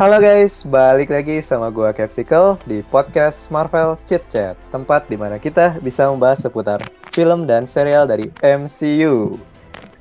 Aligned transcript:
Halo 0.00 0.16
guys, 0.16 0.64
balik 0.64 1.12
lagi 1.12 1.44
sama 1.44 1.68
gua 1.68 1.92
Capsicle 1.92 2.56
di 2.64 2.80
podcast 2.88 3.52
Marvel 3.52 4.00
Chit 4.08 4.24
Chat, 4.32 4.56
tempat 4.72 5.04
di 5.12 5.20
mana 5.20 5.36
kita 5.36 5.76
bisa 5.84 6.08
membahas 6.08 6.40
seputar 6.40 6.80
film 7.12 7.44
dan 7.44 7.68
serial 7.68 8.08
dari 8.08 8.32
MCU. 8.40 9.36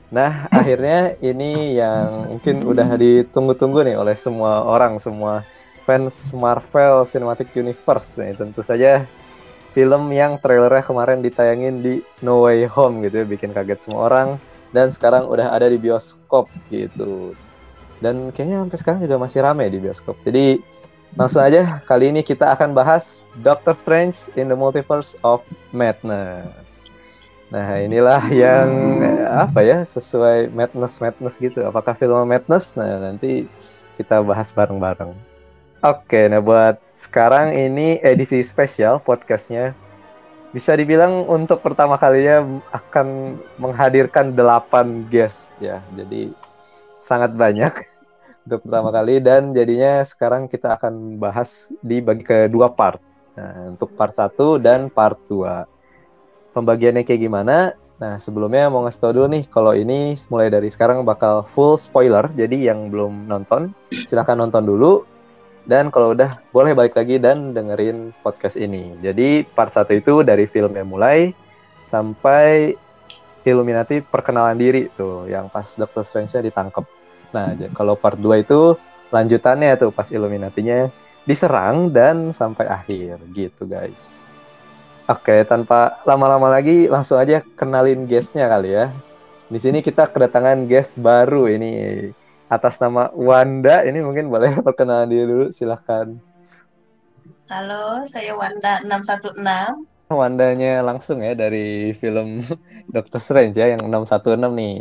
Nah, 0.08 0.48
akhirnya 0.56 1.20
ini 1.20 1.76
yang 1.76 2.32
mungkin 2.32 2.64
udah 2.64 2.96
ditunggu-tunggu 2.96 3.84
nih 3.92 4.00
oleh 4.00 4.16
semua 4.16 4.64
orang, 4.64 5.04
semua 5.04 5.44
fans 5.84 6.32
Marvel 6.32 7.04
Cinematic 7.04 7.52
Universe 7.60 8.24
nih. 8.24 8.40
Tentu 8.40 8.64
saja 8.64 9.04
film 9.76 10.16
yang 10.16 10.40
trailernya 10.40 10.88
kemarin 10.88 11.20
ditayangin 11.20 11.84
di 11.84 12.00
No 12.24 12.48
Way 12.48 12.72
Home 12.72 13.04
gitu 13.04 13.20
ya, 13.20 13.26
bikin 13.28 13.52
kaget 13.52 13.84
semua 13.84 14.08
orang 14.08 14.40
dan 14.72 14.96
sekarang 14.96 15.28
udah 15.28 15.52
ada 15.52 15.68
di 15.68 15.76
bioskop 15.76 16.48
gitu 16.72 17.36
dan 18.00 18.32
kayaknya 18.32 18.64
sampai 18.64 18.78
sekarang 18.80 19.00
juga 19.04 19.16
masih 19.20 19.40
rame 19.44 19.66
di 19.68 19.80
bioskop. 19.80 20.16
Jadi 20.24 20.60
langsung 21.18 21.42
aja 21.42 21.84
kali 21.88 22.14
ini 22.14 22.22
kita 22.22 22.54
akan 22.56 22.76
bahas 22.76 23.28
Doctor 23.42 23.74
Strange 23.76 24.30
in 24.40 24.48
the 24.52 24.58
Multiverse 24.58 25.20
of 25.24 25.44
Madness. 25.76 26.90
Nah 27.50 27.82
inilah 27.82 28.22
yang 28.30 29.02
apa 29.26 29.66
ya 29.66 29.82
sesuai 29.82 30.54
madness 30.54 31.02
madness 31.02 31.42
gitu. 31.42 31.66
Apakah 31.66 31.98
film 31.98 32.30
madness? 32.30 32.78
Nah 32.78 33.02
nanti 33.02 33.50
kita 33.98 34.22
bahas 34.22 34.54
bareng-bareng. 34.54 35.12
Oke, 35.80 36.30
nah 36.30 36.44
buat 36.44 36.78
sekarang 37.00 37.56
ini 37.56 37.98
edisi 38.04 38.44
spesial 38.46 39.02
podcastnya 39.02 39.74
bisa 40.52 40.76
dibilang 40.76 41.26
untuk 41.26 41.64
pertama 41.64 41.96
kalinya 41.96 42.62
akan 42.70 43.40
menghadirkan 43.58 44.38
delapan 44.38 45.08
guest 45.10 45.50
ya. 45.58 45.82
Jadi 45.98 46.30
sangat 47.02 47.34
banyak 47.34 47.89
untuk 48.50 48.66
pertama 48.66 48.90
kali 48.90 49.22
dan 49.22 49.54
jadinya 49.54 50.02
sekarang 50.02 50.50
kita 50.50 50.74
akan 50.82 51.22
bahas 51.22 51.70
di 51.86 52.02
bagi 52.02 52.26
kedua 52.26 52.74
part. 52.74 52.98
Nah, 53.38 53.78
untuk 53.78 53.94
part 53.94 54.18
1 54.18 54.58
dan 54.58 54.90
part 54.90 55.22
2. 55.30 55.70
Pembagiannya 56.58 57.06
kayak 57.06 57.22
gimana? 57.30 57.78
Nah, 58.02 58.18
sebelumnya 58.18 58.66
mau 58.74 58.82
ngasih 58.82 59.00
tau 59.06 59.14
dulu 59.14 59.30
nih, 59.30 59.46
kalau 59.54 59.78
ini 59.78 60.18
mulai 60.34 60.50
dari 60.50 60.66
sekarang 60.74 61.06
bakal 61.06 61.46
full 61.46 61.78
spoiler, 61.78 62.26
jadi 62.34 62.74
yang 62.74 62.90
belum 62.90 63.30
nonton, 63.30 63.70
silahkan 64.10 64.34
nonton 64.34 64.66
dulu. 64.66 65.06
Dan 65.70 65.94
kalau 65.94 66.18
udah, 66.18 66.42
boleh 66.50 66.74
balik 66.74 66.98
lagi 66.98 67.22
dan 67.22 67.54
dengerin 67.54 68.18
podcast 68.26 68.58
ini. 68.58 68.98
Jadi, 69.04 69.46
part 69.46 69.70
1 69.70 69.94
itu 69.94 70.26
dari 70.26 70.50
film 70.50 70.74
yang 70.74 70.90
mulai, 70.90 71.38
sampai 71.86 72.74
Illuminati 73.46 74.02
perkenalan 74.04 74.58
diri 74.58 74.90
tuh, 74.98 75.30
yang 75.30 75.48
pas 75.48 75.70
Doctor 75.78 76.02
Strange-nya 76.02 76.44
ditangkap. 76.44 76.84
Nah, 77.30 77.54
kalau 77.78 77.94
part 77.94 78.18
2 78.18 78.42
itu 78.42 78.74
lanjutannya 79.10 79.78
tuh 79.78 79.90
pas 79.94 80.10
Illuminatinya 80.10 80.90
diserang 81.26 81.94
dan 81.94 82.34
sampai 82.34 82.66
akhir 82.66 83.22
gitu 83.38 83.70
guys. 83.70 84.18
Oke, 85.10 85.42
tanpa 85.46 86.02
lama-lama 86.06 86.54
lagi 86.54 86.86
langsung 86.86 87.18
aja 87.18 87.42
kenalin 87.58 88.06
guestnya 88.06 88.46
kali 88.46 88.78
ya. 88.78 88.94
Di 89.50 89.58
sini 89.58 89.82
kita 89.82 90.06
kedatangan 90.14 90.70
guest 90.70 91.02
baru 91.02 91.50
ini 91.50 92.06
atas 92.50 92.78
nama 92.78 93.10
Wanda. 93.18 93.82
Ini 93.82 94.06
mungkin 94.06 94.30
boleh 94.30 94.62
perkenalan 94.62 95.10
diri 95.10 95.26
dulu, 95.26 95.46
silahkan. 95.50 96.14
Halo, 97.50 98.06
saya 98.06 98.38
Wanda 98.38 98.78
616. 98.86 100.14
Wandanya 100.14 100.86
langsung 100.86 101.22
ya 101.22 101.34
dari 101.34 101.94
film 101.98 102.46
Doctor 102.94 103.18
Strange 103.18 103.58
ya 103.58 103.74
yang 103.74 103.82
616 103.90 104.54
nih. 104.54 104.78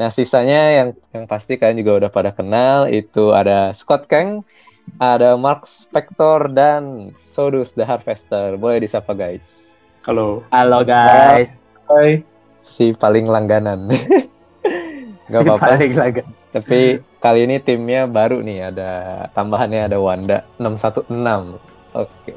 Nah, 0.00 0.08
sisanya 0.08 0.60
yang 0.72 0.88
yang 1.12 1.24
pasti 1.28 1.60
kalian 1.60 1.82
juga 1.82 1.92
udah 2.06 2.10
pada 2.10 2.30
kenal 2.32 2.88
itu 2.88 3.34
ada 3.36 3.74
Scott 3.76 4.06
Kang, 4.08 4.46
ada 4.98 5.36
Mark 5.36 5.68
Spector 5.68 6.50
dan 6.50 7.12
Sodus 7.20 7.76
the 7.76 7.84
Harvester. 7.84 8.56
Boleh 8.56 8.82
disapa 8.82 9.12
guys. 9.12 9.76
Halo. 10.08 10.42
Halo 10.50 10.82
guys. 10.82 11.52
Hai. 11.86 12.24
Si 12.60 12.96
paling 12.96 13.28
langganan. 13.28 13.92
Gak 15.30 15.46
apa-apa. 15.46 15.76
Paling 15.76 15.94
langganan. 15.94 16.34
Tapi 16.50 16.98
kali 17.22 17.46
ini 17.46 17.62
timnya 17.62 18.10
baru 18.10 18.42
nih, 18.42 18.74
ada 18.74 18.90
tambahannya 19.36 19.86
ada 19.86 19.98
Wanda 20.02 20.42
616. 20.58 21.06
Oke. 21.94 22.32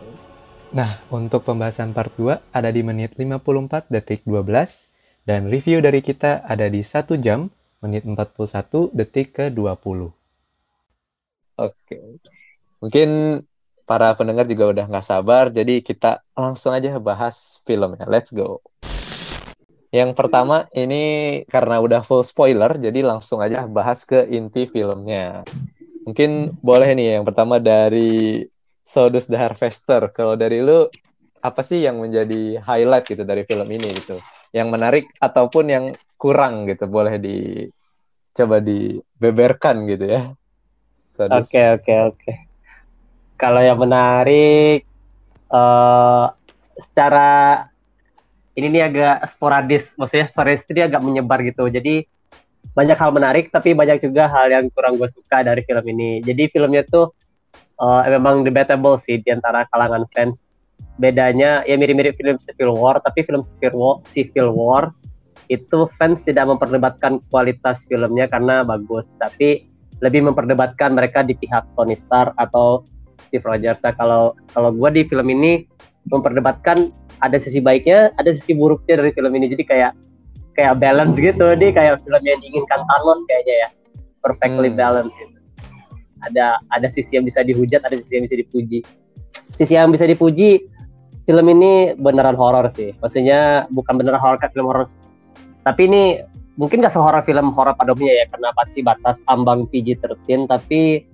Nah, 0.74 1.02
untuk 1.10 1.46
pembahasan 1.46 1.94
part 1.94 2.14
2 2.18 2.54
ada 2.54 2.70
di 2.70 2.82
menit 2.86 3.18
54 3.18 3.90
detik 3.90 4.26
12 4.26 4.93
dan 5.24 5.48
review 5.48 5.80
dari 5.80 6.04
kita 6.04 6.44
ada 6.44 6.68
di 6.68 6.84
1 6.84 7.16
jam 7.20 7.48
menit 7.80 8.04
41 8.08 8.92
detik 8.92 9.36
ke 9.36 9.46
20. 9.52 10.12
Oke. 11.60 12.00
Mungkin 12.80 13.40
para 13.84 14.16
pendengar 14.16 14.48
juga 14.48 14.72
udah 14.72 14.86
nggak 14.88 15.08
sabar, 15.08 15.52
jadi 15.52 15.84
kita 15.84 16.24
langsung 16.36 16.72
aja 16.72 16.96
bahas 17.00 17.60
filmnya. 17.68 18.08
Let's 18.08 18.32
go. 18.32 18.64
Yang 19.94 20.18
pertama 20.18 20.66
ini 20.74 21.46
karena 21.46 21.78
udah 21.78 22.02
full 22.02 22.26
spoiler, 22.26 22.76
jadi 22.82 23.06
langsung 23.06 23.40
aja 23.40 23.70
bahas 23.70 24.02
ke 24.08 24.26
inti 24.26 24.66
filmnya. 24.66 25.46
Mungkin 26.04 26.58
boleh 26.60 26.98
nih 26.98 27.20
yang 27.20 27.24
pertama 27.24 27.62
dari 27.62 28.44
Sodus 28.84 29.30
the 29.30 29.40
Harvester. 29.40 30.12
Kalau 30.12 30.36
dari 30.36 30.60
lu 30.60 30.90
apa 31.40 31.62
sih 31.62 31.86
yang 31.86 32.02
menjadi 32.02 32.60
highlight 32.60 33.06
gitu 33.08 33.24
dari 33.24 33.48
film 33.48 33.70
ini 33.70 33.96
gitu? 34.02 34.20
Yang 34.54 34.68
menarik 34.70 35.06
ataupun 35.18 35.66
yang 35.66 35.86
kurang 36.16 36.70
gitu 36.70 36.86
boleh 36.88 37.18
di 37.20 37.68
coba 38.32 38.62
dibeberkan 38.62 39.84
gitu 39.90 40.06
ya. 40.08 40.22
Oke 41.18 41.62
oke 41.78 41.94
oke. 42.14 42.32
Kalau 43.38 43.62
yang 43.62 43.82
menarik 43.82 44.86
uh, 45.50 46.32
secara 46.80 47.66
ini 48.54 48.70
nih 48.70 48.84
agak 48.86 49.18
sporadis, 49.34 49.90
maksudnya 49.98 50.30
sporadis 50.30 50.66
ini 50.70 50.86
agak 50.86 51.02
menyebar 51.02 51.42
gitu. 51.42 51.66
Jadi 51.70 52.06
banyak 52.74 52.98
hal 52.98 53.12
menarik, 53.12 53.50
tapi 53.50 53.74
banyak 53.74 54.02
juga 54.02 54.30
hal 54.30 54.50
yang 54.50 54.66
kurang 54.72 54.98
gue 54.98 55.10
suka 55.10 55.42
dari 55.42 55.66
film 55.66 55.86
ini. 55.90 56.22
Jadi 56.22 56.54
filmnya 56.54 56.86
tuh 56.86 57.12
uh, 57.82 58.02
memang 58.08 58.46
debatable 58.46 59.02
sih 59.04 59.20
di 59.20 59.30
antara 59.34 59.66
kalangan 59.68 60.06
fans. 60.14 60.40
Bedanya 61.02 61.66
ya 61.66 61.76
mirip-mirip 61.76 62.14
film 62.18 62.38
Civil 62.38 62.78
War, 62.78 63.02
tapi 63.02 63.26
film 63.26 63.42
Civil 63.42 63.74
War, 63.74 63.96
Civil 64.14 64.50
War 64.54 64.94
itu 65.52 65.90
fans 66.00 66.24
tidak 66.24 66.48
memperdebatkan 66.48 67.20
kualitas 67.28 67.84
filmnya 67.90 68.30
karena 68.32 68.64
bagus, 68.64 69.12
tapi 69.20 69.68
lebih 70.00 70.24
memperdebatkan 70.32 70.96
mereka 70.96 71.22
di 71.26 71.36
pihak 71.36 71.68
Tony 71.76 72.00
Stark 72.00 72.32
atau 72.40 72.88
Steve 73.28 73.44
Rogers. 73.44 73.82
Nah, 73.84 73.94
kalau 73.98 74.38
kalau 74.54 74.70
gue 74.72 74.90
di 74.94 75.02
film 75.10 75.28
ini 75.34 75.66
memperdebatkan 76.08 76.94
ada 77.20 77.38
sisi 77.40 77.60
baiknya, 77.60 78.14
ada 78.22 78.32
sisi 78.36 78.56
buruknya 78.56 79.02
dari 79.04 79.12
film 79.12 79.34
ini. 79.36 79.52
Jadi 79.52 79.64
kayak 79.66 79.92
kayak 80.54 80.78
balance 80.78 81.18
gitu, 81.18 81.58
dia 81.58 81.74
kayak 81.74 82.06
film 82.06 82.24
yang 82.24 82.40
diinginkan 82.40 82.80
Thanos 82.86 83.20
kayaknya 83.26 83.56
ya, 83.66 83.70
perfectly 84.22 84.70
hmm. 84.70 84.78
balance 84.78 85.14
gitu 85.18 85.34
ada 86.24 86.60
ada 86.72 86.88
sisi 86.92 87.20
yang 87.20 87.28
bisa 87.28 87.44
dihujat 87.44 87.84
ada 87.84 88.00
sisi 88.00 88.12
yang 88.16 88.26
bisa 88.26 88.38
dipuji 88.40 88.80
sisi 89.60 89.74
yang 89.76 89.92
bisa 89.92 90.08
dipuji 90.08 90.64
film 91.24 91.46
ini 91.50 91.96
beneran 91.96 92.36
horor 92.36 92.68
sih. 92.72 92.92
Maksudnya 93.00 93.68
bukan 93.72 94.00
beneran 94.00 94.20
horor 94.20 94.38
kayak 94.40 94.54
film 94.56 94.68
horor 94.68 94.88
tapi 95.64 95.88
ini 95.88 96.04
mungkin 96.60 96.84
gak 96.84 96.94
sehoror 96.94 97.24
film 97.24 97.56
horor 97.56 97.74
pada 97.74 97.96
umumnya 97.96 98.24
ya 98.24 98.26
karena 98.30 98.52
sih? 98.76 98.84
Batas 98.84 99.24
ambang 99.32 99.66
PG-13 99.72 100.52
tapi 100.52 101.08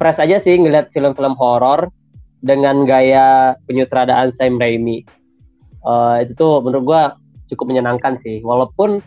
fresh 0.00 0.18
aja 0.18 0.40
sih 0.40 0.56
ngeliat 0.56 0.88
film-film 0.96 1.36
horor 1.36 1.92
dengan 2.40 2.88
gaya 2.88 3.54
penyutradaan 3.68 4.32
Sam 4.32 4.56
Raimi. 4.56 5.04
Uh, 5.84 6.24
itu 6.24 6.32
tuh 6.36 6.64
menurut 6.64 6.84
gua 6.84 7.02
cukup 7.52 7.68
menyenangkan 7.68 8.16
sih. 8.24 8.40
Walaupun 8.40 9.04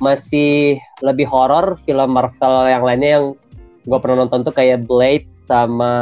masih 0.00 0.80
lebih 1.04 1.28
horor 1.28 1.76
film 1.84 2.16
Marvel 2.16 2.70
yang 2.70 2.82
lainnya 2.86 3.10
yang 3.20 3.26
gue 3.84 3.98
pernah 4.00 4.24
nonton 4.24 4.42
tuh 4.48 4.54
kayak 4.56 4.88
Blade 4.88 5.28
sama 5.44 5.92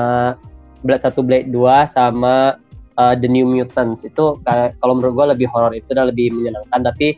Blade 0.87 1.03
satu 1.03 1.27
Blade 1.27 1.51
2 1.51 1.91
sama 1.91 2.63
uh, 2.99 3.15
The 3.15 3.31
New 3.31 3.47
Mutants. 3.47 4.03
Itu 4.03 4.43
kalau 4.45 4.95
menurut 4.99 5.15
gue 5.15 5.27
lebih 5.39 5.49
horor 5.55 5.73
itu 5.73 5.95
dan 5.95 6.11
lebih 6.11 6.35
menyenangkan. 6.35 6.91
Tapi 6.93 7.17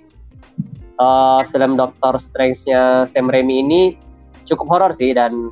uh, 1.00 1.42
film 1.48 1.74
Doctor 1.74 2.20
Strange-nya 2.20 3.08
Sam 3.08 3.32
Raimi 3.32 3.64
ini 3.64 3.82
cukup 4.44 4.68
horor 4.68 4.92
sih 5.00 5.16
dan 5.16 5.50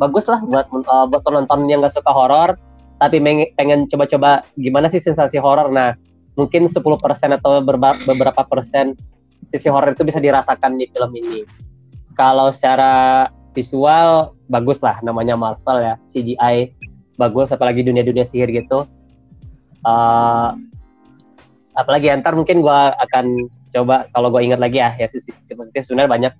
bagus 0.00 0.24
lah 0.26 0.40
buat 0.44 0.66
uh, 0.72 1.06
buat 1.08 1.22
penonton 1.24 1.68
yang 1.68 1.80
gak 1.84 1.96
suka 1.96 2.12
horor 2.12 2.60
tapi 2.96 3.20
pengen 3.56 3.88
coba-coba 3.92 4.40
gimana 4.56 4.88
sih 4.88 5.00
sensasi 5.04 5.36
horor. 5.36 5.68
Nah 5.68 5.92
mungkin 6.36 6.68
10% 6.68 6.80
atau 7.36 7.52
beberapa 7.60 8.42
persen 8.48 8.96
sisi 9.52 9.68
horor 9.68 9.92
itu 9.92 10.04
bisa 10.04 10.16
dirasakan 10.16 10.80
di 10.80 10.88
film 10.88 11.12
ini. 11.12 11.44
Kalau 12.16 12.48
secara 12.52 13.28
visual 13.52 14.32
bagus 14.48 14.80
lah 14.80 14.96
namanya 15.04 15.36
Marvel 15.36 15.84
ya. 15.84 15.94
CGI 16.16 16.72
bagus 17.20 17.52
apalagi 17.52 17.84
dunia-dunia 17.84 18.24
sihir 18.24 18.48
gitu 18.52 18.88
uh, 19.86 20.58
apalagi 21.78 22.10
antar 22.10 22.34
mungkin 22.34 22.60
gue 22.60 22.80
akan 23.06 23.46
coba 23.70 24.10
kalau 24.10 24.28
gue 24.34 24.42
ingat 24.42 24.58
lagi 24.58 24.82
ya 24.82 24.92
ya 24.98 25.06
sisi 25.06 25.30
sebenarnya 25.46 25.82
sebenarnya 25.86 26.10
banyak 26.10 26.32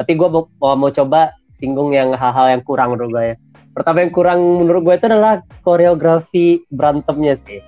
tapi 0.00 0.16
gue 0.16 0.28
mau, 0.32 0.74
mau 0.80 0.88
coba 0.88 1.36
singgung 1.60 1.92
yang 1.92 2.16
hal-hal 2.16 2.56
yang 2.56 2.62
kurang 2.64 2.96
menurut 2.96 3.12
gue 3.12 3.24
ya. 3.32 3.36
Pertama 3.76 4.00
yang 4.00 4.12
kurang 4.16 4.40
menurut 4.64 4.82
gue 4.88 4.94
itu 4.96 5.06
adalah 5.12 5.44
koreografi 5.60 6.64
berantemnya 6.72 7.36
sih. 7.36 7.60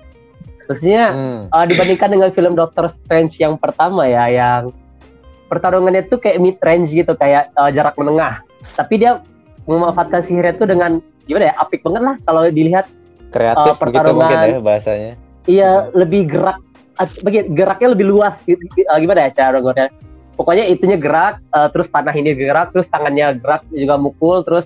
Maksudnya 0.65 1.13
Hmm. 1.13 1.41
uh, 1.53 1.65
dibandingkan 1.69 2.09
dengan 2.09 2.29
film 2.33 2.57
Doctor 2.57 2.89
Strange 2.89 3.37
yang 3.37 3.61
pertama 3.61 4.09
ya, 4.09 4.25
yang 4.33 4.73
pertarungannya 5.47 6.09
tuh 6.09 6.17
kayak 6.17 6.41
mid 6.41 6.57
range 6.65 6.89
gitu, 6.89 7.13
kayak 7.13 7.53
uh, 7.53 7.69
jarak 7.69 7.93
menengah. 8.01 8.41
Tapi 8.73 9.05
dia 9.05 9.21
memanfaatkan 9.69 10.25
sihirnya 10.25 10.57
tuh 10.57 10.65
dengan 10.65 10.97
gimana 11.29 11.53
ya, 11.53 11.55
apik 11.61 11.85
banget 11.85 12.01
lah 12.01 12.15
kalau 12.25 12.41
dilihat. 12.49 12.89
Kreatif 13.33 13.75
Uh, 13.81 13.89
gitu 13.89 14.09
mungkin 14.13 14.37
ya 14.37 14.59
bahasanya. 14.61 15.11
Iya, 15.43 15.71
lebih 15.91 16.29
gerak, 16.29 16.57
uh, 17.01 17.09
bagi 17.25 17.39
geraknya 17.51 17.89
lebih 17.97 18.05
luas. 18.07 18.37
gitu. 18.45 18.61
Uh, 18.85 18.97
gimana 19.01 19.27
ya 19.27 19.29
cara 19.33 19.57
gue 19.59 19.73
Pokoknya 20.33 20.65
itunya 20.65 20.97
gerak, 20.97 21.41
uh, 21.53 21.69
terus 21.69 21.89
tanah 21.93 22.13
ini 22.13 22.33
gerak, 22.33 22.73
terus 22.73 22.89
tangannya 22.89 23.37
gerak 23.37 23.61
juga 23.69 24.01
mukul, 24.01 24.41
terus 24.41 24.65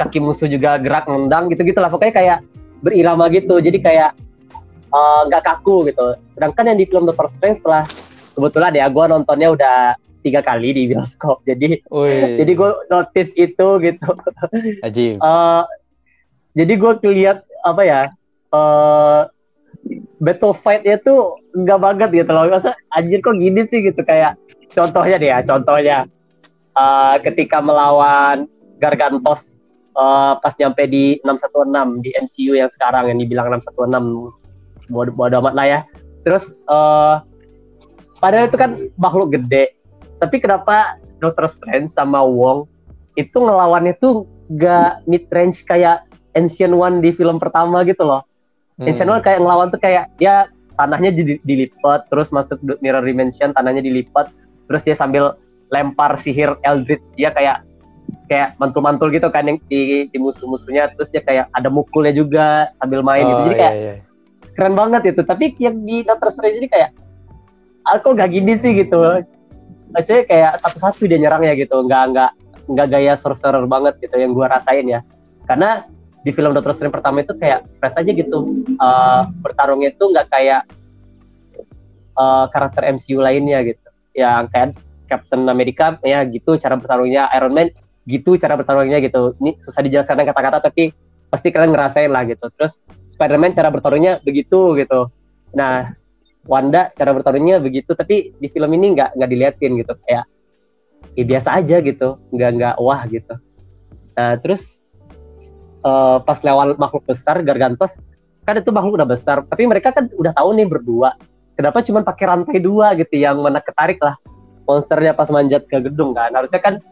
kaki 0.00 0.16
musuh 0.16 0.48
juga 0.48 0.80
gerak 0.80 1.08
nendang 1.08 1.52
gitu-gitu 1.52 1.76
lah. 1.80 1.92
Pokoknya 1.92 2.14
kayak 2.14 2.38
berirama 2.80 3.28
gitu. 3.32 3.60
Jadi 3.60 3.80
kayak 3.84 4.16
uh, 4.92 5.28
nggak 5.28 5.42
kaku 5.44 5.88
gitu. 5.88 6.16
Sedangkan 6.36 6.72
yang 6.72 6.78
di 6.80 6.86
film 6.88 7.04
Doctor 7.04 7.28
Strange 7.32 7.60
setelah 7.60 7.84
kebetulan 8.34 8.72
ya 8.74 8.86
gue 8.90 9.04
nontonnya 9.08 9.48
udah 9.54 9.78
tiga 10.24 10.40
kali 10.40 10.72
di 10.72 10.82
bioskop. 10.88 11.44
Jadi 11.48 11.84
jadi 12.40 12.52
gue 12.56 12.70
notice 12.88 13.30
itu 13.36 13.68
gitu. 13.84 14.10
ajib. 14.80 15.20
Eh, 15.20 15.62
jadi 16.54 16.72
gue 16.78 16.92
ngeliat 17.02 17.38
apa 17.64 17.82
ya 17.82 18.00
eh 18.54 19.22
battle 20.20 20.54
fight-nya 20.56 20.96
tuh 21.04 21.36
nggak 21.52 21.80
banget 21.80 22.08
gitu 22.24 22.30
loh. 22.32 22.48
Masa 22.48 22.72
anjir 22.94 23.20
kok 23.20 23.36
gini 23.36 23.64
sih 23.66 23.84
gitu? 23.84 24.00
Kayak 24.04 24.38
contohnya 24.72 25.16
deh 25.20 25.30
ya 25.30 25.38
contohnya. 25.44 25.98
Eh, 26.74 27.16
ketika 27.22 27.62
melawan 27.62 28.50
Gargantos 28.82 29.62
eh, 29.94 30.32
pas 30.42 30.54
nyampe 30.58 30.82
di 30.90 31.22
616 31.22 32.02
di 32.02 32.10
MCU 32.18 32.52
yang 32.58 32.70
sekarang 32.72 33.14
yang 33.14 33.18
dibilang 33.22 33.46
616 33.62 34.90
bodo, 34.90 35.10
bodo 35.14 35.36
amat 35.44 35.54
lah 35.54 35.66
ya. 35.66 35.80
Terus 36.24 36.50
eh 36.50 37.16
padahal 38.18 38.48
itu 38.48 38.56
kan 38.56 38.70
makhluk 38.96 39.36
gede 39.36 39.76
tapi 40.24 40.40
kenapa 40.40 40.96
Doctor 41.20 41.52
Strange 41.52 41.92
sama 41.92 42.24
Wong 42.24 42.64
itu 43.20 43.36
ngelawannya 43.36 43.92
tuh 44.00 44.24
gak 44.56 45.04
mid 45.04 45.28
range 45.28 45.60
kayak 45.68 46.08
Ancient 46.34 46.74
One 46.74 46.98
di 47.00 47.14
film 47.14 47.38
pertama 47.38 47.86
gitu 47.86 48.02
loh. 48.02 48.26
Hmm. 48.78 48.90
Ancient 48.90 49.10
One 49.10 49.22
kayak 49.22 49.40
ngelawan 49.42 49.70
tuh 49.70 49.80
kayak 49.80 50.10
dia 50.18 50.50
tanahnya 50.74 51.14
di- 51.14 51.42
dilipat, 51.46 52.10
terus 52.10 52.34
masuk 52.34 52.58
mirror 52.82 53.02
dimension, 53.06 53.54
tanahnya 53.54 53.82
dilipat, 53.82 54.34
terus 54.66 54.82
dia 54.82 54.98
sambil 54.98 55.38
lempar 55.70 56.18
sihir 56.18 56.58
Eldritch 56.66 57.06
dia 57.14 57.30
kayak 57.30 57.62
kayak 58.26 58.58
mantul-mantul 58.58 59.08
gitu 59.12 59.28
kan 59.30 59.46
yang 59.46 59.58
di, 59.70 60.10
di 60.10 60.18
musuh-musuhnya, 60.18 60.92
terus 60.98 61.08
dia 61.14 61.22
kayak 61.22 61.46
ada 61.54 61.68
mukulnya 61.70 62.12
juga 62.12 62.74
sambil 62.78 63.00
main 63.00 63.24
gitu. 63.24 63.38
Oh, 63.38 63.44
Jadi 63.46 63.54
iya, 63.54 63.62
kayak 63.62 63.74
iya. 63.74 63.94
keren 64.58 64.74
banget 64.74 65.02
itu. 65.14 65.20
Tapi 65.22 65.44
yang 65.62 65.76
di 65.86 66.02
Doctor 66.02 66.28
Strange 66.34 66.58
ini 66.58 66.68
kayak 66.68 66.90
ah, 67.86 68.00
kok 68.00 68.16
gak 68.16 68.32
gini 68.32 68.58
sih 68.58 68.74
gitu. 68.74 69.22
Maksudnya 69.94 70.26
kayak 70.26 70.52
satu-satu 70.58 71.06
dia 71.06 71.18
nyerangnya 71.22 71.54
gitu, 71.54 71.86
nggak 71.86 72.02
nggak 72.10 72.30
nggak 72.64 72.86
gaya 72.90 73.14
sorcerer 73.14 73.62
banget 73.68 73.94
gitu 74.02 74.16
yang 74.18 74.34
gua 74.34 74.50
rasain 74.58 74.88
ya. 74.88 75.00
Karena 75.44 75.84
di 76.24 76.30
film 76.32 76.56
Doctor 76.56 76.72
Strange 76.72 76.96
pertama 76.96 77.20
itu 77.20 77.36
kayak 77.36 77.68
fresh 77.78 77.96
aja 78.00 78.10
gitu, 78.10 78.64
Eh, 78.66 79.22
bertarungnya 79.44 79.92
itu 79.92 80.04
nggak 80.08 80.26
kayak 80.32 80.62
eh, 82.16 82.44
karakter 82.50 82.82
MCU 82.96 83.20
lainnya 83.20 83.60
gitu. 83.62 83.88
Yang 84.16 84.44
kayak 84.50 84.68
Captain 85.04 85.44
America 85.46 86.00
ya 86.00 86.24
gitu 86.24 86.56
cara 86.56 86.80
bertarungnya, 86.80 87.28
Iron 87.36 87.52
Man 87.52 87.68
gitu 88.08 88.40
cara 88.40 88.56
bertarungnya 88.56 88.98
gitu. 89.04 89.36
Ini 89.40 89.60
susah 89.60 89.84
dijelaskan 89.84 90.20
dengan 90.20 90.32
kata-kata 90.32 90.58
tapi 90.72 90.96
pasti 91.28 91.52
kalian 91.52 91.76
ngerasain 91.76 92.08
lah 92.08 92.24
gitu. 92.24 92.48
Terus 92.56 92.76
Spider-Man 93.14 93.54
cara 93.54 93.70
bertarungnya 93.70 94.18
begitu 94.24 94.74
gitu. 94.74 95.12
Nah, 95.54 95.94
Wanda 96.44 96.92
cara 96.92 97.16
bertarungnya 97.16 97.56
begitu, 97.56 97.96
tapi 97.96 98.36
di 98.36 98.48
film 98.52 98.68
ini 98.76 98.92
nggak 98.92 99.16
nggak 99.16 99.30
diliatin 99.32 99.80
gitu, 99.80 99.96
kayak 100.04 100.28
ya 101.16 101.24
biasa 101.24 101.48
aja 101.56 101.80
gitu, 101.80 102.20
nggak 102.36 102.50
nggak 102.60 102.74
wah 102.84 103.00
gitu. 103.08 103.34
Nah, 104.12 104.36
terus 104.44 104.60
eh, 105.84 106.18
pas 106.24 106.38
lewat 106.40 106.80
makhluk 106.80 107.04
besar 107.04 107.44
Gargantos, 107.44 107.92
kan 108.44 108.56
itu 108.56 108.72
makhluk 108.72 109.00
udah 109.00 109.08
besar, 109.08 109.44
tapi 109.44 109.68
mereka 109.68 109.92
kan 109.92 110.08
udah 110.16 110.32
tahu 110.32 110.56
nih 110.56 110.66
berdua. 110.68 111.16
Kenapa 111.54 111.86
cuma 111.86 112.02
pakai 112.02 112.24
rantai 112.26 112.58
dua 112.58 112.98
gitu 112.98 113.14
yang 113.14 113.38
mana 113.38 113.62
ketarik 113.62 114.02
lah 114.02 114.18
monsternya 114.66 115.14
pas 115.14 115.30
manjat 115.30 115.62
ke 115.70 115.78
gedung 115.86 116.10
kan? 116.16 116.34
Harusnya 116.34 116.58
kan 116.58 116.82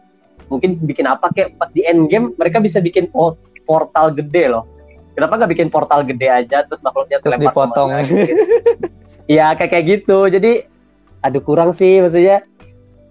mungkin 0.47 0.79
bikin 0.79 1.03
apa 1.03 1.29
kayak 1.35 1.59
pas 1.59 1.67
di 1.75 1.83
end 1.83 2.07
game 2.07 2.31
mereka 2.39 2.63
bisa 2.63 2.79
bikin 2.79 3.11
po- 3.11 3.35
portal 3.67 4.15
gede 4.15 4.47
loh. 4.47 4.63
Kenapa 5.13 5.37
nggak 5.37 5.51
bikin 5.51 5.69
portal 5.69 6.01
gede 6.07 6.25
aja 6.25 6.65
terus 6.65 6.81
makhluknya 6.81 7.21
Terus 7.21 7.37
dipotong. 7.37 7.87
Iya 9.29 9.53
kayak 9.59 9.71
kayak 9.71 9.85
gitu. 9.99 10.19
Jadi 10.31 10.51
aduh 11.23 11.43
kurang 11.43 11.75
sih 11.75 12.01
maksudnya 12.01 12.43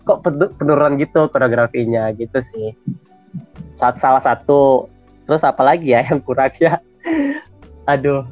kok 0.02 0.24
pen- 0.26 0.52
penurunan 0.58 0.98
gitu 0.98 1.30
koreografinya 1.30 2.10
gitu 2.16 2.42
sih. 2.42 2.74
Saat 3.76 4.00
salah 4.02 4.24
satu. 4.24 4.88
Terus 5.32 5.48
apa 5.48 5.64
lagi 5.64 5.96
ya 5.96 6.04
yang 6.04 6.20
kurang 6.20 6.52
ya? 6.60 6.76
Aduh. 7.88 8.28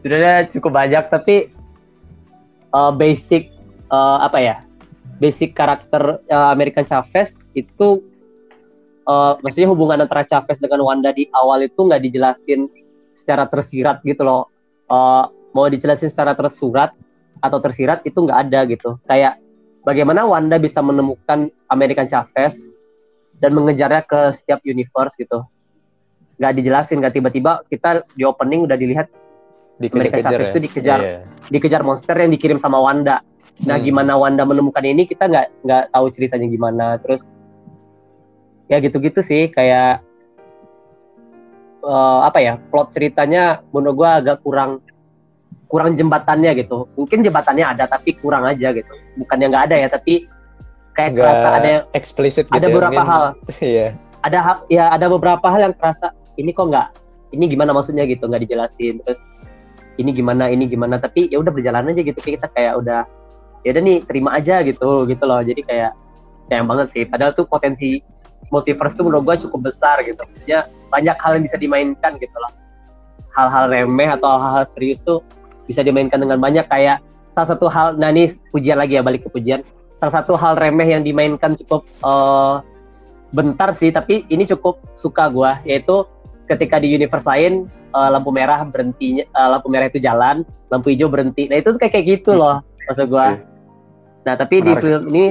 Sebenarnya 0.00 0.48
cukup 0.48 0.72
banyak 0.72 1.04
tapi 1.12 1.52
uh, 2.72 2.88
basic 2.88 3.52
uh, 3.92 4.24
apa 4.24 4.40
ya? 4.40 4.56
Basic 5.20 5.52
karakter 5.52 6.24
uh, 6.32 6.48
American 6.48 6.88
Chavez 6.88 7.36
itu 7.52 8.00
uh, 9.04 9.36
maksudnya 9.44 9.68
hubungan 9.68 10.00
antara 10.00 10.24
Chavez 10.24 10.56
dengan 10.64 10.80
Wanda 10.80 11.12
di 11.12 11.28
awal 11.36 11.68
itu 11.68 11.76
nggak 11.76 12.08
dijelasin 12.08 12.72
secara 13.20 13.44
tersirat 13.44 14.00
gitu 14.08 14.24
loh. 14.24 14.48
Uh, 14.88 15.28
mau 15.52 15.68
dijelasin 15.68 16.08
secara 16.08 16.32
tersurat 16.32 16.96
atau 17.44 17.60
tersirat 17.60 18.00
itu 18.08 18.16
nggak 18.16 18.48
ada 18.48 18.64
gitu. 18.64 18.96
Kayak 19.04 19.36
bagaimana 19.84 20.24
Wanda 20.24 20.56
bisa 20.56 20.80
menemukan 20.80 21.52
American 21.68 22.08
Chavez 22.08 22.56
dan 23.44 23.52
mengejarnya 23.52 24.08
ke 24.08 24.32
setiap 24.32 24.64
universe 24.64 25.12
gitu. 25.20 25.44
Nggak 26.40 26.52
dijelasin, 26.56 26.96
nggak 26.98 27.14
tiba-tiba 27.14 27.52
kita 27.68 27.88
di 28.10 28.24
opening 28.24 28.64
udah 28.64 28.74
dilihat 28.74 29.12
American 29.78 29.84
Dikejar-kejar 30.12 30.30
Chavez 30.30 30.40
ya. 30.42 30.50
itu 30.50 30.60
dikejar 30.60 30.98
Iya. 30.98 31.16
dikejar 31.48 31.82
monster 31.82 32.12
yang 32.14 32.30
dikirim 32.30 32.56
sama 32.56 32.76
Wanda. 32.78 33.20
Nah, 33.60 33.76
Hmm. 33.76 33.84
gimana 33.86 34.12
Wanda 34.14 34.42
menemukan 34.42 34.80
ini 34.82 35.04
kita 35.04 35.24
nggak 35.24 35.46
nggak 35.62 35.84
tahu 35.90 36.06
ceritanya 36.10 36.46
gimana. 36.46 36.86
Terus 36.98 37.20
ya 38.66 38.76
gitu-gitu 38.78 39.20
sih 39.20 39.48
kayak 39.48 40.00
eh, 41.82 42.20
apa 42.22 42.38
ya 42.38 42.60
plot 42.62 42.92
ceritanya 42.92 43.64
menurut 43.70 43.96
gua 43.96 44.10
agak 44.16 44.40
kurang 44.40 44.80
kurang 45.66 45.92
jembatannya 45.94 46.52
gitu. 46.58 46.88
Mungkin 46.94 47.20
jembatannya 47.20 47.64
ada 47.66 47.84
tapi 47.86 48.12
kurang 48.14 48.44
aja 48.44 48.68
gitu. 48.70 48.92
Bukannya 49.16 49.48
nggak 49.48 49.64
ada 49.66 49.76
ya 49.76 49.88
tapi 49.88 50.28
kayak 50.92 51.14
kerasa 51.14 51.48
ada 51.54 51.70
Eksplisit 51.92 52.48
gitu 52.48 52.56
ada 52.56 52.66
ya, 52.66 52.70
beberapa 52.70 52.92
mungkin. 52.96 53.08
hal 53.08 53.24
Iya. 53.62 53.86
ada 54.20 54.38
ya 54.68 54.84
ada 54.90 55.06
beberapa 55.06 55.46
hal 55.46 55.60
yang 55.62 55.74
kerasa 55.74 56.12
ini 56.40 56.50
kok 56.56 56.72
nggak 56.72 56.88
ini 57.36 57.44
gimana 57.46 57.70
maksudnya 57.76 58.08
gitu 58.08 58.26
nggak 58.26 58.42
dijelasin. 58.48 58.98
Terus 59.04 59.20
ini 60.00 60.10
gimana 60.16 60.48
ini 60.50 60.66
gimana. 60.66 60.96
Tapi 60.96 61.28
ya 61.30 61.38
udah 61.38 61.52
berjalan 61.52 61.92
aja 61.92 62.00
gitu 62.02 62.18
kita 62.18 62.48
kayak 62.56 62.80
udah 62.80 63.04
ya 63.62 63.76
udah 63.76 63.82
nih 63.84 63.98
terima 64.08 64.30
aja 64.34 64.64
gitu 64.64 65.06
gitu 65.06 65.24
loh. 65.28 65.40
Jadi 65.44 65.62
kayak 65.62 65.92
sayang 66.48 66.66
banget 66.66 66.86
sih. 66.96 67.04
Padahal 67.06 67.32
tuh 67.36 67.46
potensi 67.46 68.00
multiverse 68.50 68.98
tuh 68.98 69.06
menurut 69.06 69.22
gua 69.28 69.36
cukup 69.38 69.70
besar 69.70 70.02
gitu. 70.02 70.18
Maksudnya 70.18 70.66
banyak 70.90 71.16
hal 71.20 71.38
yang 71.38 71.44
bisa 71.46 71.56
dimainkan 71.60 72.18
gitu 72.18 72.36
loh. 72.40 72.52
Hal-hal 73.36 73.70
remeh 73.70 74.10
atau 74.10 74.26
hal-hal 74.26 74.66
serius 74.74 74.98
tuh 75.06 75.22
bisa 75.70 75.86
dimainkan 75.86 76.18
dengan 76.18 76.42
banyak. 76.42 76.66
Kayak 76.66 76.98
salah 77.36 77.54
satu 77.54 77.70
hal 77.70 77.94
nah 77.94 78.10
ini 78.10 78.34
pujian 78.50 78.80
lagi 78.80 78.98
ya 78.98 79.06
balik 79.06 79.22
ke 79.22 79.30
pujian. 79.30 79.62
Salah 80.02 80.24
satu 80.24 80.34
hal 80.34 80.58
remeh 80.58 80.88
yang 80.90 81.06
dimainkan 81.06 81.54
cukup 81.60 81.86
eh, 81.86 82.54
bentar 83.30 83.70
sih 83.78 83.94
tapi 83.94 84.26
ini 84.26 84.42
cukup 84.42 84.82
suka 84.98 85.30
gua 85.30 85.62
yaitu 85.62 86.02
ketika 86.50 86.82
di 86.82 86.90
universe 86.90 87.22
lain 87.22 87.70
eh, 87.70 88.10
lampu 88.10 88.34
merah 88.34 88.66
berhentinya 88.66 89.22
eh, 89.22 89.48
lampu 89.48 89.70
merah 89.70 89.86
itu 89.86 90.02
jalan 90.02 90.42
lampu 90.74 90.90
hijau 90.90 91.06
berhenti. 91.06 91.46
Nah 91.46 91.62
itu 91.62 91.70
tuh 91.70 91.78
kayak 91.78 91.94
kayak 91.94 92.06
gitu 92.18 92.34
loh 92.34 92.66
maksud 92.90 93.06
gua. 93.06 93.38
Nah 94.26 94.34
tapi 94.34 94.58
di 94.60 94.74
Menarik. 94.74 94.82
film 94.82 95.02
ini 95.14 95.26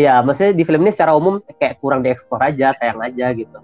ya 0.00 0.24
maksudnya 0.24 0.56
di 0.56 0.64
film 0.64 0.80
ini 0.88 0.92
secara 0.96 1.12
umum 1.12 1.44
kayak 1.60 1.76
kurang 1.84 2.00
dieksplor 2.00 2.40
aja 2.40 2.72
sayang 2.80 3.04
aja 3.04 3.36
gitu. 3.36 3.58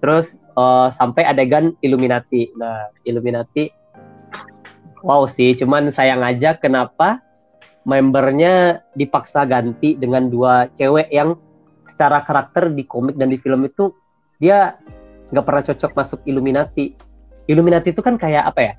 Terus 0.00 0.32
eh, 0.56 0.88
sampai 0.96 1.22
adegan 1.28 1.76
Illuminati. 1.84 2.48
Nah 2.56 2.88
Illuminati 3.04 3.68
wow 5.04 5.28
sih 5.28 5.52
cuman 5.52 5.92
sayang 5.92 6.24
aja 6.24 6.56
kenapa 6.56 7.20
membernya 7.84 8.80
dipaksa 8.96 9.44
ganti 9.44 9.92
dengan 10.00 10.32
dua 10.32 10.72
cewek 10.72 11.12
yang 11.12 11.36
secara 11.84 12.24
karakter 12.24 12.72
di 12.72 12.88
komik 12.88 13.20
dan 13.20 13.28
di 13.28 13.36
film 13.36 13.68
itu 13.68 13.92
dia 14.40 14.80
nggak 15.32 15.44
pernah 15.46 15.62
cocok 15.64 15.92
masuk 15.96 16.20
Illuminati. 16.26 16.96
Illuminati 17.48 17.92
itu 17.92 18.00
kan 18.00 18.16
kayak 18.16 18.48
apa 18.50 18.60
ya? 18.60 18.74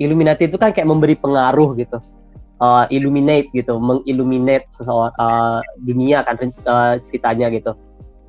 Illuminati 0.00 0.48
itu 0.48 0.56
kan 0.56 0.72
kayak 0.72 0.88
memberi 0.88 1.14
pengaruh 1.18 1.76
gitu, 1.76 2.00
Uh, 2.60 2.84
illuminate 2.92 3.48
gitu, 3.56 3.80
mengilluminate 3.80 4.68
seseorang 4.76 5.16
uh, 5.16 5.64
dunia 5.80 6.20
kan 6.28 6.36
uh, 6.68 7.00
ceritanya 7.08 7.48
gitu. 7.48 7.72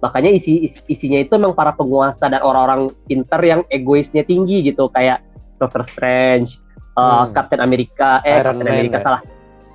makanya 0.01 0.31
isi, 0.33 0.65
isi 0.65 0.79
isinya 0.87 1.19
itu 1.21 1.35
memang 1.37 1.53
para 1.53 1.75
penguasa 1.75 2.31
dan 2.31 2.39
orang-orang 2.41 2.89
pinter 3.05 3.37
yang 3.43 3.61
egoisnya 3.69 4.23
tinggi 4.23 4.65
gitu 4.65 4.87
kayak 4.95 5.21
Doctor 5.59 5.83
Strange, 5.83 6.57
uh, 6.95 7.27
Hmm. 7.27 7.35
Captain 7.35 7.61
America, 7.61 8.23
eh 8.25 8.39
Iron 8.39 8.55
Captain 8.55 8.65
Man, 8.65 8.73
America 8.73 8.97
ya? 8.97 9.03
salah. 9.03 9.21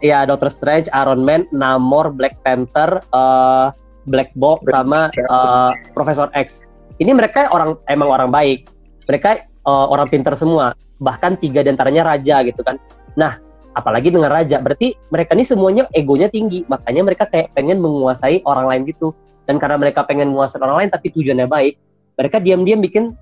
Iya, 0.02 0.18
Doctor 0.26 0.50
Strange, 0.50 0.88
Iron 0.92 1.20
Man, 1.20 1.44
Namor, 1.54 2.12
Black 2.16 2.40
Panther, 2.42 3.00
uh, 3.12 3.70
Black 4.08 4.32
Bolt 4.36 4.64
sama 4.68 5.08
uh, 5.28 5.72
Profesor 5.94 6.28
X. 6.32 6.64
Ini 6.96 7.12
mereka 7.12 7.52
orang 7.52 7.76
emang 7.90 8.08
orang 8.08 8.30
baik. 8.32 8.70
Mereka 9.06 9.46
uh, 9.68 9.86
orang 9.92 10.08
pinter 10.08 10.32
semua. 10.34 10.72
Bahkan 11.00 11.42
tiga 11.44 11.60
di 11.60 11.68
antaranya 11.68 12.08
raja 12.08 12.40
gitu 12.46 12.64
kan. 12.64 12.80
Nah, 13.20 13.36
apalagi 13.76 14.08
dengan 14.08 14.32
raja, 14.32 14.56
berarti 14.60 14.96
mereka 15.12 15.36
ini 15.36 15.44
semuanya 15.44 15.84
egonya 15.92 16.32
tinggi. 16.32 16.64
Makanya 16.66 17.02
mereka 17.04 17.24
kayak 17.28 17.52
pengen 17.52 17.84
menguasai 17.84 18.40
orang 18.48 18.66
lain 18.72 18.82
gitu. 18.88 19.12
Dan 19.44 19.60
karena 19.60 19.76
mereka 19.78 20.02
pengen 20.08 20.32
menguasai 20.32 20.58
orang 20.58 20.84
lain 20.84 20.90
tapi 20.90 21.12
tujuannya 21.14 21.46
baik, 21.46 21.74
mereka 22.18 22.36
diam-diam 22.42 22.82
bikin 22.82 23.14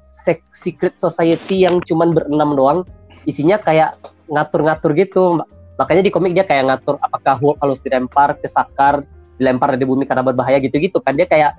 secret 0.54 0.96
society 0.96 1.66
yang 1.66 1.82
cuman 1.84 2.14
berenam 2.14 2.54
doang. 2.54 2.80
Isinya 3.26 3.58
kayak 3.60 3.98
ngatur-ngatur 4.30 4.94
gitu. 4.96 5.42
Makanya 5.74 6.06
di 6.06 6.10
komik 6.14 6.32
dia 6.38 6.46
kayak 6.46 6.70
ngatur 6.70 7.02
apakah 7.02 7.34
Hulk 7.34 7.58
harus 7.58 7.82
dilempar 7.82 8.38
ke 8.38 8.46
Sakar, 8.46 9.02
dilempar 9.36 9.74
dari 9.74 9.84
bumi 9.84 10.06
karena 10.06 10.22
berbahaya 10.22 10.62
gitu-gitu 10.62 11.02
kan 11.02 11.18
dia 11.18 11.26
kayak 11.26 11.58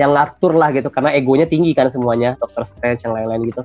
yang 0.00 0.14
ngatur 0.14 0.58
lah 0.58 0.74
gitu 0.74 0.90
karena 0.90 1.14
egonya 1.14 1.46
tinggi 1.46 1.70
kan 1.70 1.86
semuanya 1.90 2.34
Doctor 2.42 2.66
Strange 2.66 3.06
yang 3.06 3.14
lain-lain 3.14 3.50
gitu. 3.50 3.62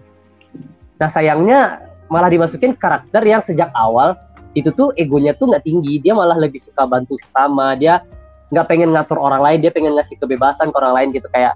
Nah 1.01 1.09
sayangnya 1.09 1.89
malah 2.09 2.29
dimasukin 2.29 2.77
karakter 2.77 3.21
yang 3.25 3.41
sejak 3.41 3.69
awal 3.74 4.17
itu 4.57 4.69
tuh 4.74 4.93
egonya 4.98 5.38
tuh 5.38 5.50
nggak 5.50 5.65
tinggi 5.65 6.01
dia 6.01 6.13
malah 6.13 6.38
lebih 6.38 6.62
suka 6.62 6.86
bantu 6.86 7.17
sesama 7.21 7.77
dia 7.77 8.01
nggak 8.50 8.65
pengen 8.65 8.89
ngatur 8.93 9.21
orang 9.21 9.45
lain 9.45 9.57
dia 9.62 9.69
pengen 9.69 9.93
ngasih 9.93 10.17
kebebasan 10.17 10.74
ke 10.74 10.77
orang 10.77 10.93
lain 10.98 11.09
gitu 11.13 11.29
kayak 11.33 11.53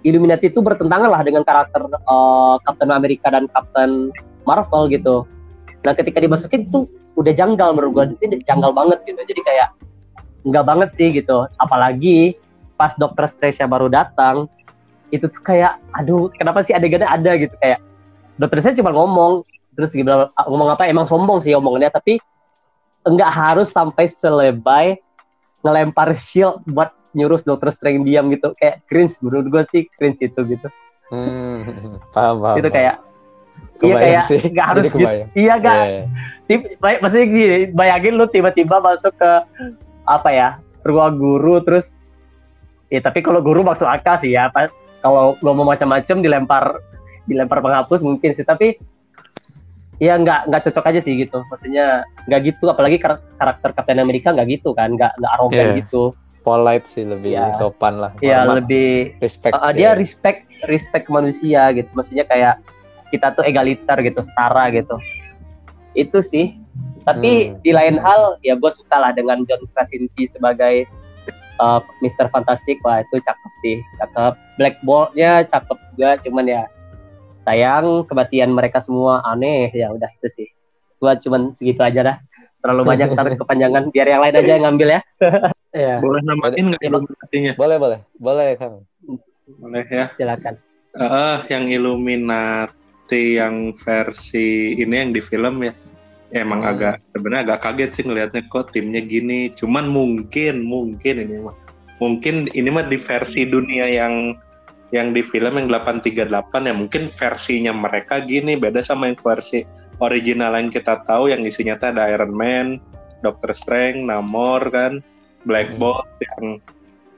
Illuminati 0.00 0.48
itu 0.48 0.64
bertentangan 0.64 1.12
lah 1.12 1.20
dengan 1.20 1.44
karakter 1.44 1.84
eh, 1.84 2.54
Captain 2.64 2.88
America 2.88 3.28
dan 3.28 3.44
Captain 3.52 4.08
Marvel 4.48 4.88
gitu. 4.88 5.28
Nah 5.84 5.92
ketika 5.92 6.24
dimasukin 6.24 6.72
tuh 6.72 6.88
udah 7.20 7.32
janggal 7.36 7.76
menurut 7.76 8.16
gue 8.16 8.40
janggal 8.48 8.72
banget 8.72 9.04
gitu 9.04 9.20
jadi 9.28 9.40
kayak 9.44 9.68
nggak 10.48 10.64
banget 10.64 10.90
sih 10.96 11.08
gitu 11.20 11.44
apalagi 11.60 12.38
pas 12.80 12.96
Doctor 12.96 13.28
Strange 13.28 13.60
baru 13.68 13.92
datang 13.92 14.48
itu 15.12 15.28
tuh 15.28 15.42
kayak 15.44 15.76
aduh 15.92 16.32
kenapa 16.32 16.64
sih 16.64 16.72
adegannya 16.72 17.04
ada? 17.04 17.36
Gitu 17.36 17.52
kayak 17.60 17.84
Doctor 18.40 18.64
Strange 18.64 18.80
cuma 18.80 18.96
ngomong 18.96 19.44
terus 19.76 19.92
gimana 19.92 20.32
ngomong 20.48 20.72
apa? 20.72 20.88
Emang 20.88 21.04
sombong 21.04 21.44
sih 21.44 21.52
omongannya 21.52 21.92
tapi 21.92 22.16
enggak 23.04 23.28
harus 23.28 23.68
sampai 23.68 24.08
selebay 24.08 24.96
ngelempar 25.60 26.16
shield 26.16 26.64
buat 26.64 26.96
nyuruh 27.12 27.44
Doctor 27.44 27.68
Strange 27.68 28.08
diam 28.08 28.32
gitu. 28.32 28.56
Kayak 28.56 28.80
cringe 28.88 29.12
menurut 29.20 29.52
gue 29.52 29.62
sih 29.68 29.82
cringe 30.00 30.24
itu 30.24 30.40
gitu. 30.48 30.68
Hmm, 31.12 32.00
paham 32.16 32.40
paham. 32.40 32.56
itu 32.64 32.70
kayak 32.72 32.96
iya 33.82 33.96
kayak 33.98 34.22
nggak 34.54 34.66
harus 34.72 34.82
gitu. 34.88 34.98
iya 35.34 35.54
gak. 35.58 35.84
Tip, 36.46 36.60
baik, 36.82 36.98
maksudnya 37.02 37.26
gini, 37.30 37.58
bayangin 37.74 38.14
lu 38.18 38.26
tiba-tiba 38.26 38.82
masuk 38.82 39.14
ke 39.14 39.32
apa 40.06 40.30
ya 40.30 40.48
ruang 40.82 41.18
guru 41.18 41.62
terus 41.62 41.86
ya 42.90 43.00
tapi 43.00 43.18
kalau 43.20 43.38
guru 43.38 43.62
masuk 43.62 43.86
akal 43.86 44.18
sih 44.18 44.34
ya 44.34 44.46
apa 44.46 44.68
kalau 45.00 45.38
ngomong 45.40 45.64
macam-macam 45.68 46.16
dilempar 46.18 46.64
dilempar 47.24 47.58
penghapus 47.58 48.02
mungkin 48.02 48.34
sih 48.34 48.42
tapi 48.42 48.76
ya 49.96 50.16
nggak 50.16 50.48
nggak 50.48 50.62
cocok 50.66 50.84
aja 50.86 51.00
sih 51.00 51.14
gitu 51.14 51.44
maksudnya 51.46 52.02
nggak 52.26 52.40
gitu 52.46 52.64
apalagi 52.66 52.96
kar- 52.96 53.22
karakter 53.36 53.70
Captain 53.72 54.00
America 54.00 54.32
nggak 54.32 54.48
gitu 54.50 54.72
kan 54.72 54.92
nggak 54.92 55.12
nggak 55.14 55.32
arogan 55.32 55.66
Iya. 55.66 55.78
gitu 55.78 56.02
Polite 56.40 56.88
sih 56.88 57.04
lebih 57.04 57.36
Iya. 57.36 57.52
sopan 57.52 58.00
lah. 58.00 58.16
ya 58.18 58.42
Hormat, 58.42 58.64
lebih 58.64 59.12
respect. 59.20 59.52
Uh, 59.52 59.60
uh, 59.60 59.72
dia 59.76 59.92
respect 59.92 60.48
respect 60.64 61.06
manusia 61.06 61.68
gitu 61.70 61.88
maksudnya 61.92 62.24
kayak 62.24 62.56
kita 63.12 63.30
tuh 63.30 63.44
egaliter 63.44 63.96
gitu 64.00 64.24
setara 64.24 64.72
gitu 64.72 64.96
itu 65.92 66.18
sih 66.20 66.56
tapi 67.00 67.52
Hmm. 67.52 67.60
di 67.60 67.70
lain 67.70 67.96
hal 67.96 68.40
ya 68.40 68.56
gue 68.56 68.70
suka 68.70 68.92
lah 68.94 69.12
dengan 69.12 69.44
John 69.44 69.64
Krasinski 69.68 70.24
sebagai 70.26 70.88
uh, 71.60 71.84
Mr. 72.00 72.32
Fantastic 72.32 72.80
wah 72.80 73.04
itu 73.04 73.20
cakep 73.20 73.52
sih 73.60 73.76
cakep 74.00 74.32
Black 74.56 74.80
Bolt-nya 74.82 75.44
cakep 75.44 75.76
juga 75.94 76.16
cuman 76.24 76.44
ya 76.48 76.62
sayang 77.44 78.08
kematian 78.08 78.50
mereka 78.56 78.80
semua 78.80 79.20
aneh 79.28 79.68
ya 79.76 79.92
udah 79.92 80.08
itu 80.08 80.28
sih 80.32 80.48
gua 81.00 81.16
cuman 81.20 81.52
segitu 81.56 81.80
aja 81.84 82.00
dah 82.00 82.16
terlalu 82.64 82.96
banyak 82.96 83.08
taruh 83.16 83.36
kepanjangan 83.36 83.92
biar 83.92 84.08
yang 84.08 84.20
lain 84.24 84.36
aja 84.36 84.50
yang 84.56 84.64
ngambil 84.68 84.88
ya 84.96 85.00
ya 85.76 85.94
Boleh 86.04 86.20
namain 86.24 86.56
nggak 86.56 86.80
Iya. 86.80 86.88
Illuminati-nya? 86.90 87.52
Boleh 87.54 87.76
boleh 87.78 88.00
boleh 88.18 88.48
Kang. 88.58 88.84
Boleh 89.60 89.84
ya. 89.86 90.06
silakan 90.16 90.56
Eh, 90.90 91.38
yang 91.46 91.70
Illuminati 91.70 93.38
yang 93.38 93.70
versi 93.78 94.74
ini 94.74 94.90
yang 94.90 95.10
di 95.14 95.22
film 95.22 95.62
ya. 95.62 95.70
Emang 96.30 96.62
Hmm. 96.62 96.70
agak 96.72 96.94
sebenarnya 97.10 97.42
agak 97.50 97.60
kaget 97.66 97.90
sih 97.90 98.04
ngelihatnya 98.06 98.42
kok 98.46 98.70
timnya 98.70 99.02
gini. 99.02 99.50
Cuman 99.50 99.90
mungkin 99.90 100.62
mungkin 100.62 101.14
ini 101.26 101.36
mah 101.42 101.56
mungkin 101.98 102.46
ini 102.54 102.68
mah 102.70 102.86
di 102.86 102.96
versi 102.96 103.44
dunia 103.44 103.90
yang 103.90 104.38
yang 104.90 105.14
di 105.14 105.22
film 105.22 105.54
yang 105.54 105.70
838 105.70 106.66
ya 106.66 106.74
mungkin 106.74 107.02
versinya 107.14 107.70
mereka 107.70 108.22
gini 108.26 108.58
beda 108.58 108.82
sama 108.82 109.06
yang 109.06 109.18
versi 109.18 109.62
original 110.02 110.58
yang 110.58 110.66
kita 110.66 111.02
tahu 111.06 111.30
yang 111.30 111.46
isinya 111.46 111.78
tuh 111.78 111.94
ada 111.94 112.10
Iron 112.10 112.34
Man, 112.34 112.82
Doctor 113.22 113.54
Strange, 113.54 114.02
Namor 114.02 114.66
kan, 114.72 114.98
Black 115.46 115.76
Hmm. 115.76 115.78
Bolt 115.78 116.08
yang 116.18 116.44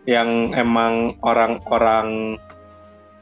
yang 0.03 0.31
emang 0.59 1.15
orang-orang 1.23 2.37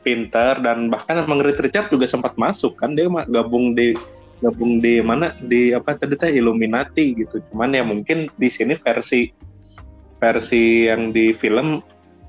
pinter 0.00 0.56
dan 0.64 0.88
bahkan 0.88 1.20
emang 1.20 1.44
Reed 1.44 1.60
Richard 1.60 1.92
juga 1.92 2.08
sempat 2.08 2.32
masuk 2.40 2.80
kan 2.80 2.96
dia 2.96 3.04
gabung 3.28 3.76
di 3.76 3.92
gabung 4.40 4.80
di 4.80 4.98
mana? 5.04 5.36
Di 5.36 5.76
apa 5.76 5.94
tadi 5.94 6.16
teh? 6.16 6.32
Illuminati 6.32 7.14
gitu. 7.14 7.38
Cuman 7.52 7.70
ya 7.76 7.84
mungkin 7.84 8.32
di 8.34 8.48
sini 8.48 8.74
versi 8.74 9.28
versi 10.20 10.88
yang 10.88 11.12
di 11.12 11.32
film 11.32 11.80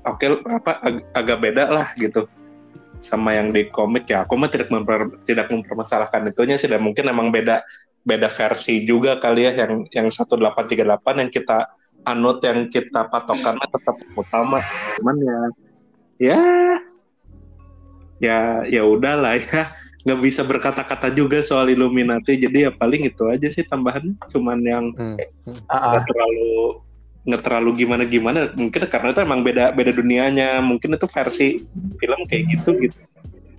oke 0.04 0.24
apa 0.48 0.72
ag- 0.84 1.06
agak 1.16 1.38
beda 1.40 1.64
lah 1.72 1.88
gitu. 1.96 2.28
Sama 3.02 3.34
yang 3.34 3.50
di 3.50 3.66
komik 3.72 4.06
ya. 4.06 4.22
Aku 4.28 4.38
mah 4.38 4.52
tidak 4.52 4.70
memper- 4.70 5.18
tidak 5.26 5.50
mempermasalahkan 5.50 6.28
itunya 6.30 6.54
sih. 6.60 6.70
Dan 6.70 6.84
mungkin 6.84 7.08
emang 7.08 7.32
beda 7.34 7.64
beda 8.04 8.28
versi 8.30 8.84
juga 8.86 9.18
kali 9.18 9.48
ya. 9.48 9.66
Yang 9.66 9.72
yang 9.90 10.08
1838 10.12 11.18
yang 11.18 11.30
kita 11.32 11.58
anut 12.06 12.38
yang 12.44 12.68
kita 12.70 13.08
patokan 13.10 13.58
tetap 13.58 13.96
utama. 14.14 14.62
Cuman 15.00 15.16
ya 15.18 15.38
ya 16.22 16.40
ya 18.22 18.62
ya 18.70 18.86
udahlah 18.86 19.34
ya 19.34 19.66
nggak 20.06 20.20
bisa 20.22 20.46
berkata-kata 20.46 21.10
juga 21.10 21.42
soal 21.42 21.74
Illuminati 21.74 22.38
jadi 22.38 22.58
ya 22.66 22.70
paling 22.70 23.10
itu 23.10 23.26
aja 23.26 23.50
sih 23.50 23.66
tambahan 23.66 24.14
cuman 24.30 24.58
yang 24.62 24.84
Hmm. 24.94 25.18
Ah, 25.66 25.74
ah. 25.74 25.82
nggak 25.98 26.04
terlalu 26.06 26.54
nggak 27.22 27.42
terlalu 27.42 27.70
gimana 27.78 28.02
gimana 28.06 28.38
mungkin 28.54 28.82
karena 28.86 29.10
itu 29.10 29.20
emang 29.22 29.40
beda 29.42 29.74
beda 29.74 29.90
dunianya 29.90 30.62
mungkin 30.62 30.94
itu 30.94 31.06
versi 31.06 31.48
film 31.98 32.20
kayak 32.30 32.44
gitu 32.54 32.70
gitu 32.78 32.98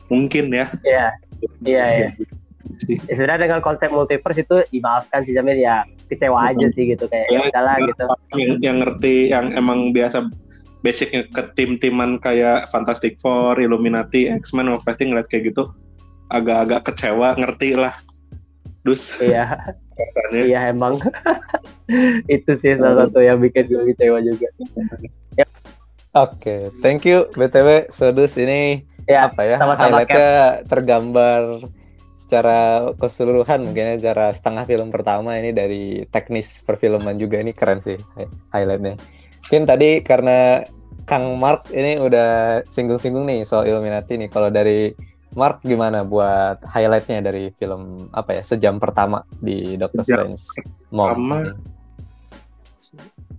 mungkin 0.07 0.51
ya 0.51 0.67
Iya, 0.83 1.05
iya, 1.63 1.85
iya. 1.95 2.07
sih. 2.83 2.95
Ya, 3.07 3.13
sebenarnya 3.15 3.47
dengan 3.47 3.59
konsep 3.59 3.87
multiverse 3.87 4.43
itu 4.43 4.55
dimaafkan 4.71 5.23
sih 5.23 5.35
Jamil 5.35 5.59
ya 5.59 5.83
kecewa 6.07 6.51
aja 6.51 6.67
sih 6.71 6.91
gitu 6.91 7.07
kayak 7.07 7.27
ya 7.27 7.39
Ya, 7.39 7.47
udahlah 7.51 7.75
gitu. 7.83 8.03
yang, 8.35 8.51
yang 8.59 8.77
ngerti 8.79 9.15
yang 9.31 9.45
emang 9.55 9.91
biasa 9.91 10.27
basicnya 10.83 11.23
ke 11.31 11.41
tim-timan 11.55 12.19
kayak 12.19 12.67
Fantastic 12.67 13.15
Four, 13.23 13.63
Illuminati, 13.63 14.27
X-Men, 14.27 14.75
pasti 14.83 15.07
ngeliat 15.07 15.31
kayak 15.31 15.55
gitu 15.55 15.71
agak-agak 16.27 16.91
kecewa 16.91 17.39
ngerti 17.39 17.79
lah 17.79 17.95
dus 18.83 19.15
Iya, 19.23 19.47
katanya. 19.95 20.41
iya 20.43 20.59
emang 20.75 20.99
itu 22.35 22.51
sih 22.59 22.75
salah 22.75 23.07
satu 23.07 23.23
yang 23.23 23.39
bikin 23.39 23.71
gue 23.71 23.95
kecewa 23.95 24.19
juga. 24.19 24.51
Oke, 26.13 26.69
thank 26.83 27.07
you 27.07 27.25
BTW 27.33 27.89
Sodus 27.89 28.37
ini 28.37 28.85
Ya, 29.03 29.27
apa 29.27 29.43
ya? 29.43 29.57
sama-sama, 29.59 29.99
highlightnya 29.99 30.29
tergambar 30.67 31.63
secara 32.15 32.87
keseluruhan 32.95 33.67
mungkin 33.67 33.83
ya 33.83 33.95
secara 33.99 34.31
setengah 34.31 34.63
film 34.63 34.95
pertama 34.95 35.35
ini 35.35 35.51
dari 35.51 36.07
teknis 36.07 36.63
perfilman 36.63 37.19
juga 37.19 37.43
ini 37.43 37.51
keren 37.51 37.83
sih 37.83 37.99
hi- 38.15 38.31
highlightnya. 38.55 38.95
Mungkin 39.47 39.63
tadi 39.67 39.89
karena 40.01 40.63
Kang 41.03 41.35
Mark 41.35 41.67
ini 41.75 41.99
udah 41.99 42.63
singgung-singgung 42.71 43.27
nih 43.27 43.43
soal 43.43 43.67
Illuminati 43.67 44.15
nih. 44.15 44.31
Kalau 44.31 44.47
dari 44.47 44.95
Mark 45.33 45.65
gimana 45.65 46.05
buat 46.05 46.61
highlightnya 46.61 47.25
dari 47.25 47.49
film 47.57 48.09
apa 48.13 48.37
ya 48.37 48.43
sejam 48.45 48.77
pertama 48.77 49.25
di 49.41 49.75
Doctor 49.77 50.05
Sejam 50.05 50.37
Strange 50.37 50.69
pertama. 50.93 51.57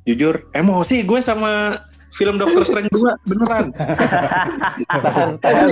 jujur 0.02 0.50
emosi 0.52 1.06
gue 1.06 1.20
sama 1.22 1.78
film 2.10 2.34
Doctor 2.36 2.66
Strange 2.66 2.90
2 2.90 3.30
beneran 3.30 3.70
Tahan, 4.90 5.30
tahan. 5.38 5.68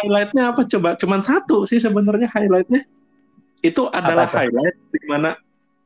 highlightnya 0.00 0.42
apa 0.52 0.62
coba 0.64 0.96
cuman 0.96 1.20
satu 1.20 1.68
sih 1.68 1.78
sebenarnya 1.78 2.32
highlightnya 2.32 2.82
itu 3.60 3.90
adalah 3.92 4.30
Apa 4.30 4.46
highlight 4.46 4.76
di 4.94 5.00
mana 5.10 5.30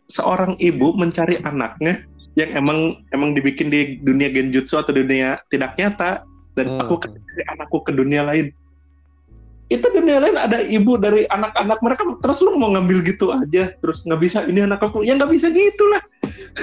seorang 0.08 0.56
ibu 0.58 0.94
mencari 0.94 1.38
anaknya 1.42 2.02
yang 2.32 2.48
emang 2.56 2.78
emang 3.12 3.36
dibikin 3.36 3.68
di 3.68 4.00
dunia 4.00 4.32
genjutsu 4.32 4.80
atau 4.80 4.96
dunia 4.96 5.36
tidak 5.52 5.76
nyata 5.76 6.24
dan 6.56 6.66
Hmm. 6.68 6.80
aku 6.84 7.00
ke 7.00 7.08
dari 7.12 7.42
anakku 7.52 7.78
ke 7.84 7.92
dunia 7.92 8.24
lain. 8.24 8.52
Itu 9.68 9.88
dunia 9.88 10.20
lain 10.20 10.36
ada 10.36 10.60
ibu 10.60 11.00
dari 11.00 11.24
anak-anak 11.32 11.80
mereka 11.80 12.04
terus 12.20 12.44
lu 12.44 12.60
mau 12.60 12.68
ngambil 12.76 13.00
gitu 13.08 13.32
aja 13.32 13.72
terus 13.80 14.04
nggak 14.04 14.20
bisa 14.20 14.38
ini 14.44 14.64
anak 14.64 14.80
aku. 14.84 15.00
Ya 15.00 15.16
nggak 15.16 15.32
bisa 15.32 15.48
gitu 15.48 15.84
lah 15.92 16.02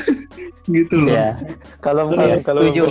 gitu 0.77 0.96
loh. 1.05 1.13
Ya 1.13 1.38
Kalau 1.81 2.13
Iya, 2.13 2.38
kalau 2.46 2.62
setuju. 2.65 2.84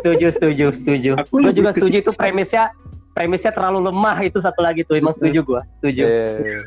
Setuju 0.00 0.26
setuju 0.32 0.66
setuju. 0.74 1.10
Aku 1.22 1.38
gue 1.38 1.52
juga 1.54 1.70
setuju 1.70 1.96
itu 2.02 2.12
premisnya 2.14 2.70
premisnya 3.14 3.52
terlalu 3.54 3.90
lemah 3.90 4.16
itu 4.22 4.38
satu 4.42 4.58
lagi 4.62 4.82
tuh. 4.82 4.98
Emang 4.98 5.14
setuju 5.14 5.38
gue 5.42 5.62
setuju. 5.82 6.02
Iya. 6.06 6.62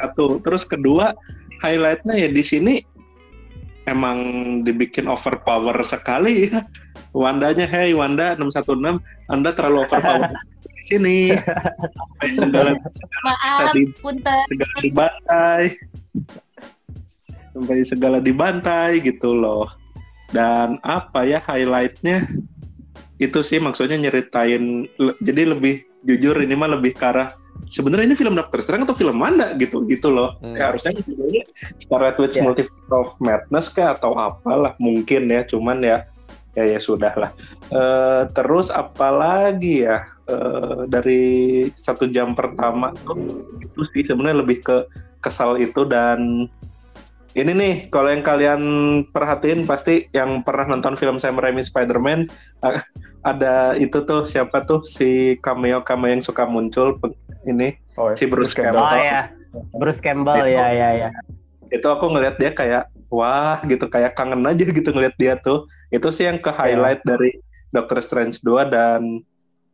satu. 0.00 0.40
Terus 0.40 0.64
kedua 0.64 1.12
highlightnya 1.60 2.14
ya 2.16 2.28
di 2.32 2.42
sini 2.44 2.74
emang 3.88 4.18
dibikin 4.62 5.08
overpower 5.08 5.76
sekali 5.84 6.50
ya. 6.50 6.64
Wandanya 7.10 7.66
hey 7.66 7.90
Wanda 7.90 8.38
616 8.38 9.02
Anda 9.26 9.50
terlalu 9.50 9.82
overpower 9.82 10.30
di 10.78 10.82
sini. 10.86 11.18
Sampai 11.34 12.30
segala 12.36 12.70
segala 12.76 13.32
bisa 13.42 13.64
di 13.74 13.82
segala 14.46 14.76
dibantai. 14.78 15.64
Sampai 17.50 17.78
segala 17.82 18.18
dibantai 18.22 18.92
gitu 19.02 19.34
loh. 19.34 19.66
Dan 20.30 20.78
apa 20.86 21.26
ya 21.26 21.42
highlightnya? 21.42 22.22
Itu 23.18 23.42
sih 23.42 23.58
maksudnya 23.58 23.98
nyeritain 23.98 24.86
le- 24.86 25.18
jadi 25.18 25.50
lebih 25.50 25.82
jujur 26.06 26.38
ini 26.40 26.54
mah 26.56 26.78
lebih 26.78 26.96
ke 26.96 27.04
arah 27.04 27.34
sebenarnya 27.66 28.06
ini 28.08 28.16
film 28.16 28.32
Doctor 28.32 28.60
Strange 28.62 28.86
atau 28.88 28.96
film 28.96 29.18
mana 29.18 29.52
gitu 29.56 29.84
gitu 29.84 30.08
loh 30.08 30.38
Hmm. 30.40 30.56
ya, 30.56 30.72
harusnya 30.72 30.96
judulnya 31.04 31.44
Scarlet 31.76 32.16
Witch 32.16 32.36
Ya. 32.38 32.44
Multiverse 32.46 32.92
of 32.92 33.10
Madness 33.18 33.66
kah 33.68 33.92
atau 33.92 34.16
apalah 34.16 34.72
mungkin 34.78 35.28
ya 35.28 35.44
cuman 35.44 35.84
ya 35.84 36.06
ya 36.54 36.64
ya 36.66 36.80
sudah 36.80 37.12
lah 37.14 37.30
Eh, 37.70 38.22
terus 38.32 38.70
apalagi 38.70 39.84
ya 39.84 40.06
Eh, 40.30 40.86
dari 40.86 41.22
satu 41.74 42.06
jam 42.06 42.38
pertama 42.38 42.94
tuh 43.02 43.18
itu 43.58 43.82
sih 43.90 44.06
sebenarnya 44.06 44.46
lebih 44.46 44.62
ke 44.62 44.86
kesal 45.18 45.58
itu 45.58 45.82
dan 45.82 46.46
ini 47.34 47.50
nih 47.50 47.74
kalau 47.90 48.14
yang 48.14 48.22
kalian 48.22 48.62
perhatiin 49.10 49.66
pasti 49.66 50.06
yang 50.10 50.46
pernah 50.46 50.70
nonton 50.70 50.94
film 50.94 51.18
Sam 51.18 51.34
Raimi 51.34 51.62
Spider-Man 51.62 52.30
eh, 52.62 52.82
ada 53.26 53.74
itu 53.74 54.06
tuh 54.06 54.22
siapa 54.22 54.62
tuh 54.62 54.86
si 54.86 55.34
cameo 55.42 55.82
cameo 55.82 56.14
yang 56.14 56.22
suka 56.22 56.46
muncul 56.46 56.94
ini 57.44 57.76
Oh, 58.00 58.12
si 58.16 58.24
Bruce 58.24 58.52
Bruce 58.52 58.56
Campbell. 58.56 58.80
oh 58.80 58.96
ya. 58.96 59.22
Bruce 59.76 60.00
Campbell 60.00 60.46
ya 60.48 60.66
ya 60.72 60.88
ya. 61.06 61.08
Itu 61.68 61.86
aku 61.92 62.08
ngelihat 62.10 62.40
dia 62.40 62.50
kayak 62.54 62.88
wah 63.12 63.60
gitu 63.66 63.90
kayak 63.90 64.16
kangen 64.16 64.40
aja 64.46 64.64
gitu 64.64 64.88
ngelihat 64.90 65.14
dia 65.20 65.34
tuh. 65.36 65.68
Itu 65.92 66.08
sih 66.08 66.24
yang 66.24 66.40
ke 66.40 66.48
highlight 66.48 67.04
dari 67.04 67.36
Doctor 67.70 68.00
Strange 68.00 68.40
2 68.42 68.72
dan 68.72 69.22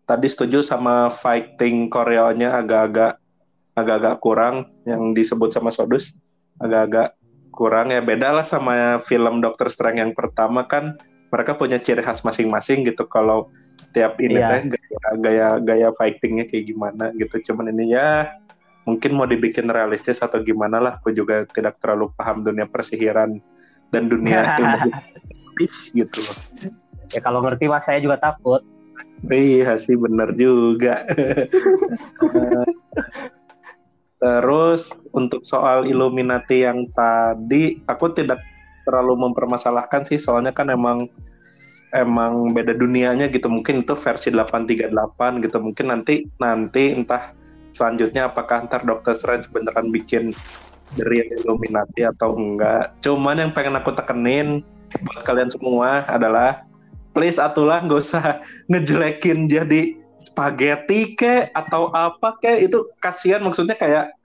tadi 0.05 0.27
setuju 0.27 0.61
sama 0.61 1.09
fighting 1.09 1.87
koreonya 1.89 2.59
agak-agak 2.59 3.21
agak-agak 3.79 4.17
kurang. 4.19 4.67
Yang 4.89 5.03
disebut 5.23 5.55
sama 5.55 5.71
Sodus 5.71 6.17
agak-agak 6.59 7.15
kurang. 7.53 7.95
Ya 7.95 8.03
beda 8.03 8.33
lah 8.35 8.45
sama 8.45 8.99
film 8.99 9.39
Doctor 9.41 9.71
Strange 9.71 10.03
yang 10.03 10.13
pertama 10.17 10.67
kan. 10.67 10.99
Mereka 11.31 11.59
punya 11.61 11.77
ciri 11.79 12.01
khas 12.03 12.23
masing-masing 12.23 12.83
gitu. 12.87 13.05
Kalau 13.07 13.51
tiap 13.97 14.21
ini 14.21 14.37
Iya. 14.37 14.49
teh 14.53 14.61
gaya, 14.77 15.09
gaya 15.17 15.49
gaya 15.65 15.89
fightingnya 15.97 16.45
kayak 16.45 16.69
gimana 16.69 17.09
gitu. 17.17 17.41
Cuman 17.53 17.73
ini 17.73 17.97
ya 17.97 18.37
mungkin 18.85 19.17
mau 19.17 19.25
dibikin 19.25 19.73
realistis 19.73 20.21
atau 20.21 20.45
gimana 20.45 20.77
lah. 20.77 21.01
Aku 21.01 21.17
juga 21.17 21.49
tidak 21.49 21.81
terlalu 21.81 22.13
paham 22.13 22.45
dunia 22.45 22.69
persihiran 22.69 23.41
dan 23.89 24.03
dunia 24.13 24.45
ilmu 24.61 24.93
gitu. 25.97 26.21
Loh 26.21 26.37
ya 27.13 27.21
kalau 27.23 27.43
ngerti 27.45 27.71
mas 27.71 27.87
saya 27.87 28.03
juga 28.03 28.19
takut. 28.19 28.63
Iya 29.31 29.81
sih 29.81 29.97
bener 29.97 30.35
juga. 30.37 31.03
Terus 34.17 34.97
untuk 35.13 35.45
soal 35.45 35.85
Illuminati 35.89 36.65
yang 36.65 36.89
tadi 36.93 37.81
aku 37.85 38.13
tidak 38.13 38.41
terlalu 38.89 39.29
mempermasalahkan 39.29 40.05
sih. 40.09 40.21
Soalnya 40.21 40.53
kan 40.53 40.73
emang 40.73 41.09
emang 41.97 42.53
beda 42.53 42.77
dunianya 42.77 43.33
gitu. 43.33 43.49
Mungkin 43.49 43.83
itu 43.83 43.97
versi 43.97 44.29
838 44.31 45.45
gitu. 45.45 45.59
Mungkin 45.61 45.87
nanti 45.89 46.29
nanti 46.37 46.93
entah 46.93 47.33
selanjutnya 47.73 48.33
apakah 48.33 48.65
ntar 48.65 48.89
Doctor 48.89 49.13
Strange 49.13 49.49
beneran 49.53 49.93
bikin 49.93 50.33
dari 50.95 51.27
Illuminati 51.43 52.07
atau 52.07 52.37
enggak. 52.39 52.97
Cuman 53.03 53.37
yang 53.43 53.51
pengen 53.53 53.77
aku 53.77 53.93
tekenin 53.93 54.63
buat 55.03 55.27
kalian 55.27 55.51
semua 55.51 56.07
adalah 56.09 56.65
please 57.11 57.37
atulah 57.37 57.83
nggak 57.83 58.01
usah 58.01 58.39
ngejelekin 58.71 59.51
jadi 59.51 59.99
spaghetti 60.17 61.19
kek 61.19 61.53
atau 61.53 61.93
apa 61.93 62.39
kek 62.41 62.71
itu 62.71 62.89
kasihan 63.03 63.45
maksudnya 63.45 63.77
kayak 63.77 64.17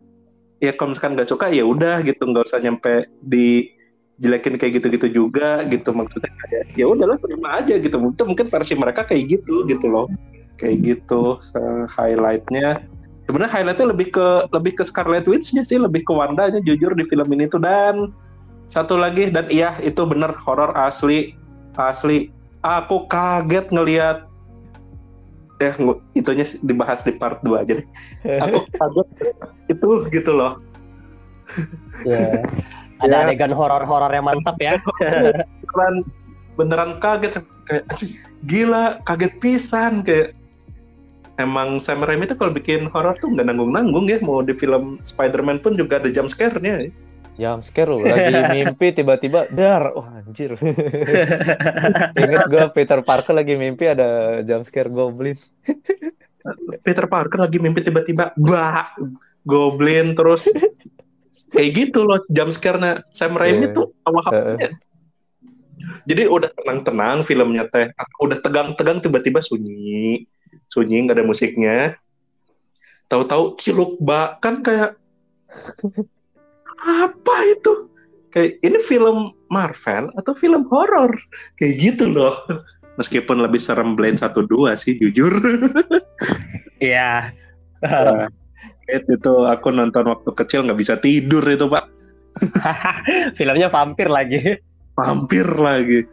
ya 0.61 0.71
kalau 0.77 0.93
misalkan 0.93 1.17
nggak 1.17 1.29
suka 1.29 1.51
ya 1.51 1.65
udah 1.67 1.99
gitu. 2.05 2.23
Nggak 2.23 2.47
usah 2.47 2.59
nyampe 2.61 3.09
di 3.19 3.73
jelekin 4.21 4.55
kayak 4.61 4.73
gitu-gitu 4.77 5.07
juga 5.09 5.65
gitu 5.65 5.89
maksudnya. 5.91 6.29
Kayak 6.45 6.63
ya 6.77 6.85
udahlah 6.85 7.17
terima 7.17 7.49
aja 7.57 7.73
gitu. 7.81 7.97
Itu 7.97 8.23
mungkin 8.23 8.45
versi 8.45 8.73
mereka 8.77 9.01
kayak 9.03 9.23
gitu 9.27 9.65
gitu 9.65 9.85
loh. 9.89 10.07
Kayak 10.61 10.77
gitu 10.85 11.41
eh, 11.57 11.85
highlightnya. 11.97 12.85
Sebenarnya 13.25 13.51
highlightnya 13.57 13.87
lebih 13.89 14.07
ke 14.13 14.27
lebih 14.53 14.71
ke 14.77 14.83
Scarlet 14.85 15.25
Witch-nya 15.25 15.65
sih 15.65 15.81
lebih 15.81 16.05
ke 16.05 16.13
Wanda-nya 16.13 16.61
jujur 16.61 16.93
di 16.93 17.03
film 17.09 17.27
ini 17.33 17.49
tuh. 17.49 17.57
Dan 17.57 18.13
satu 18.69 18.95
lagi 18.95 19.33
dan 19.33 19.49
iya 19.49 19.73
itu 19.81 20.05
bener 20.05 20.31
horor 20.45 20.77
asli 20.77 21.33
asli. 21.73 22.29
Aku 22.61 23.09
kaget 23.09 23.73
ngelihat 23.73 24.29
ngu- 25.81 26.01
itunya 26.13 26.45
dibahas 26.61 27.01
di 27.01 27.13
part 27.17 27.41
2 27.41 27.65
aja 27.65 27.77
deh. 27.77 27.87
Aku 28.45 28.69
kaget 28.69 29.07
itu 29.65 29.89
gitu 30.13 30.31
loh. 30.37 30.61
ya 32.05 32.47
ada 33.01 33.09
Ya. 33.09 33.25
adegan 33.27 33.51
horor-horor 33.51 34.11
yang 34.13 34.25
mantap 34.25 34.57
ya 34.61 34.77
Beneran 35.65 35.95
beneran 36.55 36.91
kaget 36.99 37.41
kayak 37.65 37.83
"Anjing, 37.89 38.11
gila 38.45 38.99
kaget 39.03 39.33
pisan 39.41 40.05
kayak 40.05 40.37
Emang 41.39 41.81
Sam 41.81 42.05
Raimi 42.05 42.29
tuh 42.29 42.37
kalau 42.37 42.53
bikin 42.53 42.85
horor 42.93 43.17
tuh 43.17 43.33
nggak 43.33 43.49
nanggung-nanggung 43.49 44.05
ya 44.05 44.21
mau 44.21 44.45
di 44.45 44.53
film 44.53 45.01
Spider-Man 45.01 45.65
pun 45.65 45.73
juga 45.73 45.97
ada 45.97 46.11
jump 46.13 46.29
scare-nya. 46.29 46.93
Jam 47.39 47.65
scare 47.65 47.89
loh, 47.89 48.05
lagi 48.05 48.37
mimpi 48.53 48.93
tiba-tiba 48.93 49.49
dar, 49.49 49.89
wah 49.97 50.21
anjir. 50.21 50.53
Ingat 52.21 52.45
gue 52.45 52.65
Peter 52.77 53.01
Parker 53.01 53.33
lagi 53.33 53.57
mimpi 53.57 53.89
ada 53.89 54.43
jump 54.45 54.69
scare 54.69 54.91
goblin. 54.93 55.33
Peter 56.85 57.09
Parker 57.09 57.41
lagi 57.41 57.57
mimpi 57.57 57.81
tiba-tiba 57.81 58.37
bah 58.37 58.93
goblin 59.41 60.13
terus 60.13 60.45
kayak 61.51 61.69
gitu 61.75 62.07
loh 62.07 62.19
jump 62.31 62.51
scare-nya. 62.55 63.03
Sam 63.11 63.35
Raimi 63.35 63.71
Iya. 63.71 63.75
tuh 63.75 63.85
awal-awalnya 64.07 64.71
jadi 66.05 66.29
udah 66.29 66.49
tenang-tenang 66.53 67.25
filmnya 67.25 67.65
teh 67.69 67.89
udah 68.21 68.37
tegang-tegang 68.41 69.01
tiba-tiba 69.01 69.41
sunyi. 69.41 70.25
Sunyi 70.69 71.07
nggak 71.07 71.17
ada 71.19 71.25
musiknya. 71.25 71.77
Tahu-tahu 73.11 73.59
ciluk 73.59 73.99
bak 73.99 74.39
kan 74.39 74.63
kayak 74.63 74.95
apa 76.79 77.35
itu? 77.51 77.91
Kayak 78.31 78.63
ini 78.63 78.79
film 78.79 79.35
Marvel 79.51 80.07
atau 80.15 80.31
film 80.31 80.63
horor? 80.71 81.11
Kayak 81.59 81.73
gitu 81.81 82.05
loh. 82.07 82.33
Meskipun 82.95 83.43
lebih 83.43 83.59
serem 83.59 83.95
Blade 83.95 84.19
1 84.19 84.31
2 84.47 84.77
sih 84.79 84.95
jujur. 84.95 85.31
Iya 86.81 87.33
itu 88.91 89.15
tuh 89.23 89.47
aku 89.47 89.71
nonton 89.71 90.11
waktu 90.11 90.31
kecil 90.35 90.67
nggak 90.67 90.79
bisa 90.79 90.99
tidur 90.99 91.43
itu 91.47 91.71
pak 91.71 91.87
filmnya 93.37 93.71
vampir 93.71 94.11
lagi 94.11 94.59
hampir 94.99 95.47
lagi 95.47 96.03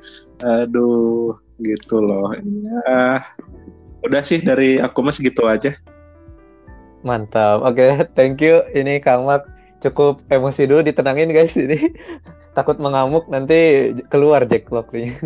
aduh 0.43 1.35
gitu 1.59 1.99
loh 1.99 2.31
ya 2.39 3.19
udah 4.07 4.23
sih 4.23 4.39
dari 4.39 4.79
aku 4.79 5.03
mas 5.03 5.19
gitu 5.19 5.51
aja 5.51 5.75
Mantap. 7.07 7.63
Oke, 7.63 8.03
thank 8.19 8.43
you. 8.43 8.67
Ini 8.75 8.99
Kang 8.99 9.23
Mat 9.27 9.47
cukup 9.79 10.19
emosi 10.27 10.67
dulu 10.67 10.83
ditenangin 10.83 11.31
guys 11.31 11.55
ini. 11.55 11.95
Takut 12.59 12.83
mengamuk 12.83 13.31
nanti 13.31 13.95
keluar 14.11 14.43
Jack 14.51 14.67
Locknya. 14.75 15.15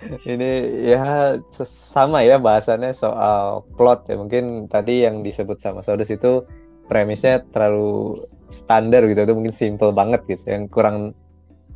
Ini 0.00 0.50
ya 0.80 1.36
sama 1.64 2.24
ya 2.24 2.40
bahasannya 2.40 2.96
soal 2.96 3.68
plot 3.76 4.08
ya. 4.08 4.16
Mungkin 4.16 4.72
tadi 4.72 5.04
yang 5.04 5.20
disebut 5.20 5.60
sama 5.60 5.84
Sodus 5.84 6.08
itu 6.08 6.44
premisnya 6.88 7.44
terlalu 7.52 8.24
standar 8.48 9.04
gitu. 9.04 9.20
Itu 9.28 9.34
mungkin 9.36 9.52
simple 9.52 9.92
banget 9.92 10.24
gitu. 10.24 10.44
Yang 10.48 10.64
kurang 10.72 10.96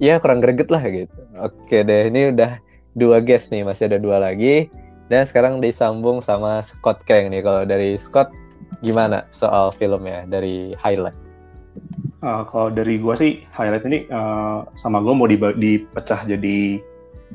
ya 0.01 0.17
kurang 0.19 0.41
greget 0.41 0.73
lah 0.73 0.81
gitu. 0.89 1.21
Oke 1.37 1.85
deh, 1.85 2.09
ini 2.09 2.33
udah 2.33 2.57
dua 2.97 3.21
guest 3.21 3.53
nih, 3.53 3.63
masih 3.63 3.93
ada 3.93 4.01
dua 4.01 4.19
lagi. 4.25 4.73
Dan 5.13 5.29
sekarang 5.29 5.61
disambung 5.61 6.25
sama 6.25 6.65
Scott 6.65 7.05
Kang 7.05 7.29
nih. 7.29 7.45
Kalau 7.45 7.69
dari 7.69 8.01
Scott 8.01 8.33
gimana 8.81 9.29
soal 9.29 9.69
filmnya 9.77 10.25
dari 10.25 10.73
highlight? 10.81 11.17
Uh, 12.25 12.41
kalau 12.49 12.73
dari 12.73 12.97
gua 12.97 13.13
sih 13.19 13.45
highlight 13.53 13.85
ini 13.85 14.09
uh, 14.09 14.65
sama 14.81 15.05
gua 15.05 15.13
mau 15.13 15.29
dipecah 15.29 16.25
jadi 16.25 16.81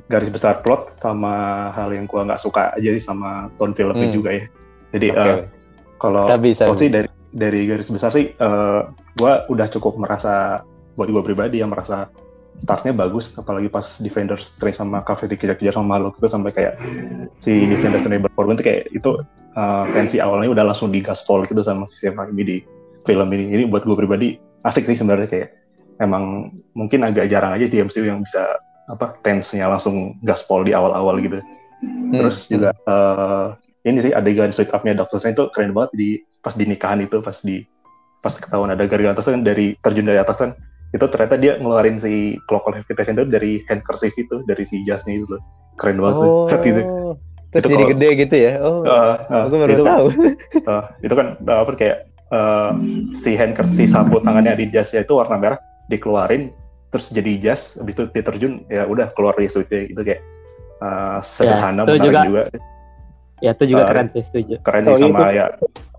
garis 0.07 0.31
besar 0.31 0.63
plot 0.63 0.93
sama 0.95 1.67
hal 1.75 1.91
yang 1.91 2.07
gua 2.07 2.23
nggak 2.23 2.41
suka 2.41 2.71
aja 2.77 2.89
sih 2.95 3.03
sama 3.03 3.51
tone 3.59 3.75
filmnya 3.75 4.07
Hmm. 4.07 4.15
juga 4.15 4.29
ya. 4.31 4.45
Jadi 4.95 5.07
Oke. 5.11 5.19
uh, 5.19 5.39
kalau 5.99 6.23
plot 6.25 6.55
sabi. 6.55 6.79
sih 6.79 6.89
dari 6.89 7.09
dari 7.29 7.59
garis 7.67 7.89
besar 7.91 8.09
sih 8.15 8.31
uh, 8.39 8.87
gua 9.19 9.43
udah 9.51 9.67
cukup 9.69 9.99
merasa 9.99 10.63
buat 10.95 11.09
gua 11.11 11.21
pribadi 11.25 11.59
yang 11.59 11.69
merasa 11.73 12.07
startnya 12.59 12.91
bagus 12.91 13.31
apalagi 13.39 13.71
pas 13.71 13.87
Defenders 14.03 14.51
Stray 14.55 14.75
sama 14.75 14.99
Cafe 15.07 15.31
dikejar-kejar 15.31 15.71
sama 15.79 15.95
makhluk 15.95 16.19
itu 16.19 16.27
sampai 16.27 16.51
kayak 16.51 16.75
si 17.39 17.63
Defenders 17.71 18.03
Stray 18.03 18.19
berkorban 18.19 18.59
itu 18.59 18.65
kayak 18.67 18.83
itu 18.91 19.15
uh, 19.55 19.85
tensi 19.95 20.19
awalnya 20.19 20.51
udah 20.51 20.65
langsung 20.67 20.91
digaspol 20.91 21.47
gitu 21.47 21.63
sama 21.63 21.87
si 21.87 22.03
Sam 22.03 22.19
Raimi 22.19 22.43
di 22.43 22.57
film 23.07 23.31
ini. 23.31 23.55
Ini 23.55 23.63
buat 23.71 23.87
gue 23.87 23.95
pribadi 23.95 24.35
asik 24.67 24.83
sih 24.91 24.99
sebenarnya 24.99 25.31
kayak 25.31 25.49
emang 26.03 26.51
mungkin 26.75 27.07
agak 27.07 27.31
jarang 27.31 27.55
aja 27.55 27.63
di 27.67 27.79
MCU 27.79 28.03
yang 28.03 28.23
bisa 28.27 28.59
apa 28.89 29.13
tense-nya 29.15 29.69
langsung 29.69 30.17
gaspol 30.19 30.61
di 30.61 30.73
awal-awal 30.73 31.21
gitu. 31.21 31.39
Terus 32.11 32.37
Hmm. 32.43 32.51
juga 32.51 32.69
eh, 32.75 33.47
ini 33.85 33.97
sih 34.01 34.11
adegan 34.11 34.49
sweet 34.49 34.69
up-nya 34.69 34.93
Doctor 34.93 35.17
Strange 35.17 35.37
itu 35.37 35.45
keren 35.49 35.71
banget 35.71 35.91
di 35.93 36.09
pas 36.39 36.51
di 36.51 36.65
nikahan 36.65 36.99
itu 36.99 37.21
pas 37.21 37.37
di 37.39 37.63
pas 38.19 38.33
ketahuan 38.33 38.69
ada 38.69 38.83
Gargantos 38.83 39.23
kan 39.23 39.39
dari 39.39 39.77
terjun 39.77 40.03
dari 40.03 40.19
atas 40.19 40.35
kan 40.37 40.51
itu 40.89 41.05
ternyata 41.05 41.37
dia 41.37 41.55
ngeluarin 41.55 41.95
si 41.95 42.11
clock 42.43 42.65
of 42.65 42.75
levitation 42.75 43.13
itu 43.13 43.25
dari 43.25 43.51
handkerchief 43.63 44.11
itu 44.17 44.41
dari 44.43 44.65
si 44.65 44.81
jasnya 44.83 45.15
itu 45.15 45.29
loh. 45.29 45.41
keren 45.77 45.95
banget 45.97 46.17
Oh. 46.19 46.43
set 46.43 46.59
itu 46.61 46.81
Terus 47.49 47.63
Itu 47.63 47.69
jadi 47.71 47.81
kalau- 47.81 47.91
gede 47.95 48.09
gitu 48.15 48.35
ya? 48.37 48.51
Oh, 48.59 48.81
Eh, 48.83 49.15
eh, 49.25 49.41
aku 49.41 49.55
baru 49.57 49.71
itu, 49.71 49.83
tahu. 49.83 50.05
eh, 50.61 50.83
itu 51.05 51.13
kan 51.15 51.27
apa 51.41 51.71
kayak 51.73 51.97
eh, 52.29 52.71
si 53.15 53.31
handkerchief 53.33 53.73
si 53.75 53.85
sapu 53.87 54.19
tangannya 54.19 54.53
di 54.55 54.69
jasnya 54.69 55.01
itu 55.01 55.15
warna 55.15 55.33
merah 55.35 55.57
dikeluarin 55.87 56.53
terus 56.89 57.05
jadi 57.09 57.31
jas 57.37 57.77
habis 57.77 57.93
itu 57.93 58.03
dia 58.09 58.23
terjun 58.25 58.53
ya 58.65 58.83
udah 58.83 59.13
keluar 59.13 59.37
dari 59.37 59.47
suitnya 59.47 59.85
itu 59.85 60.01
kayak 60.01 60.21
eh, 60.79 61.17
sederhana 61.21 61.81
itu 61.83 61.91
menarik 61.91 62.05
juga- 62.05 62.25
juga 62.25 62.43
Ya 63.39 63.55
itu 63.55 63.71
juga 63.71 63.83
Uh, 63.83 63.89
keren 63.95 64.07
sih 64.11 64.23
setuju. 64.27 64.55
keren 64.59 64.83
Oh, 64.83 64.99
sih 64.99 65.07
sama 65.07 65.31
itu 65.31 65.39
ya 65.39 65.45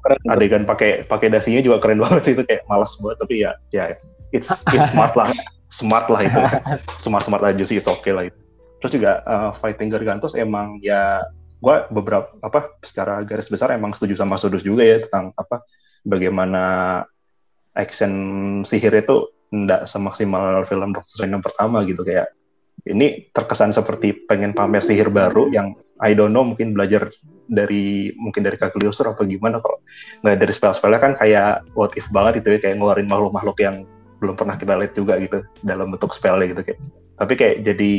Keren. 0.00 0.20
adegan 0.28 0.64
pakai 0.68 0.90
pakai 1.08 1.32
dasinya 1.32 1.60
juga 1.60 1.80
keren 1.80 1.96
banget 2.04 2.22
sih 2.28 2.32
itu 2.36 2.44
kayak 2.44 2.68
malas 2.68 2.92
banget 3.00 3.16
tapi 3.16 3.34
ya 3.40 3.50
ya 3.72 3.84
it's 4.28 4.52
it's 4.68 4.88
smart 4.92 5.16
lah 5.16 5.32
smart 5.72 6.04
lah 6.12 6.20
itu 6.20 6.36
smart 7.04 7.24
smart 7.24 7.40
aja 7.40 7.64
sih 7.64 7.80
itu 7.80 7.88
oke 7.88 8.12
lah 8.12 8.28
itu 8.28 8.36
terus 8.76 8.92
juga 8.92 9.24
uh, 9.24 9.50
fighting 9.56 9.88
Gargantos 9.88 10.36
emang 10.36 10.76
ya 10.84 11.24
gua 11.60 11.88
beberapa 11.88 12.28
apa 12.40 12.76
secara 12.84 13.24
garis 13.24 13.48
besar 13.48 13.72
emang 13.72 13.96
setuju 13.96 14.20
sama 14.20 14.36
Sudus 14.36 14.60
juga 14.60 14.84
ya 14.84 15.00
tentang 15.00 15.32
apa 15.32 15.64
bagaimana 16.04 16.62
action 17.72 18.12
sihir 18.64 18.92
itu 18.96 19.32
ndak 19.50 19.86
semaksimal 19.86 20.62
film 20.66 20.94
Doctor 20.94 21.10
Strange 21.10 21.34
yang 21.34 21.44
pertama 21.44 21.82
gitu 21.82 22.06
kayak 22.06 22.30
ini 22.86 23.28
terkesan 23.34 23.76
seperti 23.76 24.24
pengen 24.24 24.56
pamer 24.56 24.80
sihir 24.80 25.12
baru 25.12 25.52
yang 25.52 25.76
I 26.00 26.16
don't 26.16 26.32
know 26.32 26.46
mungkin 26.46 26.72
belajar 26.72 27.12
dari 27.50 28.14
mungkin 28.16 28.40
dari 28.40 28.56
Cagliostro 28.56 29.12
apa 29.12 29.26
gimana 29.28 29.60
kalau 29.60 29.84
nggak 30.24 30.38
dari 30.40 30.52
spell-spellnya 30.54 31.00
kan 31.02 31.12
kayak 31.18 31.66
what 31.76 31.92
if 31.98 32.08
banget 32.08 32.40
itu 32.40 32.56
ya 32.56 32.58
kayak 32.62 32.80
ngeluarin 32.80 33.10
makhluk-makhluk 33.10 33.58
yang 33.60 33.76
belum 34.22 34.36
pernah 34.36 34.56
kita 34.56 34.76
lihat 34.80 34.92
juga 34.96 35.16
gitu 35.20 35.44
dalam 35.64 35.92
bentuk 35.92 36.12
spellnya 36.16 36.46
gitu 36.52 36.62
kayak. 36.72 36.80
Tapi 37.20 37.32
kayak 37.36 37.56
jadi 37.68 37.92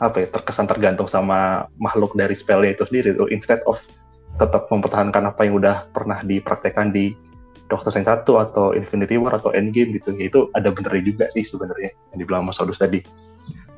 apa 0.00 0.16
ya 0.24 0.28
terkesan 0.32 0.66
tergantung 0.68 1.08
sama 1.08 1.68
makhluk 1.76 2.16
dari 2.16 2.32
spellnya 2.32 2.72
itu 2.72 2.88
sendiri 2.88 3.16
tuh 3.16 3.28
instead 3.28 3.60
of 3.68 3.80
tetap 4.40 4.68
mempertahankan 4.72 5.28
apa 5.28 5.40
yang 5.44 5.60
udah 5.60 5.88
pernah 5.92 6.24
dipraktekkan 6.24 6.88
di 6.88 7.12
Doctor 7.70 7.88
Strange 7.88 8.10
1 8.26 8.26
atau 8.26 8.74
Infinity 8.74 9.14
War 9.14 9.32
atau 9.32 9.50
Endgame 9.50 9.94
gitu 9.94 10.12
ya 10.12 10.26
itu 10.26 10.50
ada 10.52 10.68
benernya 10.68 11.02
juga 11.04 11.24
sih 11.30 11.40
sebenarnya 11.42 11.94
yang 12.10 12.18
dibilang 12.18 12.42
Mas 12.42 12.58
Odus 12.58 12.76
tadi 12.76 13.00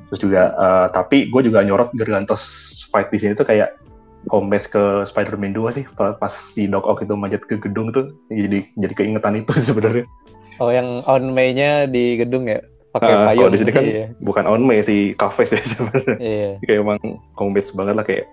terus 0.09 0.19
juga 0.19 0.51
eh, 0.51 0.87
tapi 0.89 1.29
gue 1.29 1.41
juga 1.43 1.61
nyorot 1.61 1.93
Gargantos 1.93 2.41
fight 2.89 3.07
di 3.07 3.17
sini 3.17 3.33
tuh 3.33 3.45
kayak 3.45 3.77
kombes 4.25 4.65
ke 4.65 4.79
Spider-Man 5.03 5.51
2 5.51 5.69
sih 5.71 5.85
pa- 5.89 6.13
pas 6.13 6.31
si 6.31 6.65
Doc 6.65 6.83
Ock 6.83 7.01
itu 7.01 7.13
manjat 7.13 7.43
ke 7.43 7.57
gedung 7.57 7.89
tuh 7.89 8.11
jadi 8.27 8.65
jadi 8.73 8.93
keingetan 8.95 9.37
itu 9.37 9.53
sebenarnya 9.69 10.09
Oh, 10.55 10.69
yang 10.69 11.01
on 11.03 11.33
May-nya 11.33 11.85
di 11.85 12.13
gedung 12.15 12.45
ya? 12.45 12.61
Pakai 12.91 13.09
Ah, 13.09 13.25
payung. 13.27 13.49
di 13.49 13.57
sini 13.57 13.73
kan 13.73 13.83
Iya. 13.83 14.05
bukan 14.21 14.45
on 14.45 14.61
May 14.61 14.79
si 14.79 15.11
Kafes 15.13 15.49
ya 15.49 15.59
sebenarnya 15.65 16.15
iya. 16.17 16.49
kayak 16.61 16.79
emang 16.79 17.01
kombes 17.33 17.73
banget 17.73 17.97
lah 17.97 18.05
kayak 18.05 18.29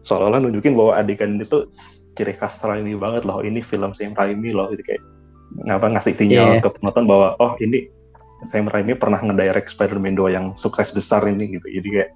seolah-olah 0.00 0.40
nunjukin 0.40 0.72
bahwa 0.72 0.94
adegan 0.94 1.36
itu 1.36 1.66
ciri 2.20 2.36
khas 2.36 2.60
Raimi 2.60 2.92
banget 2.94 3.24
loh 3.24 3.40
ini 3.40 3.64
film 3.64 3.96
Sam 3.96 4.12
Raimi 4.12 4.52
loh 4.52 4.68
gitu 4.68 4.84
kayak 4.84 5.00
ngapa 5.64 5.96
ngasih 5.96 6.14
sinyal 6.14 6.60
Iya. 6.60 6.62
ke 6.62 6.68
penonton 6.76 7.08
bahwa 7.08 7.32
oh 7.40 7.56
ini 7.58 7.88
Sam 8.46 8.68
Raimi 8.68 8.92
pernah 8.94 9.18
ngedirect 9.18 9.72
Spider-Man 9.72 10.14
2 10.14 10.36
yang 10.36 10.46
sukses 10.54 10.92
besar 10.92 11.24
ini 11.24 11.56
gitu 11.56 11.64
jadi 11.66 11.88
kayak 11.88 12.10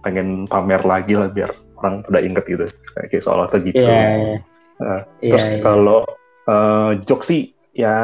pengen 0.00 0.48
pamer 0.48 0.80
lagi 0.82 1.14
lah 1.14 1.28
biar 1.28 1.52
orang 1.78 2.00
udah 2.08 2.18
inget 2.18 2.44
gitu 2.48 2.64
kayak, 2.96 3.08
kayak 3.12 3.22
seolah-olah 3.22 3.60
gitu 3.60 3.78
Iya. 3.78 3.92
iya. 3.92 4.36
Ah, 4.74 5.02
Iya, 5.22 5.30
Terus 5.36 5.46
iya. 5.46 5.60
kalau 5.60 6.00
eh, 6.44 6.90
joke 7.04 7.22
sih 7.22 7.52
ya 7.72 7.94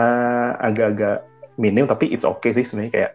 agak-agak 0.56 1.26
minim 1.56 1.84
tapi 1.84 2.08
it's 2.08 2.22
okay 2.22 2.52
sih 2.52 2.62
sebenarnya 2.62 2.92
kayak 2.94 3.12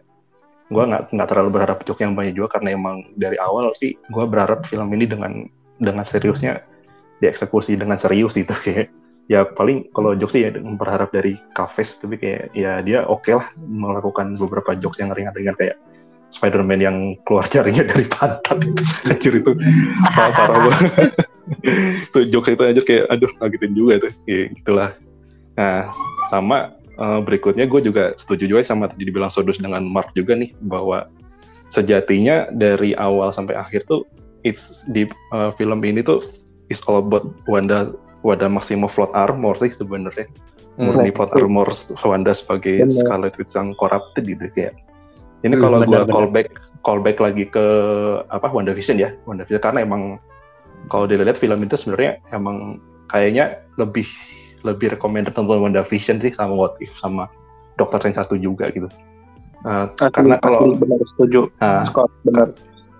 gue 0.66 0.82
nggak 0.82 1.02
nggak 1.10 1.28
terlalu 1.30 1.50
berharap 1.52 1.78
joke 1.82 1.98
yang 1.98 2.12
banyak 2.12 2.34
juga 2.34 2.58
karena 2.58 2.74
emang 2.74 3.06
dari 3.14 3.38
awal 3.38 3.70
sih 3.74 3.94
gue 4.06 4.24
berharap 4.26 4.66
film 4.66 4.90
ini 4.92 5.06
dengan 5.06 5.46
dengan 5.78 6.02
seriusnya 6.02 6.58
dieksekusi 7.20 7.76
dengan 7.76 7.96
serius 7.96 8.36
gitu 8.36 8.52
kayak 8.64 8.92
ya 9.26 9.42
paling 9.42 9.90
kalau 9.90 10.14
joke 10.14 10.30
sih 10.30 10.46
ya 10.46 10.54
berharap 10.54 11.10
dari 11.10 11.34
Kafes 11.50 11.98
tapi 11.98 12.14
kayak 12.18 12.54
ya 12.54 12.78
dia 12.82 13.02
oke 13.06 13.26
lah 13.26 13.50
melakukan 13.58 14.38
beberapa 14.38 14.78
jokes 14.78 15.02
yang 15.02 15.10
ringan-ringan 15.10 15.58
kayak 15.58 15.76
Spider-Man 16.30 16.80
yang 16.82 16.96
keluar 17.26 17.46
jarinya 17.54 17.82
dari 17.86 18.06
pantat 18.06 18.58
anjir 19.10 19.42
itu 19.42 19.52
parah, 20.14 20.70
banget. 20.70 21.10
Itu 22.10 22.18
jokes 22.30 22.54
itu 22.54 22.62
aja 22.62 22.80
kayak 22.82 23.04
aduh 23.10 23.30
ngagetin 23.42 23.72
juga 23.74 23.92
tuh 24.06 24.12
ya 24.26 24.50
gitulah. 24.54 24.90
Nah 25.58 25.90
sama 26.30 26.74
eh, 26.78 27.20
berikutnya 27.22 27.66
gue 27.66 27.80
juga 27.82 28.14
setuju 28.14 28.46
juga 28.46 28.62
sama 28.62 28.90
tadi 28.90 29.10
dibilang 29.10 29.30
Sodus 29.30 29.58
dengan 29.58 29.82
Mark 29.86 30.14
juga 30.14 30.38
nih 30.38 30.54
bahwa 30.62 31.10
sejatinya 31.70 32.46
dari 32.54 32.94
awal 32.94 33.34
sampai 33.34 33.58
akhir 33.58 33.90
tuh 33.90 34.06
it's 34.46 34.86
di 34.90 35.06
eh, 35.10 35.50
film 35.58 35.82
ini 35.82 36.02
tuh 36.02 36.22
is 36.68 36.80
all 36.86 36.98
about 37.00 37.26
Wanda 37.46 37.92
Wanda 38.22 38.50
Maximoff 38.50 38.94
plot 38.96 39.12
armor 39.14 39.54
sih 39.58 39.70
sebenarnya 39.72 40.26
Hmm. 40.76 40.92
murni 40.92 41.08
plot 41.08 41.32
armor 41.32 41.72
Wanda 42.04 42.36
sebagai 42.36 42.84
Bener. 42.84 42.92
Scarlet 42.92 43.32
Witch 43.40 43.56
yang 43.56 43.72
corrupted 43.80 44.28
gitu 44.28 44.44
kayak 44.52 44.76
ini 45.40 45.56
Hmm, 45.56 45.62
kalau 45.64 45.80
gue 45.80 46.00
callback 46.04 46.48
callback 46.84 47.16
lagi 47.16 47.48
ke 47.48 47.64
apa 48.28 48.44
WandaVision 48.52 49.00
ya 49.00 49.16
WandaVision 49.24 49.64
karena 49.64 49.80
emang 49.88 50.20
kalau 50.92 51.08
dilihat 51.08 51.40
film 51.40 51.64
itu 51.64 51.80
sebenarnya 51.80 52.20
emang 52.30 52.76
kayaknya 53.08 53.64
lebih 53.80 54.04
lebih 54.68 54.92
recommended 54.98 55.32
nonton 55.32 55.64
WandaVision 55.64 56.20
sih 56.20 56.34
sama 56.36 56.52
What 56.52 56.76
If 56.84 56.92
sama 57.00 57.30
Doctor 57.80 57.96
Strange 57.96 58.20
1 58.20 58.36
juga 58.36 58.68
gitu. 58.68 58.88
Uh, 59.64 59.88
Asli, 59.96 60.12
karena 60.12 60.36
kalau 60.44 60.60
asli 60.60 60.78
benar 60.78 61.00
setuju. 61.16 61.40
nah, 61.58 61.82
Scott 61.82 62.10
benar. 62.22 62.48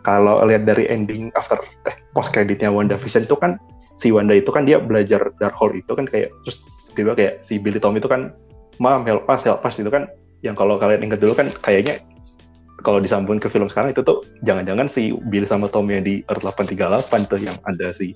Kalau 0.07 0.38
lihat 0.47 0.62
dari 0.62 0.87
ending 0.87 1.35
after 1.35 1.59
eh 1.90 1.99
post 2.14 2.31
creditnya 2.31 2.71
WandaVision 2.71 3.27
itu 3.27 3.35
kan 3.35 3.59
si 3.99 4.14
Wanda 4.14 4.38
itu 4.38 4.55
kan 4.55 4.62
dia 4.62 4.79
belajar 4.79 5.35
Darkhold 5.42 5.75
itu 5.75 5.90
kan 5.99 6.07
kayak 6.07 6.31
terus 6.47 6.62
tiba 6.95 7.19
kayak 7.19 7.42
si 7.42 7.59
Billy 7.59 7.83
Tom 7.83 7.99
itu 7.99 8.07
kan 8.07 8.31
mam 8.79 9.03
help 9.03 9.27
us 9.27 9.42
help 9.42 9.66
us 9.66 9.75
itu 9.83 9.90
kan 9.90 10.07
yang 10.47 10.55
kalau 10.55 10.79
kalian 10.79 11.03
ingat 11.03 11.19
dulu 11.19 11.35
kan 11.35 11.51
kayaknya 11.59 11.99
kalau 12.87 13.03
disambungin 13.03 13.42
ke 13.42 13.51
film 13.51 13.66
sekarang 13.66 13.90
itu 13.90 14.07
tuh 14.07 14.23
jangan-jangan 14.47 14.87
si 14.87 15.11
Billy 15.27 15.49
sama 15.49 15.66
Tom 15.66 15.90
yang 15.90 16.07
di 16.07 16.23
Earth 16.31 16.47
838 16.47 17.27
tuh 17.27 17.40
yang 17.42 17.59
ada 17.66 17.90
si 17.90 18.14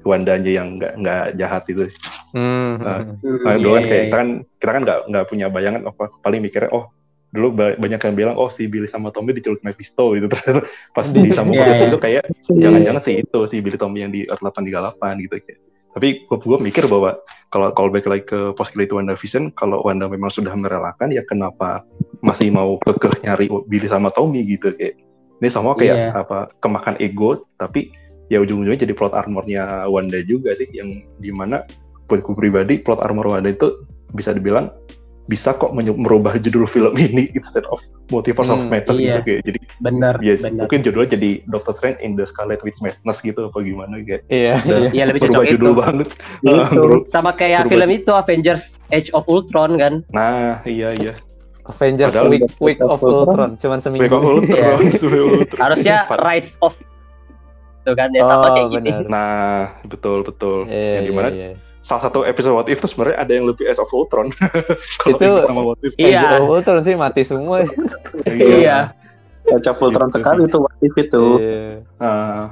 Wanda 0.00 0.40
aja 0.40 0.48
yang 0.48 0.80
nggak 0.80 0.96
nggak 0.96 1.24
jahat 1.36 1.62
itu. 1.68 1.84
Hmm. 2.32 2.80
Ah. 2.80 3.04
hmm. 3.04 3.44
Nah, 3.44 3.56
dulu 3.60 3.76
kan 3.76 3.82
Iya, 3.84 3.90
kayak 3.92 4.00
iya. 4.00 4.08
kita 4.08 4.16
kan 4.16 4.28
kita 4.56 4.70
kan 4.72 4.82
nggak 4.88 4.98
nggak 5.12 5.24
punya 5.28 5.46
bayangan 5.52 5.82
apa 5.92 6.04
paling 6.24 6.40
mikirnya 6.40 6.72
oh 6.72 6.88
dulu 7.30 7.48
ba- 7.52 7.76
banyak 7.76 8.00
yang 8.00 8.14
bilang 8.16 8.34
oh 8.34 8.48
si 8.48 8.66
Billy 8.66 8.84
sama 8.84 9.08
Tommy 9.08 9.30
diculik 9.30 9.62
Mephisto 9.62 10.12
gitu 10.12 10.26
ternyata 10.32 10.62
pas 10.90 11.06
disambung 11.06 11.54
Iya, 11.54 11.64
ke 11.64 11.72
iya. 11.72 11.86
itu 11.86 11.98
kayak 11.98 12.24
jangan-jangan 12.52 13.02
sih 13.02 13.14
itu 13.18 13.38
si 13.46 13.56
Billy 13.58 13.76
Tommy 13.76 14.02
yang 14.02 14.10
di 14.10 14.26
Earth 14.26 14.42
838 14.42 14.98
gitu 15.20 15.36
kayak 15.38 15.58
tapi 15.90 16.08
gue 16.22 16.38
gue 16.38 16.58
mikir 16.60 16.86
bahwa 16.86 17.18
kalau 17.48 17.70
callback 17.70 18.06
lagi 18.06 18.22
ke 18.24 18.54
post 18.54 18.70
credit 18.70 18.90
WandaVision 18.90 19.50
kalau 19.52 19.82
Wanda 19.82 20.06
memang 20.06 20.30
sudah 20.30 20.54
merelakan 20.54 21.10
ya 21.10 21.22
kenapa 21.22 21.82
masih 22.20 22.46
mau 22.48 22.78
kekeh 22.80 23.22
nyari 23.22 23.46
Billy 23.66 23.86
sama 23.86 24.10
Tommy 24.10 24.42
gitu 24.44 24.70
kayak 24.72 24.94
ini 25.40 25.48
semua 25.48 25.74
kayak 25.74 25.96
Iya. 25.96 26.08
apa 26.16 26.38
kemakan 26.58 26.94
ego 26.98 27.42
tapi 27.56 27.90
ya 28.26 28.38
ujung-ujungnya 28.38 28.78
jadi 28.80 28.94
plot 28.94 29.10
armornya 29.10 29.86
Wanda 29.86 30.22
juga 30.22 30.54
sih 30.54 30.70
yang 30.70 30.90
di 31.16 31.30
mana 31.30 31.66
buat 32.06 32.22
gue 32.22 32.34
pribadi 32.34 32.78
plot 32.78 32.98
armor 33.00 33.26
Wanda 33.26 33.50
itu 33.50 33.82
bisa 34.10 34.30
dibilang 34.30 34.70
bisa 35.30 35.54
kok 35.54 35.70
menye- 35.70 35.94
merubah 35.94 36.34
judul 36.36 36.66
film 36.66 36.90
ini 36.92 37.30
instead 37.38 37.62
of 37.66 37.78
Multiverse 38.08 38.48
of 38.48 38.58
Hmm, 38.58 38.68
Madness 38.68 38.98
iya. 38.98 39.06
gitu 39.14 39.22
kayak 39.22 39.40
jadi 39.44 39.58
Bener, 39.78 40.14
yes, 40.18 40.42
bener. 40.42 40.60
mungkin 40.60 40.78
judulnya 40.82 41.10
jadi 41.12 41.30
Doctor 41.46 41.72
Strange 41.72 41.98
in 42.00 42.12
the 42.12 42.26
Scarlet 42.26 42.58
Witch 42.60 42.80
Madness 42.80 43.18
gitu 43.20 43.46
apa 43.46 43.58
gimana 43.60 43.94
kayak 44.00 44.26
Iya, 44.26 44.54
iya. 44.58 44.78
Iya 44.90 45.04
lebih 45.06 45.20
berubah 45.22 45.30
cocok 45.32 45.44
itu. 45.44 45.52
judul 45.54 45.72
banget 45.72 46.08
Gitu. 46.10 46.50
Ah, 46.52 46.68
beru- 46.68 47.04
Sama 47.06 47.30
kayak 47.32 47.58
Berubah 47.62 47.72
film 47.72 47.88
itu 47.94 48.10
Avengers 48.12 48.64
Age 48.88 49.10
of 49.12 49.24
Ultron 49.24 49.70
kan. 49.76 49.94
Nah, 50.10 50.58
iya 50.64 50.90
iya. 50.92 51.14
Avengers 51.62 52.10
Padahal 52.10 52.28
Week, 52.28 52.42
Week 52.58 52.80
of 52.82 52.98
Ultron 52.98 53.54
cuman 53.54 53.78
Wake 53.78 53.84
seminggu. 53.86 54.10
of 54.10 54.24
Ultron, 54.26 54.78
Ultron. 54.82 55.58
Harusnya 55.62 55.96
Empat. 56.04 56.18
Rise 56.20 56.50
of 56.58 56.74
itu 57.80 57.92
kan 57.94 58.10
ya 58.10 58.22
sama 58.22 58.42
Oh, 58.42 58.52
kayak 58.52 58.68
gini. 58.72 58.90
benar. 58.92 59.04
Nah, 59.06 59.58
betul 59.84 60.18
betul. 60.20 60.66
Iya, 60.66 61.00
yang 61.00 61.04
iya, 61.06 61.30
iya. 61.32 61.50
Salah 61.80 62.02
satu 62.08 62.28
episode 62.28 62.54
What 62.56 62.68
If 62.68 62.84
itu 62.84 62.92
sebenarnya 62.92 63.18
ada 63.24 63.32
yang 63.32 63.46
lebih 63.48 63.64
Age 63.68 63.80
of 63.80 63.90
Ultron. 63.92 64.30
Kalau 65.00 65.16
Itu- 65.16 65.44
sama 65.48 65.62
What 65.64 65.80
If. 65.84 65.92
Iya. 65.96 66.20
Age 66.28 66.38
of 66.44 66.48
Ultron 66.48 66.80
sih 66.84 66.94
mati 66.96 67.22
semua. 67.24 67.64
Iya. 68.28 68.92
Baca 69.50 69.72
Voltron 69.72 70.08
Gitu 70.12 70.16
sekali 70.20 70.40
itu 70.46 70.58
waktu 70.60 70.86
itu. 70.94 71.24
Iya. 71.40 71.64
Uh, 71.98 72.42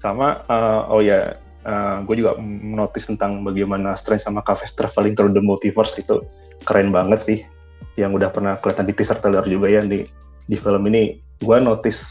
sama 0.00 0.42
uh, 0.50 0.90
oh 0.90 0.98
ya 0.98 1.38
gue 2.02 2.18
juga 2.18 2.34
notice 2.42 3.06
tentang 3.06 3.46
bagaimana 3.46 3.94
Strange 3.94 4.26
sama 4.26 4.42
Kafes 4.42 4.74
traveling 4.74 5.14
through 5.14 5.30
the 5.30 5.38
multiverse 5.38 5.94
itu 5.94 6.18
keren 6.66 6.90
banget 6.90 7.22
sih 7.22 7.38
yang 7.94 8.10
udah 8.10 8.34
pernah 8.34 8.58
kelihatan 8.58 8.90
di 8.90 8.94
teaser 8.98 9.22
trailer 9.22 9.46
juga 9.46 9.70
ya 9.70 9.86
di 9.86 10.02
di 10.50 10.56
film 10.58 10.82
ini 10.90 11.22
gue 11.38 11.58
notice 11.62 12.02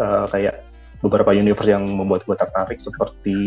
uh, 0.00 0.24
kayak 0.32 0.64
beberapa 0.98 1.30
universe 1.30 1.70
yang 1.70 1.84
membuat 1.86 2.26
gue 2.26 2.34
tertarik 2.34 2.78
seperti 2.82 3.38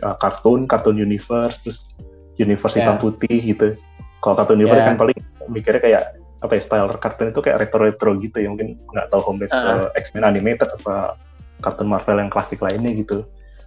uh, 0.00 0.14
kartun 0.18 0.70
kartun 0.70 0.96
universe 0.96 1.58
terus 1.62 1.90
universe 2.38 2.78
Ya. 2.78 2.86
hitam 2.86 2.96
putih 3.02 3.36
gitu 3.42 3.74
kalau 4.22 4.38
kartun 4.38 4.62
universe 4.62 4.80
Ya. 4.82 4.88
kan 4.92 4.96
paling 4.96 5.18
mikirnya 5.50 5.82
kayak 5.82 6.02
apa 6.40 6.52
ya 6.56 6.62
style 6.64 6.88
kartun 6.96 7.34
itu 7.34 7.40
kayak 7.44 7.58
retro 7.60 7.82
retro 7.84 8.10
gitu 8.16 8.36
ya 8.40 8.48
mungkin 8.48 8.80
nggak 8.94 9.12
tahu 9.12 9.20
home 9.20 9.44
base 9.44 9.52
Uh-uh. 9.52 9.92
ke 9.92 10.06
X-Men 10.08 10.24
animated 10.24 10.70
apa 10.80 11.18
kartun 11.60 11.88
Marvel 11.90 12.16
yang 12.16 12.30
klasik 12.32 12.64
lainnya 12.64 12.96
gitu. 12.96 13.26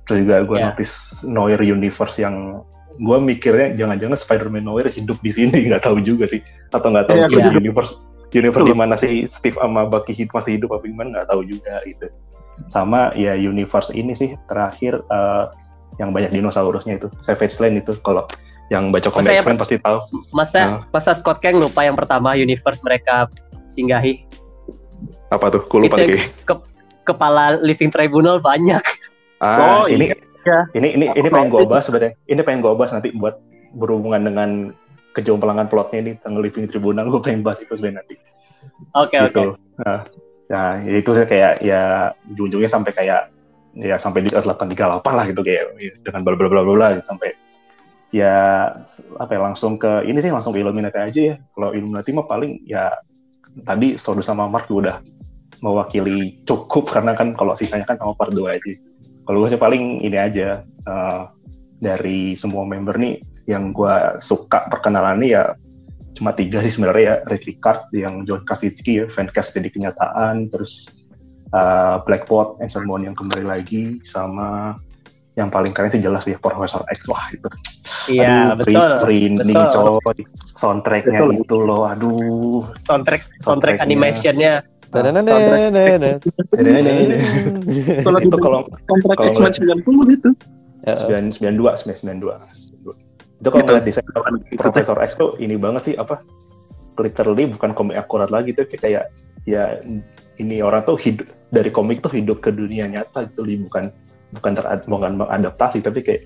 Terus 0.09 0.25
juga 0.25 0.41
gue 0.43 0.57
Ya. 0.57 0.73
notice 0.73 1.21
Noir 1.23 1.61
universe 1.61 2.17
yang 2.17 2.65
gue 2.97 3.17
mikirnya 3.21 3.77
jangan-jangan 3.77 4.17
Spider-Man 4.17 4.65
Noir 4.65 4.89
hidup 4.89 5.21
di 5.21 5.29
sini 5.29 5.53
nggak 5.69 5.85
tahu 5.85 6.01
juga 6.01 6.25
sih 6.25 6.41
atau 6.73 6.89
nggak 6.89 7.05
tahu 7.13 7.17
juga 7.29 7.49
iya. 7.49 7.59
universe 7.61 7.93
universe 8.33 8.65
di 8.65 8.73
mana 8.73 8.95
sih 8.97 9.29
Steve 9.29 9.57
sama 9.61 9.85
Bucky 9.85 10.13
hidup 10.17 10.33
masih 10.33 10.57
hidup 10.57 10.73
apa 10.73 10.89
gimana 10.89 11.07
nggak 11.21 11.27
tahu 11.29 11.41
juga 11.45 11.77
gitu. 11.85 12.09
Sama 12.69 13.11
ya 13.13 13.33
universe 13.33 13.91
ini 13.91 14.13
sih 14.13 14.37
terakhir 14.45 15.01
eh, 15.03 15.45
yang 15.97 16.09
banyak 16.09 16.33
dinosaurusnya 16.33 16.97
itu 16.97 17.07
Savage 17.21 17.57
Land 17.57 17.81
itu 17.81 17.93
kalau 18.01 18.25
yang 18.71 18.89
baca 18.89 19.09
komik 19.09 19.29
ya, 19.29 19.43
X-Men 19.43 19.59
pasti 19.59 19.77
tahu. 19.77 19.99
Masa 20.31 20.59
Nah. 20.59 20.79
masa 20.89 21.11
Scott 21.13 21.37
Kang 21.37 21.59
lupa 21.59 21.83
yang 21.83 21.93
pertama 21.93 22.33
universe 22.33 22.81
mereka 22.81 23.29
singgahi 23.69 24.25
Apa 25.29 25.49
tuh? 25.49 25.65
Gue 25.65 25.89
lupa 25.89 25.97
lagi. 25.97 26.21
kepala 27.03 27.57
Living 27.59 27.89
Tribunal 27.89 28.37
banyak. 28.39 28.79
Ah, 29.37 29.83
Oh, 29.83 29.85
ini 29.85 30.13
iya. 30.45 30.59
ini 30.71 30.95
ini 30.95 31.05
ini 31.11 31.27
pengen 31.27 31.49
gue 31.49 31.65
bahas 31.65 31.83
sebenarnya. 31.83 32.15
Ini 32.25 32.41
pengen 32.41 32.61
gue 32.63 32.71
bahas 32.73 32.93
nanti 32.93 33.11
buat 33.11 33.41
berhubungan 33.73 34.21
dengan 34.23 34.49
kejomplangan 35.11 35.67
plotnya 35.67 35.99
ini 35.99 36.11
tentang 36.15 36.39
Living 36.39 36.69
Tribunal 36.69 37.09
gue 37.11 37.19
pengen 37.19 37.41
bahas 37.41 37.59
itu 37.59 37.73
sebenarnya 37.73 38.05
nanti. 38.05 38.15
Oke 38.95 39.17
oke. 39.19 39.27
gitu. 39.27 39.43
Nah, 39.83 40.07
nah, 40.51 40.79
ya 40.81 40.97
itu 40.99 41.11
sih 41.15 41.25
kayak 41.27 41.63
ya 41.63 42.11
ujung-ujungnya 42.31 42.71
sampai 42.71 42.91
kayak 42.91 43.21
ya 43.73 43.97
sampai 43.97 44.25
di 44.25 44.29
838 44.29 45.01
lah 45.01 45.25
gitu 45.29 45.41
kayak 45.41 45.73
dengan 46.05 46.21
bla 46.21 46.35
bla 46.37 46.47
bla 46.49 46.61
bla 46.61 46.73
bla 46.77 46.87
sampai 47.01 47.33
ya 48.13 48.69
apa 49.17 49.31
ya 49.33 49.41
langsung 49.41 49.81
ke 49.81 50.05
ini 50.05 50.21
sih 50.21 50.29
langsung 50.29 50.53
ke 50.53 50.61
Illuminati 50.61 51.01
aja 51.01 51.21
ya. 51.33 51.35
Kalau 51.57 51.73
Illuminati 51.73 52.13
mah 52.13 52.29
paling 52.29 52.61
ya 52.69 52.93
tadi 53.65 53.97
Sodo 53.97 54.21
sama 54.21 54.45
Mark 54.45 54.69
juga 54.69 54.79
udah 54.79 54.97
mewakili 55.65 56.43
cukup 56.45 56.93
karena 56.93 57.17
kan 57.17 57.33
kalau 57.33 57.57
sisanya 57.57 57.89
kan 57.89 57.97
sama 57.97 58.13
part 58.13 58.29
2 58.29 58.53
aja. 58.53 58.73
Kalau 59.25 59.37
gue 59.41 59.49
sih 59.49 59.57
paling 59.57 60.05
ini 60.05 60.17
aja 60.19 60.61
eh, 60.61 61.21
dari 61.81 62.37
semua 62.37 62.63
member 62.69 63.01
nih 63.01 63.17
yang 63.49 63.73
gue 63.73 64.21
suka 64.21 64.69
perkenalannya 64.69 65.27
ya 65.27 65.43
cuma 66.13 66.31
tiga 66.33 66.61
sih 66.61 66.69
sebenarnya 66.73 67.03
ya 67.03 67.15
Rick 67.29 67.43
Ricard 67.49 67.89
yang 67.93 68.25
John 68.25 68.45
Krasinski 68.45 69.01
ya 69.01 69.05
fancast 69.09 69.53
jadi 69.53 69.69
kenyataan 69.69 70.49
terus 70.53 70.89
uh, 71.53 72.01
Blackpot 72.05 72.61
Anson 72.61 72.85
Mount 72.85 73.05
yang 73.05 73.17
kembali 73.17 73.45
lagi 73.45 74.01
sama 74.05 74.77
yang 75.33 75.49
paling 75.49 75.73
keren 75.73 75.89
sih 75.89 76.01
jelas 76.01 76.29
ya 76.29 76.37
Profesor 76.37 76.85
X 76.93 77.09
wah 77.09 77.25
itu 77.33 77.49
Iya 78.11 78.53
Aduh, 78.53 78.63
betul. 78.63 78.89
betul. 79.41 79.65
coy 79.73 80.19
soundtracknya 80.59 81.19
Betul. 81.23 81.41
itu 81.41 81.57
loh 81.57 81.83
aduh 81.87 82.61
Soundtrack 82.85 83.23
soundtrack 83.41 83.81
animationnya. 83.81 84.61
Kalau 88.05 88.19
itu 88.21 88.37
kalau 88.37 88.59
kalau 88.85 89.25
X-Men 89.25 89.81
90 89.81 90.21
itu. 90.21 90.29
Sembilan 90.83 91.23
sembilan 91.33 91.55
dua 91.57 91.71
sembilan 91.79 91.97
sembilan 91.97 92.17
dua 92.21 92.35
itu 93.43 93.49
kalau 93.51 93.83
Gitu. 93.83 93.87
desain 93.91 94.07
Profesor 94.55 94.97
X 95.03 95.19
tuh 95.19 95.35
ini 95.43 95.59
banget 95.59 95.91
sih 95.91 95.95
apa 95.99 96.23
literally 96.95 97.51
bukan 97.51 97.75
komik 97.75 97.99
akurat 97.99 98.31
lagi 98.31 98.55
tuh 98.55 98.63
kayak 98.71 99.11
ya 99.43 99.83
ini 100.39 100.63
orang 100.63 100.87
tuh 100.87 100.95
hidup 100.95 101.27
dari 101.51 101.67
komik 101.69 101.99
tuh 101.99 102.15
hidup 102.15 102.39
ke 102.39 102.55
dunia 102.55 102.87
nyata 102.87 103.27
gitu 103.27 103.43
Li. 103.43 103.59
bukan 103.59 103.91
bukan 104.33 104.51
terad 104.55 104.81
bukan 104.87 105.19
mengadaptasi 105.19 105.83
tapi 105.83 105.99
kayak 106.01 106.23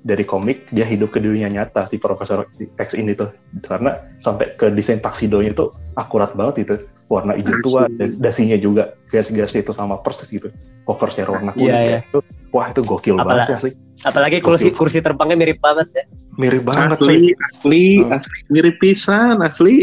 dari 0.00 0.24
komik 0.24 0.64
dia 0.72 0.86
hidup 0.88 1.12
ke 1.12 1.20
dunia 1.20 1.50
nyata 1.52 1.84
si 1.90 2.00
Profesor 2.00 2.48
X 2.78 2.96
ini 2.96 3.12
tuh 3.12 3.34
karena 3.66 4.00
sampai 4.22 4.56
ke 4.56 4.72
desain 4.72 4.96
taksidonya 5.02 5.52
tuh 5.52 5.76
akurat 5.98 6.32
banget 6.32 6.64
itu 6.64 6.74
warna 7.10 7.34
hijau 7.36 7.58
tua 7.60 7.84
dan 7.98 8.16
dasinya 8.22 8.56
juga 8.56 8.94
garis-garis 9.10 9.52
itu 9.58 9.74
sama 9.74 9.98
persis 10.00 10.30
gitu 10.30 10.48
cover 10.86 11.10
share 11.10 11.28
warna 11.28 11.52
kuning 11.52 11.68
Iya, 11.68 11.80
iya. 11.82 11.98
kayak 12.00 12.08
itu 12.08 12.18
wah 12.50 12.66
itu 12.66 12.80
gokil 12.80 13.14
Apalagi- 13.14 13.26
banget 13.26 13.46
sih 13.46 13.56
asli 13.56 13.72
Apalagi 14.00 14.40
kursi 14.40 14.68
kursi 14.70 14.98
terbangnya 14.98 15.36
mirip 15.36 15.58
banget 15.58 15.88
ya. 15.92 16.04
mirip 16.34 16.64
banget 16.64 16.96
Asli, 16.96 17.04
cuy. 17.04 17.36
asli, 17.36 17.84
Hmm. 17.98 18.16
asli. 18.16 18.38
Mirip 18.48 18.76
pisan, 18.78 19.36
asli. 19.40 19.76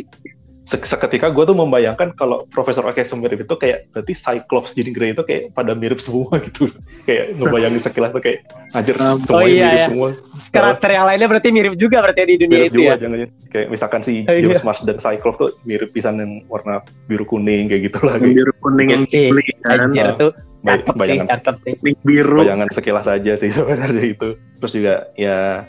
Se- 0.65 0.83
seketika 0.83 1.29
gue 1.29 1.45
tuh 1.45 1.55
membayangkan 1.55 2.11
kalau 2.11 2.43
Profesor 2.49 2.83
X 2.89 3.13
mirip 3.13 3.39
itu 3.39 3.55
kayak 3.55 3.87
berarti 3.87 4.11
Cyclops 4.11 4.73
jadi 4.73 4.91
Grey 4.91 5.11
itu 5.13 5.23
kayak 5.23 5.53
pada 5.53 5.71
mirip 5.71 5.95
semua 5.97 6.27
gitu 6.43 6.67
kayak 7.05 7.39
ngebayangin 7.39 7.79
sekilas 7.79 8.11
tuh 8.11 8.19
kayak 8.19 8.43
anjir 8.73 8.97
Oh, 8.97 9.15
semuanya 9.17 9.47
iya, 9.47 9.63
mirip 9.63 9.71
iya. 9.71 9.87
semua 9.87 10.09
Karakter 10.49 10.89
yang 10.91 11.05
lainnya 11.05 11.27
berarti 11.29 11.49
mirip 11.49 11.73
juga 11.77 11.97
berarti 12.01 12.21
di 12.25 12.35
dunia 12.37 12.57
mirip 12.57 12.67
itu 12.67 12.75
juga 12.75 12.89
ya. 12.89 12.95
jangan 12.99 13.17
kayak 13.47 13.67
misalkan 13.69 14.01
si 14.01 14.13
Oh, 14.19 14.33
iya. 14.33 14.43
James 14.43 14.63
Mars 14.65 14.79
dan 14.83 14.97
Cyclops 14.97 15.37
tuh 15.37 15.49
mirip 15.63 15.89
pisan 15.89 16.15
yang 16.17 16.31
warna 16.47 16.75
biru 17.05 17.23
kuning 17.23 17.69
kayak 17.69 17.81
gitu 17.85 17.99
lah 18.01 18.17
Yang 18.17 18.33
biru 18.35 18.53
kuning 18.59 18.87
yang 18.89 19.03
Iya. 19.03 19.11
cili 19.13 19.43
kan. 19.61 19.77
Anjir 19.79 20.07
tuh 20.17 20.31
Bay- 20.67 20.83
sih, 20.83 20.95
bayangan 20.95 21.39
sih. 21.63 21.73
Biru. 22.03 22.39
bayangan 22.43 22.69
sekilas 22.71 23.07
aja 23.07 23.33
sih 23.39 23.49
sebenarnya 23.57 24.03
itu 24.03 24.35
terus 24.59 24.71
juga 24.75 25.07
ya 25.15 25.63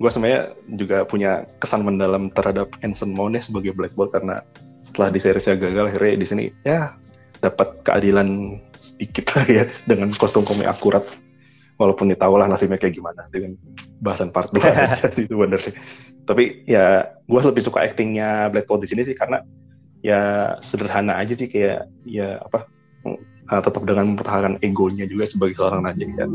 gue 0.00 0.08
sebenarnya 0.08 0.56
juga 0.80 1.04
punya 1.04 1.44
kesan 1.60 1.84
mendalam 1.84 2.32
terhadap 2.32 2.72
Anson 2.80 3.12
Mount 3.12 3.36
ya 3.36 3.42
sebagai 3.44 3.76
Black 3.76 3.92
Bolt 3.92 4.16
karena 4.16 4.40
setelah 4.80 5.12
di 5.12 5.20
seriesnya 5.20 5.60
gagal 5.60 5.92
akhirnya 5.92 6.16
di 6.16 6.26
sini 6.26 6.44
ya 6.64 6.96
dapat 7.44 7.84
keadilan 7.84 8.56
sedikit 8.80 9.36
lah 9.36 9.44
ya 9.44 9.64
dengan 9.84 10.08
kostum 10.16 10.44
komik 10.44 10.64
akurat 10.64 11.04
walaupun 11.76 12.12
ditahu 12.12 12.40
lah 12.40 12.48
nasibnya 12.48 12.80
kayak 12.80 12.96
gimana 12.96 13.28
dengan 13.28 13.56
bahasan 14.00 14.32
part 14.32 14.48
2 14.52 14.60
aja 14.88 15.08
sih 15.12 15.28
sebenarnya 15.28 15.76
tapi 16.24 16.64
ya 16.64 17.12
gue 17.28 17.40
lebih 17.44 17.64
suka 17.64 17.84
actingnya 17.84 18.48
Black 18.48 18.68
Bolt 18.68 18.84
di 18.84 18.88
sini 18.88 19.04
sih 19.04 19.16
karena 19.16 19.44
ya 20.00 20.56
sederhana 20.64 21.20
aja 21.20 21.36
sih 21.36 21.48
kayak 21.48 21.88
ya 22.08 22.40
apa 22.40 22.64
uh, 23.50 23.60
tetap 23.60 23.82
dengan 23.84 24.14
mempertahankan 24.14 24.62
egonya 24.62 25.04
juga 25.04 25.26
sebagai 25.26 25.58
seorang 25.58 25.82
najib 25.84 26.14
ya. 26.14 26.26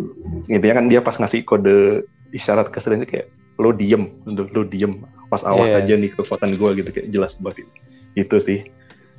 Intinya 0.52 0.76
kan 0.84 0.86
dia 0.92 1.00
pas 1.00 1.16
ngasih 1.16 1.42
kode 1.48 2.04
isyarat 2.36 2.70
ke 2.70 2.78
Strange 2.84 3.08
kayak 3.08 3.32
lo 3.56 3.72
diem, 3.72 4.12
lo, 4.28 4.44
lo 4.52 4.62
diem, 4.68 5.00
pas 5.32 5.40
awas 5.48 5.72
Iya. 5.72 5.80
aja 5.82 5.94
nih 5.96 6.12
kekuatan 6.12 6.60
gue 6.60 6.70
gitu 6.84 6.90
kayak 6.92 7.08
jelas 7.10 7.34
banget 7.40 7.64
itu 8.14 8.38
sih. 8.44 8.60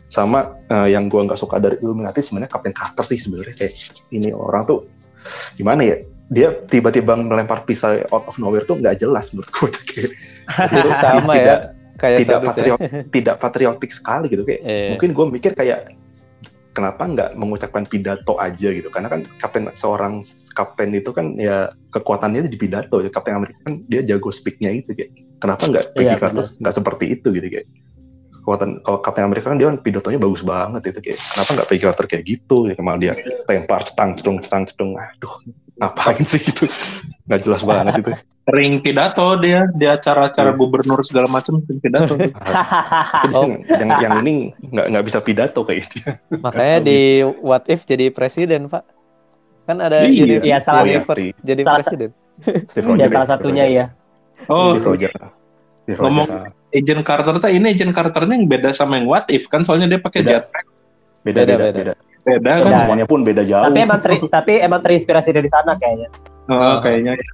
Sama 0.07 0.55
uh, 0.71 0.87
yang 0.87 1.11
gue 1.11 1.19
nggak 1.19 1.41
suka 1.41 1.59
dari 1.59 1.81
Illuminati 1.83 2.23
sebenarnya 2.23 2.53
Captain 2.53 2.77
Carter 2.77 3.05
sih 3.09 3.19
sebenarnya 3.19 3.57
kayak 3.59 3.75
ini 4.15 4.31
orang 4.31 4.63
tuh 4.63 4.87
gimana 5.59 5.83
ya 5.83 5.97
dia 6.31 6.55
tiba-tiba 6.71 7.19
melempar 7.19 7.67
pisau 7.67 7.99
out 8.15 8.27
of 8.31 8.39
nowhere 8.39 8.63
tuh 8.63 8.79
nggak 8.79 9.03
jelas 9.03 9.35
menurut 9.35 9.51
gue 9.51 9.69
kayak 9.91 10.11
sama 11.03 11.33
ya 11.35 11.43
tidak, 11.43 11.59
kayak 11.99 12.19
tidak 12.23 12.39
ya. 12.39 12.47
patriot 12.47 12.81
tidak 13.11 13.37
patriotik 13.43 13.91
sekali 13.91 14.27
gitu 14.31 14.43
kayak 14.47 14.61
Iya. 14.63 14.87
mungkin 14.95 15.11
gue 15.11 15.27
mikir 15.39 15.53
kayak 15.59 15.96
kenapa 16.77 17.09
nggak 17.09 17.31
mengucapkan 17.41 17.89
pidato 17.89 18.37
aja 18.37 18.69
gitu? 18.69 18.93
Karena 18.93 19.09
kan 19.09 19.25
kapten 19.41 19.73
seorang 19.73 20.21
kapten 20.53 20.93
itu 20.93 21.09
kan 21.17 21.33
ya 21.41 21.73
kekuatannya 21.97 22.45
di 22.45 22.61
pidato. 22.61 23.01
Ya 23.01 23.09
kapten 23.09 23.41
Amerika 23.41 23.57
kan 23.65 23.81
dia 23.89 24.05
jago 24.05 24.29
speaknya 24.29 24.77
itu 24.77 24.93
kayak 24.93 25.17
kenapa 25.41 25.65
nggak 25.65 25.85
Peggy 25.97 26.13
Iya, 26.13 26.21
Carter 26.21 26.45
nggak 26.45 26.75
seperti 26.77 27.05
itu 27.17 27.33
gitu 27.33 27.49
kayak. 27.49 27.67
Kekuatan 28.45 28.85
kalau 28.85 28.99
kapten 29.01 29.25
Amerika 29.25 29.51
kan 29.51 29.59
dia 29.59 29.73
kan 29.73 29.81
pidatonya 29.81 30.21
bagus 30.21 30.45
banget 30.45 30.83
itu 30.93 31.01
kayak 31.01 31.21
kenapa 31.33 31.51
nggak 31.57 31.69
Peggy 31.73 31.83
Carter 31.89 32.07
kayak 32.07 32.25
gitu? 32.29 32.57
Ya 32.69 32.77
malah 32.85 33.01
dia 33.01 33.13
lempar 33.49 33.81
cetang 33.89 34.21
cedung 34.21 34.39
cetang 34.45 34.69
cedung 34.69 35.01
aduh 35.01 35.33
ngapain 35.77 36.25
sih 36.25 36.41
itu 36.41 36.65
nggak 37.27 37.41
jelas 37.43 37.61
banget 37.61 38.01
itu 38.01 38.13
Ring 38.47 38.79
pidato 38.79 39.35
dia 39.37 39.67
di 39.69 39.85
acara-acara 39.85 40.51
Iya. 40.51 40.57
gubernur 40.57 41.03
segala 41.03 41.27
macam 41.27 41.59
ring 41.61 41.77
pidato. 41.77 42.15
Tapi 42.15 42.31
di 43.27 43.35
sini 43.35 43.55
yang 43.69 43.91
yang 43.99 44.15
ini 44.23 44.35
nggak 44.63 44.87
nggak 44.89 45.05
bisa 45.05 45.19
pidato 45.19 45.61
kayak 45.63 45.91
dia 45.91 46.23
Makanya 46.31 46.79
di 46.81 47.01
What 47.43 47.67
If 47.67 47.83
jadi 47.85 48.09
presiden, 48.09 48.71
Pak. 48.71 48.87
Kan 49.65 49.81
ada 49.81 50.07
Iya. 50.07 50.23
jadi 50.23 50.35
Iya, 50.41 50.59
salah 50.61 50.81
Oh, 50.81 50.87
iya, 50.87 51.03
jadi 51.43 51.63
Salah- 51.63 51.77
presiden. 51.83 52.11
Steve 52.65 52.85
ya 52.85 52.91
Rogers 52.95 53.11
salah 53.11 53.29
satunya 53.29 53.65
ya. 53.67 53.85
Oh, 54.47 54.73
Steve 54.73 54.87
Rogers 54.87 55.15
Steve 55.83 55.99
Ngomong- 55.99 56.31
Rogers, 56.31 56.47
ah. 56.47 56.55
Agent 56.73 57.03
Carter 57.03 57.35
tuh 57.37 57.49
ini 57.49 57.67
Agent 57.69 57.91
Carternya 57.91 58.35
yang 58.35 58.47
beda 58.47 58.71
sama 58.71 58.97
yang 58.97 59.07
What 59.07 59.27
If 59.29 59.49
kan 59.49 59.61
soalnya 59.61 59.89
dia 59.89 59.99
pakai 59.99 60.23
jetpack 60.23 60.65
beda 61.25 61.43
Beda, 61.43 61.53
beda 61.53 61.67
beda. 61.67 61.79
beda. 61.83 61.95
Beda 62.27 62.53
kan. 62.61 62.73
Semuanya 62.83 63.07
pun 63.07 63.23
beda 63.23 63.43
jauh. 63.43 63.65
Tapi 63.65 63.79
emang 63.79 64.01
teri- 64.03 64.27
tapi 64.37 64.53
emang 64.59 64.81
terinspirasi 64.83 65.31
dari 65.31 65.47
sana 65.47 65.79
kayaknya. 65.79 66.09
Oh, 66.47 66.79
kayaknya 66.79 67.15
ya. 67.15 67.29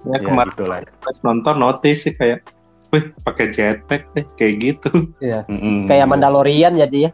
Ya, 0.00 0.18
kemarin 0.18 0.48
gitu 0.50 0.64
lah. 0.64 0.80
pas 0.96 1.16
nonton 1.20 1.60
notice 1.60 2.08
sih 2.08 2.14
kayak, 2.16 2.40
wih 2.88 3.12
pakai 3.20 3.52
jetpack 3.52 4.08
deh 4.10 4.24
kayak 4.32 4.54
gitu. 4.56 4.88
Mm-mm. 5.20 5.84
Kayak 5.84 6.08
Mandalorian 6.08 6.72
jadi 6.72 6.98
ya. 7.04 7.10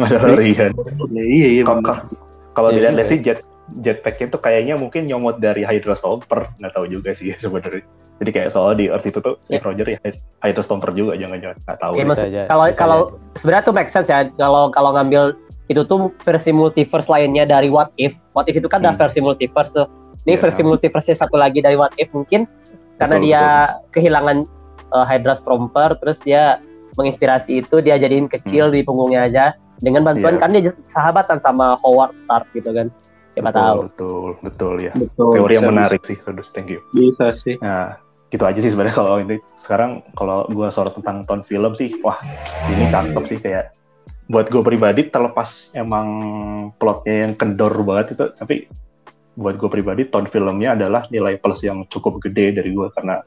Mandalorian. 0.00 0.72
Ya, 1.12 1.22
iya 1.36 1.48
iya. 1.60 1.64
Kalau- 2.52 2.70
Iya 2.72 2.88
dilihat 2.88 2.94
juga 2.94 3.04
sih 3.04 3.18
jet 3.20 3.40
jetpack 3.74 4.16
itu 4.20 4.36
kayaknya 4.36 4.76
mungkin 4.76 5.08
nyomot 5.08 5.40
dari 5.40 5.64
Hydra 5.64 5.92
Stomper, 5.92 6.52
nggak 6.56 6.72
tahu 6.72 6.84
juga 6.88 7.12
sih 7.12 7.32
sebenarnya. 7.44 7.84
Jadi 8.20 8.30
kayak 8.30 8.50
soal 8.52 8.72
di 8.72 8.86
Earth 8.86 9.02
itu 9.02 9.18
tuh 9.18 9.34
Steve 9.42 9.60
Rogers 9.60 9.88
ya 9.88 9.98
Hydra 10.40 10.62
Stomper 10.62 10.92
juga 10.92 11.16
jangan-jangan 11.16 11.56
nggak 11.58 11.78
tahu. 11.80 11.92
Iya, 11.96 12.44
Kalau 12.46 12.64
kalau 12.72 12.98
sebenarnya 13.34 13.64
tuh 13.64 13.74
make 13.74 13.90
sense 13.90 14.06
ya 14.06 14.28
kalau 14.36 14.70
kalau 14.70 14.94
ngambil 14.94 15.34
itu 15.70 15.82
tuh 15.86 16.10
versi 16.26 16.50
multiverse 16.50 17.06
lainnya 17.06 17.46
dari 17.46 17.70
What 17.70 17.94
If. 17.94 18.18
What 18.34 18.50
If 18.50 18.58
itu 18.58 18.66
kan 18.66 18.82
udah 18.82 18.94
Hmm. 18.94 19.02
versi 19.02 19.18
multiverse 19.22 19.70
tuh. 19.72 19.86
Ini 20.22 20.38
Iya. 20.38 20.42
versi 20.42 20.62
multiverse 20.62 21.12
satu 21.14 21.34
lagi 21.38 21.58
dari 21.58 21.74
What 21.74 21.94
If 21.98 22.10
mungkin 22.14 22.46
karena 22.98 23.16
Betul, 23.18 23.26
dia 23.26 23.42
kehilangan 23.90 24.36
uh, 24.92 25.06
Hydra 25.06 25.34
Stomper 25.34 25.98
terus 25.98 26.22
dia 26.22 26.62
menginspirasi 26.94 27.64
itu 27.64 27.80
dia 27.80 27.96
jadiin 27.96 28.28
kecil 28.28 28.68
di 28.68 28.84
punggungnya 28.84 29.26
aja 29.26 29.44
dengan 29.80 30.06
bantuan 30.06 30.38
Iya. 30.38 30.42
kan 30.42 30.50
dia 30.52 30.72
sahabatan 30.92 31.38
sama 31.42 31.74
Howard 31.82 32.14
Stark 32.22 32.46
gitu 32.54 32.70
kan. 32.70 32.92
Siapa 33.32 33.48
betul, 33.48 33.58
tahu. 33.64 33.76
Betul, 33.88 34.28
betul 34.44 34.74
ya. 34.78 34.92
Betul. 34.92 35.32
Teori 35.40 35.52
yang 35.56 35.64
bisa, 35.64 35.72
menarik 35.72 36.00
sih, 36.04 36.16
Rodus. 36.20 36.52
Thank 36.52 36.68
you. 36.68 36.84
Bisa 36.92 37.32
sih. 37.32 37.56
Nah, 37.64 37.96
gitu 38.28 38.44
aja 38.44 38.60
sih 38.60 38.68
sebenarnya 38.68 38.92
kalau 38.92 39.24
ini 39.24 39.40
sekarang 39.56 40.04
kalau 40.12 40.44
gua 40.52 40.68
sorot 40.68 40.92
tentang 41.00 41.24
tone 41.24 41.40
film 41.48 41.72
sih, 41.72 41.96
wah 42.04 42.20
ini 42.68 42.92
cakep 42.92 43.24
sih 43.24 43.38
kayak 43.40 43.72
buat 44.30 44.46
gue 44.48 44.62
pribadi 44.62 45.10
terlepas 45.10 45.74
emang 45.74 46.06
plotnya 46.78 47.26
yang 47.28 47.32
kendor 47.34 47.74
banget 47.82 48.14
itu, 48.14 48.26
tapi 48.38 48.56
buat 49.34 49.56
gue 49.56 49.68
pribadi 49.72 50.04
tone 50.06 50.28
filmnya 50.28 50.76
adalah 50.76 51.08
nilai 51.08 51.40
plus 51.40 51.64
yang 51.64 51.88
cukup 51.88 52.20
gede 52.20 52.60
dari 52.60 52.70
gue 52.70 52.88
karena 52.92 53.24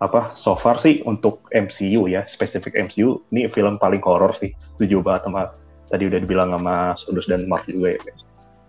apa 0.00 0.32
so 0.32 0.56
far 0.56 0.80
sih 0.80 1.04
untuk 1.04 1.44
MCU 1.52 2.08
ya 2.08 2.24
spesifik 2.24 2.72
MCU 2.88 3.20
ini 3.32 3.48
film 3.52 3.76
paling 3.76 4.00
horor 4.00 4.32
sih. 4.36 4.52
Setuju 4.56 5.04
banget 5.04 5.28
sama 5.28 5.52
tadi 5.92 6.08
udah 6.08 6.18
dibilang 6.20 6.50
sama 6.56 6.96
Sudus 6.96 7.28
dan 7.28 7.44
Mark 7.48 7.68
juga 7.68 7.96
ya. 7.96 8.00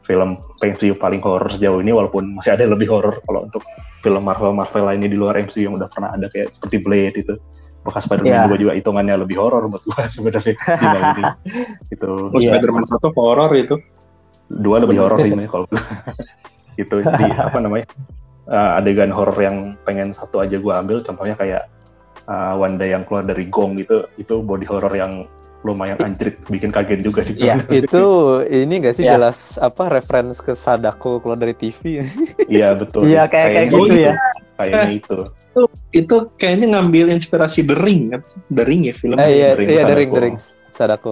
Film 0.03 0.43
MCU 0.59 0.95
paling 0.99 1.23
horor 1.23 1.47
sejauh 1.47 1.79
ini 1.79 1.95
walaupun 1.95 2.35
masih 2.35 2.59
ada 2.59 2.67
yang 2.67 2.75
lebih 2.75 2.91
horor 2.91 3.23
kalau 3.23 3.47
untuk 3.47 3.63
film 4.03 4.23
Marvel 4.27 4.51
Marvel 4.51 4.83
lainnya 4.83 5.07
di 5.07 5.15
luar 5.15 5.39
MCU 5.39 5.71
yang 5.71 5.75
udah 5.79 5.87
pernah 5.87 6.11
ada 6.11 6.27
kayak 6.27 6.51
seperti 6.51 6.83
Blade 6.83 7.15
itu 7.15 7.35
bekas 7.81 8.05
Spider-Man 8.05 8.29
Iya. 8.31 8.45
2 8.47 8.61
juga 8.61 8.73
hitungannya 8.73 9.15
lebih 9.17 9.37
horor 9.37 9.65
buat 9.67 9.81
gue 9.81 10.01
sebenarnya 10.07 10.53
dibanding 10.81 11.27
itu 11.89 12.09
Oh, 12.09 12.37
Iya. 12.37 12.53
Spider-Man 12.53 12.85
satu 12.85 13.07
horor 13.11 13.51
itu. 13.53 13.75
dua 14.47 14.77
lebih 14.77 14.99
horor 14.99 15.15
sih 15.17 15.31
sebenarnya 15.31 15.47
kalau 15.49 15.65
itu 16.77 16.95
di 16.99 17.25
apa 17.47 17.57
namanya 17.57 17.87
uh, 18.45 18.75
adegan 18.75 19.07
horor 19.07 19.37
yang 19.37 19.57
pengen 19.81 20.11
satu 20.11 20.39
aja 20.39 20.55
gue 20.55 20.73
ambil 20.73 20.99
contohnya 20.99 21.33
kayak 21.33 21.71
uh, 22.25 22.53
Wanda 22.53 22.83
yang 22.83 23.01
keluar 23.01 23.23
dari 23.23 23.47
gong 23.47 23.77
gitu 23.77 24.03
itu 24.15 24.39
body 24.39 24.67
horror 24.67 24.91
yang 24.91 25.23
lumayan 25.61 25.95
anjrit 25.99 26.35
bikin 26.47 26.67
kaget 26.67 26.99
juga 26.99 27.21
sih 27.21 27.31
Iya. 27.33 27.61
sebenarnya. 27.61 27.79
itu 27.81 28.03
ini 28.51 28.73
gak 28.81 28.95
sih 28.97 29.05
Ya. 29.05 29.15
jelas 29.15 29.37
apa 29.55 29.83
reference 29.89 30.37
ke 30.37 30.51
Sadako 30.51 31.17
keluar 31.17 31.37
dari 31.37 31.53
TV 31.53 32.03
iya 32.49 32.73
betul 32.73 33.05
Iya 33.05 33.25
kayak 33.25 33.47
kayak 33.47 33.69
Kayaknya 33.69 33.87
gitu 33.87 34.01
ya. 34.03 34.13
kayaknya 34.57 34.91
itu 34.91 35.17
Itu 35.91 36.31
kayaknya 36.35 36.79
ngambil 36.79 37.11
inspirasi 37.11 37.61
The 37.61 37.75
Ring 37.75 38.01
kan? 38.09 38.21
The 38.47 38.63
Ring 38.63 38.81
ya 38.87 38.93
film. 38.93 39.17
eh, 39.17 39.29
iya 39.29 39.49
Ring 39.53 39.67
iya 39.67 39.83
Sadako. 39.83 39.91
dering 39.91 40.11
dering 40.11 40.35
Sadako 40.71 41.09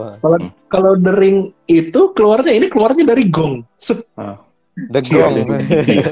Kalau 0.68 0.94
The 0.96 1.14
Ring 1.14 1.38
itu 1.66 2.02
keluarnya 2.14 2.54
ini 2.56 2.68
keluarnya 2.68 3.04
dari 3.04 3.28
gong. 3.28 3.68
Set. 3.76 4.00
The 4.80 5.00
Iya, 5.04 5.28
Gong 5.28 5.36
iya. 5.86 6.08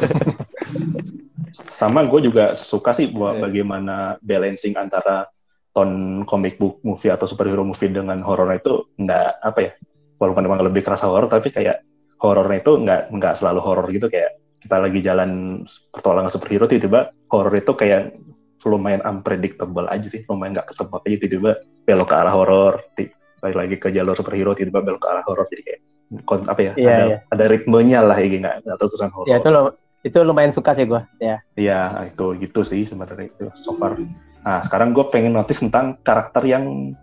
sama 1.56 2.04
gue 2.04 2.20
juga 2.22 2.54
suka 2.54 2.92
sih 2.92 3.08
buat 3.08 3.40
Iya. 3.40 3.44
bagaimana 3.44 3.96
balancing 4.20 4.76
antara 4.76 5.26
ton 5.72 6.22
comic 6.26 6.58
book 6.58 6.84
movie 6.84 7.08
atau 7.08 7.24
superhero 7.24 7.64
movie 7.64 7.88
dengan 7.88 8.20
horor 8.22 8.50
itu 8.52 8.92
nggak 8.98 9.30
apa 9.40 9.60
ya 9.62 9.72
walaupun 10.18 10.44
memang 10.44 10.62
lebih 10.66 10.82
kerasa 10.82 11.08
horor 11.08 11.30
tapi 11.30 11.48
kayak 11.48 11.86
horornya 12.18 12.60
itu 12.60 12.72
nggak 12.76 13.02
nggak 13.14 13.34
selalu 13.38 13.60
horor 13.62 13.88
gitu 13.88 14.10
kayak 14.10 14.36
kita 14.58 14.78
lagi 14.78 15.00
jalan 15.00 15.62
pertolongan 15.92 16.32
superhero 16.32 16.66
tiba-tiba 16.66 17.14
horor 17.30 17.54
itu 17.54 17.72
kayak 17.74 18.18
lumayan 18.66 19.00
unpredictable 19.06 19.86
aja 19.88 20.08
sih 20.10 20.26
lumayan 20.28 20.58
nggak 20.60 20.74
ketebak 20.74 21.02
aja 21.06 21.16
tiba-tiba 21.22 21.52
belok 21.86 22.08
ke 22.10 22.16
arah 22.18 22.34
horor 22.34 22.74
ti- 22.94 23.14
balik 23.38 23.58
lagi 23.58 23.76
ke 23.78 23.88
jalur 23.94 24.18
superhero 24.18 24.52
tiba-tiba 24.52 24.82
belok 24.84 25.02
ke 25.02 25.08
arah 25.08 25.24
horor 25.24 25.46
jadi 25.48 25.62
kayak 25.64 25.80
kon- 26.26 26.50
apa 26.50 26.62
ya 26.62 26.74
Iya, 26.76 26.90
ada, 26.90 27.06
iya. 27.06 27.18
ada 27.30 27.46
ritmenya 27.48 28.00
lah 28.02 28.18
ya 28.18 28.28
nggak 28.28 28.56
nggak 28.66 28.78
terusan 28.82 29.12
horor 29.14 29.28
Ya 29.30 29.38
itu 29.40 29.50
lo 29.54 29.62
itu 30.06 30.18
lumayan 30.24 30.54
suka 30.56 30.72
sih 30.72 30.88
gua. 30.88 31.04
Ya. 31.20 31.42
Iya, 31.58 32.08
itu 32.08 32.32
gitu 32.40 32.62
sih 32.64 32.88
sebenarnya 32.88 33.28
itu 33.28 33.52
so 33.60 33.76
far. 33.76 33.98
Nah, 34.40 34.64
sekarang 34.64 34.96
gue 34.96 35.04
pengen 35.12 35.36
notice 35.36 35.60
tentang 35.60 36.00
karakter 36.00 36.48
yang 36.48 36.96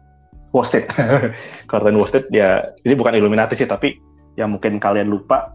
wasted. 0.49 0.89
karakter 1.69 1.89
yang 1.93 2.01
wasted 2.01 2.25
ya, 2.33 2.73
ini 2.81 2.95
bukan 2.97 3.13
Illuminati 3.13 3.59
sih, 3.59 3.69
tapi 3.69 3.99
yang 4.41 4.57
mungkin 4.57 4.81
kalian 4.81 5.11
lupa, 5.11 5.53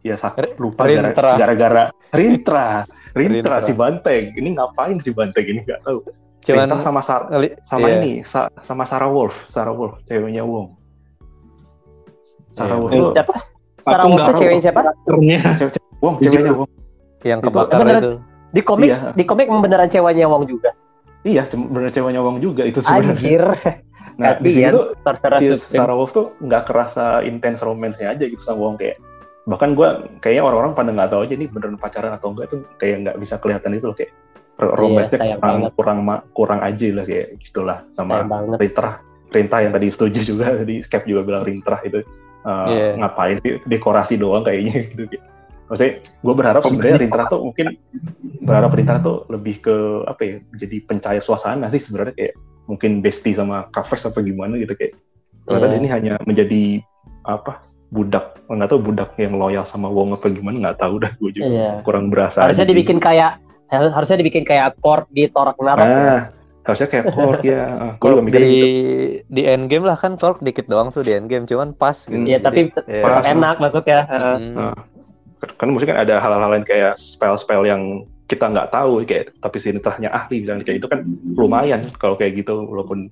ya 0.00 0.14
sak- 0.14 0.38
lupa 0.56 0.86
gara-gara 0.86 1.90
Rintra. 2.14 2.86
Rintra, 3.18 3.34
Rintra. 3.52 3.56
si 3.62 3.72
Banteng. 3.72 4.24
Ini 4.32 4.48
ngapain 4.54 4.96
si 4.98 5.10
Banteng 5.10 5.44
ini 5.44 5.60
nggak 5.62 5.82
tahu. 5.82 6.00
cuman 6.38 6.64
Rintra 6.64 6.80
sama 6.80 7.00
Sar- 7.02 7.28
sama 7.66 7.86
iya. 7.86 7.96
ini, 7.98 8.12
sa- 8.22 8.52
sama 8.62 8.86
Sarah 8.86 9.10
Wolf, 9.10 9.34
Sarah 9.48 9.74
Wolf, 9.74 9.98
ceweknya 10.04 10.42
Wong. 10.42 10.78
Sarah 12.50 12.74
Iya. 12.74 12.80
Wolf 12.80 12.92
Eh, 12.92 13.12
siapa? 13.12 13.34
Sarah 13.80 14.04
Wolf 14.04 14.20
tuh 14.20 14.34
cewek 14.36 14.58
siapa? 14.60 14.80
Karakternya. 14.82 15.38
Wong, 15.98 16.14
ceweknya 16.18 16.52
Wong. 16.54 16.70
yang 17.20 17.40
Itu 17.40 17.46
kebakar 17.50 17.78
beneran. 17.82 18.00
itu 18.00 18.12
Di 18.48 18.60
komik 18.62 18.88
Iya. 18.88 18.98
di 19.12 19.24
komik 19.24 19.46
beneran 19.50 19.88
ceweknya 19.88 20.26
Wong 20.26 20.44
juga. 20.46 20.70
Iya, 21.20 21.42
bener 21.50 21.90
ceweknya 21.90 22.22
Wong 22.22 22.38
juga 22.38 22.62
itu 22.64 22.78
sebenarnya. 22.80 23.12
Anjir. 23.12 23.44
Nah, 24.16 24.34
di 24.34 24.50
Kasihan 24.50 24.72
tuh 24.72 24.84
Sorcerer 24.98 25.40
si. 25.54 25.74
Sarah 25.76 25.94
Wolf 25.94 26.10
tuh 26.10 26.34
nggak 26.38 26.62
kerasa 26.64 27.22
intens 27.22 27.60
romance-nya 27.60 28.14
aja 28.14 28.24
gitu 28.24 28.40
sama 28.40 28.58
Wong 28.64 28.74
kayak 28.74 28.98
bahkan 29.48 29.72
gue 29.72 29.88
kayaknya 30.20 30.42
orang-orang 30.44 30.72
pada 30.76 30.90
nggak 30.92 31.08
tahu 31.08 31.20
aja 31.24 31.34
nih 31.34 31.48
beneran 31.48 31.80
pacaran 31.80 32.12
atau 32.12 32.36
enggak 32.36 32.46
tuh 32.52 32.60
kayak 32.76 32.96
nggak 33.02 33.16
bisa 33.16 33.34
kelihatan 33.40 33.72
itu 33.74 33.86
loh 33.88 33.96
kayak 33.96 34.12
Iya, 34.58 34.74
romance-nya 34.74 35.18
sayang 35.22 35.38
kurang 35.38 35.54
banget. 35.62 35.72
kurang 35.78 35.98
kurang 36.34 36.60
aja 36.66 36.86
lah 36.90 37.04
kayak 37.06 37.26
gitulah 37.38 37.78
sama 37.94 38.26
banget. 38.26 38.58
Rintrah 38.58 38.94
Rintrah 39.30 39.60
yang 39.62 39.72
tadi 39.72 39.86
setuju 39.88 40.18
juga 40.26 40.46
tadi 40.60 40.74
Skep 40.82 41.06
juga 41.06 41.22
bilang 41.22 41.42
Rintrah 41.46 41.80
itu 41.86 42.02
uh, 42.42 42.66
Iya. 42.66 42.88
ngapain 42.98 43.36
sih 43.38 43.62
dekorasi 43.64 44.18
doang 44.18 44.42
kayaknya 44.42 44.82
gitu 44.90 45.06
maksudnya 45.70 45.92
gue 46.02 46.34
berharap 46.34 46.62
sebenarnya 46.66 46.98
Rintrah 46.98 47.26
tuh 47.30 47.40
mungkin 47.46 47.66
berharap 48.42 48.70
Rintrah 48.74 48.98
tuh 48.98 49.18
lebih 49.30 49.62
ke 49.62 49.76
apa 50.10 50.20
ya 50.26 50.34
jadi 50.58 50.76
pencair 50.82 51.22
suasana 51.22 51.70
sih 51.70 51.78
sebenarnya 51.78 52.18
kayak 52.18 52.34
mungkin 52.66 52.98
bestie 52.98 53.38
sama 53.38 53.70
covers 53.70 54.04
apa 54.04 54.18
gimana 54.20 54.58
gitu 54.58 54.74
kayak 54.74 54.98
ternyata 55.46 55.64
Iya. 55.64 55.70
dia 55.70 55.78
ini 55.78 55.88
hanya 55.88 56.12
menjadi 56.26 56.62
apa 57.22 57.67
budak 57.88 58.36
nggak 58.46 58.68
tahu 58.68 58.80
budak 58.82 59.10
yang 59.16 59.34
loyal 59.34 59.64
sama 59.64 59.86
Wong 59.86 60.12
apa 60.12 60.28
gimana 60.28 60.56
nggak 60.62 60.78
tahu 60.78 60.94
dah 60.98 61.12
gue 61.14 61.30
juga 61.32 61.46
Iya. 61.46 61.70
kurang 61.82 62.08
berasa 62.08 62.42
Harusnya 62.42 62.62
aja 62.62 62.68
sih. 62.68 62.72
dibikin 62.74 62.98
kayak 62.98 63.40
harus- 63.66 63.92
harusnya 63.92 64.16
dibikin 64.16 64.42
kayak 64.42 64.76
Korg 64.78 65.08
di 65.08 65.24
Thor 65.26 65.48
Ragnarok. 65.48 65.80
ya. 65.80 65.88
nah 65.88 66.20
harusnya 66.62 66.84
kayak 66.86 67.06
Korg 67.10 67.40
ya 67.42 67.62
Korg 68.02 68.16
mikir 68.20 68.38
di 68.38 68.44
gitu 68.44 68.68
di 69.26 69.42
endgame 69.42 69.84
lah 69.84 69.96
kan 69.96 70.14
Korg 70.14 70.38
dikit 70.38 70.64
doang 70.64 70.88
tuh 70.88 71.00
di 71.00 71.12
endgame 71.12 71.44
cuman 71.44 71.72
pas 71.72 71.96
gitu 71.98 72.12
Hmm. 72.14 72.28
Iya, 72.28 72.38
tapi 72.38 72.68
Iya. 72.82 73.02
Pas. 73.02 73.24
enak 73.26 73.56
masuk 73.58 73.84
ya. 73.84 74.04
Heeh. 74.04 74.36
Hmm. 74.38 74.54
Nah, 74.54 74.74
kan 75.54 75.68
mungkin 75.68 75.88
kan 75.88 75.98
ada 75.98 76.18
hal-hal 76.18 76.50
lain 76.50 76.62
kayak 76.62 76.96
spell-spell 76.96 77.62
yang 77.62 77.82
kita 78.26 78.44
nggak 78.44 78.68
tahu 78.68 79.00
kayak 79.02 79.32
tapi 79.38 79.56
si 79.56 79.70
Rintrahnya 79.70 80.10
ahli 80.10 80.44
bilang 80.44 80.60
kayak 80.60 80.78
itu 80.78 80.86
kan 80.86 81.00
lumayan 81.32 81.80
kalau 81.94 82.12
kayak 82.14 82.36
gitu 82.36 82.60
walaupun 82.60 83.08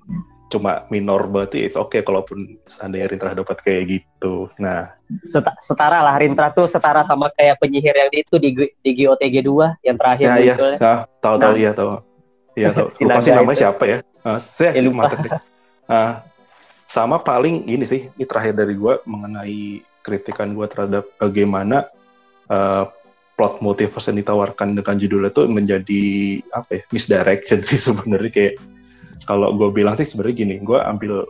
cuma 0.46 0.86
minor 0.86 1.26
berarti 1.26 1.58
it's 1.60 1.74
okay 1.74 2.00
kalaupun 2.00 2.38
seandainya 2.64 3.08
Rintrah 3.08 3.34
dapat 3.34 3.58
kayak 3.60 3.82
gitu 3.90 4.46
nah 4.56 4.94
Seta- 5.22 5.58
setara 5.58 5.98
lah 6.00 6.14
Rintra 6.14 6.50
tuh 6.50 6.66
setara 6.66 7.02
sama 7.02 7.30
kayak 7.30 7.58
penyihir 7.58 7.90
yang 7.92 8.08
di 8.08 8.18
itu 8.20 8.36
di 8.36 8.50
di 8.76 8.90
GOTG 8.96 9.42
2 9.42 9.82
yang 9.82 9.96
terakhir 9.96 10.26
ya 10.28 10.34
ya 10.36 10.54
munculnya. 10.54 10.78
nah, 10.78 10.98
tahu 11.18 11.34
tahu 11.36 11.50
Nah. 11.50 11.58
iya 11.58 11.70
tahu 11.72 11.90
iya 12.54 12.68
tahu 12.70 12.88
Si 12.96 13.02
lupa 13.02 13.18
sih 13.20 13.32
namanya 13.32 13.52
itu. 13.52 13.62
siapa 13.62 13.84
ya 13.84 13.98
Ah, 14.22 14.38
saya 14.38 14.70
Ya, 14.72 14.82
lupa. 14.82 14.96
mantep 15.04 15.18
deh. 15.20 15.32
Ah, 15.86 16.12
sama 16.84 17.16
paling 17.16 17.62
ini 17.64 17.82
sih 17.82 18.06
ini 18.08 18.24
terakhir 18.24 18.54
dari 18.54 18.74
gua 18.74 18.98
mengenai 19.02 19.78
kritikan 20.00 20.50
gua 20.50 20.66
terhadap 20.66 21.06
bagaimana 21.16 21.86
eh, 22.46 22.84
plot 23.34 23.58
multiverse 23.58 24.08
yang 24.08 24.18
ditawarkan 24.18 24.74
dengan 24.74 24.94
judul 24.96 25.26
itu 25.26 25.42
menjadi 25.44 26.02
apa 26.50 26.70
ya 26.72 26.82
misdirection 26.88 27.62
sih 27.62 27.78
sebenarnya 27.86 28.30
kayak 28.30 28.54
kalau 29.24 29.56
gue 29.56 29.72
bilang 29.72 29.96
sih 29.96 30.04
sebenarnya 30.04 30.44
gini 30.44 30.54
gue 30.60 30.76
ambil 30.76 31.24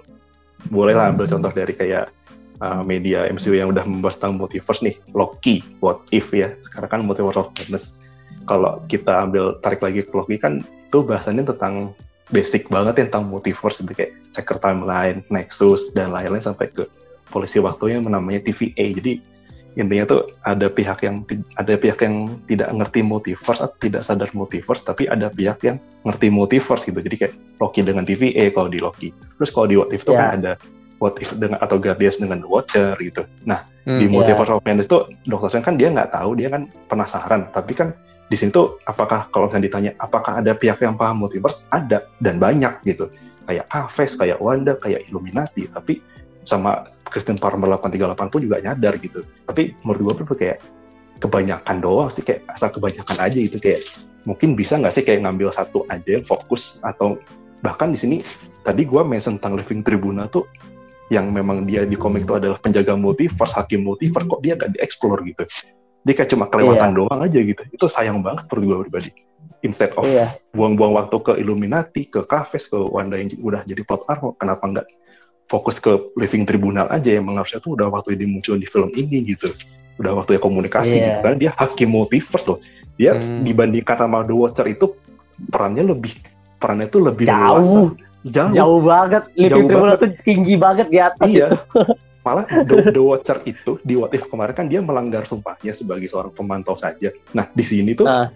bolehlah 0.73 1.15
ambil 1.15 1.31
contoh 1.31 1.53
dari 1.55 1.73
kayak 1.77 2.11
uh, 2.59 2.83
media 2.83 3.31
MCU 3.31 3.55
yang 3.55 3.71
udah 3.71 3.87
membahas 3.87 4.19
tentang 4.19 4.43
multiverse 4.43 4.83
nih 4.83 4.97
Loki 5.15 5.63
What 5.79 6.03
If 6.11 6.35
ya 6.35 6.57
sekarang 6.67 6.89
kan 6.91 7.01
multiverse 7.07 7.39
of 7.39 7.55
madness 7.55 7.95
kalau 8.47 8.83
kita 8.91 9.27
ambil 9.27 9.59
tarik 9.63 9.83
lagi 9.83 10.03
ke 10.03 10.13
Loki 10.15 10.39
kan 10.39 10.63
itu 10.63 11.03
bahasannya 11.03 11.47
tentang 11.47 11.95
basic 12.31 12.67
banget 12.67 12.99
ya 12.99 13.05
tentang 13.07 13.31
multiverse 13.31 13.79
gitu 13.79 13.93
kayak 13.95 14.15
Secret 14.35 14.59
Timeline, 14.63 15.23
Nexus 15.31 15.95
dan 15.95 16.11
lain-lain 16.11 16.43
sampai 16.43 16.71
ke 16.71 16.87
polisi 17.31 17.59
waktu 17.63 17.99
yang 17.99 18.07
namanya 18.07 18.43
TVA. 18.43 18.95
Jadi 18.99 19.23
intinya 19.77 20.05
tuh 20.09 20.21
ada 20.43 20.73
pihak 20.73 21.05
yang 21.05 21.23
ada 21.61 21.77
pihak 21.77 22.01
yang 22.01 22.41
tidak 22.49 22.69
ngerti 22.73 23.01
multiverse 23.05 23.61
atau 23.61 23.77
tidak 23.79 24.03
sadar 24.03 24.33
multiverse, 24.33 24.83
tapi 24.83 25.05
ada 25.07 25.29
pihak 25.29 25.61
yang 25.63 25.77
ngerti 26.03 26.33
multiverse 26.33 26.89
gitu. 26.89 26.99
Jadi 26.99 27.17
kayak 27.17 27.35
Loki 27.61 27.81
dengan 27.85 28.09
TVA 28.09 28.51
kalau 28.57 28.73
di 28.73 28.81
Loki. 28.81 29.13
Terus 29.37 29.51
kalau 29.53 29.69
di 29.69 29.77
What 29.77 29.93
If 29.93 30.03
tuh 30.09 30.17
Ya. 30.17 30.33
kan 30.33 30.41
ada 30.41 30.53
What 30.97 31.21
If 31.21 31.37
dengan 31.37 31.61
atau 31.61 31.77
Guardians 31.77 32.17
dengan 32.17 32.41
The 32.41 32.49
Watcher 32.49 32.97
gitu. 32.99 33.29
Nah 33.45 33.77
Hmm, 33.87 34.03
di 34.03 34.11
iya. 34.11 34.13
Multiverse 34.13 34.51
of 34.51 34.67
Madness 34.67 34.91
tuh 34.91 35.07
Dr. 35.31 35.47
Strange 35.47 35.67
kan 35.71 35.79
dia 35.79 35.89
nggak 35.95 36.11
tahu, 36.11 36.35
dia 36.35 36.51
kan 36.51 36.67
penasaran. 36.91 37.47
Tapi 37.55 37.73
kan 37.79 37.95
di 38.27 38.35
sini 38.35 38.51
tuh 38.51 38.83
apakah 38.91 39.31
kalau 39.31 39.47
misalnya 39.47 39.67
ditanya 39.71 39.91
apakah 40.03 40.43
ada 40.43 40.59
pihak 40.59 40.83
yang 40.83 40.99
paham 40.99 41.23
multiverse? 41.23 41.63
Ada 41.71 42.03
dan 42.19 42.43
banyak 42.43 42.83
gitu. 42.83 43.07
Kayak 43.47 43.71
Kafes, 43.71 44.19
kayak 44.19 44.43
Wanda, 44.43 44.75
kayak 44.83 45.07
Illuminati. 45.07 45.71
Tapi 45.71 46.03
sama 46.43 46.91
Kristen 47.09 47.39
Farmer 47.39 47.71
838 47.79 48.33
pun 48.33 48.41
juga 48.43 48.57
nyadar 48.61 48.99
gitu. 48.99 49.23
Tapi 49.47 49.75
menurut 49.87 50.19
gue 50.19 50.27
tuh 50.27 50.37
kayak 50.39 50.59
kebanyakan 51.23 51.81
doang 51.81 52.11
sih 52.13 52.21
kayak 52.21 52.45
asal 52.53 52.69
kebanyakan 52.69 53.17
aja 53.17 53.39
gitu 53.41 53.57
kayak 53.57 53.89
mungkin 54.29 54.53
bisa 54.53 54.77
nggak 54.77 54.93
sih 54.93 55.05
kayak 55.07 55.25
ngambil 55.25 55.49
satu 55.55 55.89
aja 55.89 56.21
yang 56.21 56.27
fokus 56.27 56.77
atau 56.85 57.17
bahkan 57.65 57.89
di 57.89 57.99
sini 57.99 58.17
tadi 58.67 58.85
gue 58.85 59.01
mention 59.01 59.41
tentang 59.41 59.57
Living 59.57 59.81
Tribuna 59.81 60.29
tuh 60.29 60.45
yang 61.09 61.31
memang 61.31 61.65
dia 61.65 61.87
di 61.87 61.95
komik 61.95 62.27
itu 62.27 62.35
adalah 62.35 62.59
penjaga 62.59 62.99
multiverse, 62.99 63.55
hakim 63.55 63.87
multiverse, 63.87 64.27
kok 64.27 64.43
dia 64.43 64.59
gak 64.59 64.75
dieksplor 64.75 65.23
gitu. 65.23 65.47
Dia 66.03 66.15
kayak 66.19 66.31
cuma 66.35 66.51
kelewatan 66.51 66.91
Iya. 66.91 66.99
doang 66.99 67.21
aja 67.23 67.39
gitu. 67.39 67.63
Itu 67.71 67.87
sayang 67.87 68.27
banget 68.27 68.51
menurut 68.51 68.65
gue 68.67 68.77
pribadi. 68.91 69.11
Instead 69.63 69.95
of 69.95 70.03
Iya. 70.03 70.35
buang-buang 70.51 70.99
waktu 70.99 71.17
ke 71.23 71.33
Illuminati, 71.39 72.11
ke 72.11 72.27
Kafes, 72.27 72.67
ke 72.67 72.75
Wanda 72.75 73.23
yang 73.23 73.31
udah 73.39 73.63
jadi 73.63 73.87
plot 73.87 74.03
armor, 74.11 74.35
kenapa 74.35 74.67
nggak 74.67 74.87
fokus 75.47 75.79
ke 75.79 75.91
Living 76.15 76.43
Tribunal 76.43 76.91
aja 76.91 77.17
yang 77.17 77.27
harusnya 77.31 77.59
tuh 77.59 77.79
udah 77.79 77.87
waktu 77.89 78.19
dia 78.19 78.27
muncul 78.27 78.55
di 78.55 78.67
film 78.67 78.91
ini 78.93 79.23
gitu. 79.25 79.55
Udah 79.97 80.13
waktunya 80.13 80.39
komunikasi 80.39 80.93
Iya. 80.93 81.01
gitu. 81.01 81.19
Karena 81.23 81.37
dia 81.39 81.51
hakim 81.55 81.89
multiverse 81.89 82.45
loh. 82.45 82.59
Dia 82.97 83.15
Hmm. 83.15 83.45
dibandingkan 83.45 83.97
sama 83.97 84.23
The 84.23 84.35
Watcher 84.35 84.67
itu 84.67 84.87
perannya 85.49 85.85
lebih 85.85 86.17
perannya 86.57 86.89
tuh 86.89 87.01
lebih 87.07 87.25
Jauh. 87.25 87.39
leluasa. 87.39 87.81
Jauh. 88.27 88.53
Jauh 88.53 88.81
banget. 88.83 89.23
Living 89.33 89.47
Jauh 89.47 89.69
Tribunal 89.69 89.95
banget. 89.95 90.03
tuh 90.03 90.25
tinggi 90.25 90.55
banget 90.57 90.87
di 90.91 90.99
atas 90.99 91.29
Iya. 91.29 91.47
itu. 91.47 91.57
Malah 92.27 92.43
The, 92.51 92.91
The 92.91 92.99
Watcher 92.99 93.39
itu 93.47 93.79
di 93.81 93.95
What 93.95 94.11
If 94.11 94.27
kemarin 94.27 94.51
kan 94.51 94.67
dia 94.67 94.83
melanggar 94.83 95.23
sumpahnya 95.25 95.71
sebagai 95.71 96.11
seorang 96.11 96.35
pemantau 96.35 96.75
saja. 96.75 97.15
Nah 97.31 97.47
di 97.49 97.63
sini 97.63 97.95
tuh 97.95 98.03
Ah. 98.03 98.35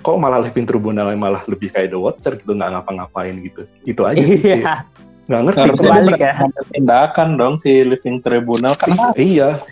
kok 0.00 0.16
malah 0.16 0.40
Living 0.40 0.64
Tribunal 0.64 1.12
malah 1.12 1.44
lebih 1.44 1.68
kayak 1.68 1.92
The 1.92 2.00
Watcher 2.00 2.40
gitu 2.40 2.56
nggak 2.56 2.72
ngapa-ngapain 2.72 3.36
gitu. 3.44 3.68
Itu 3.84 4.08
aja 4.08 4.16
sih. 4.16 4.40
Iya. 4.40 4.80
Nggak 5.28 5.40
ngerti. 5.44 5.60
Harusnya 5.60 6.16
ya. 6.16 6.34
Tindakan 6.72 7.28
dong 7.36 7.54
si 7.60 7.84
Living 7.84 8.24
Tribunal 8.24 8.74
kan 8.74 8.96
Iya. 9.14 9.62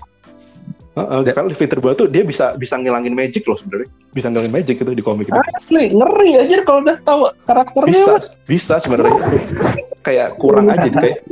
Heeh, 0.97 1.21
karena 1.29 1.53
Living 1.53 1.69
Tribunal 1.69 1.97
tuh 1.97 2.09
dia 2.09 2.25
bisa 2.25 2.57
bisa 2.57 2.77
ngilangin 2.81 3.13
magic 3.13 3.45
loh 3.45 3.57
sebenarnya. 3.61 3.89
Bisa 4.13 4.33
ngilangin 4.33 4.53
magic 4.53 4.77
itu 4.81 4.93
di 4.93 5.05
komik 5.05 5.29
itu. 5.29 5.37
asli 5.37 5.93
ngeri 5.93 6.31
aja 6.41 6.57
kalau 6.65 6.81
udah 6.85 6.97
tahu 7.05 7.21
karakternya. 7.45 7.93
Bisa, 7.93 8.15
bisa 8.49 8.75
sebenarnya. 8.81 9.21
kayak 10.07 10.39
kurang 10.39 10.71
aja 10.71 10.87
kayak 10.87 11.27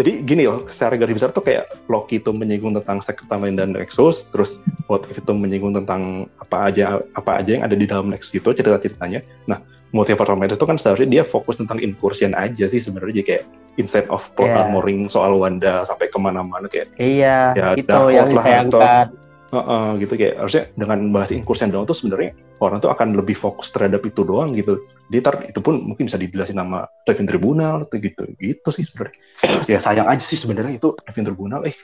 jadi 0.00 0.24
gini 0.24 0.48
loh, 0.48 0.64
secara 0.72 0.96
garis 0.96 1.12
besar 1.12 1.28
tuh 1.28 1.44
kayak 1.44 1.68
Loki 1.92 2.24
itu 2.24 2.32
menyinggung 2.32 2.72
tentang 2.72 3.04
Secret 3.04 3.28
Timeline 3.28 3.60
dan 3.60 3.76
Nexus, 3.76 4.24
terus 4.32 4.56
What 4.88 5.04
If 5.12 5.20
itu 5.20 5.32
menyinggung 5.36 5.76
tentang 5.76 6.24
apa 6.40 6.72
aja 6.72 7.04
apa 7.12 7.44
aja 7.44 7.60
yang 7.60 7.64
ada 7.68 7.76
di 7.76 7.84
dalam 7.84 8.08
Nexus 8.08 8.32
itu 8.40 8.48
cerita-ceritanya. 8.48 9.20
Nah, 9.44 9.60
Multiverse 9.90 10.30
of 10.30 10.38
Madness 10.38 10.58
itu 10.58 10.66
kan 10.66 10.78
seharusnya 10.78 11.08
dia 11.10 11.22
fokus 11.26 11.58
tentang 11.58 11.82
incursion 11.82 12.30
aja 12.32 12.64
sih 12.66 12.78
sebenarnya 12.78 13.20
jadi 13.20 13.26
kayak 13.26 13.44
instead 13.76 14.06
of 14.06 14.22
plot 14.34 14.46
Iya. 14.48 14.62
armoring 14.64 15.10
soal 15.10 15.34
Wanda 15.34 15.82
sampai 15.82 16.06
ke 16.06 16.18
mana-mana 16.18 16.70
kayak 16.70 16.94
Iya, 16.94 17.54
Ya, 17.54 17.66
itu 17.74 17.90
yang 18.10 18.30
lah, 18.30 18.42
disayangkan. 18.42 19.06
Heeh, 19.50 19.86
gitu 19.98 20.14
kayak 20.14 20.34
harusnya 20.38 20.62
dengan 20.78 20.98
bahas 21.10 21.34
incursion 21.34 21.74
doang 21.74 21.82
tuh 21.82 21.98
sebenarnya 21.98 22.38
orang 22.62 22.78
tuh 22.78 22.86
akan 22.86 23.18
lebih 23.18 23.34
fokus 23.34 23.74
terhadap 23.74 23.98
itu 24.06 24.22
doang 24.22 24.54
gitu. 24.54 24.78
Di 25.10 25.18
tar 25.18 25.42
itu 25.42 25.58
pun 25.58 25.74
mungkin 25.82 26.06
bisa 26.06 26.14
dijelasin 26.14 26.54
nama 26.54 26.86
Devin 27.02 27.26
Tribunal 27.26 27.82
atau 27.82 27.98
gitu. 27.98 28.30
Gitu 28.38 28.68
sih 28.70 28.86
sebenarnya. 28.86 29.18
Ya 29.66 29.82
sayang 29.82 30.06
aja 30.06 30.22
sih 30.22 30.38
sebenarnya 30.38 30.78
itu 30.78 30.94
Devin 31.02 31.26
Tribunal 31.26 31.66
eh 31.66 31.74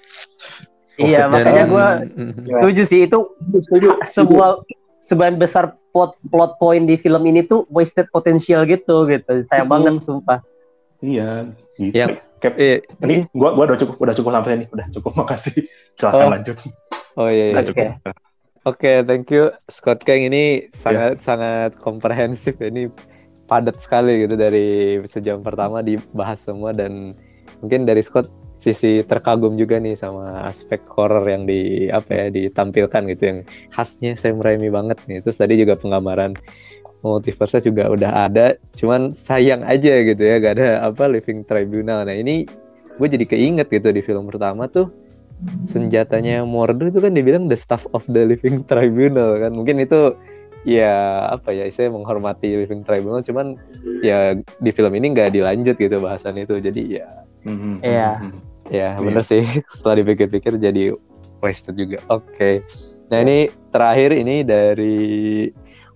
Iya, 0.96 1.26
makanya 1.26 1.64
gue 1.66 1.86
Hmm, 2.14 2.32
setuju 2.46 2.82
sih 2.86 3.00
itu 3.04 3.18
sebuah 4.14 4.62
sebagian 5.02 5.36
besar 5.36 5.74
plot 5.97 6.12
plot 6.28 6.61
point 6.61 6.84
di 6.84 7.01
film 7.01 7.24
ini 7.24 7.40
tuh 7.40 7.64
wasted 7.68 8.05
potential 8.11 8.68
gitu 8.68 9.09
gitu. 9.09 9.32
Sayang 9.49 9.64
Mhm. 9.64 9.72
banget 9.72 9.94
sumpah. 10.05 10.38
iya 11.01 11.49
gitu. 11.74 11.97
Yang- 11.97 12.20
Cap, 12.36 12.53
eh, 12.61 12.84
ini 13.01 13.24
gua 13.32 13.57
gua 13.57 13.64
udah 13.64 13.80
cukup 13.80 13.97
udah 13.97 14.12
cukup 14.12 14.28
sampai 14.30 14.61
nih. 14.61 14.68
Udah 14.68 14.86
cukup 14.92 15.12
makasih. 15.24 15.64
Silakan 15.97 16.20
Oh. 16.20 16.30
lanjut. 16.30 16.57
Oh 17.16 17.28
iya, 17.28 17.44
iya. 17.49 17.57
Oke. 17.57 17.68
cukup. 17.72 17.88
Oke, 18.66 18.92
thank 19.03 19.30
you 19.30 19.49
Scott 19.66 20.03
Kang 20.03 20.20
ini 20.20 20.68
sangat 20.70 21.22
sangat 21.22 21.80
komprehensif 21.80 22.61
ini 22.61 22.92
padat 23.47 23.78
sekali 23.78 24.20
gitu 24.20 24.34
dari 24.34 24.66
sejam 25.07 25.40
pertama 25.40 25.80
dibahas 25.80 26.42
semua 26.42 26.74
dan 26.74 27.16
mungkin 27.61 27.86
dari 27.86 28.03
Scott 28.03 28.28
sisi 28.57 29.04
terkagum 29.04 29.54
juga 29.54 29.76
nih 29.76 29.92
sama 29.94 30.44
aspek 30.44 30.80
horror 30.92 31.24
yang 31.28 31.44
di 31.44 31.86
apa 31.92 32.09
ya 32.09 32.26
ditampilkan 32.32 33.02
gitu 33.12 33.22
yang 33.24 33.38
khasnya 33.70 34.16
Sam 34.16 34.40
Raimi 34.40 34.72
banget 34.72 34.96
nih. 35.04 35.20
Terus 35.20 35.36
tadi 35.36 35.61
juga 35.61 35.76
penggambaran 35.76 36.32
multiverse 37.04 37.61
juga 37.62 37.86
udah 37.92 38.26
ada, 38.26 38.57
cuman 38.74 39.12
sayang 39.12 39.62
aja 39.62 39.92
gitu 40.02 40.18
ya 40.18 40.40
gak 40.40 40.59
ada 40.59 40.68
apa 40.82 41.07
Living 41.07 41.44
Tribunal. 41.44 42.09
Nah 42.09 42.16
ini 42.16 42.48
gue 42.96 43.09
jadi 43.12 43.28
keinget 43.28 43.68
gitu 43.68 43.92
di 43.92 44.00
film 44.00 44.26
pertama 44.26 44.66
tuh 44.66 44.88
senjatanya 45.68 46.48
Mordo 46.48 46.88
itu 46.88 46.96
kan 46.96 47.12
dibilang 47.12 47.44
the 47.44 47.59
staff 47.59 47.84
of 47.92 48.00
the 48.09 48.24
living 48.24 48.64
tribunal 48.64 49.36
kan 49.36 49.52
mungkin 49.52 49.76
itu 49.76 50.16
ya 50.64 51.28
apa 51.28 51.52
ya 51.52 51.68
saya 51.68 51.92
menghormati 51.92 52.57
living 52.57 52.80
tribunal 52.82 53.20
cuman 53.20 53.61
ya 54.00 54.32
di 54.59 54.70
film 54.72 54.96
ini 54.96 55.12
nggak 55.12 55.36
dilanjut 55.36 55.76
gitu 55.76 56.00
bahasan 56.00 56.40
itu 56.40 56.57
jadi 56.57 56.82
ya 57.04 57.09
Mhm, 57.46 57.78
Iya. 57.84 58.11
mhm. 58.18 58.40
Ya 58.68 58.94
Iya. 58.94 58.98
bener 58.98 59.22
sih 59.22 59.42
setelah 59.74 60.00
dipikir-pikir 60.00 60.56
jadi 60.56 60.94
wasted 61.38 61.74
juga 61.74 61.98
oke 62.08 62.62
nah 63.06 63.18
ini 63.18 63.46
terakhir 63.70 64.10
ini 64.12 64.42
dari 64.42 65.06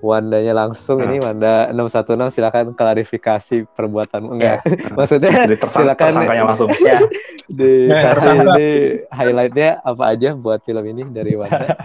Wandanya 0.00 0.56
langsung 0.56 1.04
Ah. 1.04 1.06
ini 1.06 1.20
Wanda 1.20 1.68
616 1.68 2.32
silakan 2.32 2.72
klarifikasi 2.72 3.68
perbuatan 3.70 4.32
enggak 4.32 4.64
Ya. 4.64 4.80
maksudnya 4.96 5.28
Jadi 5.44 5.60
tersang- 5.60 5.84
silakan 5.84 6.06
tersangkanya 6.08 6.44
langsung. 6.46 6.70
Ya, 6.88 6.98
dikasih 7.46 8.32
ini 8.32 8.68
highlightnya 9.10 9.76
apa 9.82 10.04
aja 10.08 10.32
buat 10.32 10.64
film 10.64 10.80
ini 10.86 11.04
dari 11.06 11.36
Wanda 11.36 11.76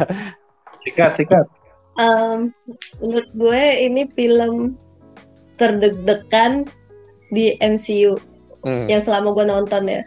Sikat, 0.81 1.11
sikat. 1.17 1.43
Em, 1.97 2.55
menurut 3.01 3.27
gue 3.33 3.61
ini 3.81 4.07
film 4.09 4.79
terdeg-degan 5.55 6.67
di 7.29 7.55
MCU 7.57 8.15
Hmm. 8.61 8.87
yang 8.87 8.99
selama 8.99 9.29
gue 9.31 9.45
nonton 9.45 9.83
ya. 9.85 10.01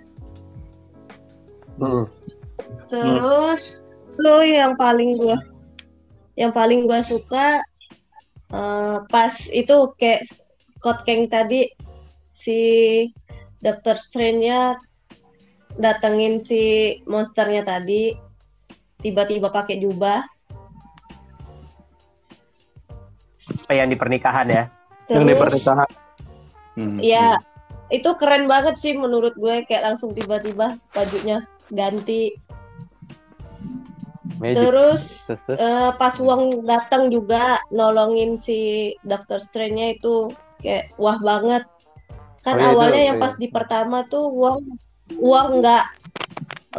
Hmm. 1.79 2.05
Terus 2.89 3.87
lo 4.19 4.43
yang 4.43 4.75
paling 4.75 5.15
gue 5.15 5.39
yang 6.39 6.55
paling 6.55 6.87
gue 6.87 7.01
suka 7.03 7.63
eh, 8.51 8.97
pas 9.07 9.35
itu 9.51 9.77
kayak 9.99 10.27
Scott 10.79 11.03
Kang 11.03 11.27
tadi 11.27 11.67
si 12.31 12.59
Doctor 13.59 13.99
Strange-nya 13.99 14.79
datengin 15.79 16.39
si 16.39 16.95
monsternya 17.07 17.67
tadi 17.67 18.15
tiba-tiba 19.03 19.51
pakai 19.51 19.83
jubah 19.83 20.23
Apa 23.49 23.73
yang 23.73 23.89
di 23.89 23.97
pernikahan 23.97 24.47
ya. 24.49 24.65
Yang 25.09 25.25
di 25.25 25.33
terus 25.33 25.41
pernikahan. 25.41 25.89
Mhm, 26.79 26.99
ya 27.03 27.37
itu 27.89 28.11
keren 28.21 28.45
banget 28.47 28.77
sih 28.79 28.95
menurut 28.95 29.35
gue 29.35 29.65
kayak 29.65 29.93
langsung 29.93 30.13
tiba-tiba 30.13 30.77
bajunya 30.93 31.43
ganti 31.73 32.33
Magic. 34.39 34.55
terus 34.61 35.03
Terus, 35.27 35.41
terus. 35.51 35.59
eh, 35.59 35.91
pas 35.99 36.15
Wong 36.23 36.63
datang 36.63 37.11
juga 37.11 37.59
nolongin 37.75 38.39
si 38.39 38.93
Doctor 39.03 39.43
Strange-nya 39.43 39.99
itu 39.99 40.31
kayak 40.63 40.95
wah 40.95 41.19
banget. 41.19 41.67
Kan 42.47 42.55
Oh 42.55 42.63
iya, 42.63 42.71
awalnya 42.71 43.03
itu, 43.03 43.09
yang 43.11 43.19
iya. 43.19 43.25
pas 43.27 43.35
di 43.35 43.49
pertama 43.51 44.07
tuh 44.07 44.31
Wong 44.31 44.63
Wong 45.19 45.59
nggak 45.59 45.85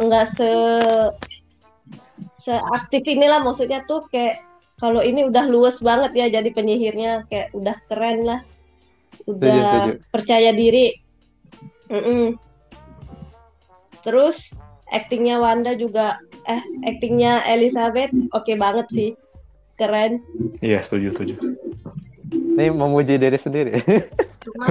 nggak 0.00 0.26
se 0.32 0.50
seaktif 2.40 3.04
inilah 3.04 3.44
maksudnya 3.44 3.84
tuh 3.84 4.08
kayak 4.08 4.40
kalau 4.80 5.04
ini 5.04 5.28
udah 5.28 5.44
luas 5.44 5.84
banget 5.84 6.16
ya 6.16 6.40
jadi 6.40 6.48
penyihirnya 6.56 7.28
kayak 7.28 7.52
udah 7.52 7.76
keren 7.92 8.24
lah. 8.24 8.40
Udah 9.28 9.52
Setuju, 9.52 9.68
setuju. 9.68 9.92
percaya 10.08 10.50
diri. 10.56 10.96
Mm-mm. 11.92 12.40
Terus 14.00 14.56
aktingnya 14.90 15.38
Wanda 15.38 15.72
juga 15.74 16.18
eh 16.44 16.62
aktingnya 16.84 17.42
Elizabeth 17.46 18.10
oke 18.30 18.52
banget 18.54 18.86
sih 18.90 19.10
keren 19.74 20.20
Iya, 20.60 20.84
setuju, 20.84 21.16
setuju. 21.16 21.34
Ini 22.30 22.70
memuji 22.70 23.16
diri 23.16 23.38
sendiri. 23.40 23.80
Cuma 24.44 24.70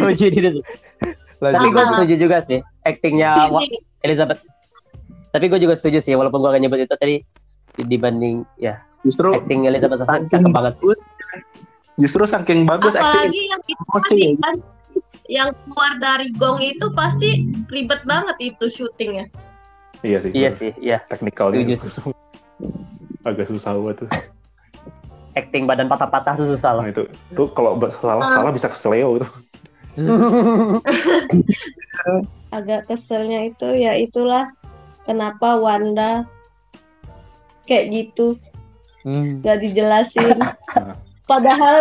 Lucu 0.00 0.26
diri. 0.30 0.60
Tapi 1.42 1.66
gue 1.68 1.84
setuju 1.90 2.14
juga 2.16 2.36
sih 2.46 2.62
actingnya 2.86 3.34
Elizabeth. 4.00 4.40
Tapi 5.34 5.44
gue 5.50 5.58
juga 5.58 5.74
setuju 5.74 5.98
sih 5.98 6.14
walaupun 6.14 6.38
gue 6.38 6.54
gak 6.54 6.62
nyebut 6.62 6.80
itu 6.80 6.94
tadi 6.94 7.16
dibanding 7.82 8.44
ya 8.56 8.78
Justru 9.02 9.34
acting 9.34 9.66
Elizabeth 9.66 10.06
Olsen 10.06 10.30
cakep 10.30 10.50
banget. 10.54 10.74
bagus, 10.78 10.98
justru 11.98 12.22
saking 12.22 12.62
bagus 12.62 12.94
acting 12.94 13.02
apalagi 13.02 13.40
yang 13.50 13.62
itu 13.66 13.82
Emosi. 13.82 13.98
tadi 14.06 14.26
kan 14.38 14.54
yang 15.28 15.52
keluar 15.64 15.92
dari 16.00 16.32
gong 16.34 16.58
itu 16.60 16.86
pasti 16.92 17.46
ribet 17.68 18.02
banget 18.04 18.36
itu 18.40 18.64
syutingnya. 18.68 19.28
Iya 20.02 20.18
sih. 20.18 20.30
Iya 20.34 20.50
sih, 20.56 20.70
iya. 20.82 20.98
Teknikalnya 21.06 21.78
Setuju 21.78 22.10
agak 23.22 23.46
susah 23.46 23.70
banget 23.78 23.96
tuh. 24.02 24.10
Acting 25.32 25.64
badan 25.64 25.88
patah-patah 25.88 26.36
tuh 26.36 26.46
susah 26.52 26.76
loh. 26.76 26.82
Nah, 26.84 26.90
itu 26.92 27.02
tuh 27.32 27.48
kalau 27.54 27.78
salah 28.02 28.26
Ah. 28.26 28.34
salah 28.36 28.52
bisa 28.52 28.68
kesleo 28.68 29.22
itu. 29.22 29.28
Agak 32.52 32.88
keselnya 32.88 33.48
itu 33.48 33.68
ya 33.76 33.96
itulah 33.96 34.48
kenapa 35.08 35.56
Wanda 35.60 36.28
kayak 37.64 37.88
gitu 37.92 38.36
Hmm. 39.02 39.42
nggak 39.42 39.58
dijelasin. 39.66 40.38
Padahal 41.26 41.74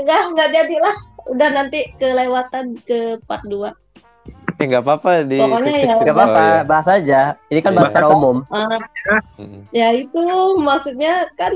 nggak 0.00 0.20
nggak 0.32 0.48
jadilah. 0.48 0.96
Udah 1.26 1.48
nanti 1.50 1.80
kelewatan 1.96 2.76
ke 2.82 3.16
part 3.24 3.44
2. 3.44 3.72
Ya 4.54 4.64
nggak 4.70 4.84
apa-apa 4.84 5.26
di 5.26 5.36
Pokoknya 5.36 5.72
ya- 5.72 5.80
tipis. 5.82 6.04
Gak 6.04 6.14
apa-apa, 6.14 6.38
Oh, 6.38 6.46
iya. 6.46 6.62
bahas 6.62 6.88
aja. 6.88 7.20
Ini 7.50 7.60
kan 7.60 7.72
bahas 7.74 7.90
secara 7.90 8.08
umum. 8.08 8.36
Mm. 8.46 9.58
ya 9.70 9.88
itu 9.92 10.22
maksudnya 10.58 11.14
kan 11.34 11.52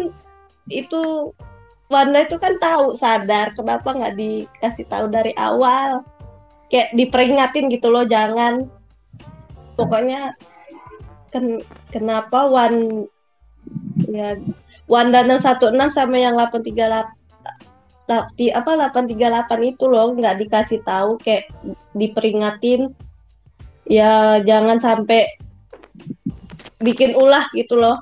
itu 0.68 1.32
Wanda 1.88 2.20
itu 2.20 2.36
kan 2.36 2.52
tahu 2.60 2.92
sadar 2.92 3.56
kenapa 3.56 3.96
nggak 3.96 4.12
dikasih 4.12 4.84
tahu 4.84 5.08
dari 5.08 5.32
awal 5.32 6.04
kayak 6.68 6.92
diperingatin 6.92 7.72
gitu 7.72 7.88
loh 7.88 8.04
jangan 8.04 8.68
pokoknya 9.72 10.36
ken 11.32 11.64
kenapa 11.88 12.44
Wan 12.44 13.08
ya 14.04 14.36
Wanda 14.84 15.24
616 15.24 15.96
sama 15.96 16.20
yang 16.20 16.36
838 16.36 16.76
la- 16.84 17.16
di 18.34 18.48
apa 18.48 18.74
838 18.94 19.72
itu 19.76 19.84
loh 19.84 20.16
nggak 20.16 20.40
dikasih 20.46 20.80
tahu 20.82 21.20
kayak 21.20 21.48
diperingatin 21.92 22.96
ya 23.84 24.40
jangan 24.44 24.80
sampai 24.80 25.28
bikin 26.80 27.12
ulah 27.12 27.44
gitu 27.52 27.76
loh 27.76 28.00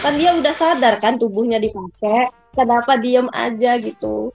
kan 0.00 0.14
dia 0.16 0.32
udah 0.32 0.54
sadar 0.54 1.02
kan 1.02 1.18
tubuhnya 1.18 1.58
dipakai 1.60 2.30
kenapa 2.54 2.96
diem 2.96 3.28
aja 3.34 3.76
gitu 3.76 4.30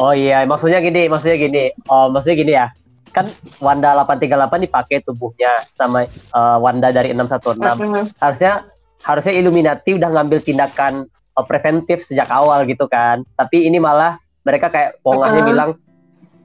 Oh 0.00 0.16
iya, 0.16 0.42
maksudnya 0.48 0.80
gini, 0.80 1.10
maksudnya 1.10 1.36
gini. 1.36 1.64
Oh, 1.90 2.08
maksudnya 2.08 2.36
gini 2.40 2.52
ya. 2.56 2.66
Kan 3.14 3.30
Wanda 3.62 3.94
838 3.94 4.66
dipakai 4.66 4.96
tubuhnya 5.06 5.52
sama 5.76 6.08
eh, 6.08 6.58
Wanda 6.58 6.90
dari 6.90 7.14
616. 7.14 8.16
Harusnya 8.18 8.66
harusnya 9.04 9.34
Illuminati 9.36 9.94
udah 9.94 10.08
ngambil 10.08 10.40
tindakan 10.42 11.06
eh, 11.10 11.44
preventif 11.44 12.02
sejak 12.06 12.26
awal 12.32 12.64
gitu 12.66 12.88
kan. 12.90 13.22
Tapi 13.36 13.68
ini 13.68 13.78
malah 13.78 14.18
mereka 14.44 14.68
kayak 14.70 15.00
pongahnya 15.00 15.42
Uh-uh. 15.42 15.50
bilang 15.50 15.70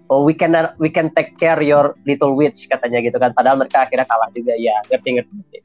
oh 0.10 0.26
we 0.26 0.34
can 0.34 0.56
we 0.82 0.89
can 0.89 1.14
take 1.14 1.38
care 1.38 1.62
your 1.62 1.93
little 2.08 2.34
witch 2.34 2.66
katanya 2.66 3.04
gitu 3.04 3.20
kan. 3.22 3.36
Padahal 3.36 3.60
mereka 3.62 3.86
akhirnya 3.86 4.08
kalah 4.10 4.32
juga. 4.34 4.58
Ya, 4.58 4.80
ngerti 4.89 5.10
ngerti. 5.20 5.60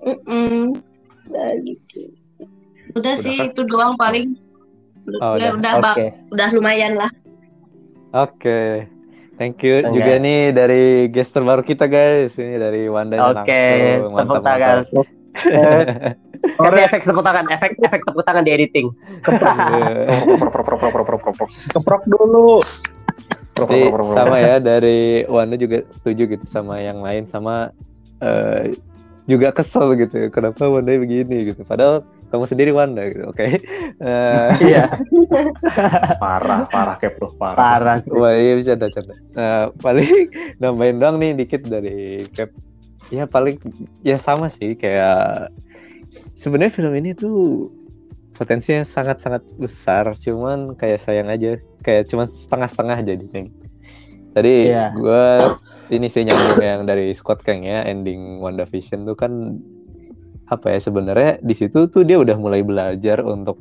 Mm-mm. 0.00 0.80
Udah 1.28 1.48
gitu 1.62 2.10
udah, 2.96 3.14
sih 3.14 3.38
kan? 3.38 3.54
itu 3.54 3.62
doang 3.70 3.94
paling 3.94 4.34
Oh, 5.22 5.34
udah 5.38 5.56
udah. 5.56 5.58
udah, 5.58 5.72
Oke. 5.78 5.84
bak- 5.84 5.98
udah 6.34 6.48
lumayan 6.54 6.94
lah 6.98 7.10
Oke. 8.10 8.90
Thank 9.38 9.62
you 9.62 9.80
Oke. 9.86 9.94
juga 9.94 10.18
nih 10.18 10.50
dari 10.50 11.06
guest 11.08 11.32
terbaru 11.32 11.62
kita 11.62 11.86
guys. 11.86 12.34
Ini 12.36 12.58
dari 12.58 12.90
Wanda 12.90 13.30
Oke, 13.30 13.46
langsung. 13.46 14.18
tepuk 14.18 14.42
Mantap, 14.42 14.42
tangan. 14.44 14.78
Mantap. 15.34 16.16
Kasih 16.40 16.82
efek 16.88 17.00
tepuk 17.04 17.24
tangan, 17.24 17.44
efek 17.52 17.70
efek 17.80 18.00
tepuk 18.08 18.24
tangan 18.24 18.42
di 18.44 18.52
editing. 18.52 18.86
keprok 21.72 22.04
dulu. 22.08 22.60
Jadi 23.60 23.92
sama 24.08 24.40
ya 24.40 24.56
dari 24.56 25.28
Wanda 25.28 25.60
juga 25.60 25.84
setuju 25.92 26.32
gitu 26.32 26.46
sama 26.48 26.80
yang 26.80 27.04
lain 27.04 27.28
sama 27.28 27.74
eh, 28.24 28.72
juga 29.28 29.52
kesel 29.52 30.00
gitu. 30.00 30.32
Kenapa 30.32 30.64
Wanda 30.64 30.96
begini 30.96 31.52
gitu. 31.52 31.60
Padahal 31.68 32.00
kamu 32.32 32.44
sendiri 32.48 32.70
Wanda 32.72 33.04
gitu. 33.10 33.28
Oke. 33.28 33.60
Eh, 34.00 34.50
Iya, 34.64 34.96
parah, 36.16 36.64
parah 36.72 36.96
loh, 37.20 37.32
parah. 37.36 37.56
parah. 37.58 37.96
sih. 38.00 38.10
Wah 38.14 38.32
iya 38.32 38.54
bisa 38.56 38.78
ada 38.78 38.88
canda. 38.88 39.14
Nah, 39.36 39.62
paling 39.82 40.30
nambahin 40.62 40.96
doang 40.96 41.16
nih 41.20 41.36
dikit 41.36 41.68
dari 41.68 42.24
Cap. 42.32 42.48
Ya 43.10 43.26
paling 43.26 43.58
ya 44.06 44.16
sama 44.16 44.46
sih 44.46 44.78
kayak 44.78 45.50
sebenarnya 46.38 46.72
film 46.72 46.94
ini 46.94 47.10
tuh 47.12 47.68
potensinya 48.38 48.86
sangat-sangat 48.86 49.44
besar, 49.60 50.16
cuman 50.16 50.72
kayak 50.78 51.02
sayang 51.02 51.28
aja 51.28 51.60
kayak 51.84 52.08
cuman 52.08 52.24
setengah-setengah 52.24 52.98
jadinya. 53.04 53.40
gitu. 53.44 53.66
Tadi 54.30 54.54
Iya. 54.70 54.94
gua 54.94 55.52
ini 55.90 56.06
sih 56.06 56.22
nyambung 56.22 56.62
yang 56.62 56.86
dari 56.86 57.10
Scott 57.10 57.42
Kang 57.42 57.66
ya 57.66 57.82
ending 57.82 58.38
WandaVision 58.38 59.04
tuh 59.04 59.18
kan 59.18 59.58
apa 60.46 60.70
ya 60.70 60.78
sebenarnya 60.78 61.42
di 61.42 61.54
situ 61.54 61.90
tuh 61.90 62.02
dia 62.06 62.18
udah 62.18 62.38
mulai 62.38 62.62
belajar 62.62 63.22
untuk 63.26 63.58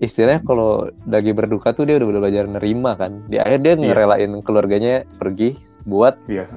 istilahnya 0.00 0.40
kalau 0.44 0.88
lagi 1.04 1.32
berduka 1.32 1.72
tuh 1.72 1.84
dia 1.88 1.96
udah 2.00 2.08
belajar 2.20 2.44
nerima 2.48 2.96
kan 2.96 3.24
di 3.28 3.36
akhir 3.40 3.60
dia 3.60 3.72
Iya. 3.76 3.80
ngerelain 3.92 4.32
keluarganya 4.40 5.04
pergi 5.20 5.56
buat 5.84 6.16
Iya. 6.28 6.48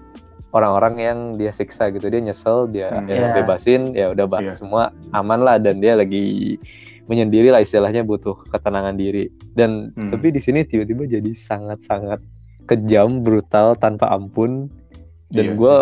Orang-orang 0.58 0.94
yang 0.98 1.18
dia 1.36 1.50
siksa 1.50 1.88
gitu 1.90 2.08
dia 2.08 2.20
nyesel 2.20 2.66
dia 2.66 2.90
Hmm. 2.90 3.06
ya 3.06 3.16
Iya. 3.16 3.30
bebasin 3.36 3.82
ya 3.94 4.12
udah 4.12 4.26
bah- 4.26 4.42
Iya. 4.42 4.54
semua 4.54 4.84
aman 5.12 5.40
lah 5.40 5.58
dan 5.58 5.78
dia 5.78 5.94
lagi 5.94 6.58
menyendiri 7.06 7.48
lah 7.48 7.60
istilahnya 7.60 8.02
butuh 8.02 8.36
ketenangan 8.48 8.94
diri 8.94 9.28
dan 9.54 9.94
Hmm. 9.94 10.10
tapi 10.10 10.30
di 10.30 10.40
sini 10.40 10.64
tiba-tiba 10.64 11.06
jadi 11.06 11.32
sangat-sangat 11.32 12.20
kejam 12.66 13.22
brutal 13.22 13.74
tanpa 13.76 14.10
ampun 14.10 14.68
dan 15.30 15.46
Iya. 15.46 15.56
gue 15.56 15.76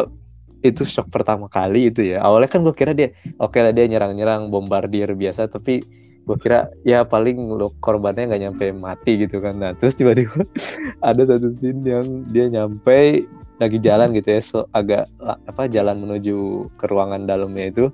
itu 0.64 0.82
shock 0.84 1.10
pertama 1.10 1.46
kali 1.48 1.90
itu 1.90 2.02
ya 2.04 2.22
awalnya 2.22 2.48
kan 2.48 2.62
gue 2.62 2.74
kira 2.74 2.92
dia 2.92 3.10
oke 3.38 3.56
lah 3.56 3.70
dia 3.70 3.86
nyerang-nyerang 3.86 4.50
bombardir 4.50 5.14
biasa 5.14 5.46
tapi 5.46 5.82
gue 6.22 6.38
kira 6.40 6.66
ya 6.82 7.02
paling 7.04 7.38
lo 7.52 7.70
korbannya 7.80 8.26
nggak 8.26 8.42
nyampe 8.42 8.66
mati 8.72 9.14
gitu 9.20 9.38
kan 9.40 9.54
nah 9.56 9.72
terus 9.72 9.94
tiba-tiba 9.94 10.42
ada 11.06 11.22
satu 11.24 11.54
scene 11.54 11.86
yang 11.86 12.06
dia 12.28 12.50
nyampe 12.50 13.26
lagi 13.56 13.78
jalan 13.80 14.12
gitu 14.12 14.30
ya 14.30 14.42
so 14.44 14.60
agak 14.70 15.08
apa 15.22 15.64
jalan 15.68 15.96
menuju 16.04 16.36
ke 16.76 16.86
ruangan 16.86 17.24
dalamnya 17.24 17.66
itu 17.72 17.86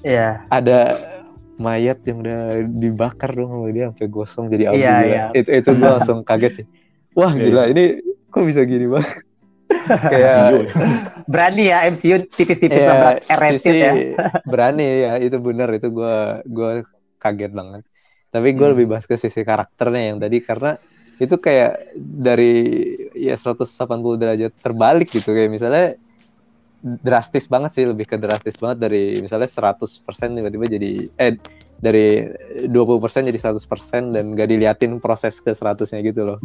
Iya. 0.00 0.48
ada 0.48 0.96
mayat 1.60 2.00
yang 2.08 2.24
udah 2.24 2.40
dibakar 2.72 3.36
dong 3.36 3.52
sama 3.52 3.68
dia 3.68 3.84
sampai 3.92 4.08
gosong 4.08 4.46
jadi 4.48 4.72
abu 4.72 4.80
Iya, 4.80 4.94
gila. 4.96 5.04
iya. 5.04 5.24
itu 5.36 5.50
itu 5.60 5.70
gue 5.76 5.88
langsung 5.92 6.18
kaget 6.28 6.52
sih 6.62 6.66
wah 7.12 7.32
Iya, 7.36 7.44
gila 7.44 7.62
ini 7.68 7.84
kok 8.32 8.44
bisa 8.48 8.62
gini 8.64 8.86
bang 8.88 9.06
kayak. 10.12 10.34
Berani 11.30 11.62
ya 11.70 11.78
MCU 11.86 12.16
tipis-tipis 12.34 12.80
Iya, 12.80 13.20
R-rated 13.28 13.60
sisi 13.62 13.78
ya. 13.78 13.92
berani 14.42 14.86
ya 15.04 15.12
itu 15.20 15.36
benar 15.38 15.68
itu 15.70 15.88
gue 15.92 16.14
gua 16.48 16.70
kaget 17.20 17.52
banget 17.52 17.82
tapi 18.30 18.48
gue 18.54 18.66
Hmm. 18.66 18.74
lebih 18.74 18.86
bahas 18.90 19.04
ke 19.04 19.14
sisi 19.14 19.42
karakternya 19.42 20.14
yang 20.14 20.18
tadi 20.18 20.38
karena 20.40 20.78
itu 21.20 21.36
kayak 21.36 21.92
dari 21.96 22.52
ya 23.12 23.36
180 23.36 23.68
derajat 24.16 24.52
terbalik 24.58 25.12
gitu 25.12 25.30
kayak 25.30 25.52
misalnya 25.52 26.00
drastis 26.80 27.44
banget 27.44 27.76
sih 27.76 27.84
lebih 27.84 28.08
ke 28.08 28.16
drastis 28.16 28.56
banget 28.56 28.88
dari 28.88 29.20
misalnya 29.20 29.44
100% 29.44 30.00
tiba-tiba 30.32 30.64
jadi 30.64 30.90
eh 31.14 31.36
dari 31.76 32.24
20% 32.64 33.28
jadi 33.28 33.36
100% 33.36 34.16
dan 34.16 34.32
gak 34.32 34.48
diliatin 34.48 34.96
proses 34.96 35.36
ke 35.38 35.52
100-nya 35.52 36.00
gitu 36.00 36.24
loh 36.24 36.38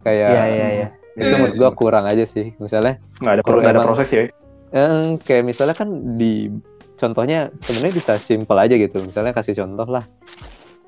kayak 0.00 0.30
Iya, 0.30 0.44
iya, 0.46 0.68
iya. 0.70 0.88
itu 1.12 1.34
menurut 1.34 1.54
gue 1.54 1.70
kurang 1.74 2.06
aja 2.06 2.22
sih 2.22 2.54
misalnya 2.58 3.02
Nggak 3.18 3.34
ada, 3.34 3.42
pro- 3.42 3.58
ada 3.58 3.70
emang- 3.74 3.88
proses 3.90 4.08
ya. 4.10 4.22
Eh, 4.72 5.18
kayak 5.20 5.44
misalnya 5.44 5.76
kan 5.76 5.88
di 6.16 6.48
contohnya 6.96 7.52
sebenarnya 7.60 7.92
bisa 7.92 8.12
simple 8.16 8.56
aja 8.56 8.72
gitu. 8.72 9.04
Misalnya 9.04 9.36
kasih 9.36 9.52
contoh 9.52 9.84
lah 9.84 10.00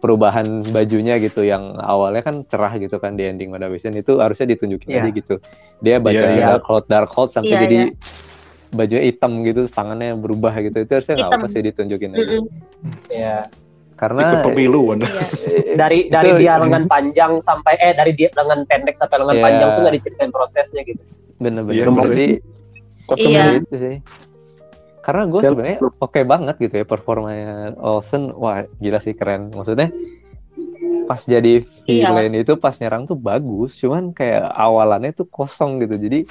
perubahan 0.05 0.45
bajunya 0.69 1.17
gitu 1.17 1.41
yang 1.41 1.81
awalnya 1.81 2.21
kan 2.21 2.45
cerah 2.45 2.77
gitu 2.77 3.01
kan 3.01 3.17
di 3.17 3.25
ending 3.25 3.49
WandaVision 3.49 3.97
itu 3.97 4.21
harusnya 4.21 4.53
ditunjukin 4.53 4.93
Iya. 4.93 5.01
aja 5.01 5.09
gitu. 5.09 5.35
Dia 5.81 5.97
baca 5.97 6.13
Iya, 6.13 6.29
iya. 6.29 6.47
dark 6.53 6.63
cloud 6.63 6.85
dark 6.85 7.09
cloud 7.09 7.33
sampai 7.33 7.57
Iya, 7.57 7.61
jadi 7.65 7.79
baju 8.69 8.97
hitam 9.01 9.33
gitu, 9.41 9.65
tangannya 9.65 10.13
berubah 10.13 10.53
gitu. 10.61 10.77
Itu 10.77 10.93
harusnya 10.93 11.17
nggak 11.17 11.33
apa 11.33 11.47
sih 11.49 11.61
ditunjukin 11.65 12.11
aja. 12.13 12.21
Mm-mm. 12.37 12.45
Iya. 13.09 13.37
Karena 13.95 14.21
Ikut 14.29 14.45
pemilu, 14.45 14.93
Wanda. 14.93 15.09
Iya. 15.09 15.73
Dari 15.73 15.99
dari 16.21 16.31
Itu- 16.37 16.41
dia 16.45 16.53
lengan 16.63 16.85
panjang 16.85 17.33
sampai 17.41 17.73
eh 17.81 17.97
dari 17.97 18.13
dia 18.13 18.29
lengan 18.37 18.61
pendek 18.69 19.01
sampai 19.01 19.17
lengan 19.25 19.37
Iya. 19.41 19.45
panjang 19.49 19.69
tuh 19.73 19.81
nggak 19.81 19.95
diceritain 19.97 20.29
prosesnya 20.29 20.83
gitu. 20.85 21.01
bener-bener 21.35 21.75
Iya, 21.81 21.91
jadi 21.91 22.27
Iya. 23.25 23.45
gitu 23.59 23.75
sih. 23.75 23.95
Karena 25.05 25.29
gue 25.29 25.41
sebenarnya 25.45 25.79
oke 26.01 26.21
banget 26.25 26.57
gitu 26.57 26.75
ya 26.81 26.87
performanya 26.89 27.77
Olsen. 27.77 28.33
Wah 28.33 28.65
gila 28.81 28.99
sih 29.05 29.13
keren. 29.13 29.53
Maksudnya 29.53 29.93
pas 31.05 31.21
jadi 31.21 31.61
Iya. 31.85 32.09
villain 32.09 32.33
itu 32.33 32.57
pas 32.57 32.73
nyerang 32.81 33.05
tuh 33.05 33.21
bagus, 33.21 33.77
cuman 33.77 34.17
kayak 34.17 34.49
awalannya 34.57 35.13
tuh 35.13 35.29
kosong 35.29 35.85
gitu. 35.85 36.01
Jadi 36.01 36.25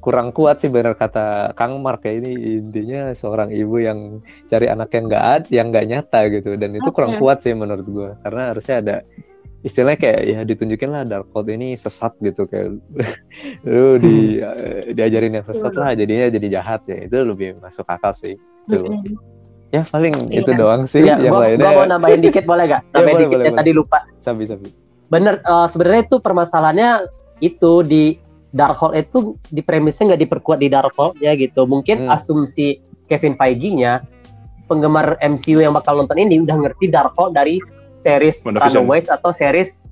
kurang 0.00 0.30
kuat 0.32 0.62
sih 0.62 0.70
bener 0.72 0.94
kata 0.94 1.52
Kang 1.58 1.82
Mark 1.82 2.06
ya 2.06 2.14
ini 2.14 2.62
intinya 2.62 3.10
seorang 3.12 3.50
ibu 3.50 3.76
yang 3.82 4.22
cari 4.46 4.70
anak 4.70 4.94
yang 4.94 5.04
nggak 5.10 5.24
ad, 5.26 5.42
yang 5.50 5.66
nggak 5.74 5.86
nyata 5.90 6.20
gitu 6.30 6.54
dan 6.54 6.78
itu 6.78 6.88
kurang 6.94 7.18
Oke. 7.18 7.26
kuat 7.26 7.42
sih 7.42 7.52
menurut 7.58 7.84
gua 7.90 8.10
karena 8.22 8.54
harusnya 8.54 8.76
ada 8.78 8.96
istilahnya 9.66 9.98
kayak 9.98 10.20
ya 10.24 10.40
ditunjukin 10.42 10.88
lah 10.88 11.02
Darkhold 11.02 11.50
ini 11.50 11.74
sesat 11.74 12.14
gitu 12.22 12.46
kayak 12.46 12.78
lu 13.66 13.98
di 13.98 14.38
eh, 14.38 14.94
diajarin 14.94 15.34
yang 15.34 15.44
sesat 15.44 15.74
lah 15.74 15.90
jadinya 15.92 16.30
jadi 16.30 16.46
jahat 16.52 16.86
ya 16.86 17.02
itu 17.02 17.16
lebih 17.18 17.58
masuk 17.58 17.82
akal 17.84 18.14
sih 18.14 18.38
itu 18.38 18.78
ya 19.68 19.82
paling 19.84 20.30
Iya. 20.30 20.40
itu 20.40 20.50
doang 20.54 20.86
sih 20.86 21.02
Ya, 21.02 21.18
yang 21.18 21.34
gua, 21.34 21.50
lainnya 21.50 21.66
gua 21.66 21.74
mau 21.76 21.90
nambahin 21.90 22.22
dikit 22.22 22.46
boleh 22.50 22.64
gak? 22.64 22.82
Ya, 22.86 22.90
Nambahin 22.94 23.10
boleh, 23.12 23.24
dikit 23.26 23.34
boleh, 23.36 23.46
ya 23.50 23.58
tadi 23.58 23.70
lupa. 23.74 23.98
sabi 24.16 24.42
sabi 24.46 24.68
Bener, 25.06 25.34
eh, 25.38 25.66
sebenarnya 25.68 26.02
itu 26.04 26.16
permasalahannya 26.18 26.90
itu 27.38 27.72
di 27.82 28.04
Darkhold 28.50 28.94
itu 28.96 29.18
di 29.46 29.60
premisnya 29.60 30.14
nggak 30.14 30.22
diperkuat 30.22 30.58
di 30.58 30.66
Darkhold 30.66 31.18
ya 31.18 31.34
gitu. 31.34 31.62
Mungkin 31.62 32.06
Hmm. 32.06 32.14
asumsi 32.14 32.78
Kevin 33.04 33.34
Feige-nya 33.34 34.02
penggemar 34.64 35.14
MCU 35.20 35.60
yang 35.60 35.74
bakal 35.74 35.94
nonton 35.96 36.16
ini 36.16 36.40
udah 36.40 36.56
ngerti 36.56 36.88
Darkhold 36.88 37.34
dari 37.34 37.60
series. 38.06 38.36
Runaways 38.46 39.10
atau 39.10 39.34
series 39.34 39.82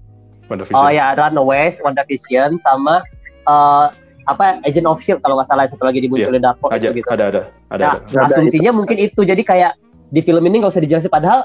oh 0.70 0.88
ya 0.88 1.12
Runaways, 1.12 1.80
WandaVision 1.80 2.60
sama 2.60 3.02
eh, 3.44 3.86
apa 4.24 4.62
Agent 4.62 4.86
of 4.86 5.00
Shield 5.00 5.20
kalau 5.20 5.36
nggak 5.36 5.48
salah 5.48 5.66
satu 5.66 5.84
lagi 5.84 6.00
dimunculin 6.00 6.40
Darkhold 6.40 6.72
Aja, 6.72 6.88
itu 6.88 7.02
gitu. 7.02 7.08
ada 7.10 7.24
ada 7.28 7.42
ada 7.68 7.84
Nah, 7.84 7.94
ada. 8.22 8.24
asumsinya 8.30 8.72
mungkin 8.72 8.96
itu. 8.96 9.20
Jadi 9.20 9.42
kayak 9.42 9.76
di 10.08 10.20
film 10.20 10.40
ini 10.44 10.62
nggak 10.62 10.72
usah 10.72 10.80
dijelasin 10.80 11.10
padahal 11.10 11.44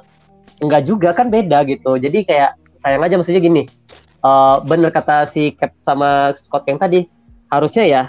enggak 0.59 0.85
juga 0.85 1.11
kan 1.11 1.27
beda 1.27 1.65
gitu. 1.65 1.97
Jadi 1.97 2.23
kayak 2.23 2.55
sayang 2.79 3.01
aja 3.01 3.17
maksudnya 3.17 3.41
gini. 3.41 3.63
eh 4.19 4.55
bener 4.67 4.91
kata 4.91 5.23
si 5.25 5.55
Cap 5.55 5.71
sama 5.79 6.35
Scott 6.35 6.67
yang 6.67 6.75
tadi 6.75 7.07
harusnya 7.47 7.87
ya 7.87 8.03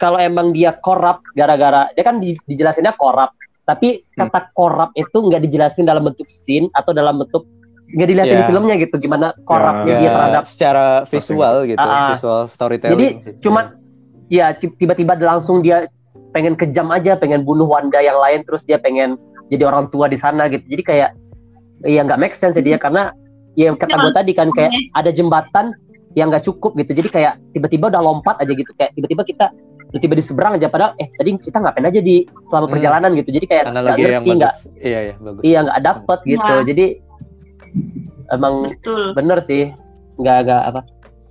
kalau 0.00 0.16
emang 0.16 0.56
dia 0.56 0.72
korup 0.72 1.20
gara-gara 1.36 1.92
dia 1.92 2.00
kan 2.00 2.16
di- 2.16 2.40
dijelasinnya 2.48 2.96
korup 2.96 3.28
tapi 3.68 4.00
Hmm. 4.16 4.24
kata 4.24 4.56
korup 4.56 4.88
itu 4.96 5.20
nggak 5.20 5.44
dijelasin 5.44 5.84
dalam 5.84 6.08
bentuk 6.08 6.24
scene 6.26 6.72
atau 6.72 6.96
dalam 6.96 7.20
bentuk 7.20 7.44
nggak 7.90 8.06
dilihatin 8.06 8.32
di 8.32 8.38
Ya. 8.38 8.48
filmnya 8.48 8.74
gitu 8.76 8.94
gimana 8.96 9.26
korupnya 9.42 9.86
Ya, 9.88 9.98
dia 9.98 10.10
terhadap 10.10 10.44
secara 10.44 10.86
visual 11.04 11.54
gitu 11.64 11.78
Ah, 11.78 11.90
ah. 11.90 12.08
visual 12.10 12.42
storytelling 12.46 12.94
Jadi, 12.94 13.06
sih. 13.20 13.32
cuman 13.40 13.64
ya 14.28 14.46
tiba-tiba 14.54 15.18
langsung 15.18 15.58
dia 15.58 15.90
pengen 16.30 16.54
kejam 16.54 16.86
aja 16.88 17.14
pengen 17.14 17.42
bunuh 17.42 17.66
Wanda 17.66 17.98
yang 17.98 18.16
lain 18.16 18.42
terus 18.44 18.62
dia 18.62 18.78
pengen 18.78 19.18
jadi 19.48 19.66
orang 19.66 19.90
tua 19.90 20.06
di 20.06 20.14
sana 20.14 20.46
gitu 20.46 20.62
jadi 20.64 20.82
kayak 20.82 21.10
ya 21.82 22.00
nggak 22.00 22.18
make 22.18 22.32
sense 22.32 22.54
ya 22.54 22.62
dia 22.62 22.76
karena 22.76 23.10
ya 23.54 23.74
kata 23.74 23.98
gue 23.98 24.12
tadi 24.14 24.32
kan 24.32 24.46
kayak 24.50 24.70
ada 24.94 25.10
jembatan 25.10 25.74
yang 26.14 26.30
nggak 26.30 26.42
cukup 26.42 26.74
gitu 26.76 26.94
jadi 26.94 27.08
kayak 27.08 27.32
tiba-tiba 27.50 27.88
udah 27.88 27.98
lompat 28.00 28.38
aja 28.38 28.50
gitu 28.50 28.70
kayak 28.72 28.94
tiba-tiba 28.94 29.22
kita 29.22 29.46
tiba-tiba 29.90 30.14
di 30.14 30.22
seberang 30.22 30.52
aja 30.54 30.70
padahal 30.70 30.94
eh 30.96 31.10
tadi 31.12 31.34
kita 31.34 31.58
ngapain 31.58 31.82
aja 31.84 31.98
di 31.98 32.22
selama 32.46 32.66
Hmm. 32.66 32.72
perjalanan 32.72 33.10
gitu 33.14 33.30
jadi 33.32 33.46
kayak 33.46 33.64
nggak 33.66 33.84
ngerti 33.98 34.30
nggak 34.32 34.54
iya 34.78 34.98
iya 35.02 35.14
bagus 35.18 35.42
iya 35.42 35.58
nggak 35.60 35.80
dapet 35.82 36.18
gitu 36.24 36.46
Ya. 36.48 36.62
jadi 36.62 36.86
emang 38.28 38.70
Betul. 38.70 39.12
bener 39.14 39.38
sih. 39.40 39.70
Nggak 40.16 40.38
nggak 40.46 40.62
apa. 40.68 40.80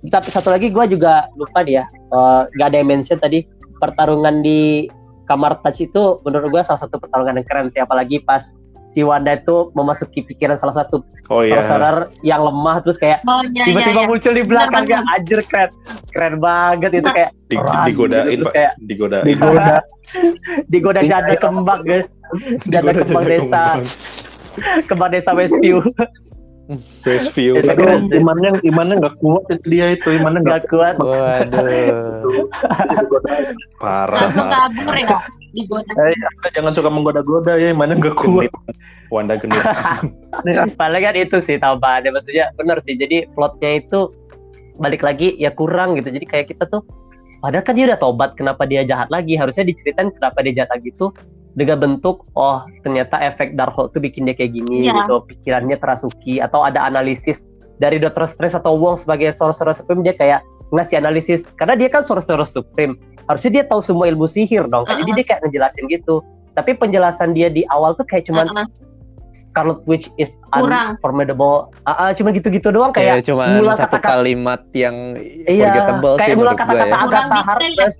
Tapi 0.00 0.28
satu 0.32 0.48
lagi 0.48 0.72
gue 0.72 0.84
juga 0.88 1.28
lupa 1.36 1.60
dia 1.60 1.84
eh, 1.90 2.40
nggak 2.56 2.66
ada 2.66 2.76
yang 2.76 2.88
mention 2.88 3.18
tadi 3.18 3.44
pertarungan 3.76 4.40
di 4.40 4.88
kamar 5.24 5.60
touch 5.62 5.80
itu 5.80 6.18
menurut 6.24 6.50
gue 6.50 6.62
salah 6.64 6.80
satu 6.80 6.96
pertarungan 6.96 7.38
yang 7.38 7.46
keren 7.46 7.66
sih. 7.70 7.80
Apalagi 7.80 8.20
pas 8.20 8.42
si 8.90 9.06
Wanda 9.06 9.38
itu 9.38 9.70
memasuki 9.72 10.26
pikiran 10.26 10.58
salah 10.58 10.74
satu 10.74 11.06
Oh 11.30 11.46
iya. 11.46 11.62
sorcerer 11.62 12.10
yang 12.26 12.42
lemah 12.42 12.82
terus 12.82 12.98
kayak 12.98 13.22
Oh 13.22 13.38
iya 13.46 13.62
iya 13.62 13.64
tiba-tiba 13.70 14.02
iya. 14.02 14.08
muncul 14.10 14.32
di 14.34 14.42
belakangnya 14.42 14.98
Bener, 14.98 15.14
anjir 15.14 15.40
keren. 15.46 15.70
Keren 16.10 16.34
banget. 16.42 16.90
Itu 16.98 17.10
kayak 17.14 17.30
Di, 17.46 17.56
digodain, 17.86 18.26
gitu, 18.26 18.38
terus 18.42 18.50
kayak 18.50 18.72
Digodain. 18.82 19.24
digoda. 19.30 19.74
Digoda 20.66 21.00
janda 21.06 21.34
kembang 21.38 21.80
guys. 21.86 22.06
Janda 22.66 22.90
Digoda 22.90 23.00
kembang 23.06 23.22
jadi 23.22 23.34
desa. 23.38 23.46
kembang. 23.46 23.78
kembang 24.90 25.10
desa 25.14 25.30
Westview 25.32 25.78
Westview. 27.02 27.58
Itu 27.58 27.74
keren 27.74 28.06
sih. 28.06 28.22
imannya 28.22 28.50
imannya 28.62 28.94
nggak 29.02 29.16
kuat 29.18 29.44
itu 29.50 29.64
dia 29.66 29.86
itu 29.90 30.08
imannya 30.14 30.40
nggak 30.46 30.64
kuat 30.70 30.96
waduh 31.02 32.46
Parah. 33.82 34.30
Langsung 34.30 34.48
kabur 34.48 34.94
ya 34.94 35.18
digoda. 35.50 35.92
Eh, 35.98 36.14
Anda 36.14 36.48
jangan 36.54 36.72
suka 36.74 36.90
menggoda-goda 36.92 37.58
ya 37.58 37.74
imannya 37.74 37.98
nggak 37.98 38.16
kuat. 38.18 38.52
Wanda 39.10 39.34
genit. 39.34 39.62
Paling 40.78 41.02
kan 41.02 41.14
itu 41.18 41.36
sih 41.42 41.58
tambahannya 41.58 42.14
maksudnya 42.14 42.54
benar 42.54 42.78
sih. 42.86 42.94
Jadi 42.94 43.26
plotnya 43.34 43.82
itu 43.82 44.14
balik 44.78 45.02
lagi 45.02 45.34
ya 45.36 45.50
kurang 45.50 45.98
gitu. 45.98 46.14
Jadi 46.14 46.26
kayak 46.26 46.46
kita 46.54 46.70
tuh 46.70 46.86
padahal 47.42 47.66
kan 47.66 47.74
dia 47.74 47.90
udah 47.90 47.98
tobat 47.98 48.38
kenapa 48.38 48.62
dia 48.70 48.86
jahat 48.86 49.10
lagi? 49.10 49.34
Harusnya 49.34 49.66
diceritain 49.66 50.14
kenapa 50.14 50.38
dia 50.46 50.62
jahat 50.62 50.70
lagi 50.70 50.94
tuh 50.94 51.10
dengan 51.52 51.78
bentuk 51.78 52.26
oh 52.32 52.62
ternyata 52.80 53.18
efek 53.18 53.54
Darkhold 53.54 53.90
tuh 53.90 53.98
bikin 53.98 54.22
dia 54.22 54.32
kayak 54.32 54.52
gini 54.52 54.86
Iya. 54.86 54.94
gitu. 55.02 55.26
Pikirannya 55.26 55.76
terasuki 55.76 56.38
atau 56.38 56.62
ada 56.62 56.80
analisis 56.80 57.42
dari 57.76 57.96
Doctor 57.96 58.24
Strange 58.24 58.54
atau 58.54 58.74
Wong 58.74 58.96
sebagai 58.96 59.32
Sorcerer 59.32 59.72
Supreme 59.72 60.02
dia 60.02 60.12
kayak 60.12 60.40
ngasih 60.70 60.96
analisis 60.96 61.42
karena 61.56 61.74
dia 61.74 61.88
kan 61.88 62.00
Sorcerer 62.00 62.46
Supreme. 62.46 62.94
Harusnya 63.26 63.50
dia 63.52 63.64
tahu 63.64 63.80
semua 63.80 64.06
ilmu 64.06 64.24
sihir 64.24 64.66
dong. 64.66 64.84
Jadi 64.84 65.02
Uh-uh. 65.02 65.16
dia 65.16 65.24
kayak 65.24 65.40
ngejelasin 65.42 65.84
gitu. 65.88 66.22
Tapi 66.52 66.74
penjelasan 66.74 67.30
dia 67.30 67.46
di 67.46 67.62
awal 67.66 67.94
tuh 67.94 68.04
kayak 68.04 68.26
cuman 68.26 68.46
Heeh. 68.48 68.66
Scarlet 69.50 69.82
Witch 69.84 70.06
is 70.16 70.30
Kurang. 70.48 70.94
unformidable. 70.94 71.74
Ah, 71.82 72.06
ah, 72.06 72.10
cuma 72.12 72.30
gitu-gitu 72.30 72.70
doang 72.70 72.90
kayak 72.90 73.18
kayak 73.18 73.26
cuma 73.26 73.50
ngulang 73.50 73.74
satu 73.74 73.98
kata-kata- 73.98 74.14
kalimat 74.16 74.60
yang 74.72 75.18
iya, 75.44 75.66
forgettable 75.68 76.14
sih 76.14 76.20
kayak 76.20 76.36
ngulang 76.36 76.54
menurut 76.54 76.54
gue 76.54 76.62
kata-kata 76.62 76.86
ya 76.86 76.94
Kurang 76.96 77.10
Agatha 77.10 77.26
detail. 77.26 77.48
Harkness. 77.50 77.94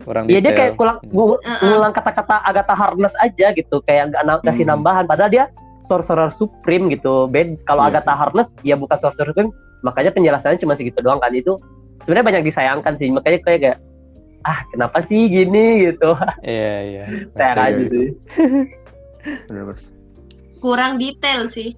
Kurang 0.00 0.24
Iya 0.26 0.40
dia 0.40 0.50
detail. 0.50 0.74
kayak 0.74 0.98
ngu- 1.06 1.38
Heeh. 1.38 1.60
ngulang 1.66 1.92
kata-kata 1.92 2.36
Agatha 2.42 2.74
Harkness 2.74 3.14
aja 3.16 3.46
gitu, 3.50 3.76
kayak 3.80 4.10
nggak 4.10 4.22
na- 4.22 4.42
kasih 4.42 4.64
Hmm. 4.64 4.72
nambahan. 4.74 5.04
Padahal 5.04 5.28
dia 5.28 5.44
Sorcerer 5.82 6.30
Supreme 6.30 6.86
gitu. 6.88 7.26
Bed 7.26 7.60
kalau 7.64 7.82
Iya. 7.82 7.98
Agatha 7.98 8.14
Harkness 8.14 8.48
ya 8.60 8.74
bukan 8.74 8.96
Sorcerer 8.96 9.28
Supreme, 9.28 9.50
makanya 9.80 10.10
penjelasannya 10.10 10.58
cuma 10.58 10.74
segitu 10.74 11.00
doang 11.00 11.18
kan 11.18 11.30
itu. 11.30 11.58
Sebenarnya 12.00 12.26
banyak 12.26 12.42
disayangkan 12.44 12.94
sih, 12.96 13.08
makanya 13.08 13.38
kayak 13.40 13.60
kayak 13.60 13.78
ah 14.40 14.64
kenapa 14.68 14.98
sih 15.00 15.26
gini 15.26 15.66
gitu. 15.86 16.16
iya 16.42 16.74
iya 16.80 17.04
Iya, 17.30 17.48
aja 17.54 17.84
sih. 17.84 18.08
Kurang 20.58 20.96
detail 20.96 21.48
sih. 21.48 21.76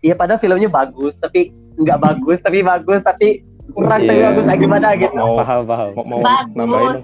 Iya 0.00 0.14
padahal 0.14 0.38
filmnya 0.38 0.66
bagus, 0.66 1.14
tapi 1.14 1.50
nggak 1.72 1.98
bagus, 1.98 2.38
tapi 2.38 2.58
bagus, 2.60 3.00
tapi 3.00 3.42
kurang 3.70 4.02
tapi 4.02 4.18
Iya. 4.18 4.24
bagus 4.34 4.44
ah, 4.50 4.56
gimana 4.58 4.86
gitu. 4.98 5.14
Mau 5.14 5.38
paham 5.38 5.62
paham 5.64 5.88
mau, 5.94 6.04
mau 6.04 6.20
nambahin 6.52 6.98
Bagus, 6.98 7.02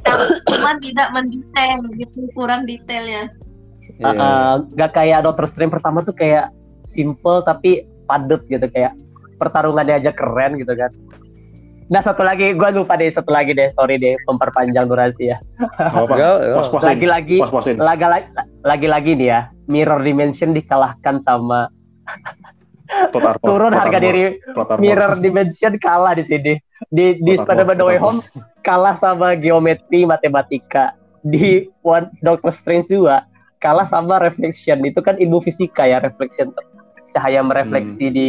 cuma 0.51 0.73
tidak 0.83 1.09
mendetail 1.15 1.79
gitu, 1.95 2.19
kurang 2.35 2.67
detailnya. 2.67 3.31
Iya. 3.99 4.11
Uh, 4.11 4.55
nggak 4.75 4.91
kayak 4.93 5.23
Doctor 5.23 5.47
Strange 5.47 5.73
pertama 5.75 6.03
tuh 6.03 6.13
kayak 6.13 6.51
simple 6.91 7.43
tapi 7.43 7.87
padat 8.07 8.43
gitu 8.47 8.67
kayak 8.69 8.95
pertarungannya 9.39 10.03
aja 10.03 10.11
keren 10.11 10.59
gitu 10.59 10.75
kan. 10.75 10.91
Nah 11.89 12.05
satu 12.05 12.21
lagi 12.21 12.53
gue 12.53 12.69
lupa 12.75 13.01
deh 13.01 13.09
satu 13.09 13.33
lagi 13.33 13.57
deh 13.57 13.73
sorry 13.73 13.97
deh 13.97 14.13
memperpanjang 14.29 14.91
durasi 14.91 15.33
ya. 15.33 15.39
Lagi-lagi 16.85 17.41
laga- 17.81 18.29
lagi-lagi 18.61 19.17
nih 19.17 19.29
ya 19.31 19.41
Mirror 19.67 20.05
Dimension 20.05 20.53
dikalahkan 20.53 21.23
sama 21.25 21.73
Plot 22.89 23.20
armor, 23.36 23.45
turun 23.45 23.70
plot 23.70 23.80
harga 23.84 23.97
armor, 23.97 24.07
diri 24.09 24.24
plot 24.49 24.68
armor. 24.68 24.80
Mirror 24.80 25.12
Dimension 25.20 25.72
kalah 25.76 26.12
di 26.16 26.24
sini 26.24 26.53
di 26.89 27.07
di 27.20 27.32
Spider-Man 27.36 27.76
No 27.76 27.86
Way. 27.86 27.99
Home 28.01 28.20
kalah 28.61 28.97
sama 28.97 29.36
geometri 29.36 30.05
matematika 30.05 30.97
di 31.20 31.68
One 31.80 32.09
Doctor 32.20 32.49
Strange 32.49 32.89
2 32.89 33.05
kalah 33.59 33.84
sama 33.84 34.16
reflection 34.18 34.80
itu 34.82 35.03
kan 35.03 35.18
ilmu 35.18 35.43
fisika 35.43 35.82
ya 35.82 35.99
reflection 35.99 36.55
cahaya 37.11 37.43
merefleksi 37.43 38.07
di 38.09 38.28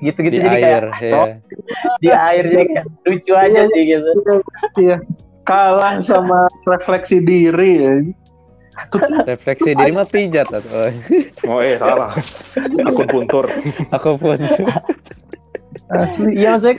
gitu-gitu 0.00 0.40
Hmm. 0.40 0.42
di 0.42 0.48
jadi 0.48 0.58
air 0.58 0.84
kayak 0.88 1.02
ya. 1.04 1.14
oh, 1.14 1.26
di 2.00 2.08
air 2.10 2.44
jadi 2.48 2.64
kayak 2.64 2.84
lucu 3.06 3.32
aja 3.36 3.60
sih 3.68 3.82
gitu 3.86 4.10
Iya. 4.80 4.96
kalah 5.44 6.00
sama 6.00 6.50
refleksi 6.64 7.22
diri 7.22 7.70
ya. 7.78 7.94
refleksi 9.28 9.72
diri 9.72 9.90
mah 9.90 10.04
pijat 10.04 10.48
atau 10.48 10.88
Oh 11.50 11.58
eh 11.58 11.76
salah. 11.76 12.16
Akun 12.82 13.06
puntur. 13.06 13.46
aku 13.90 14.16
pun 14.16 14.38
Asli. 15.92 16.40
iya 16.40 16.56
maksudnya 16.56 16.76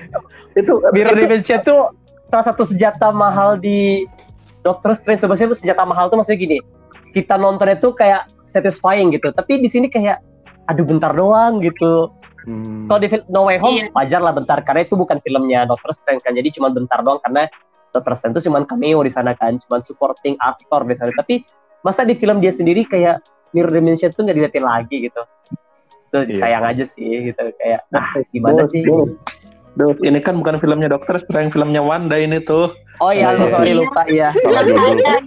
itu 0.53 0.73
Mirror 0.89 1.13
itu- 1.13 1.21
Dimension 1.23 1.59
tuh 1.61 1.81
salah 2.27 2.45
satu 2.45 2.65
senjata 2.65 3.09
mahal 3.09 3.57
di 3.57 4.05
Doctor 4.61 4.95
Strange 4.95 5.21
tuh. 5.21 5.29
Maksudnya 5.29 5.53
senjata 5.53 5.83
mahal 5.83 6.07
tuh 6.07 6.17
maksudnya 6.17 6.39
gini. 6.39 6.57
Kita 7.11 7.37
nontonnya 7.37 7.77
tuh 7.77 7.93
kayak 7.93 8.25
satisfying 8.47 9.11
gitu. 9.11 9.29
Tapi 9.29 9.59
di 9.59 9.69
sini 9.69 9.85
kayak 9.87 10.17
aduh 10.65 10.83
bentar 10.83 11.11
doang 11.11 11.59
gitu. 11.59 12.09
Hmm. 12.43 12.91
kalau 12.91 12.99
di 12.99 13.07
film 13.07 13.23
No 13.31 13.47
Way 13.47 13.55
Home 13.63 13.79
Iya. 13.79 13.87
wajar 13.95 14.19
lah 14.19 14.33
bentar. 14.33 14.59
Karena 14.59 14.83
itu 14.83 14.95
bukan 14.95 15.15
filmnya 15.21 15.63
Doctor 15.63 15.93
Strange 15.93 16.19
kan. 16.21 16.33
Jadi 16.33 16.51
cuma 16.51 16.67
bentar 16.67 16.99
doang 16.99 17.21
karena 17.21 17.47
Doctor 17.91 18.17
Strange 18.17 18.35
itu 18.35 18.49
cuma 18.49 18.65
cameo 18.65 18.99
di 18.99 19.07
sana 19.07 19.31
kan. 19.31 19.55
Cuma 19.59 19.79
supporting 19.79 20.35
aktor 20.39 20.83
di 20.83 20.91
sana. 20.91 21.13
Tapi 21.13 21.39
masa 21.83 22.01
di 22.01 22.15
film 22.15 22.39
dia 22.39 22.49
sendiri 22.49 22.83
kayak 22.83 23.19
Mirror 23.51 23.71
Dimension 23.71 24.09
tuh 24.09 24.23
nggak 24.23 24.35
dilihatin 24.35 24.63
lagi 24.63 24.97
gitu 25.03 25.21
itu 26.07 26.17
Iya. 26.29 26.39
sayang 26.39 26.63
aja 26.63 26.85
sih 26.89 27.09
gitu 27.27 27.43
kayak 27.55 27.83
ah 27.91 28.09
gimana 28.29 28.63
Duh, 28.63 28.69
sih 28.69 28.81
duh. 28.81 29.05
Duh, 29.73 29.89
ini 30.01 30.21
kan 30.21 30.37
bukan 30.37 30.55
filmnya 30.55 30.85
dokter, 30.87 31.17
sekarang 31.17 31.49
filmnya 31.49 31.81
Wanda 31.81 32.13
ini 32.13 32.37
tuh. 32.39 32.69
oh 32.99 33.09
iya 33.09 33.25
Oh, 33.27 33.33
iya. 33.33 33.49
sorry 33.49 33.71
lupa 33.73 34.01
iya 34.05 34.29
saya. 34.31 35.17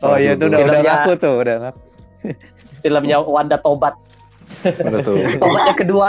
Oh 0.00 0.14
iya 0.14 0.32
itu 0.32 0.46
udah 0.46 0.58
udah 0.58 0.58
Filmnya- 0.72 0.94
ngaku 0.96 1.12
tuh, 1.18 1.34
udah 1.36 1.54
ngaku. 1.60 1.80
filmnya 2.80 3.16
Wanda 3.20 3.56
Tobat 3.58 3.94
Mana 4.62 4.98
tuh? 5.02 5.18
Tobat 5.36 5.62
yang 5.66 5.78
kedua 5.78 6.08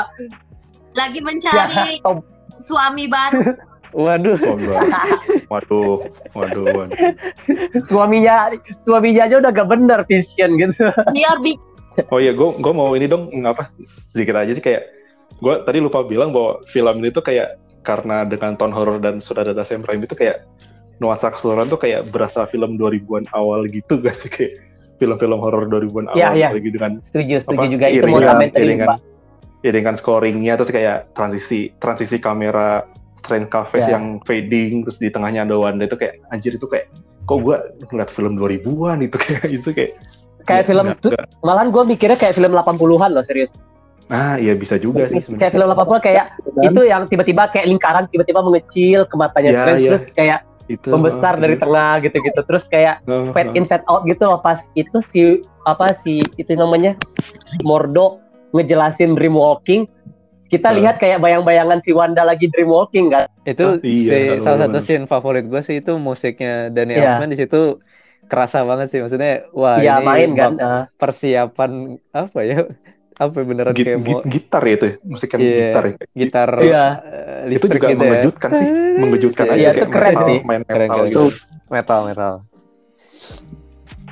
lagi 0.94 1.18
ya 1.18 1.24
mencari 1.24 1.98
Tob- 2.00 2.26
suami 2.58 3.06
baru. 3.06 3.42
Waduh. 3.94 4.38
Oh. 4.40 4.58
Waduh, 5.50 6.00
waduh, 6.32 6.64
waduh. 6.66 6.96
suaminya 7.82 8.48
suaminya 8.80 9.26
aja 9.26 9.36
udah 9.38 9.52
gak 9.52 9.68
bener 9.68 10.00
vision 10.06 10.56
gitu 10.56 10.88
Biar 11.12 11.38
bi 11.40 11.60
Oh 12.08 12.18
iya, 12.18 12.32
gue 12.32 12.56
gue 12.56 12.72
mau 12.72 12.88
ini 12.92 13.04
dong, 13.04 13.28
ngapa 13.30 13.68
sedikit 14.10 14.36
aja 14.38 14.48
sih 14.50 14.64
kayak 14.64 14.88
gue 15.38 15.54
tadi 15.62 15.78
lupa 15.78 16.02
bilang 16.02 16.32
bahwa 16.32 16.64
film 16.66 16.96
ini 16.98 17.10
tuh 17.10 17.20
kayak 17.22 17.52
karena 17.82 18.24
dengan 18.24 18.56
tone 18.56 18.72
horror 18.72 18.98
dan 18.98 19.20
sutradara 19.20 19.60
Sam 19.62 19.82
Raimi 19.82 20.06
itu 20.06 20.14
kayak 20.14 20.48
nuansa 20.98 21.28
keseluruhan 21.30 21.68
tuh 21.68 21.76
kayak 21.78 22.08
berasa 22.08 22.46
film 22.46 22.78
2000-an 22.78 23.28
awal 23.32 23.66
gitu 23.66 24.00
gak 24.00 24.16
sih 24.16 24.30
kayak 24.30 24.56
film-film 24.98 25.36
horror 25.36 25.66
2000-an 25.66 26.08
awal 26.08 26.16
Iya, 26.16 26.28
iya. 26.32 26.50
lagi 26.50 26.70
dengan 26.70 26.92
setuju 27.04 27.36
setuju 27.42 27.60
Apa, 27.60 27.68
juga 27.68 27.86
itu 27.90 28.00
iringan- 28.00 28.16
monumentary 28.24 28.64
iringan- 28.64 28.88
Mbak. 28.88 29.00
iringan 29.62 29.96
scoringnya 29.96 30.54
terus 30.56 30.72
kayak 30.72 31.12
transisi 31.12 31.60
transisi 31.76 32.18
kamera 32.18 32.88
trend 33.22 33.48
cafes 33.48 33.84
Ya. 33.84 33.96
yang 33.96 34.20
fading 34.22 34.82
terus 34.82 34.98
di 34.98 35.08
tengahnya 35.08 35.44
ada 35.44 35.56
Wanda 35.56 35.84
itu 35.84 35.94
kayak 35.94 36.22
anjir 36.30 36.54
itu 36.54 36.66
kayak 36.66 36.90
kok 37.24 37.38
gue 37.40 37.56
ngeliat 37.88 38.10
film 38.10 38.34
2000-an 38.34 38.98
itu 39.02 39.16
kayak 39.16 39.44
itu 39.48 39.70
kayak 39.70 39.92
kayak 40.42 40.44
nggak- 40.44 40.66
film 40.66 40.86
nggak- 40.88 41.00
tuh 41.00 41.12
nggak- 41.12 41.28
malahan 41.40 41.70
gue 41.70 41.84
mikirnya 41.88 42.18
kayak 42.18 42.34
film 42.34 42.52
80-an 42.52 43.10
loh 43.12 43.22
serius 43.22 43.54
nah 44.08 44.36
iya 44.36 44.52
bisa 44.54 44.76
juga 44.76 45.08
sih 45.08 45.22
sebenarnya. 45.22 45.40
kayak 45.40 45.54
film 45.54 45.68
80-an 45.70 46.02
kayak 46.02 46.26
itu 46.62 46.82
yang 46.84 47.02
tiba-tiba 47.06 47.44
kayak 47.48 47.66
lingkaran 47.66 48.04
tiba-tiba 48.08 48.40
mengecil 48.42 49.06
ke 49.06 49.16
matanya 49.16 49.50
Ya, 49.50 49.58
Strange, 49.62 49.80
ya. 49.80 49.90
terus 49.90 50.04
kayak 50.12 50.40
itu 50.68 50.88
membesar 50.88 51.34
uh, 51.34 51.40
dari 51.40 51.56
itu. 51.56 51.62
tengah 51.62 51.92
gitu-gitu 52.02 52.40
terus 52.42 52.64
kayak 52.66 52.96
Uh, 53.04 53.32
fade 53.32 53.50
uh. 53.50 53.56
in 53.56 53.64
fade 53.64 53.86
out 53.86 54.04
gitu 54.04 54.24
loh 54.24 54.40
pas 54.40 54.60
itu 54.74 54.98
si 55.06 55.22
apa 55.64 55.94
si 55.96 56.20
itu 56.36 56.52
namanya 56.54 56.98
Mordo 57.62 58.20
ngejelasin 58.52 59.16
dream 59.16 59.34
walking 59.34 59.88
kita 60.52 60.70
Uh. 60.70 60.84
lihat 60.84 61.00
kayak 61.00 61.24
bayang-bayangan 61.24 61.80
si 61.80 61.96
Wanda 61.96 62.28
lagi 62.28 62.52
dream 62.52 62.68
walking 62.68 63.08
kan 63.08 63.26
Itu 63.48 63.80
Ah, 63.80 63.88
iya, 63.88 64.38
si, 64.38 64.44
salah 64.44 64.68
satu 64.68 64.78
scene 64.84 65.08
favorit 65.08 65.48
gue 65.48 65.62
sih 65.64 65.80
itu 65.80 65.96
musiknya 65.96 66.68
Danny 66.70 67.00
Iya. 67.00 67.18
Elfman 67.18 67.32
di 67.32 67.40
situ 67.40 67.80
kerasa 68.28 68.64
banget 68.68 68.88
sih 68.92 69.00
maksudnya 69.00 69.48
wah 69.52 69.80
ya 69.80 70.00
ini 70.00 70.06
main 70.08 70.30
kan 70.36 70.52
uh, 70.60 70.84
persiapan 71.00 71.72
apa 72.12 72.40
ya 72.44 72.68
apa 73.24 73.36
ya, 73.38 73.44
beneran 73.48 73.74
Git- 73.76 73.86
kayak 73.88 74.00
git- 74.02 74.12
mau 74.12 74.22
gitar 74.28 74.62
ya 74.66 74.74
itu 74.76 74.86
ya, 74.88 74.96
musiknya 75.04 75.38
Iya. 75.40 75.52
gitar 75.60 75.84
ya. 75.84 75.96
gitar 76.16 76.50
Iya. 76.60 76.84
eh, 77.48 77.56
itu 77.56 77.66
juga 77.68 77.88
gitu 77.88 78.04
ya. 78.04 78.10
mengejutkan 78.12 78.50
sih 78.56 78.68
mengejutkan 79.00 79.46
Iya, 79.48 79.54
aja 79.56 79.68
itu 79.72 79.78
kayak 79.80 79.92
keren 79.96 80.14
metal, 80.14 80.28
sih. 80.28 80.40
main 80.44 80.62
Keren, 80.68 80.80
metal 80.80 80.98
keren, 81.00 81.10
gitu 81.12 81.26
metal 81.72 82.02
metal 82.08 82.34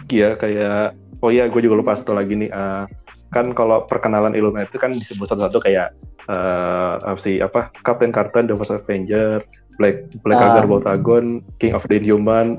Iya 0.09 0.29
kayak 0.35 0.75
oh 1.21 1.29
iya 1.29 1.43
gue 1.45 1.61
juga 1.61 1.75
lupa 1.79 1.93
satu 1.93 2.11
lagi 2.17 2.33
nih 2.33 2.49
eh, 2.49 2.83
kan 3.29 3.53
kalau 3.53 3.85
perkenalan 3.85 4.33
Illuminati 4.33 4.69
itu 4.69 4.79
kan 4.79 4.93
disebut 4.93 5.25
satu-satu 5.25 5.61
kayak 5.61 5.93
eh 6.25 6.93
apa 6.99 7.17
sih 7.17 7.37
apa 7.39 7.69
Captain 7.79 8.09
Carter, 8.09 8.43
The 8.43 8.53
First 8.53 8.73
Avenger, 8.75 9.41
Black 9.77 10.09
Black 10.21 10.37
Ah. 10.37 10.51
Agar 10.51 10.65
Boltagon, 10.65 11.41
King 11.57 11.73
of 11.73 11.85
the 11.85 11.95
Inhuman, 11.95 12.57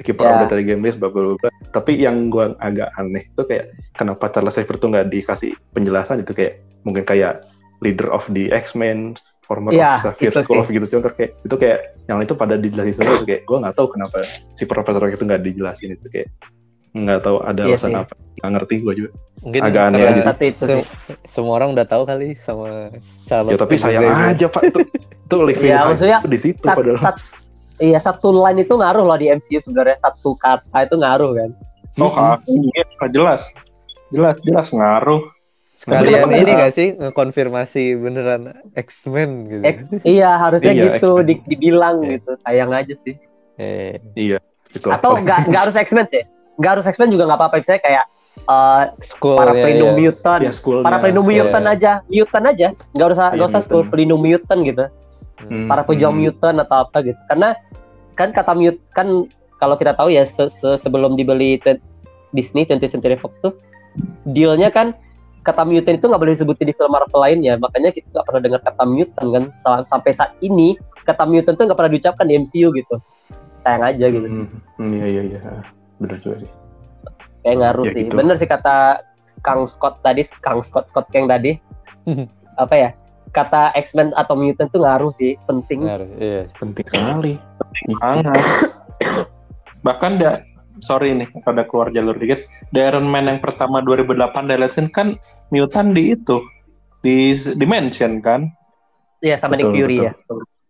Keeper 0.00 0.22
Ya. 0.22 0.38
of 0.38 0.46
the 0.46 0.62
Games, 0.62 0.94
bla 0.94 1.10
bla 1.10 1.34
bla. 1.34 1.50
Tapi 1.70 1.98
yang 1.98 2.30
gue 2.30 2.54
agak 2.58 2.94
aneh 2.94 3.26
itu 3.26 3.42
kayak 3.42 3.74
kenapa 3.92 4.30
Charles 4.30 4.54
Xavier 4.54 4.78
tuh 4.78 4.88
nggak 4.88 5.06
dikasih 5.08 5.52
penjelasan 5.70 6.22
itu 6.22 6.30
kayak 6.30 6.62
mungkin 6.82 7.02
kayak 7.02 7.42
leader 7.82 8.08
of 8.08 8.22
the 8.30 8.48
X-Men, 8.48 9.18
former 9.42 9.74
Iya, 9.74 9.98
of 10.00 10.14
Xavier 10.16 10.32
School 10.40 10.62
sih. 10.62 10.64
of 10.64 10.68
gitu 10.72 10.86
contoh 10.88 11.12
kayak 11.12 11.30
itu 11.38 11.54
kayak 11.54 11.78
yang 12.06 12.18
itu 12.18 12.32
pada 12.32 12.54
dijelasin 12.54 12.94
semua 12.94 13.18
itu 13.18 13.26
kayak 13.26 13.42
gue 13.44 13.56
nggak 13.60 13.74
tahu 13.74 13.86
kenapa 13.92 14.18
si 14.54 14.64
profesor 14.64 15.04
itu 15.04 15.20
nggak 15.20 15.42
dijelasin 15.42 15.90
itu 15.92 16.06
kayak 16.08 16.28
nggak 16.94 17.20
tahu 17.20 17.36
ada 17.42 17.60
Iya 17.60 17.74
alasan 17.74 17.90
sih. 17.90 17.98
apa? 17.98 18.14
Nggak 18.34 18.50
ngerti 18.50 18.74
gue 18.78 18.92
juga. 18.94 19.10
Mungkin 19.44 19.60
Agak 19.60 19.82
aneh 19.84 19.98
aja 20.00 20.22
sih. 20.32 20.46
itu 20.46 20.62
sih. 20.64 20.82
semua 21.26 21.52
orang 21.58 21.74
udah 21.74 21.84
tahu 21.84 22.02
kali 22.04 22.28
sama 22.34 22.94
Charles 23.26 23.50
ya 23.50 23.58
tapi 23.58 23.74
sayang 23.76 24.06
aja 24.06 24.46
pak. 24.46 24.62
Itu 24.64 24.78
itu 25.02 25.36
living 25.50 25.66
Iya, 25.66 25.76
hype 25.76 25.88
maksudnya 25.90 26.18
itu 26.18 26.28
di 26.30 26.38
situ 26.40 26.62
Sat- 26.62 26.76
padahal. 26.78 26.98
sat- 26.98 27.24
iya 27.76 27.98
satu 27.98 28.30
line 28.32 28.62
itu 28.62 28.72
ngaruh 28.72 29.02
loh 29.02 29.16
di 29.16 29.26
MCU 29.28 29.58
sebenarnya. 29.60 29.98
Satu 30.00 30.32
kata 30.34 30.78
itu 30.80 30.94
ngaruh 30.94 31.30
kan? 31.34 31.50
Oh, 31.96 32.10
iya, 32.44 32.82
jelas. 33.08 33.50
Jelas, 34.08 34.38
jelas 34.40 34.68
ngaruh. 34.70 35.22
sekalian 35.74 36.30
ini 36.30 36.54
gak 36.54 36.70
sih 36.70 36.94
ngekonfirmasi 36.94 37.98
beneran 37.98 38.54
X-Men 38.72 39.50
gitu? 39.50 39.62
X- 39.64 40.06
iya 40.06 40.38
harusnya 40.38 40.70
Iya, 40.70 40.96
gitu 40.96 41.20
di- 41.20 41.42
dibilang 41.44 41.98
Iya. 42.00 42.16
gitu. 42.16 42.30
Sayang 42.40 42.70
aja 42.70 42.94
sih. 42.96 43.18
Eh, 43.58 43.98
itu 44.14 44.86
atau 44.86 45.18
nggak 45.18 45.50
nggak 45.50 45.60
harus 45.60 45.76
X-Men 45.76 46.06
sih 46.08 46.22
nggak 46.58 46.70
harus 46.78 46.86
X-Men 46.86 47.10
juga 47.10 47.24
nggak 47.28 47.38
apa-apa. 47.40 47.56
Misalnya 47.60 47.82
kayak 47.82 48.04
eh, 48.44 48.84
school 49.02 49.38
para 49.38 49.52
ya, 49.54 49.62
pelindung 49.66 49.92
ya. 49.94 49.98
mutant. 49.98 50.40
Ya 50.42 50.52
schoolnya, 50.54 50.84
para 50.86 50.96
pelindung 51.02 51.26
school. 51.26 51.38
mutant 51.42 51.66
aja. 51.66 51.92
Mutant 52.06 52.44
aja. 52.46 52.68
Nggak 52.94 53.06
usah 53.14 53.26
nggak 53.34 53.48
usah 53.50 53.62
school 53.62 53.82
mutant. 53.82 53.92
pelindung 53.92 54.22
mutant 54.22 54.60
gitu. 54.62 54.84
Hmm, 55.50 55.66
para 55.66 55.82
pejuang 55.82 56.14
hmm. 56.14 56.22
mutant 56.30 56.56
atau 56.62 56.76
apa 56.86 56.96
gitu. 57.02 57.20
Karena 57.26 57.58
kan 58.14 58.30
kata 58.30 58.52
mute 58.54 58.78
kan 58.94 59.26
kalau 59.58 59.74
kita 59.74 59.98
tahu 59.98 60.14
ya 60.14 60.22
se- 60.22 60.50
se- 60.50 60.78
sebelum 60.78 61.18
dibeli 61.18 61.58
Disney 62.30 62.62
20th 62.66 62.94
Century 62.94 63.18
Fox 63.18 63.34
tuh 63.42 63.54
dealnya 64.26 64.70
kan 64.70 64.94
kata 65.42 65.66
mutant 65.66 65.98
itu 65.98 66.06
nggak 66.06 66.22
boleh 66.22 66.34
disebutin 66.38 66.70
di 66.70 66.74
film 66.74 66.94
Marvel 66.94 67.20
lainnya. 67.20 67.58
Makanya 67.58 67.90
kita 67.90 68.06
nggak 68.14 68.26
pernah 68.30 68.42
dengar 68.42 68.60
kata 68.62 68.84
mutant 68.86 69.28
kan. 69.34 69.44
Sa- 69.60 69.84
sampai 69.84 70.14
saat 70.14 70.32
ini 70.40 70.78
kata 71.02 71.26
mutant 71.26 71.58
tuh 71.58 71.66
nggak 71.66 71.78
pernah 71.78 71.92
diucapkan 71.92 72.24
di 72.30 72.34
MCU 72.38 72.70
gitu. 72.72 72.96
Sayang 73.66 73.84
aja 73.84 74.06
gitu. 74.08 74.26
Hmm, 74.28 74.46
hmm, 74.78 74.90
iya 74.92 75.06
iya 75.08 75.22
iya 75.34 75.40
bener 76.04 76.18
juga 76.20 76.36
sih 76.38 76.50
kayak 77.40 77.56
ngaruh 77.58 77.84
Ya, 77.84 77.92
sih 77.92 78.02
gitu. 78.04 78.14
bener 78.14 78.36
sih 78.36 78.46
kata 78.46 78.76
Kang 79.40 79.64
Scott 79.64 80.00
tadi 80.00 80.22
Kang 80.38 80.60
Scott 80.60 80.88
Scott 80.88 81.08
Kang 81.08 81.24
tadi 81.24 81.56
apa 82.54 82.74
ya 82.74 82.90
kata 83.30 83.74
X-Men 83.74 84.14
atau 84.14 84.32
mutant 84.34 84.68
tuh 84.68 84.80
ngaruh 84.80 85.10
sih 85.10 85.34
penting 85.42 85.82
Benar, 85.82 86.06
iya. 86.16 86.46
penting 86.54 86.84
sekali 86.84 87.34
Sangat. 87.98 88.38
Bahkan 89.82 90.12
da, 90.16 90.40
sorry 90.78 91.12
nih, 91.12 91.28
ada 91.44 91.62
keluar 91.62 91.90
jalur 91.90 92.14
dikit. 92.14 92.40
The 92.70 92.88
Iron 92.88 93.04
Man 93.04 93.26
yang 93.26 93.36
pertama 93.38 93.82
2008 93.82 94.16
Deletion 94.46 94.86
kan 94.88 95.12
mutant 95.50 95.92
di 95.92 96.14
itu 96.14 96.40
di 97.00 97.16
dimension 97.52 98.18
kan 98.18 98.48
Iya 99.18 99.36
sama 99.36 99.56
Nick 99.56 99.68
Fury 99.68 99.98
betul. 99.98 100.06
ya 100.06 100.12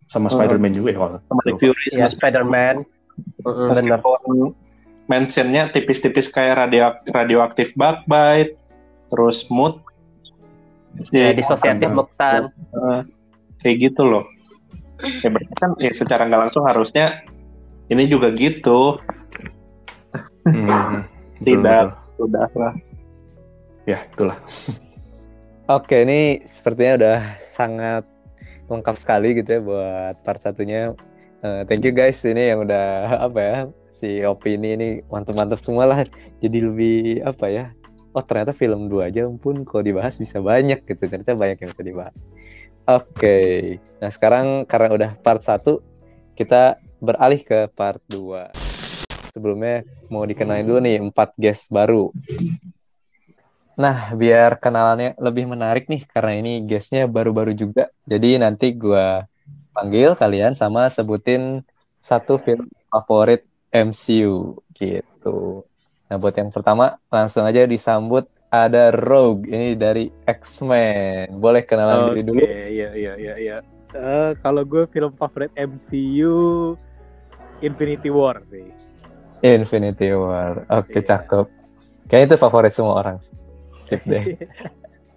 sama 0.05 0.27
Hmm. 0.27 0.35
Spider-Man 0.37 0.73
juga 0.73 0.89
ya 0.89 0.99
kalau 0.99 1.11
sama 1.23 1.41
Nick 1.45 1.57
Fury 1.59 1.85
sama 1.93 2.09
Spider-Man 2.09 2.77
Mm-mm, 3.41 3.67
bener 3.71 3.83
meskipun 3.95 4.21
mentionnya 5.11 5.69
tipis-tipis 5.69 6.33
kayak 6.33 6.55
radio 6.67 6.97
radioaktif 7.13 7.77
bug 7.77 8.01
bite 8.09 8.57
terus 9.13 9.45
mood 9.53 9.81
ya, 11.13 11.31
ya, 11.31 11.37
disosiatif 11.37 11.93
mutan 11.93 12.49
eh, 12.73 13.01
kayak 13.61 13.93
gitu 13.93 14.03
loh 14.09 14.25
ya 15.21 15.29
berarti 15.29 15.55
kan 15.61 15.71
ya 15.77 15.93
secara 15.93 16.25
nggak 16.25 16.43
langsung 16.49 16.65
harusnya 16.65 17.21
ini 17.93 18.09
juga 18.09 18.33
gitu 18.33 19.01
Hmm, 20.45 20.69
hmm, 20.69 21.01
betul, 21.43 21.65
Tidak. 21.65 21.85
betul. 21.91 22.25
udah 22.29 22.49
lah 22.55 22.75
ya 23.89 23.99
itulah 24.13 24.39
Oke, 25.65 26.05
ini 26.05 26.45
sepertinya 26.45 26.93
udah 27.01 27.19
sangat 27.57 28.05
lengkap 28.69 29.01
sekali 29.01 29.33
gitu 29.33 29.49
ya 29.49 29.61
buat 29.65 30.15
part 30.21 30.37
satunya. 30.37 30.93
Eh, 31.41 31.65
thank 31.65 31.81
you 31.89 31.93
guys 31.97 32.21
ini 32.21 32.53
yang 32.53 32.69
udah 32.69 33.09
apa 33.33 33.41
ya 33.41 33.59
si 33.95 34.27
opini 34.27 34.75
ini 34.75 34.89
mantep-mantep 35.07 35.63
semua 35.63 35.87
lah. 35.87 36.03
Jadi 36.43 36.59
lebih 36.59 37.23
apa 37.23 37.47
ya? 37.47 37.65
Oh 38.11 38.23
ternyata 38.23 38.51
film 38.51 38.91
dua 38.91 39.11
aja 39.15 39.31
pun 39.31 39.63
kalau 39.63 39.87
dibahas 39.87 40.19
bisa 40.19 40.43
banyak 40.43 40.83
gitu. 40.83 41.07
Ternyata 41.07 41.39
banyak 41.39 41.63
yang 41.63 41.71
bisa 41.71 41.87
dibahas. 41.87 42.27
Oke, 42.85 43.81
nah 43.97 44.11
sekarang 44.13 44.67
karena 44.69 44.93
udah 44.93 45.11
part 45.23 45.41
satu 45.41 45.81
kita 46.37 46.77
beralih 47.01 47.41
ke 47.41 47.71
part 47.73 48.03
2 48.11 48.53
Sebelumnya 49.33 49.83
mau 50.13 50.23
dikenalin 50.23 50.67
dulu 50.69 50.79
nih 50.85 50.97
empat 51.11 51.35
guest 51.35 51.73
baru. 51.73 52.15
Nah, 53.75 54.15
biar 54.15 54.63
kenalannya 54.63 55.19
lebih 55.19 55.51
menarik 55.51 55.91
nih, 55.91 56.07
karena 56.07 56.39
ini 56.39 56.63
guestnya 56.63 57.11
baru-baru 57.11 57.51
juga. 57.51 57.91
Jadi 58.07 58.39
nanti 58.39 58.71
gua 58.71 59.27
panggil 59.75 60.15
kalian 60.15 60.55
sama 60.55 60.87
sebutin 60.87 61.67
satu 61.99 62.39
film 62.39 62.71
favorit 62.87 63.43
MCU 63.75 64.55
gitu. 64.79 65.67
Nah, 66.07 66.17
buat 66.23 66.35
yang 66.39 66.55
pertama 66.55 66.95
langsung 67.11 67.43
aja 67.43 67.67
disambut 67.67 68.31
ada 68.55 68.95
Rogue 68.95 69.51
ini 69.51 69.75
dari 69.75 70.07
X-Men. 70.31 71.43
Boleh 71.43 71.67
kenalan 71.67 72.15
diri 72.15 72.23
dulu? 72.23 72.39
iya 72.47 72.91
iya 72.95 73.13
iya 73.19 73.35
iya. 73.35 73.57
Eh, 73.95 74.31
kalau 74.39 74.63
gue 74.63 74.87
film 74.95 75.11
favorit 75.19 75.51
MCU 75.59 76.75
Infinity 77.67 78.15
War 78.15 78.39
sih. 78.47 78.71
Infinity 79.43 80.15
War. 80.15 80.63
Oke, 80.71 81.03
Iya. 81.03 81.03
cakep. 81.03 81.47
Kayaknya 82.07 82.27
itu 82.31 82.37
favorit 82.39 82.73
semua 82.75 82.95
orang. 83.03 83.19
Sip 83.83 84.01
deh. 84.07 84.23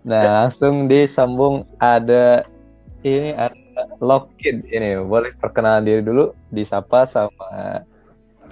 Nah, 0.07 0.47
langsung 0.47 0.87
disambung 0.87 1.67
ada 1.83 2.47
ini 3.03 3.35
ada 3.35 3.59
Lockid 3.99 4.63
ini. 4.71 4.95
Boleh 5.03 5.35
perkenalan 5.35 5.83
diri 5.83 5.99
dulu, 5.99 6.31
disapa 6.47 7.03
sama 7.03 7.83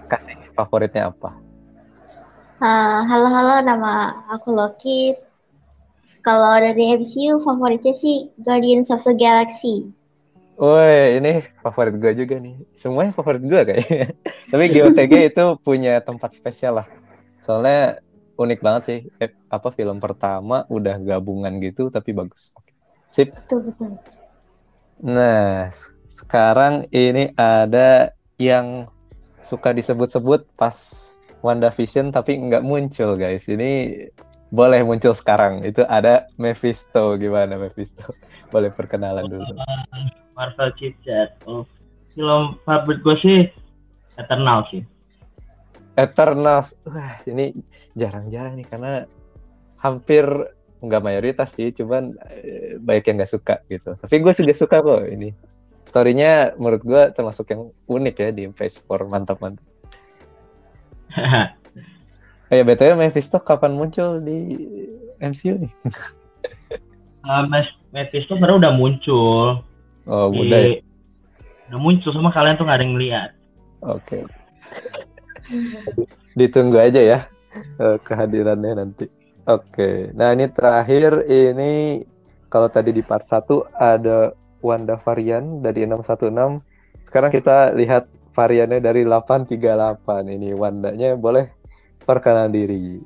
kasih 0.06 0.38
favoritnya 0.54 1.10
apa? 1.10 1.34
Uh, 2.56 3.04
halo 3.06 3.28
halo 3.28 3.56
nama 3.66 4.24
aku 4.32 4.56
Loki. 4.56 5.12
Kalau 6.24 6.58
dari 6.58 6.98
MCU 6.98 7.38
favoritnya 7.44 7.94
sih 7.94 8.34
Guardians 8.42 8.90
of 8.90 9.04
the 9.06 9.14
Galaxy. 9.14 9.92
Woi, 10.56 11.20
ini 11.20 11.44
favorit 11.60 12.00
gue 12.00 12.16
juga 12.16 12.40
nih. 12.40 12.56
Semuanya 12.80 13.12
favorit 13.12 13.44
gue 13.44 13.62
kayaknya. 13.62 14.16
Tapi 14.56 14.64
GOTG 14.72 15.14
itu 15.36 15.46
punya 15.62 16.00
tempat 16.00 16.32
spesial 16.32 16.80
lah. 16.80 16.88
Soalnya 17.44 18.00
unik 18.40 18.60
banget 18.64 18.82
sih. 18.88 19.00
Eh, 19.20 19.36
apa 19.52 19.70
film 19.76 20.00
pertama 20.00 20.64
udah 20.72 20.96
gabungan 21.04 21.60
gitu 21.60 21.92
tapi 21.92 22.16
bagus. 22.16 22.56
Sip. 23.12 23.36
Betul 23.36 23.68
betul. 23.68 24.00
Nah, 25.04 25.68
sekarang 26.16 26.88
ini 26.96 27.36
ada 27.36 28.16
yang 28.40 28.88
suka 29.46 29.70
disebut-sebut 29.72 30.50
pas 30.58 30.74
WandaVision 31.46 32.10
tapi 32.10 32.42
nggak 32.42 32.66
muncul 32.66 33.14
guys. 33.14 33.46
Ini 33.46 34.02
boleh 34.50 34.82
muncul 34.82 35.14
sekarang. 35.14 35.62
Itu 35.62 35.86
ada 35.86 36.26
Mephisto. 36.42 37.14
Gimana 37.22 37.56
Mephisto? 37.62 38.02
Boleh 38.54 38.74
perkenalan 38.74 39.30
dulu. 39.30 39.54
Marvel 40.34 40.70
Chit-Chat. 40.80 41.38
Oh, 41.46 41.68
film 42.18 42.58
favorit 42.64 43.00
gue 43.04 43.16
sih 43.22 43.40
Eternal 44.16 44.64
sih. 44.72 44.82
Eternals. 46.00 46.76
Wah, 46.88 47.20
ini 47.28 47.56
jarang-jarang 47.96 48.60
nih 48.60 48.68
karena 48.68 48.94
hampir 49.80 50.24
nggak 50.84 51.04
mayoritas 51.04 51.56
sih, 51.56 51.72
cuman 51.72 52.16
eh, 52.32 52.80
banyak 52.80 53.04
yang 53.12 53.16
nggak 53.24 53.32
suka 53.32 53.56
gitu. 53.68 53.96
Tapi 54.00 54.16
gue 54.24 54.34
juga 54.36 54.54
suka 54.56 54.78
kok 54.84 55.04
ini. 55.08 55.32
Storynya 55.96 56.52
menurut 56.60 56.84
gue 56.84 57.04
termasuk 57.16 57.56
yang 57.56 57.72
unik 57.88 58.16
ya 58.20 58.30
di 58.36 58.52
PS4 58.52 59.08
mantap-mantap. 59.08 59.64
oh 62.52 62.52
ya 62.60 62.68
btw 62.68 63.00
Mephisto 63.00 63.40
kapan 63.40 63.80
muncul 63.80 64.20
di 64.20 64.60
MCU 65.24 65.56
nih? 65.56 65.72
uh, 67.32 67.48
Mephisto 67.96 68.36
sebenarnya 68.36 68.68
udah 68.68 68.74
muncul. 68.76 69.64
Oh 70.12 70.28
di, 70.36 70.44
udah 70.44 70.60
ya? 70.68 70.84
Udah 71.72 71.80
muncul 71.80 72.12
sama 72.12 72.28
kalian 72.36 72.60
tuh 72.60 72.68
gak 72.68 72.76
ada 72.76 72.84
yang 72.84 73.00
lihat. 73.00 73.30
Oke. 73.80 74.20
Okay. 74.20 74.22
Ditunggu 76.36 76.76
aja 76.76 77.00
ya 77.00 77.20
uh, 77.80 77.96
kehadirannya 78.04 78.84
nanti. 78.84 79.08
Oke, 79.48 79.64
okay. 79.72 79.96
nah 80.12 80.36
ini 80.36 80.52
terakhir 80.52 81.24
ini 81.32 82.04
kalau 82.52 82.68
tadi 82.68 82.92
di 82.92 83.00
part 83.00 83.24
1 83.24 83.48
ada 83.80 84.36
Wanda 84.66 84.98
varian 84.98 85.62
dari 85.62 85.86
616. 85.86 87.06
Sekarang 87.06 87.30
kita 87.30 87.78
lihat 87.78 88.10
variannya 88.34 88.82
dari 88.82 89.06
838 89.06 90.26
ini 90.26 90.58
Wandanya 90.58 91.14
boleh 91.14 91.54
perkenalan 92.02 92.50
diri. 92.50 93.00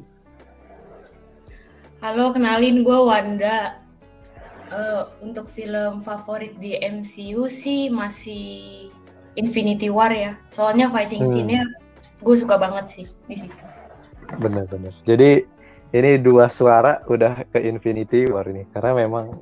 Halo, 1.99 2.32
kenalin 2.32 2.88
gue 2.88 2.99
Wanda. 3.03 3.76
Uh, 4.70 5.10
untuk 5.26 5.49
film 5.49 6.05
favorit 6.05 6.53
di 6.62 6.78
MCU 6.78 7.49
sih 7.49 7.89
masih 7.89 8.88
Infinity 9.34 9.89
War 9.89 10.14
ya. 10.14 10.38
Soalnya 10.53 10.93
fighting 10.93 11.26
hmm. 11.26 11.34
scene-nya 11.34 11.62
gue 12.22 12.36
suka 12.38 12.55
banget 12.62 12.86
sih 12.88 13.05
di 13.26 13.36
situ. 13.36 13.66
Bener-bener. 14.38 14.93
Jadi 15.10 15.41
ini 15.89 16.22
dua 16.22 16.45
suara 16.53 17.01
udah 17.10 17.49
ke 17.49 17.66
Infinity 17.66 18.30
War 18.30 18.45
ini 18.45 18.70
karena 18.70 18.93
memang 18.93 19.41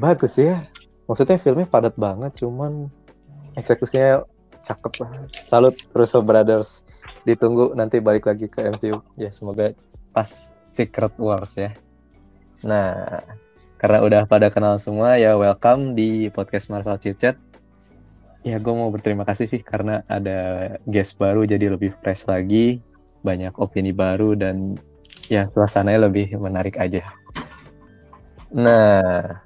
bagus 0.00 0.40
ya. 0.40 0.64
Maksudnya 1.04 1.36
filmnya 1.36 1.68
padat 1.68 1.94
banget, 2.00 2.32
cuman 2.40 2.88
eksekusinya 3.60 4.24
cakep 4.64 4.92
lah. 5.04 5.10
Salut 5.44 5.76
Russo 5.92 6.24
Brothers. 6.24 6.88
Ditunggu 7.28 7.76
nanti 7.76 8.00
balik 8.00 8.24
lagi 8.24 8.48
ke 8.48 8.64
MCU. 8.64 9.04
Ya 9.20 9.28
semoga 9.28 9.76
pas 10.16 10.52
Secret 10.72 11.12
Wars 11.20 11.60
ya. 11.60 11.76
Nah, 12.64 13.20
karena 13.76 14.00
udah 14.00 14.22
pada 14.24 14.48
kenal 14.48 14.80
semua 14.80 15.20
ya 15.20 15.36
welcome 15.36 15.92
di 15.92 16.32
podcast 16.32 16.72
Marvel 16.72 16.96
Chit 16.96 17.20
Chat. 17.20 17.36
Ya 18.40 18.56
gue 18.56 18.72
mau 18.72 18.88
berterima 18.88 19.28
kasih 19.28 19.44
sih 19.44 19.60
karena 19.60 20.00
ada 20.08 20.80
guest 20.88 21.20
baru 21.20 21.44
jadi 21.44 21.68
lebih 21.68 21.92
fresh 22.00 22.24
lagi, 22.24 22.80
banyak 23.20 23.52
opini 23.60 23.92
baru 23.92 24.32
dan 24.36 24.80
ya 25.28 25.44
suasananya 25.48 26.08
lebih 26.08 26.32
menarik 26.40 26.80
aja. 26.80 27.04
Nah, 28.52 29.43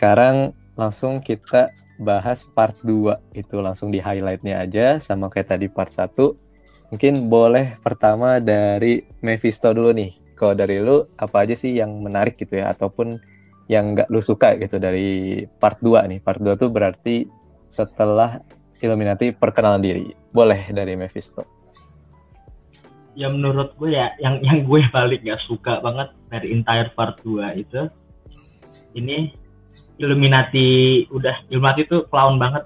sekarang 0.00 0.56
langsung 0.80 1.20
kita 1.20 1.68
bahas 2.00 2.48
part 2.56 2.72
2 2.88 3.36
itu 3.36 3.60
langsung 3.60 3.92
di 3.92 4.00
highlightnya 4.00 4.64
aja 4.64 4.96
sama 4.96 5.28
kayak 5.28 5.52
tadi 5.52 5.68
part 5.68 5.92
1 5.92 6.16
mungkin 6.88 7.28
boleh 7.28 7.76
pertama 7.84 8.40
dari 8.40 9.04
Mephisto 9.20 9.76
dulu 9.76 9.92
nih. 9.92 10.16
Kalau 10.40 10.56
dari 10.56 10.80
lu 10.80 11.04
apa 11.20 11.44
aja 11.44 11.52
sih 11.52 11.76
yang 11.76 12.00
menarik 12.00 12.40
gitu 12.40 12.64
ya? 12.64 12.72
Ataupun 12.72 13.12
yang 13.68 13.92
nggak 13.92 14.08
lu 14.08 14.24
suka 14.24 14.56
gitu 14.56 14.80
dari 14.80 15.44
part 15.60 15.76
2 15.84 16.08
nih. 16.08 16.24
Part 16.24 16.40
2 16.40 16.56
tuh 16.56 16.72
berarti 16.72 17.28
setelah 17.68 18.40
Illuminati 18.80 19.36
perkenalan 19.36 19.84
diri. 19.84 20.16
Boleh 20.32 20.64
dari 20.72 20.96
Mephisto. 20.96 21.44
Ya 23.12 23.28
menurut 23.28 23.76
gue 23.76 23.92
ya 23.92 24.16
yang 24.16 24.40
yang 24.40 24.64
gue 24.64 24.80
balik 24.88 25.20
gak 25.28 25.44
suka 25.44 25.84
banget 25.84 26.08
dari 26.32 26.56
entire 26.56 26.88
part 26.96 27.20
2 27.20 27.52
itu 27.60 27.84
ini 28.96 29.36
Illuminati 30.00 31.04
udah 31.12 31.44
Illuminati 31.52 31.84
tuh 31.84 32.08
clown 32.08 32.40
banget. 32.40 32.64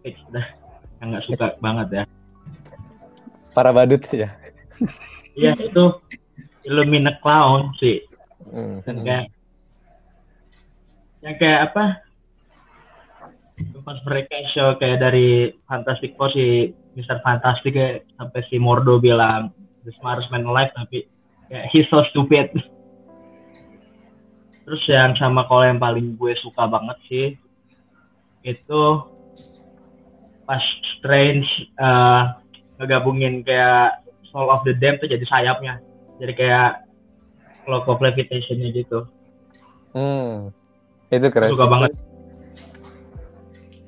Fix, 0.00 0.16
udah 0.32 0.46
yang 1.04 1.12
nggak 1.12 1.24
suka 1.28 1.46
banget 1.60 1.88
ya. 1.92 2.04
Para 3.52 3.70
badut 3.76 4.00
ya. 4.08 4.32
Iya 5.36 5.52
itu 5.60 5.84
Illuminati 6.64 7.20
clown 7.20 7.76
sih 7.76 8.00
hmm. 8.48 8.84
dan 8.88 8.96
kayak 9.04 9.26
yang 11.20 11.36
kayak 11.36 11.60
apa? 11.72 11.84
Pas 13.84 13.98
mereka 14.08 14.40
show 14.56 14.72
kayak 14.80 15.04
dari 15.04 15.52
Fantastic 15.68 16.16
Four 16.16 16.32
si 16.32 16.72
Mr. 16.96 17.20
Fantastic 17.20 17.76
kayak 17.76 18.08
sampai 18.16 18.40
si 18.48 18.56
Mordo 18.56 18.96
bilang 18.96 19.52
the 19.84 19.92
smartest 20.00 20.32
man 20.32 20.48
alive 20.48 20.72
tapi 20.72 21.04
kayak 21.52 21.68
he's 21.68 21.88
so 21.92 22.00
stupid 22.08 22.48
Terus 24.70 24.86
yang 24.86 25.18
sama 25.18 25.50
kalau 25.50 25.66
yang 25.66 25.82
paling 25.82 26.14
gue 26.14 26.30
suka 26.38 26.70
banget 26.70 26.94
sih 27.10 27.34
itu 28.46 28.82
pas 30.46 30.62
Strange 30.94 31.74
uh, 31.74 32.38
ngegabungin 32.78 33.42
kayak 33.42 33.98
Soul 34.30 34.46
of 34.46 34.62
the 34.62 34.70
Damned 34.78 35.02
tuh 35.02 35.10
jadi 35.10 35.26
sayapnya. 35.26 35.82
Jadi 36.22 36.38
kayak 36.38 36.86
cloak 37.66 37.90
of 37.90 37.98
levitation-nya 37.98 38.70
gitu. 38.70 39.10
Hmm. 39.90 40.54
Itu 41.10 41.34
keren. 41.34 41.50
Suka 41.50 41.66
banget. 41.66 41.98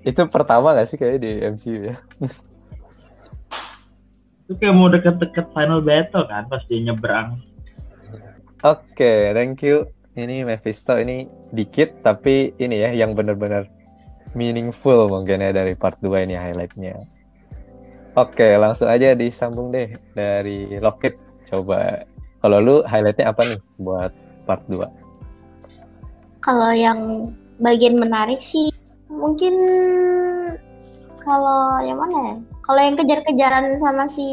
Itu 0.02 0.26
pertama 0.26 0.74
gak 0.74 0.90
sih 0.90 0.98
kayak 0.98 1.22
di 1.22 1.46
MCU 1.46 1.94
ya? 1.94 1.96
itu 4.50 4.58
kayak 4.58 4.74
mau 4.74 4.90
deket-deket 4.90 5.46
final 5.54 5.78
battle 5.78 6.26
kan 6.26 6.50
pas 6.50 6.66
dia 6.66 6.82
nyebrang. 6.82 7.38
Oke, 8.66 8.82
okay, 8.98 9.30
thank 9.30 9.62
you 9.62 9.86
ini 10.12 10.44
Mephisto 10.44 11.00
ini 11.00 11.24
dikit 11.56 12.04
tapi 12.04 12.52
ini 12.60 12.84
ya 12.84 12.90
yang 12.92 13.16
benar-benar 13.16 13.68
meaningful 14.36 15.08
mungkin 15.08 15.40
ya 15.40 15.52
dari 15.52 15.72
part 15.76 15.96
2 16.00 16.28
ini 16.28 16.36
highlightnya. 16.36 16.96
Oke, 18.12 18.60
langsung 18.60 18.92
aja 18.92 19.16
disambung 19.16 19.72
deh 19.72 19.96
dari 20.12 20.68
Lockit. 20.80 21.16
Coba 21.48 22.04
kalau 22.44 22.58
lu 22.60 22.76
highlightnya 22.84 23.32
apa 23.32 23.40
nih 23.48 23.60
buat 23.80 24.12
part 24.44 24.64
2? 24.68 24.84
Kalau 26.44 26.70
yang 26.76 27.32
bagian 27.62 27.96
menarik 27.96 28.42
sih 28.44 28.68
mungkin 29.08 29.54
kalau 31.24 31.80
yang 31.80 31.96
mana 32.00 32.18
ya? 32.18 32.36
Kalau 32.62 32.80
yang 32.84 32.96
kejar-kejaran 33.00 33.80
sama 33.80 34.04
si 34.08 34.28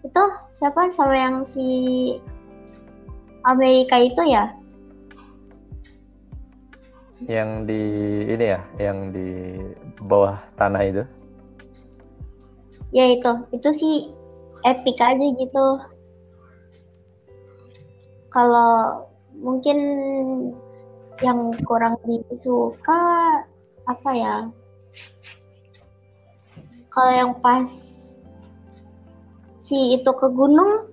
itu 0.00 0.24
siapa 0.56 0.88
sama 0.92 1.12
yang 1.16 1.36
si 1.44 1.68
Amerika 3.44 3.96
itu 4.00 4.22
ya? 4.28 4.52
Yang 7.24 7.50
di 7.68 7.82
ini 8.32 8.44
ya, 8.56 8.60
yang 8.80 9.12
di 9.12 9.28
bawah 10.00 10.40
tanah 10.56 10.82
itu? 10.84 11.04
Ya 12.90 13.06
itu, 13.12 13.32
itu 13.54 13.70
sih 13.70 13.96
epic 14.66 14.98
aja 14.98 15.26
gitu. 15.38 15.66
Kalau 18.30 19.04
mungkin 19.36 19.78
yang 21.20 21.52
kurang 21.64 22.00
disuka 22.04 23.02
apa 23.86 24.10
ya? 24.16 24.36
Kalau 26.90 27.12
yang 27.14 27.32
pas 27.38 27.70
si 29.60 29.94
itu 29.94 30.10
ke 30.10 30.26
gunung 30.34 30.89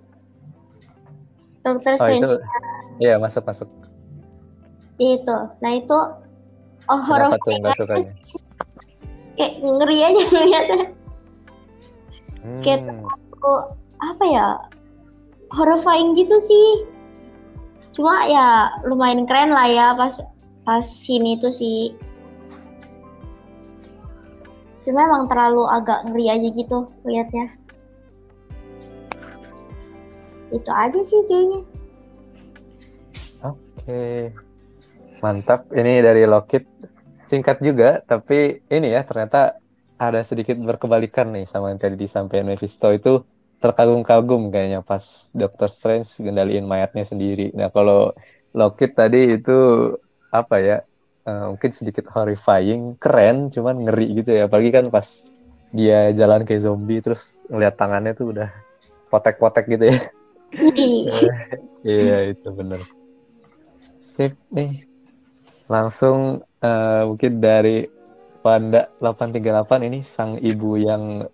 Dokter 1.68 1.94
oh, 1.96 2.00
Strange. 2.00 2.24
Itu, 2.24 2.36
Iya, 2.98 3.16
masuk 3.20 3.44
masuk. 3.44 3.70
Itu. 4.98 5.38
Nah 5.62 5.72
itu 5.76 5.98
oh, 6.88 7.02
horor 7.04 7.36
tuh 7.36 7.60
nggak 7.60 7.76
sukanya? 7.78 8.12
kayak 9.38 9.54
ngeri 9.62 9.98
aja 10.02 10.24
ngeliatnya. 10.34 10.82
Kayak 12.64 12.80
Hmm. 12.88 13.04
Kok 13.38 13.64
apa 14.02 14.24
ya? 14.26 14.48
Horrifying 15.54 16.16
gitu 16.18 16.40
sih. 16.42 16.88
Cuma 17.94 18.26
ya 18.26 18.72
lumayan 18.88 19.28
keren 19.30 19.54
lah 19.54 19.68
ya 19.70 19.88
pas 19.94 20.18
pas 20.66 20.84
sini 20.84 21.38
tuh 21.38 21.54
sih. 21.54 21.94
Cuma 24.88 25.04
emang 25.06 25.28
terlalu 25.28 25.68
agak 25.68 26.08
ngeri 26.08 26.26
aja 26.32 26.48
gitu 26.50 26.88
liatnya. 27.04 27.52
Itu 30.52 30.72
aja 30.72 31.00
sih 31.04 31.20
kayaknya. 31.28 31.60
Oke. 33.44 34.32
Mantap. 35.20 35.68
Ini 35.74 36.04
dari 36.04 36.24
Lockit. 36.24 36.66
Singkat 37.28 37.60
juga, 37.60 38.00
tapi 38.08 38.64
ini 38.72 38.96
ya 38.96 39.04
ternyata 39.04 39.60
ada 40.00 40.24
sedikit 40.24 40.56
berkebalikan 40.64 41.36
nih 41.36 41.44
sama 41.44 41.76
yang 41.76 41.82
tadi 41.82 42.00
disampaikan 42.00 42.48
Mephisto 42.48 42.88
itu 42.96 43.20
terkagum-kagum 43.60 44.48
kayaknya 44.48 44.80
pas 44.80 45.28
Doctor 45.36 45.68
Strange 45.68 46.08
gendaliin 46.24 46.64
mayatnya 46.64 47.04
sendiri. 47.04 47.52
Nah 47.52 47.68
kalau 47.68 48.16
Lockit 48.56 48.96
tadi 48.96 49.36
itu 49.36 49.92
apa 50.32 50.56
ya? 50.64 50.78
eh, 51.28 51.46
mungkin 51.52 51.72
sedikit 51.76 52.08
horrifying, 52.16 52.96
keren, 52.98 53.52
cuman 53.52 53.84
ngeri 53.84 54.24
gitu 54.24 54.32
ya. 54.40 54.48
Apalagi 54.48 54.72
kan 54.72 54.86
pas 54.88 55.28
dia 55.76 56.16
jalan 56.16 56.48
kayak 56.48 56.64
zombie 56.64 57.04
terus 57.04 57.44
ngeliat 57.52 57.76
tangannya 57.76 58.16
tuh 58.16 58.32
udah 58.32 58.50
potek-potek 59.12 59.68
gitu 59.68 59.92
ya. 59.92 60.00
Iya 61.88 62.36
itu 62.36 62.48
bener. 62.52 62.82
Sip 64.00 64.34
nih. 64.52 64.84
Langsung 65.68 66.44
eh, 66.64 67.04
mungkin 67.04 67.44
dari 67.44 67.88
Wanda 68.44 68.88
838 69.04 69.88
ini 69.92 70.00
sang 70.04 70.40
ibu 70.40 70.80
yang 70.80 71.28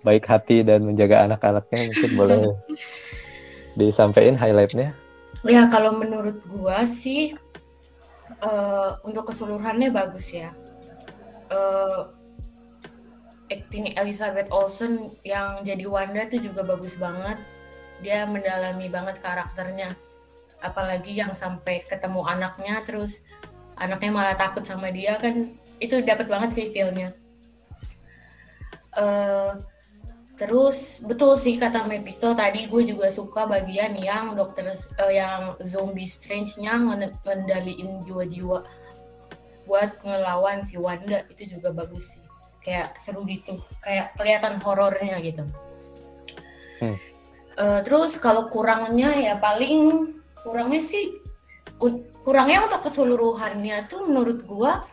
baik 0.00 0.24
hati 0.24 0.64
dan 0.64 0.88
menjaga 0.88 1.28
anak-anaknya 1.28 1.92
mungkin 1.92 2.10
boleh 2.16 2.40
disampaikan 3.76 4.38
highlightnya. 4.38 4.96
Ya 5.44 5.68
kalau 5.68 5.92
menurut 6.00 6.40
gua 6.48 6.88
sih 6.88 7.36
eh, 8.40 8.90
untuk 9.04 9.28
keseluruhannya 9.28 9.92
bagus 9.92 10.32
ya. 10.32 10.56
Eh, 11.52 12.00
acting 13.48 13.96
Elizabeth 13.96 14.48
Olsen 14.52 15.16
yang 15.24 15.64
jadi 15.64 15.84
Wanda 15.88 16.24
itu 16.28 16.40
juga 16.52 16.64
bagus 16.64 16.96
banget. 16.96 17.40
Dia 18.02 18.26
mendalami 18.26 18.86
banget 18.86 19.18
karakternya. 19.18 19.98
Apalagi 20.58 21.14
yang 21.14 21.34
sampai 21.34 21.86
ketemu 21.86 22.26
anaknya 22.26 22.82
terus 22.82 23.22
anaknya 23.78 24.10
malah 24.10 24.34
takut 24.34 24.66
sama 24.66 24.90
dia 24.90 25.14
kan 25.22 25.54
itu 25.78 26.02
dapat 26.02 26.26
banget 26.26 26.50
sih 26.58 26.66
feel-nya. 26.74 27.14
Eh, 28.98 29.52
terus 30.34 30.98
betul 31.02 31.38
sih 31.38 31.58
kata 31.58 31.86
Mephisto 31.86 32.34
tadi 32.34 32.66
gue 32.66 32.82
juga 32.82 33.10
suka 33.10 33.46
bagian 33.46 33.94
yang 33.94 34.34
dokter 34.34 34.74
eh, 34.74 35.12
yang 35.14 35.54
zombie 35.62 36.06
strange-nya 36.06 36.74
ngen- 36.78 37.18
ngendaliin 37.22 38.02
jiwa-jiwa 38.06 38.66
buat 39.66 39.90
ngelawan 40.02 40.66
si 40.66 40.80
Wanda 40.80 41.22
itu 41.30 41.58
juga 41.58 41.70
bagus 41.70 42.10
sih. 42.10 42.22
Kayak 42.58 42.98
seru 42.98 43.22
gitu, 43.24 43.62
kayak 43.80 44.18
kelihatan 44.18 44.58
horornya 44.58 45.22
gitu. 45.22 45.46
Hmm. 46.82 46.98
Eh, 47.58 47.80
terus 47.82 48.14
kalau 48.22 48.46
kurangnya 48.46 49.10
ya 49.18 49.34
paling 49.42 50.14
kurangnya 50.46 50.78
sih 50.78 51.18
kurangnya 52.22 52.70
untuk 52.70 52.86
keseluruhannya 52.86 53.90
tuh 53.90 54.06
menurut 54.06 54.46
gua 54.46 54.86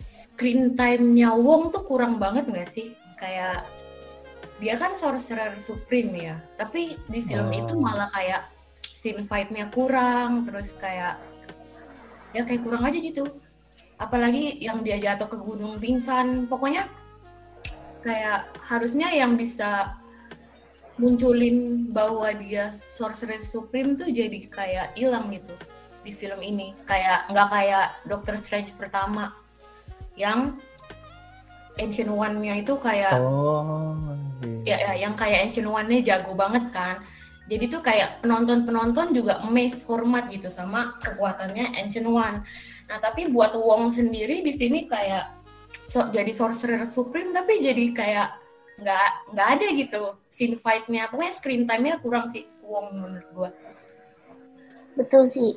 screen 0.00 0.72
time-nya 0.72 1.36
Wong 1.36 1.68
tuh 1.68 1.84
kurang 1.84 2.16
banget 2.16 2.48
nggak 2.48 2.72
sih? 2.72 2.96
Kayak 3.20 3.68
dia 4.64 4.80
kan 4.80 4.96
sorcerer 4.96 5.52
supreme 5.60 6.32
ya, 6.32 6.36
tapi 6.56 6.96
di 7.12 7.20
film 7.20 7.52
Oh. 7.52 7.60
itu 7.60 7.74
malah 7.76 8.08
kayak 8.16 8.48
scene 8.80 9.20
fight-nya 9.20 9.68
kurang, 9.68 10.48
terus 10.48 10.72
kayak 10.80 11.20
ya 12.32 12.48
kayak 12.48 12.64
kurang 12.64 12.86
aja 12.88 12.96
gitu. 12.96 13.28
Apalagi 14.00 14.56
yang 14.56 14.80
dia 14.80 14.96
jatuh 14.96 15.28
ke 15.28 15.36
gunung 15.36 15.76
pingsan, 15.76 16.48
pokoknya 16.48 16.88
kayak 18.00 18.48
harusnya 18.64 19.12
yang 19.12 19.36
bisa 19.36 20.00
munculin 21.00 21.88
bahwa 21.88 22.28
dia 22.36 22.72
sorcerer 22.92 23.40
supreme 23.40 23.96
tuh 23.96 24.12
jadi 24.12 24.38
kayak 24.48 24.86
hilang 24.96 25.32
gitu 25.32 25.54
di 26.02 26.12
film 26.12 26.40
ini. 26.42 26.76
Kayak 26.84 27.30
nggak 27.32 27.48
kayak 27.48 27.86
Doctor 28.08 28.34
Strange 28.36 28.74
pertama 28.76 29.32
yang 30.18 30.60
Ancient 31.80 32.12
One-nya 32.12 32.60
itu 32.60 32.76
kayak 32.76 33.16
Oh. 33.16 33.96
ya, 34.68 34.76
ya 34.76 34.92
yang 35.08 35.16
kayak 35.16 35.48
Ancient 35.48 35.68
One-nya 35.68 36.04
jago 36.04 36.36
banget 36.36 36.68
kan. 36.68 37.00
Jadi 37.48 37.64
tuh 37.68 37.80
kayak 37.82 38.22
penonton-penonton 38.22 39.16
juga 39.16 39.40
amazed 39.42 39.82
hormat 39.88 40.28
gitu 40.28 40.52
sama 40.52 40.94
kekuatannya 41.00 41.74
Ancient 41.80 42.06
One. 42.06 42.44
Nah 42.86 42.98
tapi 43.00 43.32
buat 43.32 43.56
Wong 43.56 43.88
sendiri 43.90 44.44
di 44.44 44.52
sini 44.54 44.84
kayak 44.86 45.32
so- 45.88 46.12
jadi 46.12 46.28
sorcerer 46.30 46.84
supreme 46.84 47.32
tapi 47.32 47.64
jadi 47.64 47.84
kayak 47.96 48.28
nggak 48.80 49.08
nggak 49.36 49.48
ada 49.58 49.66
gitu 49.76 50.02
scene 50.32 50.56
fight-nya 50.56 51.08
pokoknya 51.12 51.32
screen 51.34 51.64
time-nya 51.68 52.00
kurang 52.00 52.32
sih 52.32 52.48
Wong 52.64 52.94
menurut 52.96 53.28
gua 53.36 53.50
Betul 54.92 55.28
sih. 55.32 55.56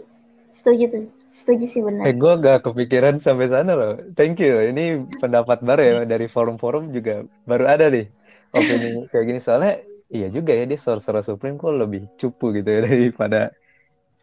Setuju 0.55 0.84
tuh. 0.88 1.05
Setuju 1.28 1.66
sih 1.68 1.82
Eh, 1.84 1.86
benar. 1.91 2.16
gue 2.16 2.34
gak 2.39 2.59
kepikiran 2.63 3.20
sampai 3.20 3.51
sana 3.51 3.76
loh. 3.76 3.99
Thank 4.16 4.39
you. 4.39 4.55
Ini 4.72 5.03
pendapat 5.20 5.59
baru 5.59 5.82
ya 5.84 5.93
dari 6.07 6.32
forum-forum 6.32 6.95
juga 6.95 7.28
baru 7.43 7.68
ada 7.68 7.91
nih 7.91 8.07
opini 8.55 8.88
kayak 9.11 9.26
gini 9.28 9.39
soalnya 9.43 9.84
iya 10.07 10.32
juga 10.32 10.55
ya 10.55 10.63
dia 10.63 10.80
Sorcerer 10.80 11.20
Supreme 11.20 11.59
kok 11.59 11.76
lebih 11.76 12.07
cupu 12.16 12.55
gitu 12.55 12.70
ya 12.72 12.80
daripada 12.88 13.51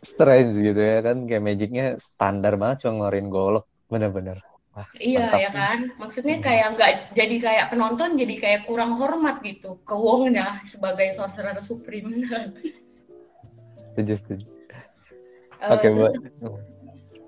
Strange 0.00 0.56
gitu 0.58 0.80
ya 0.80 0.98
kan 1.04 1.16
kayak 1.28 1.42
magicnya 1.44 1.84
standar 2.00 2.56
banget 2.56 2.88
cuma 2.88 2.92
ngeluarin 3.04 3.28
golok 3.28 3.64
bener-bener. 3.92 4.40
Wah, 4.72 4.88
Iya 4.96 5.28
mantap. 5.28 5.40
ya 5.44 5.50
kan, 5.52 5.78
maksudnya 6.00 6.36
kayak 6.40 6.66
nggak 6.80 6.92
jadi 7.12 7.36
kayak 7.44 7.66
penonton 7.68 8.16
jadi 8.16 8.34
kayak 8.40 8.60
kurang 8.64 8.96
hormat 8.96 9.44
gitu 9.44 9.76
ke 9.84 9.92
Wongnya 9.92 10.64
sebagai 10.64 11.12
sorcerer 11.12 11.60
supreme. 11.60 12.08
Setuju, 13.92 14.14
setuju. 14.16 14.46
Eh, 15.60 15.68
Oke, 15.76 15.92
terus, 15.92 16.00
buat 16.00 16.12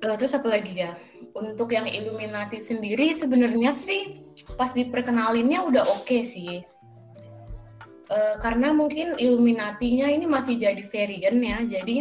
eh, 0.01 0.17
terus 0.17 0.33
apa 0.33 0.49
lagi 0.49 0.73
ya? 0.73 0.97
Untuk 1.37 1.69
yang 1.77 1.85
Illuminati 1.85 2.65
sendiri 2.65 3.13
sebenarnya 3.13 3.77
sih 3.77 4.25
pas 4.57 4.73
diperkenalinnya 4.73 5.61
udah 5.69 5.85
oke 5.85 6.25
sih. 6.25 6.65
Eh, 8.09 8.35
karena 8.41 8.73
mungkin 8.73 9.21
Illuminatinya 9.21 10.09
ini 10.09 10.25
masih 10.25 10.57
jadi 10.57 10.81
variant 10.81 11.41
ya, 11.45 11.59
jadi 11.77 11.97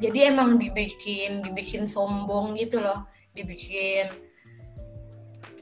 jadi 0.00 0.32
emang 0.32 0.56
dibikin 0.56 1.44
dibikin 1.44 1.84
sombong 1.84 2.56
gitu 2.56 2.80
loh, 2.80 3.04
dibikin 3.36 4.08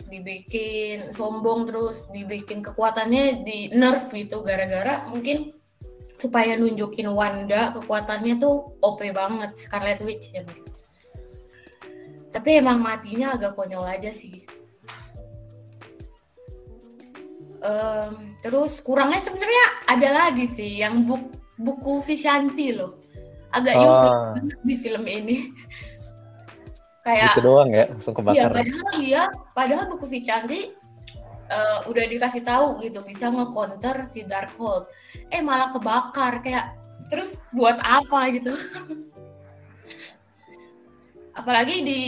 dibikin 0.09 1.13
sombong 1.13 1.69
terus 1.69 2.09
dibikin 2.09 2.65
kekuatannya 2.65 3.45
di 3.45 3.71
nerf 3.73 4.09
gitu 4.11 4.41
gara-gara 4.43 5.07
mungkin 5.07 5.53
supaya 6.19 6.59
nunjukin 6.59 7.07
Wanda 7.15 7.71
kekuatannya 7.79 8.43
tuh 8.43 8.75
OP 8.83 9.07
banget 9.15 9.55
Scarlet 9.55 10.03
Witch 10.03 10.35
ya. 10.35 10.43
Tapi 12.35 12.59
emang 12.59 12.83
matinya 12.83 13.39
agak 13.39 13.55
konyol 13.55 13.87
aja 13.87 14.11
sih. 14.11 14.43
Em, 17.59 18.39
terus 18.39 18.79
kurangnya 18.79 19.19
sebenarnya 19.19 19.67
ada 19.91 20.09
lagi 20.11 20.47
sih 20.55 20.79
yang 20.79 21.03
buk- 21.03 21.35
buku 21.59 21.99
Vishanti 22.03 22.71
loh. 22.71 23.03
Agak 23.51 23.75
Oh. 23.79 23.87
useless 23.87 24.55
di 24.63 24.75
film 24.77 25.05
ini 25.09 25.37
kayak 27.03 27.33
gitu 27.33 27.41
doang 27.43 27.71
ya, 27.71 27.85
langsung 27.89 28.13
Iya, 28.13 28.19
kebakar. 28.21 28.51
padahal 28.53 28.89
dia, 28.97 29.23
padahal 29.55 29.85
buku 29.91 30.07
Vichanti 30.09 30.61
eh, 31.49 31.79
udah 31.89 32.05
dikasih 32.05 32.43
tahu 32.45 32.85
gitu 32.85 33.01
bisa 33.03 33.33
nge-counter 33.33 34.13
si 34.13 34.21
Darkhold. 34.23 34.87
Eh 35.33 35.41
malah 35.41 35.73
kebakar 35.73 36.45
kayak 36.45 36.77
terus 37.09 37.41
buat 37.51 37.81
apa 37.81 38.29
gitu? 38.37 38.53
Apalagi 41.39 41.77
di 41.87 42.01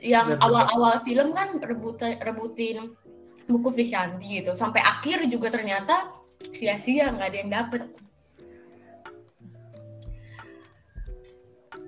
yang 0.00 0.38
Bener-bener. 0.38 0.46
awal-awal 0.46 0.94
film 1.02 1.34
kan 1.34 1.58
rebutin 1.58 2.14
rebutin 2.22 2.94
buku 3.50 3.68
Vishanti 3.74 4.40
gitu. 4.40 4.54
Sampai 4.54 4.78
akhir 4.80 5.26
juga 5.26 5.50
ternyata 5.50 6.14
sia-sia 6.54 7.10
nggak 7.10 7.28
ada 7.28 7.38
yang 7.42 7.50
dapet. 7.52 7.82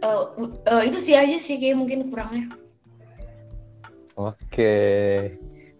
Eh, 0.04 0.22
u- 0.36 0.60
eh, 0.68 0.82
itu 0.92 0.98
sih 1.00 1.16
aja 1.16 1.36
sih 1.40 1.56
kayak 1.56 1.80
mungkin 1.80 2.12
kurangnya. 2.12 2.52
Oke. 4.20 4.76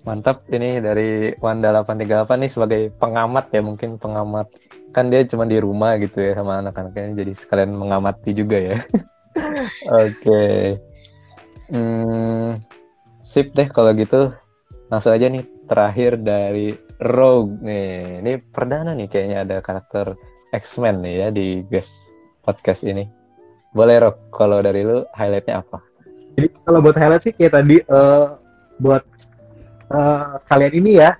Mantap 0.05 0.45
ini 0.53 0.81
dari 0.85 1.33
Wanda 1.41 1.72
838 1.72 2.37
nih 2.45 2.53
sebagai 2.53 2.83
pengamat 2.97 3.53
ya 3.53 3.61
mungkin 3.61 4.01
pengamat. 4.01 4.49
Kan 4.97 5.09
dia 5.12 5.25
cuma 5.29 5.45
di 5.45 5.61
rumah 5.61 5.97
gitu 6.01 6.20
ya 6.20 6.37
sama 6.37 6.61
anak-anaknya 6.61 7.25
jadi 7.25 7.33
sekalian 7.37 7.72
mengamati 7.72 8.33
juga 8.33 8.57
ya. 8.61 8.77
Oke. 10.05 10.77
Hmm, 11.72 12.61
sip 13.25 13.53
deh 13.57 13.68
kalau 13.68 13.93
gitu. 13.97 14.33
Langsung 14.93 15.16
aja 15.16 15.29
nih 15.29 15.45
terakhir 15.68 16.20
dari 16.20 16.77
Rogue 17.01 17.61
nih. 17.64 18.20
Ini 18.25 18.33
perdana 18.53 18.93
nih 18.93 19.09
kayaknya 19.09 19.37
ada 19.45 19.57
karakter 19.64 20.16
X-Men 20.53 21.01
nih 21.01 21.14
ya 21.16 21.29
di 21.33 21.64
guest 21.72 22.12
podcast 22.45 22.85
ini 22.85 23.24
boleh 23.75 23.97
Rogue 24.07 24.31
kalau 24.31 24.62
dari 24.62 24.87
lu 24.87 25.03
highlightnya 25.12 25.61
apa? 25.61 25.83
Jadi 26.39 26.49
kalau 26.62 26.79
buat 26.81 26.97
highlight 26.97 27.22
sih 27.27 27.35
kayak 27.35 27.53
tadi 27.59 27.77
eh, 27.83 28.27
buat 28.79 29.03
eh, 29.91 30.33
kalian 30.47 30.75
ini 30.79 30.91
ya 31.03 31.18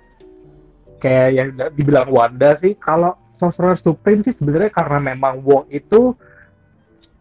kayak 1.03 1.27
yang 1.35 1.49
dibilang 1.75 2.09
Wanda 2.09 2.55
sih 2.57 2.73
kalau 2.79 3.13
Sorcerer 3.35 3.75
Supreme 3.83 4.23
sih 4.23 4.33
sebenarnya 4.33 4.71
karena 4.71 4.99
memang 5.11 5.43
Wong 5.43 5.67
itu 5.67 6.15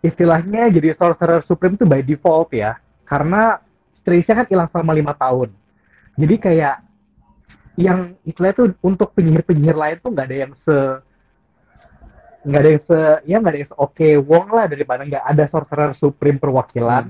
istilahnya 0.01 0.71
jadi 0.71 0.95
Sorcerer 0.95 1.43
Supreme 1.43 1.75
itu 1.75 1.85
by 1.85 2.01
default 2.07 2.55
ya. 2.55 2.79
Karena 3.05 3.59
Strange-nya 3.99 4.45
kan 4.45 4.47
hilang 4.47 4.69
selama 4.69 4.93
lima 4.93 5.13
tahun. 5.17 5.49
Jadi 6.15 6.35
kayak 6.39 6.77
yang 7.75 8.15
istilahnya 8.23 8.55
tuh 8.55 8.69
untuk 8.87 9.11
penyihir-penyihir 9.19 9.75
lain 9.75 9.97
tuh 9.99 10.15
nggak 10.15 10.27
ada 10.31 10.39
yang 10.47 10.53
se 10.55 10.77
nggak 12.45 12.61
ada 12.61 12.71
yang 12.71 12.83
se 12.85 12.99
ya 13.25 13.37
nggak 13.41 13.53
ada 13.53 13.61
yang 13.65 13.71
se 13.73 13.77
oke 13.81 14.09
Wong 14.29 14.47
lah 14.53 14.65
daripada 14.69 15.01
nggak 15.03 15.25
ada 15.25 15.45
Sorcerer 15.49 15.93
Supreme 15.97 16.37
perwakilan 16.37 17.05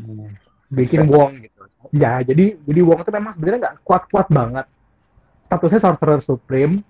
bikin 0.70 1.06
Sense. 1.06 1.10
Wong 1.10 1.30
gitu. 1.42 1.62
Ya, 1.92 2.22
jadi 2.22 2.54
jadi 2.64 2.80
Wong 2.86 3.02
itu 3.02 3.10
memang 3.10 3.32
sebenarnya 3.34 3.60
nggak 3.68 3.76
kuat-kuat 3.82 4.26
banget. 4.30 4.66
Statusnya 5.50 5.80
Sorcerer 5.82 6.20
Supreme, 6.24 6.80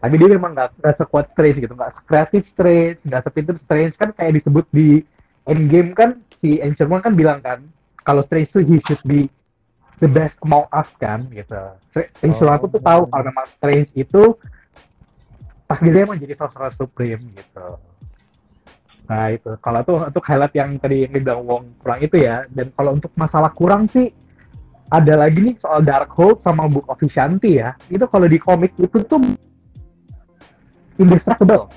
tapi 0.00 0.14
dia 0.16 0.28
memang 0.32 0.52
nggak 0.52 0.80
nggak 0.80 0.96
sekuat 0.98 1.32
Strange 1.32 1.58
gitu, 1.62 1.72
nggak 1.76 1.92
kreatif 2.08 2.42
Strange, 2.50 2.98
nggak 3.04 3.22
sepinter 3.24 3.56
Strange 3.62 3.94
kan 3.96 4.10
kayak 4.12 4.32
disebut 4.42 4.66
di 4.74 5.00
Endgame 5.44 5.92
kan 5.92 6.24
si 6.40 6.60
Ancient 6.60 6.88
One 6.88 7.04
kan 7.04 7.12
bilang 7.12 7.44
kan 7.44 7.64
kalau 8.04 8.24
Strange 8.24 8.48
itu 8.52 8.60
he 8.64 8.76
should 8.84 9.00
be 9.04 9.28
the 10.00 10.08
best 10.10 10.36
among 10.44 10.68
us 10.72 10.88
kan 11.00 11.24
gitu. 11.32 11.56
Stra- 11.92 12.10
Ancient 12.20 12.48
One 12.48 12.60
tuh 12.60 12.70
tuh 12.76 12.82
tahu 12.82 13.08
kalau 13.08 13.24
memang 13.28 13.46
Strange 13.56 13.88
itu 13.96 14.36
takdirnya 15.68 16.04
emang 16.06 16.18
jadi 16.20 16.34
Sorcerer 16.36 16.74
Supreme 16.76 17.22
gitu. 17.34 17.66
Nah 19.04 19.28
itu, 19.28 19.52
kalau 19.60 19.80
tuh 19.84 20.00
untuk 20.00 20.24
highlight 20.24 20.54
yang 20.56 20.80
tadi 20.80 21.04
yang 21.04 21.12
dibilang 21.12 21.44
Wong 21.44 21.64
kurang 21.80 22.00
itu 22.00 22.16
ya, 22.24 22.48
dan 22.48 22.72
kalau 22.72 22.96
untuk 22.96 23.12
masalah 23.20 23.52
kurang 23.52 23.84
sih, 23.92 24.08
ada 24.88 25.20
lagi 25.20 25.52
nih 25.52 25.56
soal 25.60 25.84
Darkhold 25.84 26.40
sama 26.40 26.68
Book 26.68 26.88
of 26.88 26.96
Vishanti 26.96 27.60
ya, 27.60 27.76
itu 27.92 28.04
kalau 28.08 28.24
di 28.24 28.40
komik 28.40 28.72
itu 28.80 28.96
tuh 29.04 29.20
indestructible. 30.96 31.68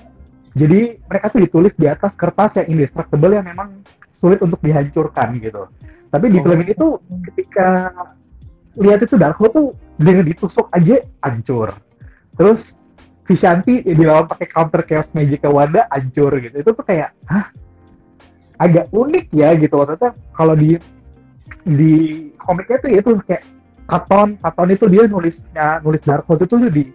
Jadi 0.57 1.03
mereka 1.05 1.29
tuh 1.29 1.41
ditulis 1.43 1.73
di 1.75 1.85
atas 1.85 2.15
kertas 2.15 2.55
yang 2.57 2.79
indestructible 2.79 3.35
yang 3.35 3.45
memang 3.45 3.83
sulit 4.17 4.41
untuk 4.41 4.57
dihancurkan 4.63 5.38
gitu. 5.38 5.69
Tapi 6.07 6.25
di 6.31 6.39
film 6.39 6.59
ini 6.63 6.73
tuh 6.73 6.97
ketika 7.29 7.91
lihat 8.79 9.03
itu 9.03 9.19
Darkhold 9.19 9.51
tuh 9.51 9.67
dengan 9.99 10.23
ditusuk 10.23 10.71
aja 10.71 11.03
hancur. 11.27 11.75
Terus 12.39 12.61
Vishanti 13.28 13.84
ya 13.84 13.93
dilawan 13.93 14.25
pakai 14.25 14.47
counter 14.47 14.82
chaos 14.88 15.11
magic 15.11 15.43
ke 15.43 15.49
Wanda 15.51 15.84
hancur 15.91 16.32
gitu. 16.39 16.55
Itu 16.63 16.71
tuh 16.71 16.86
kayak 16.88 17.11
hah 17.28 17.51
agak 18.57 18.89
unik 18.89 19.30
ya 19.36 19.53
gitu 19.59 19.78
maksudnya 19.78 20.17
kalau 20.34 20.57
di 20.57 20.80
di 21.67 21.93
komiknya 22.41 22.78
tuh 22.82 22.89
ya 22.89 22.99
itu 23.03 23.11
kayak 23.28 23.43
Katon, 23.88 24.36
Katon 24.43 24.69
itu 24.75 24.86
dia 24.91 25.07
nulisnya 25.07 25.80
nulis 25.80 26.03
Darkhold 26.03 26.43
itu 26.43 26.59
tuh 26.59 26.67
di 26.67 26.91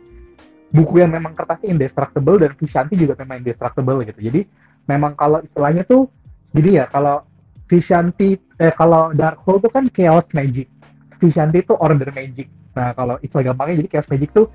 buku 0.73 1.01
yang 1.01 1.13
memang 1.13 1.33
kertasnya 1.33 1.73
indestructible 1.73 2.37
dan 2.37 2.53
Vishanti 2.57 3.01
juga 3.01 3.17
memang 3.17 3.41
indestructible 3.45 4.05
gitu. 4.05 4.21
Jadi 4.29 4.41
memang 4.89 5.17
kalau 5.17 5.41
istilahnya 5.41 5.89
tuh 5.89 6.09
jadi 6.53 6.85
ya 6.85 6.85
kalau 6.93 7.25
Vishanti 7.69 8.37
eh 8.61 8.73
kalau 8.77 9.17
Darkhold 9.17 9.65
tuh 9.65 9.73
kan 9.73 9.89
chaos 9.89 10.29
magic. 10.37 10.69
Vishanti 11.17 11.65
itu 11.65 11.73
order 11.77 12.13
magic. 12.13 12.53
Nah, 12.73 12.93
kalau 12.97 13.17
istilah 13.25 13.53
gampangnya 13.53 13.85
jadi 13.85 13.89
chaos 13.97 14.09
magic 14.13 14.33
tuh 14.37 14.53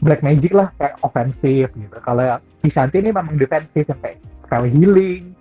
black 0.00 0.20
magic 0.20 0.52
lah 0.52 0.68
kayak 0.76 1.00
offensive 1.00 1.70
gitu. 1.72 1.96
Kalau 2.04 2.40
Vishanti 2.60 3.00
ini 3.00 3.10
memang 3.14 3.36
defensive 3.38 3.86
yang 3.88 4.00
kayak 4.02 4.18
spell 4.44 4.64
healing, 4.68 5.32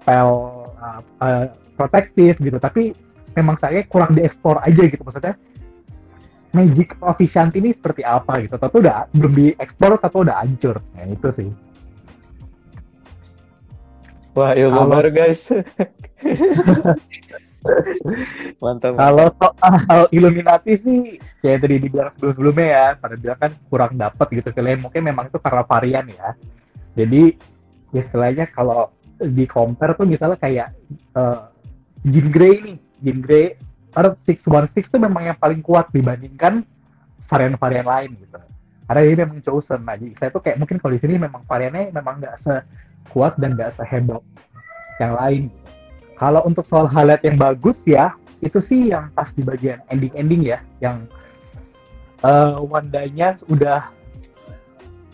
spell 0.00 0.30
uh, 0.80 1.00
uh, 1.22 1.44
protective 1.78 2.36
gitu. 2.42 2.58
Tapi 2.58 2.92
memang 3.38 3.54
saya 3.62 3.86
kurang 3.86 4.18
dieksplor 4.18 4.58
aja 4.62 4.82
gitu 4.88 5.02
maksudnya. 5.04 5.34
Magic 6.56 6.96
of 7.04 7.14
Vishanti 7.20 7.60
ini 7.60 7.76
seperti 7.76 8.02
apa 8.02 8.40
gitu. 8.42 8.56
Tapi 8.56 8.74
udah 8.80 9.06
belum 9.12 9.32
dieksplor 9.36 10.00
tapi 10.00 10.16
udah 10.26 10.36
hancur. 10.42 10.76
Nah, 10.96 11.06
itu 11.06 11.28
sih. 11.38 11.50
wah 14.38 14.54
ilmu 14.54 14.86
Kalau- 14.86 14.92
baru 14.94 15.10
guys 15.10 15.50
mantap 18.62 18.94
Kalau 18.94 19.28
soal 19.34 20.02
Illuminati 20.14 20.78
sih 20.78 20.98
kayak 21.42 21.66
tadi 21.66 21.76
dibilang 21.82 22.10
sebelum-sebelumnya 22.14 22.66
ya, 22.66 22.86
pada 22.94 23.14
bilang 23.18 23.38
kan 23.38 23.52
kurang 23.66 23.92
dapat 23.98 24.26
gitu 24.30 24.48
kalian 24.54 24.82
mungkin 24.82 25.02
memang 25.02 25.26
itu 25.30 25.38
karena 25.42 25.62
varian 25.66 26.06
ya. 26.06 26.28
Jadi 26.94 27.34
ya 27.90 28.00
istilahnya 28.04 28.46
kalau 28.54 28.94
di 29.18 29.44
compare 29.50 29.98
tuh 29.98 30.06
misalnya 30.06 30.38
kayak 30.38 30.68
eh, 31.18 31.40
Jean 32.06 32.28
Grey 32.30 32.54
nih, 32.62 32.76
Jean 33.02 33.18
Grey 33.18 33.46
Earth 33.98 34.18
616 34.26 34.92
tuh 34.92 35.00
memang 35.02 35.32
yang 35.32 35.38
paling 35.38 35.58
kuat 35.64 35.90
dibandingkan 35.90 36.62
varian-varian 37.26 37.86
lain 37.86 38.10
gitu. 38.20 38.38
Karena 38.88 39.00
ini 39.04 39.14
memang 39.20 39.38
chosen. 39.44 39.84
Nah, 39.84 40.00
jadi 40.00 40.16
saya 40.16 40.30
tuh 40.32 40.40
kayak 40.40 40.56
mungkin 40.56 40.80
kalau 40.80 40.96
di 40.96 41.00
sini 41.04 41.20
memang 41.20 41.44
variannya 41.44 41.92
memang 41.92 42.24
nggak 42.24 42.36
sekuat 42.40 43.36
dan 43.36 43.52
nggak 43.58 43.76
sehebat 43.76 44.22
yang 44.96 45.12
lain. 45.12 45.42
Kalau 46.18 46.42
untuk 46.42 46.66
soal 46.66 46.90
highlight 46.90 47.22
yang 47.22 47.38
bagus 47.38 47.78
ya, 47.86 48.10
itu 48.42 48.58
sih 48.66 48.90
yang 48.90 49.06
pas 49.14 49.30
di 49.38 49.46
bagian 49.46 49.78
ending-ending 49.86 50.50
ya, 50.50 50.58
yang 50.82 51.06
eh 52.26 52.54
Wandanya 52.58 53.38
udah 53.46 53.86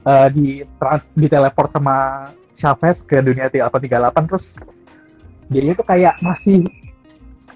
eh, 0.08 0.28
di 0.32 0.48
trans, 0.80 1.04
di 1.12 1.28
teleport 1.28 1.68
sama 1.76 2.28
Chavez 2.56 2.96
ke 3.04 3.20
dunia 3.20 3.52
T838 3.52 4.16
terus 4.24 4.46
dia 5.52 5.76
itu 5.76 5.84
kayak 5.84 6.16
masih 6.24 6.64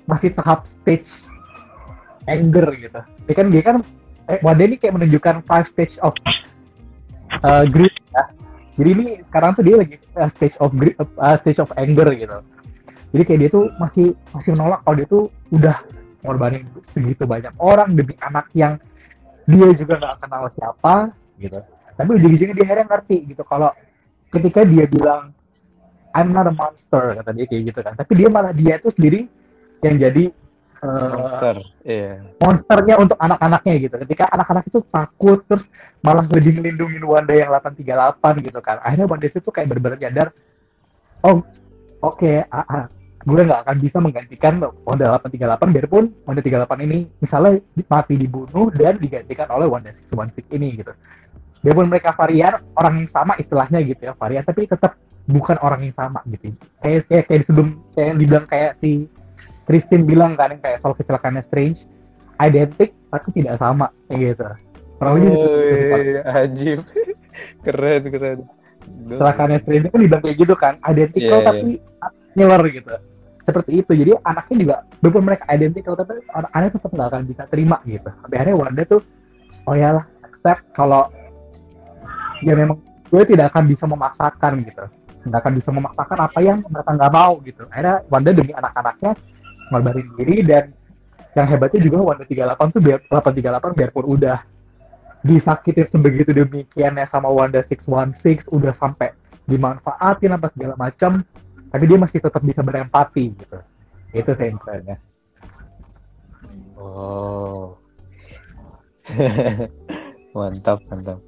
masih 0.05 0.37
tahap 0.37 0.69
stage 0.85 1.09
anger 2.29 2.69
gitu. 2.77 3.01
Dia 3.25 3.35
kan 3.35 3.47
dia 3.49 3.63
kan 3.65 3.77
eh, 4.29 4.37
Wanda 4.45 4.69
ini 4.69 4.77
kayak 4.77 5.01
menunjukkan 5.01 5.49
five 5.49 5.73
stage 5.73 5.97
of 6.05 6.13
eh, 7.33 7.65
grief 7.73 7.97
ya. 8.13 8.25
Jadi 8.77 8.89
ini 8.93 9.07
sekarang 9.33 9.57
tuh 9.57 9.65
dia 9.65 9.81
lagi 9.81 9.97
eh, 9.97 10.31
stage 10.37 10.57
of 10.61 10.77
grief, 10.77 11.01
eh, 11.01 11.37
stage 11.41 11.61
of 11.65 11.73
anger 11.81 12.13
gitu 12.13 12.37
jadi 13.15 13.23
kayak 13.25 13.41
dia 13.41 13.51
tuh 13.51 13.65
masih 13.81 14.07
masih 14.33 14.51
menolak 14.55 14.81
kalau 14.85 14.97
dia 14.97 15.09
tuh 15.09 15.25
udah 15.55 15.77
ngorbanin 16.23 16.63
segitu 16.93 17.25
banyak 17.25 17.55
orang 17.57 17.95
demi 17.95 18.15
anak 18.21 18.47
yang 18.53 18.77
dia 19.49 19.69
juga 19.73 19.97
nggak 19.97 20.17
kenal 20.25 20.45
siapa 20.53 20.95
gitu 21.41 21.61
tapi 21.97 22.11
ujung-ujungnya 22.15 22.55
dia 22.55 22.65
akhirnya 22.69 22.87
ngerti 22.87 23.17
gitu 23.33 23.43
kalau 23.47 23.71
ketika 24.29 24.61
dia 24.67 24.85
bilang 24.85 25.33
I'm 26.13 26.35
not 26.35 26.51
a 26.51 26.55
monster 26.55 27.17
kata 27.17 27.31
dia 27.33 27.47
kayak 27.49 27.63
gitu 27.73 27.81
kan 27.81 27.95
tapi 27.97 28.13
dia 28.19 28.29
malah 28.29 28.53
dia 28.53 28.77
itu 28.77 28.93
sendiri 28.93 29.25
yang 29.81 29.97
jadi 29.97 30.25
eh, 30.85 31.11
monster 31.15 31.57
iya 31.87 32.29
monsternya 32.39 32.97
untuk 32.97 33.19
anak-anaknya 33.21 33.75
gitu. 33.83 33.95
Ketika 34.07 34.25
anak-anak 34.33 34.65
itu 34.71 34.81
takut 34.89 35.45
terus 35.45 35.65
malah 36.01 36.25
lebih 36.31 36.63
melindungi 36.63 37.03
Wanda 37.05 37.35
yang 37.35 37.51
838 37.53 38.47
gitu 38.47 38.61
kan. 38.63 38.81
Akhirnya 38.81 39.07
Wanda 39.11 39.27
itu 39.29 39.51
kayak 39.51 39.67
benar-benar 39.69 39.99
nyadar, 39.99 40.29
oh 41.27 41.43
oke, 42.01 42.33
ah, 42.49 42.65
ah, 42.65 42.85
gue 43.27 43.41
nggak 43.43 43.61
akan 43.67 43.77
bisa 43.83 43.99
menggantikan 43.99 44.63
Wanda 44.87 45.19
838 45.19 45.75
biarpun 45.75 46.05
Wanda 46.23 46.41
38 46.43 46.87
ini 46.87 46.99
misalnya 47.19 47.59
mati 47.91 48.15
dibunuh 48.15 48.71
dan 48.71 48.95
digantikan 49.03 49.51
oleh 49.51 49.67
Wanda 49.67 49.91
616 50.15 50.55
ini 50.55 50.79
gitu. 50.79 50.93
Biarpun 51.67 51.91
mereka 51.91 52.15
varian 52.15 52.63
orang 52.79 53.03
yang 53.03 53.11
sama 53.11 53.35
istilahnya 53.43 53.83
gitu 53.83 54.07
ya 54.07 54.15
varian 54.15 54.47
tapi 54.47 54.71
tetap 54.71 54.95
bukan 55.27 55.59
orang 55.61 55.91
yang 55.91 55.95
sama 55.99 56.23
gitu. 56.31 56.55
Kayak 56.79 57.11
kayak, 57.11 57.25
kayak 57.27 57.43
sebelum 57.51 57.69
kayak 57.99 58.13
dibilang 58.17 58.47
kayak 58.47 58.73
si 58.79 59.11
Christine 59.67 60.07
bilang 60.07 60.33
kan 60.39 60.55
yang 60.55 60.63
kayak 60.63 60.79
soal 60.81 60.95
kecelakaannya 60.95 61.43
Strange 61.51 61.83
identik 62.39 62.95
tapi 63.11 63.29
tidak 63.35 63.59
sama 63.59 63.91
kayak 64.07 64.19
gitu. 64.33 64.47
Kurang 64.99 65.13
lebih 65.19 65.31
gitu. 65.31 65.47
Woi, 65.51 66.09
ajib 66.23 66.81
keren 67.67 68.03
keren 68.09 68.39
kecelakaannya 69.11 69.59
Strange 69.67 69.87
kan 69.91 69.99
dibilang 70.01 70.23
kayak 70.23 70.37
gitu 70.39 70.55
kan 70.55 70.75
identical 70.87 71.29
Iya, 71.29 71.43
iya. 71.43 71.49
tapi 71.51 71.71
similar 72.39 72.63
gitu. 72.71 72.95
Seperti 73.43 73.71
itu. 73.83 73.91
Jadi 73.91 74.13
anaknya 74.23 74.57
juga 74.63 74.77
walaupun 75.03 75.23
mereka 75.27 75.45
identical 75.51 75.99
tapi 75.99 76.23
anak-anaknya 76.31 76.73
tetap 76.79 76.91
nggak 76.95 77.09
akan 77.11 77.23
bisa 77.27 77.43
terima 77.51 77.77
gitu. 77.83 78.09
Sampai 78.23 78.37
akhirnya 78.39 78.57
Wanda 78.63 78.83
tuh 78.87 79.03
oh 79.67 79.75
ya 79.75 79.91
lah 79.99 80.05
accept 80.23 80.63
kalau 80.71 81.11
ya 82.47 82.55
memang 82.55 82.79
gue 83.11 83.23
tidak 83.27 83.51
akan 83.51 83.65
bisa 83.67 83.85
memaksakan 83.91 84.53
gitu. 84.63 84.85
Nggak 85.27 85.41
akan 85.43 85.53
bisa 85.59 85.71
memaksakan 85.75 86.19
apa 86.23 86.39
yang 86.39 86.59
mereka 86.71 86.91
nggak 86.95 87.13
mau 87.13 87.33
gitu. 87.43 87.63
Akhirnya 87.75 87.97
Wanda 88.07 88.31
demi 88.31 88.53
anak-anaknya 88.55 89.13
ngorbanin 89.75 90.09
diri 90.15 90.37
dan 90.47 90.65
yang 91.35 91.47
hebatnya 91.51 91.81
juga 91.83 91.99
Wanda 92.05 92.25
38 92.25 92.75
tuh 92.75 92.81
biar 92.81 92.99
838 93.11 93.79
biarpun 93.79 94.05
udah 94.07 94.39
disakitin 95.27 95.87
sebegitu 95.91 96.31
demikiannya 96.31 97.05
sama 97.11 97.27
Wanda 97.33 97.67
616 97.67 98.49
udah 98.55 98.73
sampai 98.79 99.11
dimanfaatin 99.49 100.37
apa 100.37 100.53
segala 100.53 100.75
macam 100.77 101.25
tapi 101.69 101.85
dia 101.85 101.99
masih 102.01 102.19
tetap 102.21 102.43
bisa 102.45 102.61
berempati 102.65 103.25
gitu. 103.37 103.59
Itu 104.13 104.31
saya 104.37 104.53
intinya 104.53 104.97
Oh. 106.79 107.75
mantap, 110.39 110.79
mantap. 110.87 111.19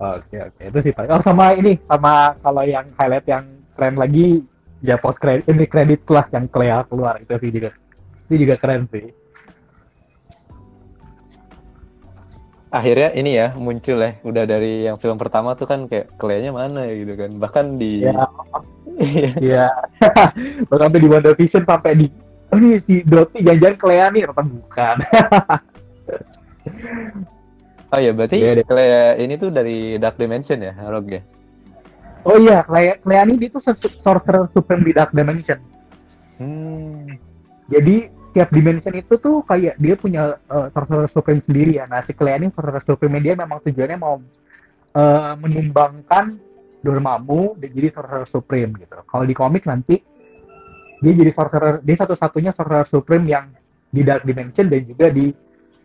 oke 0.00 0.36
oke. 0.48 0.62
Itu 0.64 0.78
sih 0.80 0.92
paling. 0.96 1.12
Oh 1.12 1.20
sama 1.20 1.52
ini 1.52 1.76
sama 1.84 2.32
kalau 2.40 2.64
yang 2.64 2.88
highlight 2.96 3.28
yang 3.28 3.44
keren 3.76 4.00
lagi 4.00 4.40
ya 4.80 4.96
post 4.96 5.20
credit 5.20 5.44
ini 5.52 5.68
kredit 5.68 6.08
lah 6.08 6.24
yang 6.32 6.48
Clea 6.48 6.88
keluar. 6.88 7.20
Itu 7.20 7.36
sih 7.36 7.52
juga. 7.52 7.70
Itu 8.26 8.34
juga 8.40 8.56
keren 8.56 8.88
sih 8.88 9.25
Akhirnya 12.66 13.14
ini 13.14 13.38
ya 13.38 13.54
muncul 13.54 14.02
ya, 14.02 14.18
udah 14.26 14.44
dari 14.44 14.90
yang 14.90 14.98
film 14.98 15.16
pertama 15.16 15.54
tuh 15.54 15.70
kan 15.70 15.86
kayak 15.86 16.18
Clea-nya 16.18 16.50
mana 16.50 16.82
ya 16.84 16.94
gitu 16.98 17.14
kan. 17.14 17.30
Bahkan 17.38 17.64
di 17.78 18.02
ya 18.02 18.26
Iya. 19.40 19.68
Bahkan 20.68 20.84
sampai 20.88 21.00
di 21.00 21.08
WandaVision 21.08 21.62
sampai 21.68 21.92
di 21.94 22.06
oh 22.52 22.56
ini 22.58 22.78
si 22.82 23.02
Doti 23.04 23.42
jangan-jangan 23.42 23.76
Clea 23.78 24.06
nih 24.10 24.20
ternyata 24.26 24.42
bukan. 24.44 24.96
Oh 27.94 28.02
ya, 28.02 28.10
berarti 28.10 28.42
Iya 28.42 28.58
deh. 28.58 28.66
Clea 28.66 29.14
ini 29.22 29.38
tuh 29.38 29.54
dari 29.54 29.94
Dark 30.02 30.18
Dimension 30.18 30.58
ya, 30.58 30.74
Rogue 30.90 31.22
ya? 31.22 31.22
oh 32.26 32.34
iya, 32.34 32.66
Clea, 32.66 32.98
Clea 32.98 33.22
ini 33.22 33.38
dia 33.38 33.54
tuh 33.54 33.62
sorcerer 33.62 34.50
supreme 34.50 34.82
di 34.82 34.92
Dark 34.92 35.14
Dimension. 35.14 35.62
Hmm. 36.42 37.06
Jadi 37.70 38.10
tiap 38.36 38.52
dimension 38.52 38.92
itu 38.92 39.16
tuh 39.16 39.40
kayak 39.48 39.80
dia 39.80 39.96
punya 39.96 40.36
uh, 40.52 40.68
sorcerer 40.68 41.08
supreme 41.08 41.40
sendiri 41.40 41.80
ya. 41.80 41.88
Nah 41.88 42.04
si 42.04 42.12
Clea 42.12 42.36
ini 42.36 42.52
sorcerer 42.52 42.84
supreme 42.84 43.16
dia 43.24 43.32
memang 43.32 43.64
tujuannya 43.64 43.96
mau 43.96 44.20
uh, 44.92 45.32
menyumbangkan 45.40 46.36
Dormammu 46.84 47.56
dan 47.56 47.72
jadi 47.72 47.96
sorcerer 47.96 48.28
supreme 48.28 48.76
gitu. 48.76 49.00
Kalau 49.08 49.24
di 49.24 49.32
komik 49.32 49.64
nanti 49.64 49.96
dia 51.00 51.12
jadi 51.16 51.32
sorcerer, 51.32 51.80
dia 51.80 51.96
satu-satunya 51.96 52.52
sorcerer 52.52 52.84
supreme 52.92 53.24
yang 53.24 53.48
di 53.88 54.04
Dark 54.04 54.28
Dimension 54.28 54.68
dan 54.68 54.84
juga 54.84 55.08
di 55.08 55.32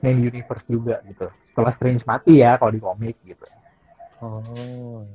main 0.04 0.20
universe 0.20 0.68
juga 0.68 1.00
gitu. 1.08 1.32
Setelah 1.56 1.72
Strange 1.80 2.04
mati 2.04 2.44
ya 2.44 2.60
kalau 2.60 2.76
di 2.76 2.84
komik 2.84 3.16
gitu. 3.24 3.48
Oh. 4.20 5.08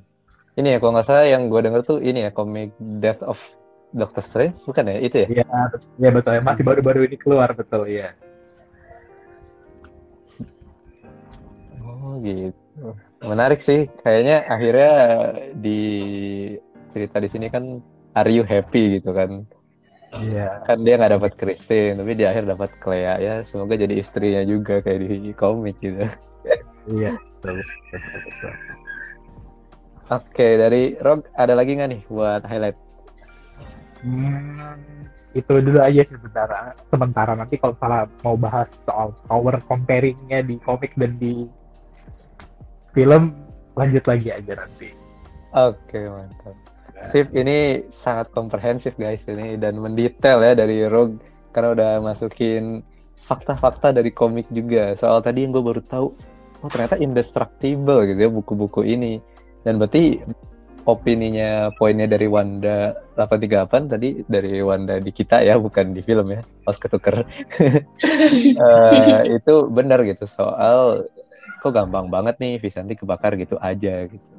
Ini 0.57 0.73
ya, 0.73 0.79
kalau 0.81 0.97
nggak 0.97 1.05
salah 1.05 1.29
yang 1.29 1.53
gue 1.53 1.61
denger 1.61 1.85
tuh 1.85 1.99
ini 2.01 2.25
ya, 2.25 2.31
komik 2.33 2.73
Death 2.81 3.21
of 3.21 3.37
Doctor 3.95 4.23
Strange, 4.23 4.59
bukan 4.67 4.91
ya? 4.91 4.97
Itu 4.99 5.17
ya? 5.23 5.29
Iya, 5.31 5.45
ya 6.03 6.11
betul 6.11 6.33
ya. 6.35 6.43
Masih 6.43 6.65
baru-baru 6.67 7.07
ini 7.07 7.17
keluar 7.19 7.51
betul 7.55 7.87
ya. 7.87 8.15
Oh 11.83 12.19
gitu. 12.23 12.97
Menarik 13.23 13.63
sih. 13.63 13.87
Kayaknya 14.03 14.47
akhirnya 14.51 14.93
di 15.55 15.81
cerita 16.91 17.21
di 17.23 17.29
sini 17.31 17.47
kan 17.53 17.79
Are 18.17 18.33
you 18.33 18.49
happy 18.49 18.97
gitu 18.97 19.13
kan? 19.13 19.45
Iya. 20.17 20.65
Kan 20.65 20.81
dia 20.89 20.97
nggak 20.97 21.21
dapat 21.21 21.33
Christine, 21.37 22.01
tapi 22.01 22.17
di 22.17 22.25
akhir 22.25 22.49
dapat 22.49 22.73
Clea 22.81 23.21
ya. 23.21 23.35
Semoga 23.45 23.77
jadi 23.77 23.93
istrinya 23.93 24.41
juga 24.49 24.81
kayak 24.81 25.01
di 25.05 25.37
komik 25.37 25.77
gitu. 25.85 26.09
Iya. 26.89 27.19
Betul, 27.43 27.61
betul, 27.93 28.21
betul. 28.25 28.53
Oke, 30.07 30.49
dari 30.55 30.95
Rob 31.03 31.27
ada 31.35 31.59
lagi 31.59 31.75
nggak 31.77 31.91
nih 31.91 32.03
buat 32.07 32.47
highlight? 32.47 32.79
Hmm, 34.05 34.77
itu 35.33 35.53
dulu 35.53 35.81
aja 35.81 36.01
sih 36.05 36.17
sementara. 36.17 36.73
Sementara 36.89 37.33
nanti 37.37 37.57
kalau 37.61 37.77
salah 37.81 38.09
mau 38.25 38.37
bahas 38.37 38.69
soal 38.85 39.13
power 39.29 39.61
comparingnya 39.69 40.45
di 40.45 40.57
komik 40.61 40.93
dan 40.97 41.17
di 41.21 41.49
film, 42.97 43.37
lanjut 43.77 44.05
lagi 44.09 44.29
aja 44.33 44.53
nanti. 44.57 44.93
Oke, 45.53 46.09
mantap. 46.09 46.57
Sip, 47.05 47.29
ini 47.37 47.85
sangat 47.93 48.33
komprehensif 48.33 48.97
guys 48.97 49.29
ini 49.29 49.61
dan 49.61 49.77
mendetail 49.77 50.41
ya 50.41 50.57
dari 50.57 50.89
Rogue 50.89 51.21
karena 51.53 51.77
udah 51.77 51.93
masukin 52.01 52.81
fakta-fakta 53.21 53.93
dari 53.93 54.09
komik 54.09 54.49
juga. 54.49 54.97
Soal 54.97 55.21
tadi 55.21 55.45
yang 55.45 55.53
gue 55.53 55.61
baru 55.61 55.85
tahu, 55.85 56.09
oh 56.65 56.69
ternyata 56.73 56.97
indestructible 56.97 58.09
gitu 58.09 58.17
ya 58.17 58.31
buku-buku 58.33 58.81
ini. 58.89 59.21
Dan 59.61 59.77
berarti 59.77 60.25
opininya 60.87 61.75
poinnya 61.75 62.07
dari 62.07 62.31
Wanda 62.31 62.95
838 63.19 63.93
tadi 63.93 64.09
dari 64.31 64.63
Wanda 64.63 65.03
di 65.03 65.11
kita 65.11 65.43
ya 65.43 65.59
bukan 65.59 65.91
di 65.91 66.01
film 66.01 66.31
ya 66.31 66.41
pas 66.63 66.79
ketuker. 66.79 67.23
Eh, 68.57 69.21
itu 69.37 69.55
benar 69.69 70.01
gitu 70.07 70.25
soal 70.25 71.05
kok 71.61 71.73
gampang 71.75 72.07
banget 72.07 72.39
nih 72.39 72.63
Visanti 72.63 72.95
kebakar 72.95 73.35
gitu 73.37 73.59
aja 73.59 74.07
gitu. 74.07 74.33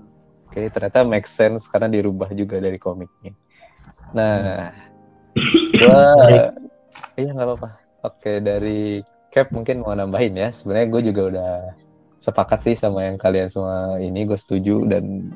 Oke 0.47 0.71
ternyata 0.71 1.03
make 1.03 1.27
sense 1.27 1.67
karena 1.67 1.91
dirubah 1.91 2.31
juga 2.31 2.63
dari 2.63 2.79
komiknya. 2.79 3.35
Nah 4.15 4.71
gua 5.83 6.01
iya 7.19 7.29
nggak 7.35 7.47
apa-apa. 7.47 7.69
Oke 8.07 8.39
dari 8.39 9.03
Cap 9.27 9.51
mungkin 9.51 9.83
mau 9.83 9.91
nambahin 9.91 10.39
ya. 10.39 10.49
Sebenarnya 10.55 10.87
gue 10.87 11.01
juga 11.11 11.21
udah 11.27 11.51
sepakat 12.23 12.59
sih 12.63 12.75
sama 12.79 13.05
yang 13.05 13.19
kalian 13.19 13.51
semua 13.51 13.99
ini 13.99 14.25
gue 14.25 14.39
setuju 14.39 14.87
dan 14.87 15.29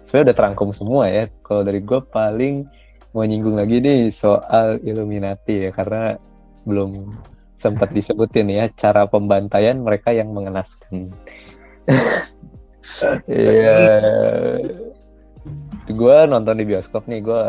sebenarnya 0.00 0.32
udah 0.32 0.36
terangkum 0.40 0.70
semua 0.72 1.04
ya 1.12 1.28
kalau 1.44 1.60
dari 1.60 1.84
gue 1.84 2.00
paling 2.00 2.64
mau 3.12 3.28
nyinggung 3.28 3.60
lagi 3.60 3.84
nih 3.84 4.08
soal 4.08 4.80
Illuminati 4.80 5.68
ya 5.68 5.70
karena 5.70 6.16
belum 6.64 7.12
sempat 7.52 7.92
disebutin 7.96 8.48
ya 8.48 8.72
cara 8.72 9.04
pembantaian 9.04 9.76
mereka 9.76 10.10
yang 10.16 10.32
mengenaskan 10.32 11.12
Iya. 13.30 13.78
gue 15.86 16.16
nonton 16.30 16.54
di 16.58 16.64
bioskop 16.66 17.06
nih, 17.10 17.22
gue 17.22 17.42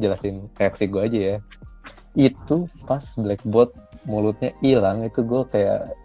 jelasin 0.00 0.48
reaksi 0.56 0.88
gue 0.88 1.02
aja 1.04 1.20
ya. 1.20 1.36
Itu 2.16 2.68
pas 2.88 3.02
Blackbot 3.16 3.72
mulutnya 4.04 4.52
hilang 4.60 5.04
itu 5.04 5.24
gue 5.24 5.42
kayak 5.48 5.96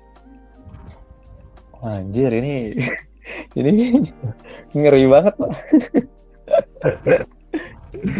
"Wah, 1.79 1.99
anjir 1.99 2.31
ini 2.31 2.75
ini 3.59 4.05
ngeri 4.73 5.05
banget 5.09 5.33
pak. 5.37 5.51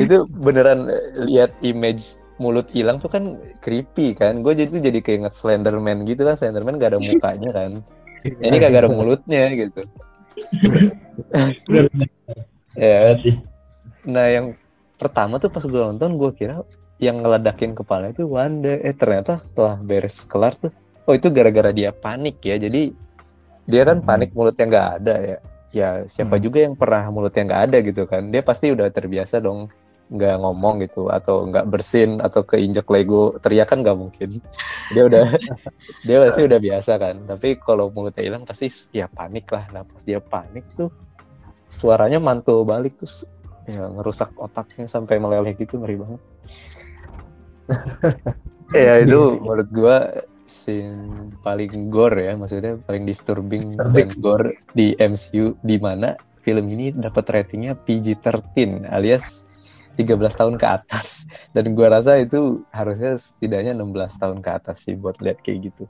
itu 0.01 0.25
beneran 0.41 0.89
lihat 1.29 1.53
image 1.61 2.17
mulut 2.39 2.65
hilang 2.71 2.97
tuh 3.03 3.11
kan 3.11 3.37
creepy 3.59 4.15
kan. 4.15 4.41
Gue 4.41 4.55
jadi 4.55 4.71
jadi 4.71 4.99
keinget 5.03 5.35
Slenderman 5.35 6.07
gitu 6.07 6.23
kan. 6.23 6.39
Slenderman 6.39 6.79
gak 6.79 6.95
ada 6.95 6.99
mukanya 7.03 7.51
kan. 7.51 7.71
Ini 8.23 8.55
kagak 8.59 8.87
ada 8.87 8.91
mulutnya 8.91 9.51
gitu. 9.53 9.81
ya. 12.75 13.15
Nah 14.07 14.27
yang 14.31 14.55
pertama 14.95 15.39
tuh 15.39 15.51
pas 15.51 15.63
gue 15.63 15.79
nonton 15.79 16.15
gue 16.15 16.31
kira 16.35 16.63
yang 16.99 17.23
ngeledakin 17.23 17.75
kepala 17.75 18.11
itu 18.11 18.27
Wanda. 18.27 18.79
Eh 18.83 18.95
ternyata 18.95 19.39
setelah 19.39 19.79
beres 19.79 20.23
kelar 20.27 20.55
tuh, 20.55 20.71
oh 21.07 21.13
itu 21.15 21.31
gara-gara 21.31 21.71
dia 21.71 21.91
panik 21.91 22.39
ya. 22.43 22.59
Jadi 22.59 22.91
dia 23.69 23.81
kan 23.85 24.01
panik 24.01 24.33
mulutnya 24.33 24.65
nggak 24.65 24.89
ada 25.01 25.15
ya. 25.21 25.37
Ya 25.69 25.89
siapa 26.09 26.41
Hmm. 26.41 26.43
juga 26.43 26.59
yang 26.65 26.73
pernah 26.73 27.05
mulutnya 27.13 27.45
nggak 27.45 27.63
ada 27.69 27.77
gitu 27.85 28.03
kan. 28.09 28.33
Dia 28.33 28.41
pasti 28.41 28.73
udah 28.73 28.89
terbiasa 28.89 29.37
dong 29.37 29.69
nggak 30.09 30.41
ngomong 30.41 30.81
gitu 30.81 31.13
atau 31.13 31.45
nggak 31.45 31.69
bersin 31.69 32.17
atau 32.17 32.41
keinjek 32.41 32.89
Lego 32.89 33.37
teriak 33.45 33.69
kan 33.69 33.85
nggak 33.85 33.93
mungkin. 33.93 34.41
Dia 34.97 35.05
udah 35.05 35.29
dia 36.09 36.17
pasti 36.25 36.41
udah 36.49 36.57
biasa 36.57 36.97
kan. 36.97 37.15
Tapi 37.29 37.61
kalau 37.61 37.93
mulutnya 37.93 38.25
hilang 38.25 38.41
pasti 38.49 38.65
ya 38.89 39.05
panik 39.05 39.45
lah. 39.53 39.69
Nah 39.69 39.85
pas 39.85 40.01
dia 40.01 40.17
panik 40.17 40.65
tuh 40.73 40.89
suaranya 41.77 42.17
mantul 42.17 42.65
balik 42.65 42.97
terus 42.97 43.21
ya 43.69 43.85
ngerusak 43.85 44.33
otaknya 44.41 44.89
sampai 44.89 45.21
meleleh 45.21 45.53
gitu 45.53 45.77
ngeri 45.77 46.01
banget. 46.01 46.21
ya 48.73 49.05
itu 49.05 49.37
menurut 49.37 49.69
gua 49.69 50.25
scene 50.49 51.29
paling 51.45 51.93
gore 51.93 52.17
ya 52.17 52.33
maksudnya 52.33 52.81
paling 52.89 53.05
disturbing 53.05 53.77
dan 53.77 54.09
gore 54.17 54.57
di 54.73 54.97
MCU 54.97 55.53
di 55.61 55.77
mana 55.77 56.17
film 56.41 56.65
ini 56.73 56.89
dapat 56.89 57.29
ratingnya 57.29 57.77
PG-13 57.85 58.89
alias 58.89 59.45
13 59.99 60.15
tahun 60.39 60.55
ke 60.55 60.63
atas. 60.63 61.27
Dan 61.55 61.75
gua 61.75 61.99
rasa 61.99 62.23
itu 62.23 62.63
harusnya 62.71 63.19
setidaknya 63.19 63.75
16 63.75 64.15
tahun 64.15 64.37
ke 64.39 64.49
atas 64.49 64.87
sih 64.87 64.95
buat 64.95 65.19
lihat 65.19 65.43
kayak 65.43 65.69
gitu. 65.71 65.83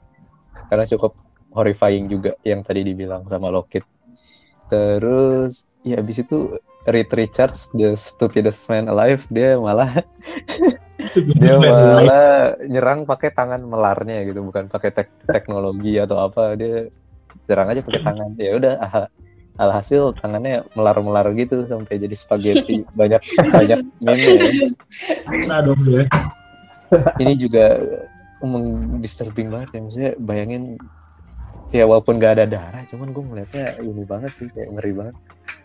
Karena 0.66 0.82
cukup 0.82 1.14
horrifying 1.54 2.10
juga 2.10 2.34
yang 2.42 2.66
tadi 2.66 2.82
dibilang 2.82 3.30
sama 3.30 3.54
Lockheed. 3.54 3.86
Terus 4.66 5.70
ya 5.86 6.02
habis 6.02 6.18
itu 6.18 6.58
Reed 6.88 7.12
Richards 7.12 7.68
the 7.76 7.92
stupidest 7.92 8.64
man 8.72 8.88
alive 8.88 9.28
dia 9.28 9.60
malah 9.60 10.00
dia 11.36 11.54
malah 11.60 12.56
nyerang 12.64 13.04
pakai 13.04 13.32
tangan 13.32 13.60
melarnya 13.60 14.24
gitu 14.24 14.40
bukan 14.40 14.68
pakai 14.68 14.90
tek- 14.92 15.20
teknologi 15.28 16.00
atau 16.00 16.24
apa 16.24 16.56
dia 16.56 16.88
serang 17.44 17.68
aja 17.70 17.80
pakai 17.84 18.02
tangan. 18.02 18.28
Ya 18.40 18.52
udah 18.56 18.74
ah- 18.80 19.10
alhasil 19.60 20.16
tangannya 20.24 20.64
melar-melar 20.72 21.36
gitu 21.36 21.68
sampai 21.68 22.00
jadi 22.00 22.16
spaghetti. 22.16 22.80
Banyak 22.98 23.22
banyak 23.52 23.80
meme 24.00 24.32
ya. 24.40 24.52
Ini 27.20 27.32
juga 27.36 27.76
disturbing 29.04 29.52
banget 29.52 29.68
ya 29.76 29.80
maksudnya 29.84 30.12
bayangin 30.16 30.80
ya 31.70 31.84
walaupun 31.84 32.16
gak 32.16 32.40
ada 32.40 32.46
darah 32.48 32.82
cuman 32.88 33.12
gue 33.12 33.20
ngeliatnya 33.20 33.66
ini 33.84 34.02
banget 34.08 34.32
sih 34.32 34.48
kayak 34.48 34.74
ngeri 34.74 34.92
banget 34.96 35.16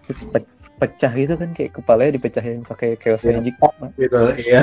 Terus 0.06 0.19
pe- 0.27 0.52
pecah 0.76 1.11
gitu 1.11 1.34
kan 1.34 1.49
kayak 1.52 1.72
kepalanya 1.73 2.11
dipecahin 2.14 2.61
pakai 2.61 2.94
chaos 2.95 3.23
Iya. 3.23 3.40
magic. 3.40 3.56
gitu 3.95 4.19
iya. 4.38 4.61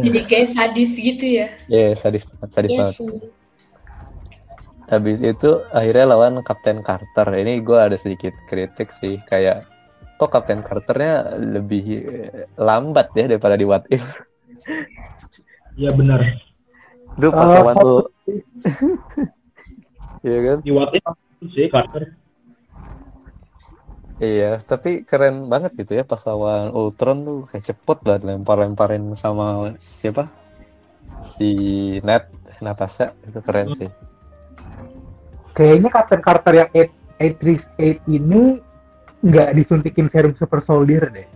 Jadi 0.00 0.18
kayak 0.24 0.46
sadis 0.48 0.90
gitu 0.92 1.24
ya. 1.26 1.46
Iya, 1.66 1.92
sadis 1.94 2.24
banget, 2.24 2.50
sadis 2.50 2.70
Iya 2.70 2.78
banget. 2.80 2.94
sih. 2.96 3.08
Habis 4.88 5.20
itu 5.20 5.50
akhirnya 5.68 6.04
lawan 6.08 6.40
Kapten 6.40 6.80
Carter. 6.80 7.28
Ini 7.34 7.60
gue 7.60 7.76
ada 7.76 7.92
sedikit 7.94 8.32
kritik 8.46 8.88
sih, 8.94 9.20
kayak 9.22 9.68
kok 10.16 10.32
Kapten 10.32 10.62
Carternya 10.62 11.28
lebih 11.36 11.84
eh, 12.02 12.48
lambat 12.56 13.12
ya 13.12 13.28
daripada 13.28 13.54
di 13.54 13.64
What 13.64 13.84
If. 13.88 14.00
Iya 15.76 15.94
benar. 15.94 16.18
Itu 17.14 17.30
pas 17.30 17.46
Ah, 17.48 17.62
lawan 17.62 17.74
lu. 17.78 17.98
Iya 20.20 20.38
kan? 20.42 20.56
Di 20.60 20.72
What 20.72 20.90
If 20.90 21.04
sih 21.48 21.68
Carter. 21.68 22.18
Iya, 24.18 24.58
tapi 24.66 25.06
keren 25.06 25.46
banget 25.46 25.78
gitu 25.78 25.94
ya 25.94 26.02
pas 26.02 26.18
lawan 26.26 26.74
Ultron 26.74 27.22
tuh 27.22 27.38
kayak 27.46 27.70
cepet 27.70 27.98
banget 28.02 28.22
lempar-lemparin 28.26 29.14
sama 29.14 29.78
siapa? 29.78 30.26
Si 31.30 31.50
Nat, 32.02 32.26
Natasha 32.58 33.14
itu 33.22 33.38
keren 33.38 33.78
sih. 33.78 33.90
kayaknya 35.54 35.90
Captain 35.90 36.22
Carter 36.22 36.54
yang 36.54 36.70
838 36.70 38.06
ini 38.06 38.62
nggak 39.26 39.50
disuntikin 39.58 40.06
serum 40.06 40.34
super 40.38 40.62
soldier 40.62 41.10
deh. 41.10 41.26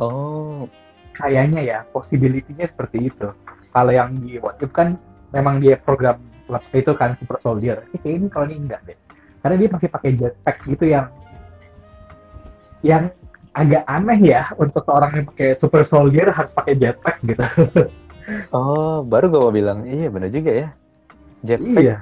Oh, 0.00 0.64
kayaknya 1.12 1.60
ya 1.60 1.78
possibility-nya 1.92 2.72
seperti 2.72 3.12
itu. 3.12 3.28
Kalau 3.70 3.92
yang 3.92 4.16
di 4.24 4.40
What 4.40 4.60
If 4.64 4.72
kan 4.72 4.96
memang 5.36 5.60
dia 5.60 5.76
program 5.76 6.16
itu 6.72 6.92
kan 6.96 7.20
super 7.20 7.36
soldier. 7.44 7.84
Tapi 7.84 7.96
kayak 8.00 8.14
ini 8.16 8.26
kalau 8.32 8.44
ini 8.48 8.56
enggak 8.64 8.80
deh. 8.88 8.96
Karena 9.44 9.56
dia 9.60 9.68
masih 9.68 9.88
pakai 9.92 10.10
jetpack 10.16 10.56
gitu 10.64 10.84
yang 10.88 11.06
yang 12.80 13.12
agak 13.50 13.82
aneh 13.90 14.20
ya 14.22 14.42
untuk 14.56 14.86
seorang 14.86 15.10
yang 15.20 15.26
pakai 15.34 15.58
super 15.58 15.82
soldier 15.90 16.30
harus 16.30 16.52
pakai 16.54 16.74
jetpack 16.78 17.18
gitu. 17.24 17.44
Oh, 18.54 19.02
baru 19.02 19.26
gue 19.26 19.40
mau 19.42 19.50
bilang, 19.50 19.82
iya 19.90 20.06
bener 20.06 20.30
juga 20.30 20.54
ya. 20.54 20.68
Jetpack. 21.42 21.82
Iya. 21.82 21.96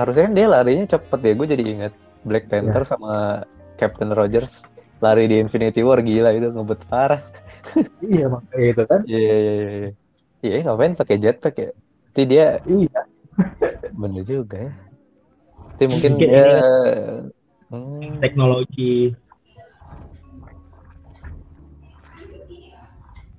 Harusnya 0.00 0.24
kan 0.24 0.32
dia 0.32 0.46
larinya 0.48 0.86
cepet 0.88 1.20
ya 1.20 1.32
gue 1.36 1.46
jadi 1.52 1.64
inget 1.64 1.92
Black 2.24 2.48
Panther 2.48 2.88
sama 2.88 3.44
Captain 3.76 4.08
Rogers 4.16 4.64
lari 5.04 5.28
di 5.28 5.36
Infinity 5.36 5.84
War 5.84 6.00
gila 6.00 6.32
itu 6.32 6.48
ngebut 6.48 6.80
parah. 6.88 7.20
Iya 8.00 8.28
makanya 8.32 8.64
itu 8.64 8.82
kan. 8.88 9.00
Iya 9.04 9.20
iya 9.20 9.36
iya 9.36 9.72
iya. 9.76 9.90
Iya 10.40 10.56
ngapain 10.64 10.94
pakai 10.96 11.16
jetpack 11.20 11.54
ya? 11.60 11.70
Tapi 12.12 12.22
dia 12.24 12.46
iya. 12.64 13.00
Bener 14.00 14.24
juga 14.24 14.56
ya. 14.68 14.72
Tapi 15.76 15.84
mungkin 15.90 16.10
Mungkin 16.16 16.28
dia 16.32 16.48
ini 17.72 18.08
hmm, 18.08 18.20
Teknologi 18.22 18.94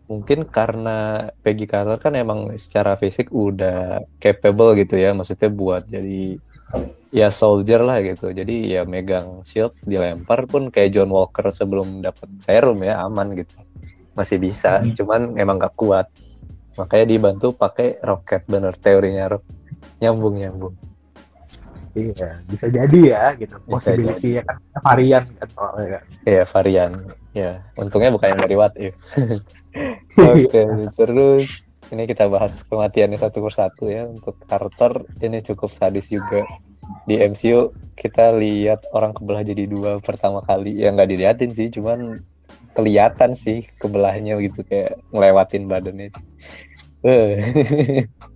mungkin 0.06 0.46
karena 0.46 1.30
Peggy 1.42 1.66
Carter 1.66 1.98
kan 1.98 2.14
emang 2.14 2.54
secara 2.62 2.94
fisik 2.94 3.34
udah 3.34 4.06
capable 4.22 4.78
gitu 4.78 5.02
ya 5.02 5.18
maksudnya 5.18 5.50
buat 5.50 5.90
jadi 5.90 6.38
ya 7.16 7.32
soldier 7.32 7.82
lah 7.82 8.04
gitu. 8.04 8.30
Jadi 8.36 8.76
ya 8.76 8.84
megang 8.84 9.42
shield 9.42 9.74
dilempar 9.82 10.46
pun 10.46 10.70
kayak 10.70 10.94
John 10.94 11.10
Walker 11.10 11.48
sebelum 11.50 12.04
dapat 12.04 12.28
serum 12.44 12.84
ya 12.84 13.02
aman 13.02 13.34
gitu. 13.34 13.56
Masih 14.14 14.38
bisa 14.38 14.84
Hmm. 14.84 14.94
cuman 14.94 15.22
emang 15.40 15.58
gak 15.58 15.76
kuat. 15.80 16.08
Makanya 16.76 17.06
dibantu 17.08 17.56
pakai 17.56 18.04
roket 18.04 18.44
bener 18.52 18.76
teorinya 18.76 19.40
nyambung 20.04 20.36
nyambung 20.38 20.76
iya 21.96 22.30
bisa 22.52 22.66
jadi 22.68 23.00
ya 23.02 23.24
gitu 23.40 23.56
possibility 23.66 24.38
ya 24.38 24.44
kan 24.44 24.58
varian 24.84 25.24
kan 25.40 25.48
soalnya 25.56 25.88
kan 25.98 26.04
ya 26.28 26.44
varian 26.44 26.92
ya 27.32 27.52
untungnya 27.80 28.12
bukan 28.12 28.28
yang 28.36 28.42
dari 28.44 28.56
What 28.60 28.76
If 28.76 28.96
Oke, 30.16 30.64
terus 30.96 31.68
ini 31.92 32.04
kita 32.08 32.32
bahas 32.32 32.64
kematiannya 32.66 33.20
satu 33.20 33.44
persatu 33.44 33.92
ya. 33.92 34.08
Untuk 34.08 34.40
Carter 34.48 35.04
ini 35.20 35.44
cukup 35.44 35.76
sadis 35.76 36.08
juga. 36.08 36.48
Di 37.10 37.20
MCU 37.20 37.74
kita 37.98 38.34
lihat 38.38 38.86
orang 38.94 39.12
kebelah 39.12 39.44
jadi 39.44 39.68
dua 39.68 40.00
pertama 40.00 40.40
kali. 40.46 40.80
Ya 40.80 40.96
nggak 40.96 41.10
diliatin 41.12 41.52
sih, 41.52 41.68
cuman 41.68 42.24
kelihatan 42.76 43.36
sih 43.36 43.68
kebelahnya 43.80 44.40
gitu 44.44 44.64
kayak 44.64 45.00
ngelewatin 45.12 45.68
badannya. 45.68 46.10
Eh. 47.04 48.08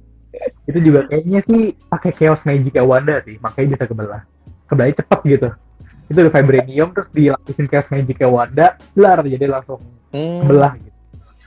itu 0.69 0.79
juga 0.85 1.09
kayaknya 1.09 1.39
sih 1.49 1.61
pakai 1.89 2.11
chaos 2.13 2.41
magic 2.45 2.73
ya 2.77 2.85
Wanda 2.85 3.15
sih 3.25 3.35
makanya 3.41 3.67
bisa 3.75 3.85
kebelah 3.89 4.21
kebelahnya 4.69 4.95
cepet 5.01 5.19
gitu 5.25 5.49
itu 6.09 6.17
udah 6.25 6.33
vibranium 6.33 6.89
terus 6.93 7.09
dilapisin 7.13 7.65
chaos 7.69 7.87
magic 7.89 8.17
ya 8.21 8.29
Wanda 8.29 8.67
belar 8.93 9.25
jadi 9.25 9.45
langsung 9.49 9.81
Hmm, 10.13 10.41
kebelah 10.45 10.73
gitu 10.77 10.97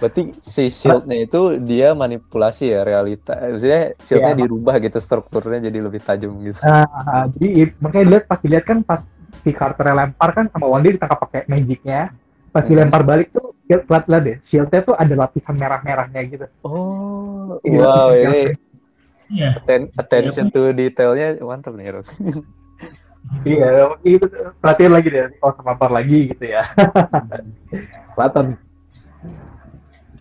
berarti 0.02 0.22
si 0.42 0.66
shieldnya 0.66 1.14
itu 1.22 1.62
dia 1.62 1.94
manipulasi 1.94 2.74
ya 2.74 2.82
realita. 2.82 3.38
Maksudnya 3.38 3.94
shieldnya 4.02 4.34
Iya. 4.34 4.40
dirubah 4.42 4.74
gitu 4.82 4.98
strukturnya 4.98 5.70
jadi 5.70 5.78
lebih 5.78 6.00
tajam 6.02 6.34
gitu. 6.42 6.58
Nah, 6.58 7.30
jadi 7.38 7.70
makanya 7.78 8.04
dilihat 8.10 8.24
pas 8.26 8.38
dilihat 8.42 8.64
kan 8.66 8.78
pas 8.82 9.00
si 9.46 9.50
Carter 9.54 9.86
lempar 9.94 10.30
kan 10.34 10.46
sama 10.50 10.66
Wanda 10.66 10.90
ditangkap 10.90 11.18
pakai 11.22 11.40
magicnya 11.46 12.10
pas 12.50 12.62
Hmm. 12.62 12.70
dilempar 12.70 13.02
balik 13.06 13.30
tuh 13.30 13.54
lihat 13.70 13.86
lihat 13.86 14.04
lihat 14.10 14.22
deh 14.26 14.36
shieldnya 14.50 14.80
tuh 14.84 14.94
ada 14.98 15.14
lapisan 15.16 15.54
merah-merahnya 15.56 16.20
gitu 16.28 16.46
Oh, 16.62 17.58
Iya, 17.62 17.82
wow 17.86 18.10
ini 18.10 18.42
Iya. 19.32 19.50
atten- 19.64 19.92
attention 19.96 20.52
to 20.52 20.76
detailnya 20.76 21.40
mantap 21.40 21.72
nih 21.72 21.88
Ros. 21.88 22.12
iya 23.48 23.88
itu 24.04 24.26
perhatiin 24.60 24.92
lagi 24.92 25.08
deh 25.08 25.32
kalau 25.40 25.54
terlempar 25.56 25.90
lagi 25.94 26.36
gitu 26.36 26.44
ya 26.52 26.68
kelihatan 28.14 28.60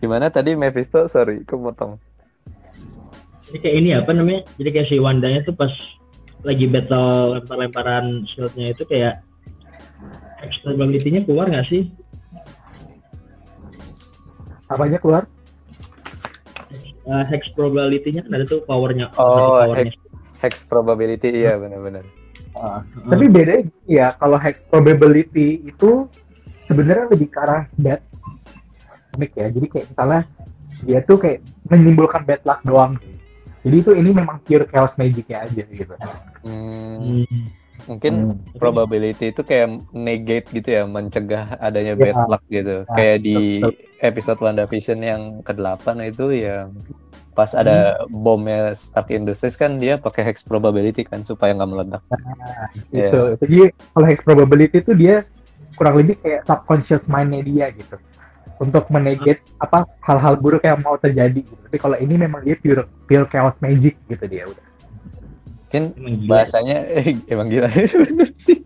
Gimana 0.02 0.34
tadi 0.34 0.58
Mephisto? 0.58 1.06
Sorry, 1.06 1.46
kepotong. 1.46 1.94
Jadi 3.46 3.58
kayak 3.62 3.76
ini 3.78 3.94
apa 3.94 4.10
namanya? 4.10 4.42
Jadi 4.58 4.68
kayak 4.74 4.88
si 4.90 4.98
Wandanya 4.98 5.46
tuh 5.46 5.54
pas 5.54 5.70
lagi 6.42 6.66
battle 6.66 7.38
lempar-lemparan 7.38 8.26
shieldnya 8.34 8.74
itu 8.74 8.82
kayak 8.90 9.22
Hex 10.42 10.58
probability-nya 10.66 11.22
keluar 11.22 11.46
nggak 11.46 11.70
sih? 11.70 11.86
apanya 14.72 14.98
keluar 14.98 15.28
Eh, 17.02 17.24
hex 17.34 17.50
probability-nya 17.58 18.22
kan 18.22 18.32
ada 18.38 18.44
tuh 18.46 18.62
powernya. 18.62 19.10
Oh, 19.18 19.58
powernya. 19.58 19.90
Hex 20.38 20.62
probability, 20.62 21.34
iya 21.34 21.58
benar-benar. 21.58 22.06
Tapi 23.08 23.24
bedanya 23.26 23.62
gini 23.66 23.90
ya, 23.90 24.14
kalau 24.14 24.38
hex 24.38 24.60
probability 24.70 25.66
itu 25.66 26.06
sebenarnya 26.70 27.10
lebih 27.10 27.28
ke 27.32 27.38
arah 27.42 27.66
bad 27.74 28.02
luck 29.18 29.32
ya. 29.34 29.46
Jadi 29.50 29.66
kayak 29.66 29.86
misalnya 29.90 30.20
dia 30.82 30.98
tuh 31.02 31.16
kayak 31.18 31.38
menimbulkan 31.66 32.22
bad 32.22 32.42
luck 32.46 32.60
doang. 32.62 32.94
Jadi 33.62 33.76
itu 33.78 33.90
ini 33.94 34.10
memang 34.10 34.42
pure 34.42 34.66
chaos 34.70 34.94
magicnya 34.98 35.46
aja 35.46 35.62
gitu. 35.62 35.94
Hmm, 36.42 37.22
Hmm. 37.22 37.46
mungkin 37.86 38.38
probability 38.58 39.30
itu 39.34 39.42
kayak 39.42 39.90
negate 39.90 40.46
gitu 40.54 40.68
ya, 40.70 40.82
mencegah 40.86 41.58
adanya 41.58 41.94
Ya. 41.98 42.02
bad 42.14 42.18
luck 42.30 42.42
gitu. 42.46 42.86
Ya, 42.86 42.94
kayak 42.94 43.16
di 43.22 43.62
betul. 43.62 43.74
Episode 44.02 44.38
WandaVision 44.38 44.98
yang 45.00 45.22
ke-8 45.42 45.86
itu 46.04 46.26
yang 46.34 46.74
pas 47.32 47.56
ada 47.56 47.96
Hmm. 48.04 48.20
bomnya 48.20 48.76
Stark 48.76 49.08
Industries 49.08 49.56
kan 49.56 49.80
dia 49.80 49.96
pakai 49.96 50.20
hex 50.20 50.44
probability 50.44 51.00
kan 51.00 51.24
supaya 51.24 51.56
nggak 51.56 51.70
meledak. 51.70 52.02
Iya. 52.92 53.08
Itu. 53.08 53.20
Jadi 53.40 53.56
kalau 53.94 54.06
hex 54.06 54.18
probability 54.20 54.76
itu 54.84 54.92
dia 54.92 55.24
kurang 55.72 55.96
lebih 55.96 56.20
kayak 56.20 56.44
subconscious 56.44 57.00
mind-nya 57.08 57.40
dia 57.40 57.66
gitu. 57.72 57.96
Untuk 58.60 58.84
menegate 58.92 59.40
apa 59.58 59.88
hal-hal 60.04 60.36
buruk 60.36 60.60
yang 60.62 60.78
mau 60.84 60.94
terjadi 60.94 61.40
gitu. 61.40 61.56
Tapi 61.56 61.78
kalau 61.80 61.96
ini 61.96 62.20
memang 62.20 62.44
dia 62.44 62.54
pure 62.54 62.84
pure 63.08 63.24
chaos 63.26 63.56
magic 63.58 63.96
gitu 64.06 64.24
dia 64.28 64.44
udah. 64.44 64.66
Mungkin 65.72 65.84
Emang 65.96 66.14
gila. 66.20 66.28
bahasanya 66.36 66.76
eh, 66.92 67.16
emang 67.32 67.48
gila 67.48 67.72
bener 67.72 68.28
sih. 68.36 68.60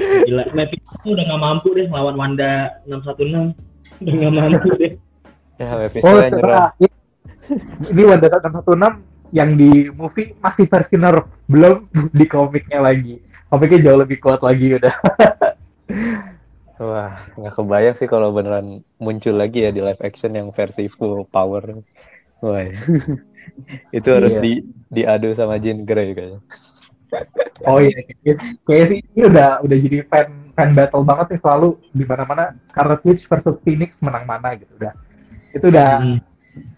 Gila. 0.00 0.48
Mephisto 0.56 1.12
udah 1.12 1.24
nggak 1.28 1.42
mampu 1.44 1.76
deh 1.76 1.86
lawan 1.92 2.16
Wanda 2.16 2.72
616. 2.88 3.52
Udah 4.00 4.12
nggak 4.14 4.32
mampu 4.32 4.68
deh. 4.78 4.92
Ya 5.54 5.66
Oh, 6.02 6.18
nyerah. 6.18 6.74
ini 7.86 8.02
Wanda 8.02 8.26
616 8.26 8.98
yang 9.30 9.54
di 9.54 9.90
movie 9.90 10.34
masih 10.38 10.66
versi 10.66 10.96
nerf, 10.96 11.26
belum 11.46 11.86
di 12.18 12.24
komiknya 12.26 12.80
lagi. 12.80 13.20
Komiknya 13.46 13.90
jauh 13.90 13.98
lebih 14.02 14.18
kuat 14.18 14.42
lagi 14.42 14.74
udah. 14.74 14.94
Wah, 16.74 17.14
nggak 17.38 17.54
kebayang 17.54 17.94
sih 17.94 18.10
kalau 18.10 18.34
beneran 18.34 18.82
muncul 18.98 19.38
lagi 19.38 19.62
ya 19.62 19.70
di 19.70 19.78
live 19.78 20.02
action 20.02 20.34
yang 20.34 20.50
versi 20.50 20.90
full 20.90 21.22
power. 21.24 21.62
Wah, 22.42 22.66
itu 23.96 24.08
harus 24.10 24.34
Iya. 24.34 24.42
di 24.42 24.52
diadu 24.90 25.30
sama 25.32 25.62
Jean 25.62 25.86
Grey 25.86 26.12
kayaknya. 26.12 26.42
Oh 27.62 27.78
iya, 27.78 27.94
kayak 28.26 28.38
kayak 28.66 28.84
sih 28.90 28.98
ini 29.06 29.22
udah 29.22 29.62
udah 29.62 29.76
jadi 29.78 29.98
fan 30.10 30.43
fan 30.54 30.70
battle 30.72 31.02
banget 31.02 31.34
nih 31.34 31.40
selalu 31.42 31.68
di 31.90 32.04
mana-mana 32.06 32.54
Scarlet 32.70 33.02
Witch 33.02 33.26
versus 33.26 33.58
Phoenix 33.66 33.94
menang 33.98 34.24
mana 34.24 34.54
gitu 34.54 34.70
udah. 34.78 34.94
Itu 35.50 35.66
udah 35.70 35.90
Hmm. 35.98 36.18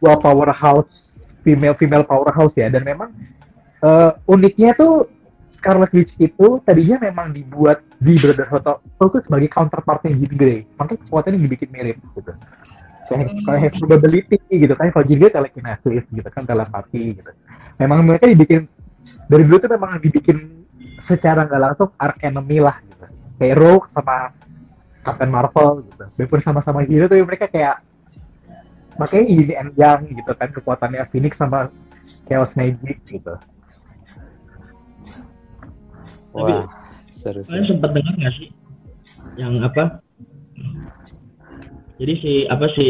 dua 0.00 0.16
powerhouse 0.16 1.12
female 1.44 1.76
female 1.76 2.04
powerhouse 2.04 2.56
ya 2.56 2.72
dan 2.72 2.80
memang 2.82 3.12
eh, 3.84 4.10
uniknya 4.24 4.72
tuh 4.72 5.04
Scarlet 5.60 5.92
Witch 5.92 6.14
itu 6.16 6.62
tadinya 6.64 6.96
memang 7.02 7.34
dibuat 7.34 7.82
di 8.00 8.16
Brotherhood 8.16 8.64
of 8.70 8.78
itu 8.86 9.18
sebagai 9.26 9.48
counterpartnya 9.50 10.14
Jean 10.14 10.32
Grey. 10.32 10.62
Makanya 10.78 11.00
kekuatannya 11.04 11.40
dibikin 11.42 11.68
mirip 11.74 11.98
gitu. 12.14 12.32
Kayak 13.10 13.34
kayak 13.42 13.72
probability 13.76 14.36
gitu 14.46 14.74
kan. 14.78 14.94
Kalau 14.94 15.04
Jean 15.04 15.18
Grey 15.20 15.32
telekinesis 15.34 16.04
gitu 16.06 16.28
kan, 16.30 16.42
telepati 16.46 17.18
gitu. 17.18 17.30
Memang 17.82 18.06
mereka 18.06 18.30
dibikin 18.30 18.70
dari 19.26 19.42
dulu 19.42 19.58
tuh 19.58 19.70
memang 19.74 19.98
dibikin 19.98 20.64
secara 21.04 21.44
nggak 21.46 21.60
langsung 21.60 21.90
arc 21.98 22.18
enemy 22.22 22.58
lah 22.62 22.78
gitu. 22.86 22.95
Kayak 23.36 23.56
Rogue 23.60 23.86
sama 23.92 24.32
Captain 25.06 25.30
Marvel 25.30 25.86
gitu. 25.86 26.04
Walaupun 26.18 26.40
sama-sama 26.42 26.82
hero 26.82 27.06
tapi 27.06 27.22
mereka 27.22 27.46
kayak 27.46 27.78
makanya 28.98 29.24
ini 29.28 29.54
and 29.54 29.72
yang 29.76 30.02
gitu 30.08 30.32
kan 30.34 30.50
kekuatannya 30.50 31.06
Phoenix 31.14 31.38
sama 31.38 31.70
Chaos 32.26 32.50
Magic 32.58 32.98
gitu. 33.06 33.34
Tapi 36.36 36.52
Wah, 36.52 36.68
seru 37.16 37.40
kalian 37.40 37.64
sempat 37.70 37.90
dengar 37.96 38.14
nggak 38.18 38.34
sih 38.36 38.48
yang 39.40 39.62
apa? 39.62 40.02
Jadi 41.96 42.12
si 42.20 42.32
apa 42.44 42.68
si 42.76 42.86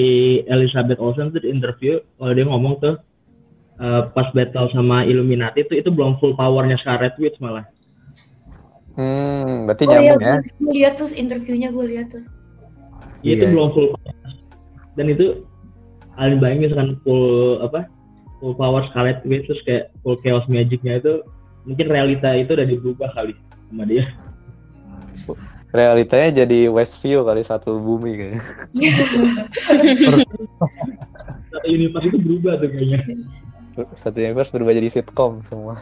Elizabeth 0.50 0.98
Olsen 0.98 1.30
tuh 1.30 1.38
di 1.44 1.52
interview 1.52 2.02
kalau 2.18 2.32
dia 2.34 2.46
ngomong 2.48 2.74
tuh 2.82 2.94
eh, 3.78 4.02
pas 4.10 4.28
battle 4.34 4.66
sama 4.74 5.06
Illuminati 5.06 5.62
itu 5.62 5.78
itu 5.78 5.90
belum 5.94 6.18
full 6.18 6.34
powernya 6.34 6.80
Scarlet 6.82 7.14
Witch 7.20 7.38
malah. 7.38 7.70
Hmm, 8.96 9.68
berarti 9.68 9.84
Oh 9.84 9.92
iya, 9.92 9.98
nyambung 10.16 10.24
ya. 10.24 10.36
gue 10.40 10.72
lihat 10.72 10.94
tuh 10.96 11.08
interviewnya 11.12 11.68
gue 11.68 11.84
lihat 11.84 12.06
tuh. 12.10 12.24
Iya 13.20 13.32
itu 13.36 13.44
Iya. 13.44 13.52
belum 13.52 13.68
full 13.72 13.86
power. 13.92 14.14
Dan 14.96 15.06
itu 15.12 15.26
kalian 16.16 16.40
bayangin 16.40 16.62
misalkan 16.64 16.90
full 17.04 17.26
apa? 17.60 17.84
Full 18.40 18.56
power 18.56 18.88
Scarlet 18.88 19.20
Witch 19.24 19.44
terus 19.44 19.60
kayak 19.64 19.92
full 20.00 20.16
chaos 20.20 20.44
magicnya 20.48 20.96
itu 20.96 21.20
mungkin 21.64 21.86
realita 21.88 22.32
itu 22.32 22.52
udah 22.52 22.64
diubah 22.64 23.10
kali 23.12 23.36
sama 23.68 23.84
dia. 23.84 24.04
Realitanya 25.74 26.44
jadi 26.44 26.72
Westview 26.72 27.20
kali 27.20 27.44
satu 27.44 27.76
bumi 27.76 28.16
kayaknya. 28.16 28.40
Satu 31.52 31.66
universe 31.68 32.04
itu 32.06 32.16
berubah 32.20 32.52
tuh 32.60 32.68
kayaknya. 32.72 32.98
Satu 34.00 34.16
universe 34.20 34.50
berubah 34.52 34.72
jadi 34.72 34.88
sitcom 34.88 35.44
semua. 35.44 35.76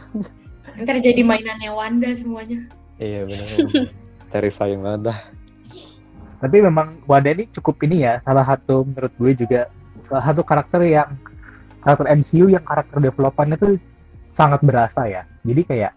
Ntar 0.75 0.99
jadi 0.99 1.21
mainannya 1.23 1.71
Wanda 1.71 2.11
semuanya. 2.11 2.67
Iya 2.99 3.25
benar. 3.29 3.47
Terrifying 4.31 4.81
banget 4.83 5.01
dah. 5.11 5.19
Tapi 6.39 6.57
memang 6.61 6.99
Wanda 7.07 7.31
ini 7.31 7.47
cukup 7.49 7.79
ini 7.87 8.03
ya, 8.03 8.19
salah 8.21 8.43
satu 8.45 8.83
menurut 8.83 9.13
gue 9.15 9.31
juga 9.33 9.71
salah 10.11 10.25
satu 10.31 10.41
karakter 10.45 10.83
yang 10.83 11.17
karakter 11.81 12.07
MCU 12.11 12.51
yang 12.51 12.65
karakter 12.65 12.97
developannya 13.01 13.57
tuh 13.57 13.79
sangat 14.35 14.61
berasa 14.61 15.07
ya. 15.07 15.23
Jadi 15.47 15.61
kayak 15.63 15.93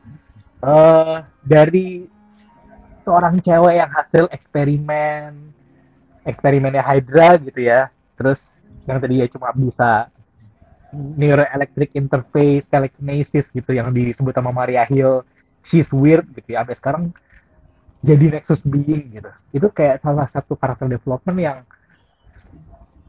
eh 0.58 1.16
dari 1.42 2.06
seorang 3.02 3.40
cewek 3.40 3.74
yang 3.78 3.90
hasil 3.90 4.24
eksperimen 4.30 5.52
eksperimennya 6.28 6.84
Hydra 6.84 7.40
gitu 7.42 7.60
ya. 7.64 7.90
Terus 8.14 8.38
yang 8.86 8.98
tadi 9.00 9.20
ya 9.20 9.26
cuma 9.28 9.52
bisa 9.52 10.08
neuroelectric 10.92 11.92
interface, 11.92 12.64
telekinesis 12.68 13.44
gitu 13.52 13.70
yang 13.76 13.92
disebut 13.92 14.32
sama 14.32 14.52
Maria 14.52 14.88
Hill, 14.88 15.24
she's 15.66 15.88
weird 15.90 16.26
gitu 16.36 16.54
ya. 16.54 16.62
Sampai 16.62 16.76
sekarang 16.78 17.02
jadi 18.04 18.38
Nexus 18.38 18.62
Being 18.62 19.10
gitu. 19.10 19.30
Itu 19.50 19.68
kayak 19.74 20.04
salah 20.04 20.30
satu 20.30 20.54
karakter 20.54 20.86
development 20.86 21.38
yang 21.38 21.58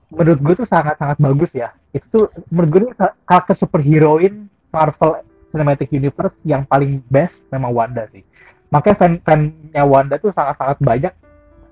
menurut 0.10 0.42
gue 0.42 0.54
tuh 0.66 0.68
sangat-sangat 0.70 1.22
bagus 1.22 1.52
ya. 1.54 1.70
Itu 1.94 2.06
tuh 2.10 2.24
menurut 2.50 2.70
gue 2.70 2.80
tuh 2.90 2.96
karakter 3.26 3.56
superheroin 3.58 4.50
Marvel 4.74 5.22
Cinematic 5.50 5.90
Universe 5.94 6.38
yang 6.46 6.66
paling 6.66 7.02
best 7.10 7.38
memang 7.54 7.74
Wanda 7.74 8.06
sih. 8.10 8.22
Makanya 8.70 8.98
fan-fannya 9.02 9.84
Wanda 9.86 10.16
tuh 10.22 10.30
sangat-sangat 10.34 10.78
banyak 10.82 11.14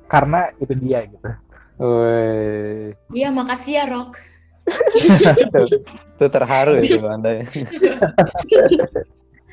karena 0.10 0.50
itu 0.58 0.74
dia 0.78 1.06
gitu. 1.06 1.30
Woi, 1.78 2.98
Iya, 3.14 3.30
makasih 3.30 3.74
ya, 3.78 3.86
Rock. 3.86 4.18
itu 6.18 6.26
terharu 6.28 6.82
ya 6.82 6.98
tuh 6.98 7.08
anda. 7.08 7.32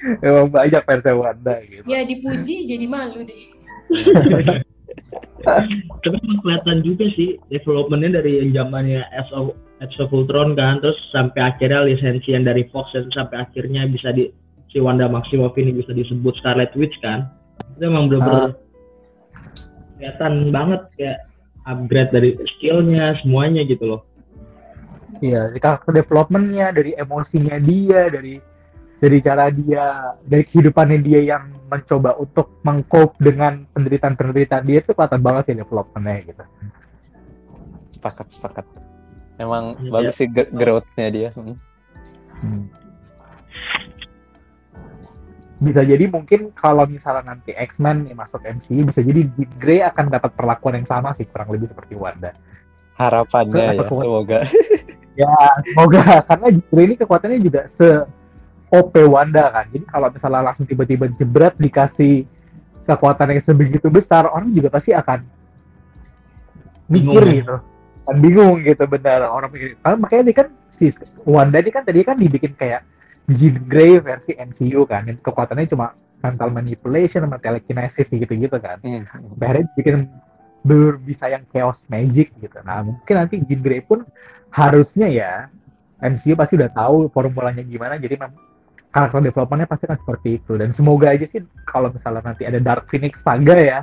Emang 0.26 0.48
banyak 0.52 0.82
fansnya 0.85 1.14
Wanda 1.16 1.55
gitu. 1.64 1.85
Ya 1.89 2.05
dipuji 2.05 2.68
jadi 2.68 2.86
malu 2.89 3.24
deh. 3.24 3.44
Tapi 6.05 6.18
kelihatan 6.40 6.81
juga 6.81 7.05
sih 7.12 7.36
developmentnya 7.52 8.20
dari 8.24 8.40
yang 8.40 8.64
zamannya 8.64 9.05
Age 9.12 9.32
of, 9.36 9.52
Age 9.85 9.97
of 10.01 10.09
Ultron 10.12 10.56
kan, 10.56 10.81
terus 10.81 10.97
sampai 11.12 11.52
akhirnya 11.52 11.85
lisensi 11.85 12.32
yang 12.32 12.48
dari 12.48 12.64
Fox 12.72 12.97
dan 12.97 13.12
sampai 13.12 13.44
akhirnya 13.44 13.85
bisa 13.85 14.09
di 14.16 14.32
si 14.72 14.81
Wanda 14.81 15.06
Maximoff 15.06 15.55
ini 15.60 15.76
bisa 15.76 15.93
disebut 15.93 16.32
Scarlet 16.40 16.72
Witch 16.74 16.97
kan. 17.05 17.28
Itu 17.76 17.93
emang 17.93 18.09
bener-bener 18.09 18.56
kelihatan 20.01 20.51
banget 20.51 20.82
kayak 20.97 21.18
upgrade 21.68 22.10
dari 22.12 22.31
skillnya 22.56 23.16
semuanya 23.20 23.62
gitu 23.68 23.85
loh. 23.85 24.02
Iya, 25.22 25.52
dari 25.52 25.60
karakter 25.62 25.93
developmentnya, 25.94 26.74
dari 26.74 26.93
emosinya 26.98 27.56
dia, 27.62 28.10
dari 28.10 28.43
dari 28.95 29.19
cara 29.21 29.51
dia, 29.51 30.15
dari 30.23 30.45
kehidupannya 30.47 30.99
dia 31.03 31.21
yang 31.21 31.51
mencoba 31.69 32.16
untuk 32.16 32.59
mengcope 32.62 33.19
dengan 33.19 33.66
penderitaan-penderitaan 33.75 34.65
dia 34.65 34.81
itu 34.81 34.95
kelihatan 34.95 35.21
banget 35.21 35.43
sih 35.51 35.57
developmentnya 35.59 36.16
gitu. 36.25 36.45
Sepakat 37.91 38.27
sepakat. 38.33 38.65
Emang 39.37 39.75
Iya. 39.83 39.91
bagus 39.91 40.15
sih 40.16 40.29
growth-nya 40.31 41.09
dia. 41.11 41.29
Hmm. 41.35 41.59
Hmm. 42.41 42.65
Bisa 45.59 45.81
jadi 45.81 46.05
mungkin 46.11 46.53
kalau 46.53 46.85
misalnya 46.85 47.33
nanti 47.35 47.55
X-Men 47.55 48.11
yang 48.11 48.21
masuk 48.21 48.43
MCU, 48.43 48.85
bisa 48.85 49.01
jadi 49.01 49.25
Jean 49.33 49.53
Grey 49.57 49.81
akan 49.81 50.12
dapat 50.12 50.35
perlakuan 50.37 50.77
yang 50.83 50.89
sama 50.91 51.15
sih, 51.16 51.25
kurang 51.31 51.49
lebih 51.55 51.71
seperti 51.73 51.97
Wanda. 51.97 52.35
Harapannya 52.95 53.55
ya, 53.55 53.71
Kenapa 53.75 53.85
kuat? 53.91 54.03
semoga. 54.05 54.39
Semoga 55.65 56.03
karena 56.29 56.47
Jean 56.53 56.66
Grey 56.69 56.85
ini 56.85 56.95
kekuatannya 57.01 57.39
juga 57.41 57.61
se 57.75 57.89
OP 58.75 58.95
Wanda 59.07 59.51
kan. 59.55 59.71
Jadi 59.71 59.85
kalau 59.87 60.09
misalnya 60.11 60.43
langsung 60.51 60.67
tiba-tiba 60.67 61.07
jebret 61.15 61.55
dikasih 61.59 62.27
kekuatan 62.85 63.33
yang 63.33 63.43
sebegitu 63.47 63.89
besar, 63.89 64.27
orang 64.27 64.51
juga 64.51 64.69
pasti 64.75 64.91
akan 64.91 65.23
mikir 66.91 67.23
Bingung 67.23 67.25
ya? 67.25 67.39
gitu. 67.41 67.57
Kan 68.05 68.17
bingung 68.21 68.55
gitu 68.61 68.85
benar 68.91 69.25
orang 69.31 69.49
mikir. 69.55 69.79
Karena 69.81 69.97
makanya 69.97 70.23
dia 70.29 70.37
kan 70.45 70.49
si 70.77 70.87
Wanda 71.25 71.59
ini 71.63 71.71
kan 71.73 71.83
tadi 71.87 72.05
kan 72.05 72.17
dibikin 72.19 72.53
kayak 72.59 72.85
Jean 73.31 73.57
Grey 73.65 73.97
versi 74.03 74.37
MCU 74.37 74.85
kan. 74.85 75.09
Yang 75.09 75.25
kekuatannya 75.25 75.71
cuma 75.71 75.97
mental 76.21 76.49
manipulation 76.53 77.25
sama 77.25 77.41
telekinesis 77.41 78.09
gitu-gitu 78.11 78.57
kan. 78.61 78.81
Hmm. 78.85 79.09
Akhirnya 79.41 79.65
bikin 79.77 79.97
bener 80.65 80.97
bisa 81.01 81.29
yang 81.29 81.45
chaos 81.53 81.81
magic 81.89 82.33
gitu. 82.41 82.59
Nah 82.65 82.85
mungkin 82.85 83.15
nanti 83.17 83.41
Jean 83.45 83.61
Grey 83.65 83.81
pun 83.85 84.05
harusnya 84.53 85.09
ya 85.09 85.33
MCU 86.05 86.37
pasti 86.37 86.61
udah 86.61 86.71
tahu 86.73 87.09
formulanya 87.13 87.65
gimana 87.65 87.97
jadi 87.97 88.21
karakter 88.95 89.19
developmentnya 89.27 89.66
pasti 89.66 89.85
akan 89.91 89.99
seperti 89.99 90.29
itu. 90.39 90.53
Dan 90.55 90.71
semoga 90.79 91.11
aja 91.11 91.27
sih 91.27 91.43
kalau 91.66 91.91
misalnya 91.91 92.23
nanti 92.23 92.47
ada 92.47 92.62
Dark 92.62 92.87
Phoenix 92.87 93.19
Saga 93.27 93.59
ya 93.59 93.81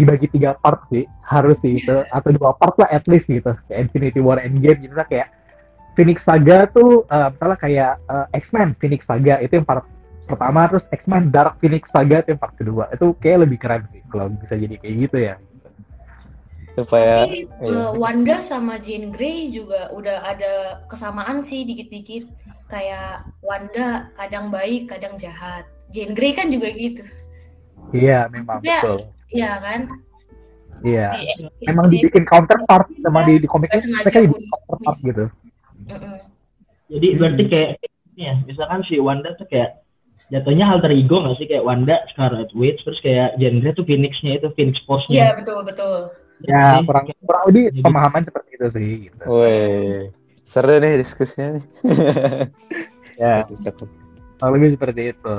dibagi 0.00 0.30
tiga 0.32 0.56
part 0.56 0.86
sih 0.88 1.04
harus 1.26 1.58
sih 1.60 1.76
itu 1.76 1.92
atau 2.16 2.30
dua 2.32 2.56
part 2.56 2.72
lah 2.80 2.88
at 2.88 3.04
least 3.04 3.28
gitu. 3.28 3.52
Kayak 3.68 3.92
Infinity 3.92 4.20
War 4.24 4.40
Endgame 4.40 4.80
gitu 4.88 4.96
lah 4.96 5.04
kayak 5.04 5.28
Phoenix 5.92 6.24
Saga 6.24 6.64
tuh 6.72 7.04
eh, 7.04 7.28
misalnya 7.36 7.58
kayak 7.60 7.92
eh, 8.08 8.26
X-Men 8.40 8.68
Phoenix 8.80 9.04
Saga 9.04 9.44
itu 9.44 9.60
yang 9.60 9.68
part 9.68 9.84
pertama 10.24 10.68
terus 10.72 10.84
X-Men 10.88 11.28
Dark 11.28 11.60
Phoenix 11.60 11.84
Saga 11.92 12.24
itu 12.24 12.32
yang 12.32 12.40
part 12.40 12.56
kedua. 12.56 12.88
Itu 12.96 13.12
kayak 13.20 13.44
lebih 13.44 13.58
keren 13.60 13.84
sih 13.92 14.00
kalau 14.08 14.32
bisa 14.32 14.56
jadi 14.56 14.74
kayak 14.80 14.94
gitu 15.04 15.16
ya 15.20 15.36
Supaya 16.78 17.26
Tapi 17.26 17.42
iya. 17.58 17.74
eh, 17.74 17.90
Wanda 17.92 18.38
sama 18.38 18.78
Jean 18.78 19.10
Grey 19.10 19.50
juga 19.50 19.90
udah 19.90 20.22
ada 20.22 20.52
kesamaan 20.86 21.42
sih 21.42 21.66
dikit-dikit. 21.66 22.30
Kayak 22.68 23.26
Wanda 23.40 24.12
kadang 24.14 24.48
baik, 24.48 24.86
kadang 24.86 25.18
jahat. 25.18 25.66
Jean 25.90 26.12
Grey 26.12 26.32
kan 26.32 26.46
juga 26.48 26.68
gitu. 26.70 27.02
iya 27.90 28.28
memang 28.28 28.60
Ya. 28.60 28.84
betul 28.84 29.00
Iya 29.28 29.52
kan? 29.58 29.80
iya 30.84 31.08
Di, 31.10 31.32
memang 31.64 31.88
di- 31.88 31.98
dibikin 31.98 32.22
counterpart 32.22 32.86
sama 33.00 33.24
di 33.24 33.40
di 33.40 33.48
sengaja 33.48 33.80
mereka 34.04 34.18
dibikin 34.20 34.46
counterpart 34.46 34.98
gitu 35.00 35.24
Mm-mm. 35.88 36.16
Jadi 36.88 37.08
berarti 37.16 37.42
kayak 37.48 37.70
ini 38.12 38.22
ya, 38.22 38.34
misalkan 38.44 38.84
si 38.84 39.00
Wanda 39.00 39.32
tuh 39.34 39.48
kayak 39.48 39.80
jatuhnya 40.28 40.68
alter 40.68 40.92
ego 40.92 41.24
nggak 41.24 41.40
sih 41.40 41.48
kayak 41.48 41.64
Wanda 41.64 41.96
Scarlet 42.12 42.52
Witch 42.52 42.84
terus 42.84 43.00
kayak 43.00 43.40
Jean 43.40 43.64
Grey 43.64 43.72
tuh 43.72 43.88
Phoenix-nya 43.88 44.36
itu 44.36 44.52
Phoenix 44.52 44.76
Iya 44.76 44.84
Force-nya. 44.84 45.24
betul 45.40 45.58
betul. 45.64 45.98
Ya 46.46 46.78
kurang 46.84 47.04
kurang 47.18 47.42
lebih 47.50 47.64
Jadi- 47.70 47.82
pemahaman 47.82 48.22
seperti 48.22 48.50
itu 48.54 48.66
sih 48.70 48.88
gitu. 49.10 49.22
Woi, 49.26 50.12
seru 50.42 50.78
nih 50.78 50.98
diskusinya 50.98 51.58
nih. 51.58 51.64
ya 53.22 53.42
Cakep, 53.42 53.58
cakep. 53.64 53.88
kurang 54.38 54.52
lebih 54.54 54.68
seperti 54.74 55.02
itu 55.10 55.34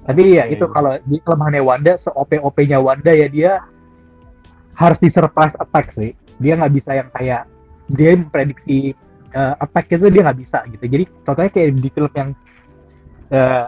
tapi 0.00 0.22
ya 0.32 0.48
itu 0.48 0.64
kalau 0.66 0.96
di 1.04 1.20
kelemahannya 1.20 1.62
Wanda 1.62 1.94
se 1.94 2.08
OP 2.10 2.34
OP-nya 2.34 2.80
Wanda 2.80 3.12
ya 3.12 3.26
dia 3.26 3.52
harus 4.74 4.96
di 4.98 5.12
surprise 5.12 5.52
attack 5.54 5.92
sih 5.94 6.16
dia 6.40 6.56
nggak 6.56 6.72
bisa 6.72 6.90
yang 6.96 7.08
kayak 7.12 7.44
dia 7.90 8.16
memprediksi 8.16 8.96
eh, 9.30 9.54
attack 9.60 9.92
itu 9.92 10.08
dia 10.08 10.22
nggak 10.24 10.40
bisa 10.40 10.64
gitu 10.66 10.84
jadi 10.88 11.04
contohnya 11.22 11.50
kayak 11.52 11.68
di 11.78 11.88
film 11.92 12.12
yang 12.16 12.30
eh, 13.28 13.66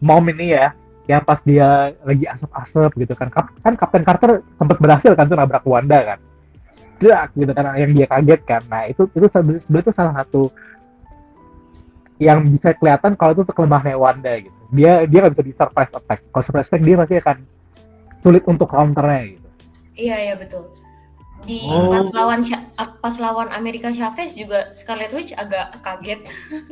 mom 0.00 0.24
ini 0.30 0.56
ya 0.56 0.72
yang 1.04 1.20
pas 1.20 1.36
dia 1.44 1.92
lagi 2.00 2.24
asap-asap 2.24 2.90
gitu 3.04 3.14
kan. 3.16 3.28
Kan 3.60 3.74
Kapten 3.76 4.04
Carter 4.04 4.40
sempat 4.56 4.76
berhasil 4.80 5.12
kan 5.12 5.28
tuh 5.28 5.36
nabrak 5.36 5.64
Wanda 5.68 6.14
kan. 6.14 6.18
Dak, 7.02 7.36
gitu 7.36 7.52
kan 7.52 7.76
yang 7.76 7.92
dia 7.92 8.06
kaget 8.08 8.40
kan. 8.48 8.62
Nah 8.72 8.88
itu 8.88 9.04
itu 9.12 9.26
sebenarnya 9.28 9.82
itu 9.84 9.92
salah 9.92 10.14
satu 10.24 10.48
yang 12.22 12.46
bisa 12.46 12.72
kelihatan 12.78 13.18
kalau 13.18 13.36
itu 13.36 13.42
kelemahannya 13.52 13.98
Wanda 13.98 14.32
gitu. 14.40 14.56
Dia 14.72 15.04
dia 15.04 15.18
nggak 15.26 15.34
bisa 15.36 15.44
di 15.44 15.54
surprise 15.54 15.92
attack. 15.92 16.20
Kalau 16.32 16.44
surprise 16.46 16.68
attack 16.70 16.82
dia 16.86 16.96
pasti 16.96 17.14
akan 17.20 17.36
sulit 18.24 18.42
untuk 18.48 18.68
counternya 18.72 19.36
gitu. 19.36 19.48
Iya 19.94 20.16
iya 20.30 20.34
betul. 20.38 20.83
Di 21.44 21.60
Oh. 21.66 21.92
pas 21.92 22.08
lawan 22.10 22.40
Sha- 22.40 22.64
pas 22.74 23.16
lawan 23.16 23.48
Amerika 23.50 23.88
Chavez 23.90 24.32
juga 24.32 24.72
Scarlet 24.74 25.12
Witch 25.12 25.32
agak 25.32 25.76
kaget. 25.80 26.20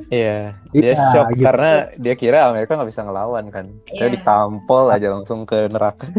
Iya, 0.08 0.56
dia 0.72 0.92
Iya, 0.96 1.12
shock 1.12 1.28
gitu. 1.32 1.44
karena 1.44 1.70
dia 1.94 2.14
kira 2.14 2.48
Amerika 2.48 2.74
nggak 2.74 2.88
bisa 2.88 3.04
ngelawan 3.04 3.46
kan. 3.48 3.66
Dia 3.86 4.08
Iya. 4.08 4.14
ditampol 4.16 4.88
aja 4.88 5.08
langsung 5.12 5.44
ke 5.44 5.68
neraka. 5.68 6.08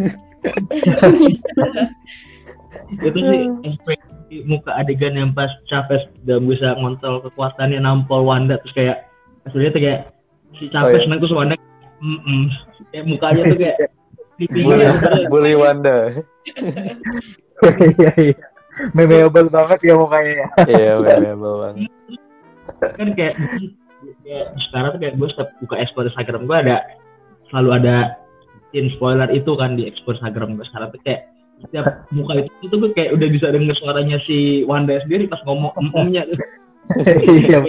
itu 2.99 3.19
sih 3.19 3.41
ekspresi 3.63 4.35
muka 4.45 4.73
adegan 4.73 5.13
yang 5.13 5.31
pas 5.31 5.49
Chavez 5.65 6.03
gak 6.25 6.41
bisa 6.41 6.73
ngontrol 6.75 7.21
kekuatannya 7.21 7.79
nampol 7.79 8.25
Wanda 8.25 8.57
terus 8.59 8.73
kayak 8.73 8.97
tuh 9.45 9.61
kayak 9.73 10.09
si 10.57 10.67
Chavez 10.69 10.89
Oh, 10.89 10.99
iya. 10.99 11.05
menang 11.05 11.19
terus 11.21 11.33
Wanda 11.33 11.55
mm 12.01 12.19
-mm. 12.19 12.41
kayak 12.89 13.05
mukanya 13.07 13.41
tuh 13.45 13.57
kayak 13.57 13.77
Bully, 14.33 14.89
bully 15.29 15.53
Wanda. 15.53 16.09
Iya 17.99 18.11
iya. 18.19 18.35
Memorable 18.97 19.49
banget 19.53 19.79
ya 19.85 19.93
mukanya 19.93 20.33
ya. 20.33 20.47
Iya, 20.65 20.91
memorable 20.97 21.55
banget. 21.61 21.89
kan 22.83 23.09
kayak, 23.15 23.35
kayak 24.23 24.47
sekarang 24.69 24.89
tuh 24.97 24.99
kayak 25.03 25.15
gue 25.19 25.27
setiap 25.29 25.49
buka 25.61 25.75
explore 25.79 26.07
Instagram 26.09 26.47
gue 26.47 26.57
ada 26.57 26.77
selalu 27.51 27.69
ada 27.75 27.95
scene 28.71 28.89
spoiler 28.97 29.29
itu 29.29 29.51
kan 29.55 29.77
di 29.77 29.85
explore 29.87 30.17
Instagram 30.17 30.57
gue 30.57 30.65
sekarang 30.67 30.89
tuh 30.95 31.01
kayak 31.05 31.29
setiap 31.63 31.85
muka 32.11 32.43
itu 32.43 32.65
tuh 32.67 32.77
gue 32.81 32.91
kayak 32.97 33.11
udah 33.15 33.27
bisa 33.29 33.47
denger 33.53 33.75
suaranya 33.77 34.17
si 34.25 34.67
Wanda 34.67 34.99
sendiri 35.05 35.29
pas 35.29 35.39
ngomong 35.45 35.71
em-emnya 35.79 36.23
iya. 37.29 37.59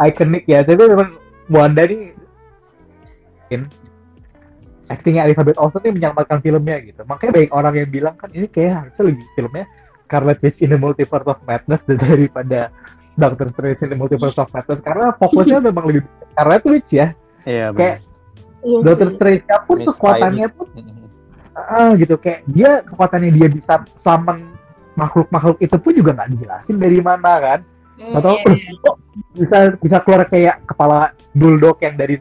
Ikonik 0.00 0.44
ya 0.48 0.64
tapi 0.66 0.82
memang 0.82 1.20
Wanda 1.50 1.86
nih 1.86 2.16
in 3.54 3.70
actingnya 4.86 5.26
Elizabeth 5.26 5.58
Olsen 5.58 5.82
ini 5.82 6.02
menyelamatkan 6.02 6.38
filmnya 6.42 6.76
gitu. 6.82 7.02
Makanya 7.06 7.32
banyak 7.34 7.52
orang 7.52 7.74
yang 7.74 7.90
bilang 7.90 8.14
kan 8.14 8.30
ini 8.30 8.46
kayak 8.46 8.86
harusnya 8.86 9.02
lebih 9.10 9.26
filmnya 9.34 9.64
Scarlet 10.06 10.38
Witch 10.38 10.62
in 10.62 10.70
the 10.70 10.78
Multiverse 10.78 11.26
of 11.26 11.38
Madness 11.42 11.82
daripada 12.06 12.70
Doctor 13.18 13.50
Strange 13.50 13.80
in 13.82 13.90
the 13.94 13.98
Multiverse 13.98 14.38
of 14.38 14.48
Madness. 14.54 14.80
Karena 14.82 15.10
fokusnya 15.18 15.58
memang 15.68 15.84
lebih 15.90 16.06
Scarlet 16.34 16.64
Witch 16.66 16.90
ya. 16.94 17.10
Iya, 17.46 17.70
kayak 17.74 17.98
Iya 18.66 18.82
Doctor. 18.82 19.08
Strange 19.14 19.44
pun 19.66 19.78
Miss 19.78 19.88
kekuatannya 19.94 20.46
pun 20.54 20.68
ah 21.56 21.90
gitu. 21.94 22.14
Kayak 22.18 22.40
dia 22.50 22.70
kekuatannya 22.82 23.30
dia 23.34 23.48
bisa 23.50 23.74
summon 24.02 24.54
makhluk-makhluk 24.98 25.58
itu 25.60 25.76
pun 25.76 25.92
juga 25.92 26.10
nggak 26.16 26.30
dijelasin 26.34 26.76
dari 26.78 26.98
mana 26.98 27.32
kan. 27.38 27.60
Hmm, 27.96 28.12
atau 28.12 28.36
iya, 28.36 28.52
iya. 28.52 28.72
kok 28.84 28.96
bisa 29.40 29.56
bisa 29.80 29.96
keluar 30.04 30.22
kayak 30.28 30.56
kepala 30.68 31.16
bulldog 31.32 31.80
yang 31.80 31.96
dari 31.96 32.20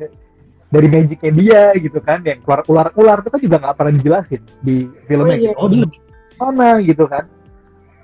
dari 0.75 0.87
magicnya 0.91 1.31
dia 1.31 1.63
gitu 1.79 1.99
kan 2.03 2.19
yang 2.27 2.43
keluar 2.43 2.67
ular-ular 2.67 3.23
itu 3.23 3.29
kan 3.31 3.39
juga 3.39 3.55
nggak 3.63 3.75
pernah 3.79 3.93
dijelasin 3.95 4.41
di 4.59 4.75
filmnya 5.07 5.35
Oh, 5.35 5.39
iya. 5.39 5.47
gitu. 5.47 5.59
oh 5.63 5.67
dia 5.71 5.87
mana 6.35 6.69
gitu 6.83 7.03
kan 7.07 7.23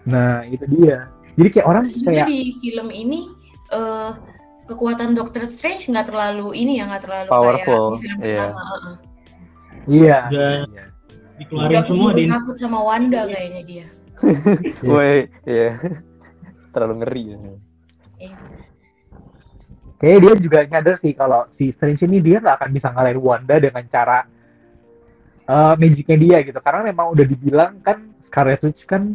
nah 0.07 0.41
itu 0.47 0.63
dia 0.71 1.11
jadi 1.35 1.49
kayak 1.51 1.67
orang 1.67 1.83
Terus 1.83 1.99
kayak 2.07 2.27
di 2.31 2.39
film 2.63 2.87
ini 2.89 3.19
eh 3.75 4.11
kekuatan 4.71 5.11
Doctor 5.19 5.43
Strange 5.51 5.91
nggak 5.91 6.07
terlalu 6.07 6.55
ini 6.55 6.79
ya 6.79 6.87
nggak 6.87 7.03
terlalu 7.03 7.27
Powerful, 7.27 7.83
kayak 7.83 7.91
di 7.91 7.99
film 7.99 8.19
iya. 8.23 8.39
pertama. 8.39 8.63
heeh. 8.63 8.95
iya 9.91 10.19
Udah 10.31 10.51
iya. 10.71 10.83
dikeluarin 11.41 11.71
Udah 11.75 11.83
semua 11.83 12.09
di 12.15 12.23
takut 12.31 12.55
sama 12.55 12.79
Wanda 12.79 13.21
kayaknya 13.27 13.61
dia. 13.67 13.85
Woi, 14.87 15.25
iya. 15.49 15.69
Terlalu 16.77 16.93
ngeri 17.03 17.23
ya. 17.25 17.37
Kayaknya 20.01 20.17
dia 20.17 20.33
juga 20.41 20.59
nyadar 20.65 20.95
sih 20.97 21.13
kalau 21.13 21.45
si 21.53 21.69
Strange 21.77 22.01
ini 22.09 22.17
dia 22.25 22.41
nggak 22.41 22.57
akan 22.57 22.69
bisa 22.73 22.89
ngalahin 22.89 23.21
Wanda 23.21 23.55
dengan 23.61 23.85
cara 23.85 24.25
eh 25.45 25.73
magicnya 25.77 26.17
dia 26.17 26.37
gitu. 26.41 26.57
Karena 26.57 26.89
memang 26.89 27.13
udah 27.13 27.25
dibilang 27.25 27.77
kan 27.85 28.09
Scarlet 28.25 28.65
Witch 28.65 28.89
kan 28.89 29.13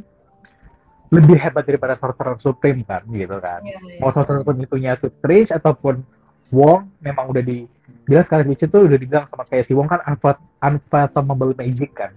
lebih 1.10 1.38
hebat 1.38 1.66
daripada 1.66 1.98
Sorcerer 1.98 2.38
Supreme 2.38 2.86
kan 2.86 3.02
gitu 3.10 3.36
kan. 3.42 3.66
Iya, 3.66 3.78
iya. 3.82 3.98
Mau 3.98 4.14
Sorcerer 4.14 4.46
Supreme 4.46 4.62
itunya 4.62 4.94
tuh 4.94 5.10
Strange 5.18 5.50
ataupun 5.50 6.06
Wong 6.54 6.86
memang 7.02 7.34
udah 7.34 7.42
di 7.42 7.66
bilang 8.06 8.22
Scarlet 8.30 8.46
Witch 8.46 8.62
itu 8.62 8.78
udah 8.78 8.98
dibilang 8.98 9.26
sama 9.26 9.42
kayak 9.50 9.66
si 9.66 9.74
Wong 9.74 9.90
kan 9.90 9.98
unfat- 10.06 10.46
unfathomable 10.62 11.50
magic 11.58 11.90
kan. 11.98 12.14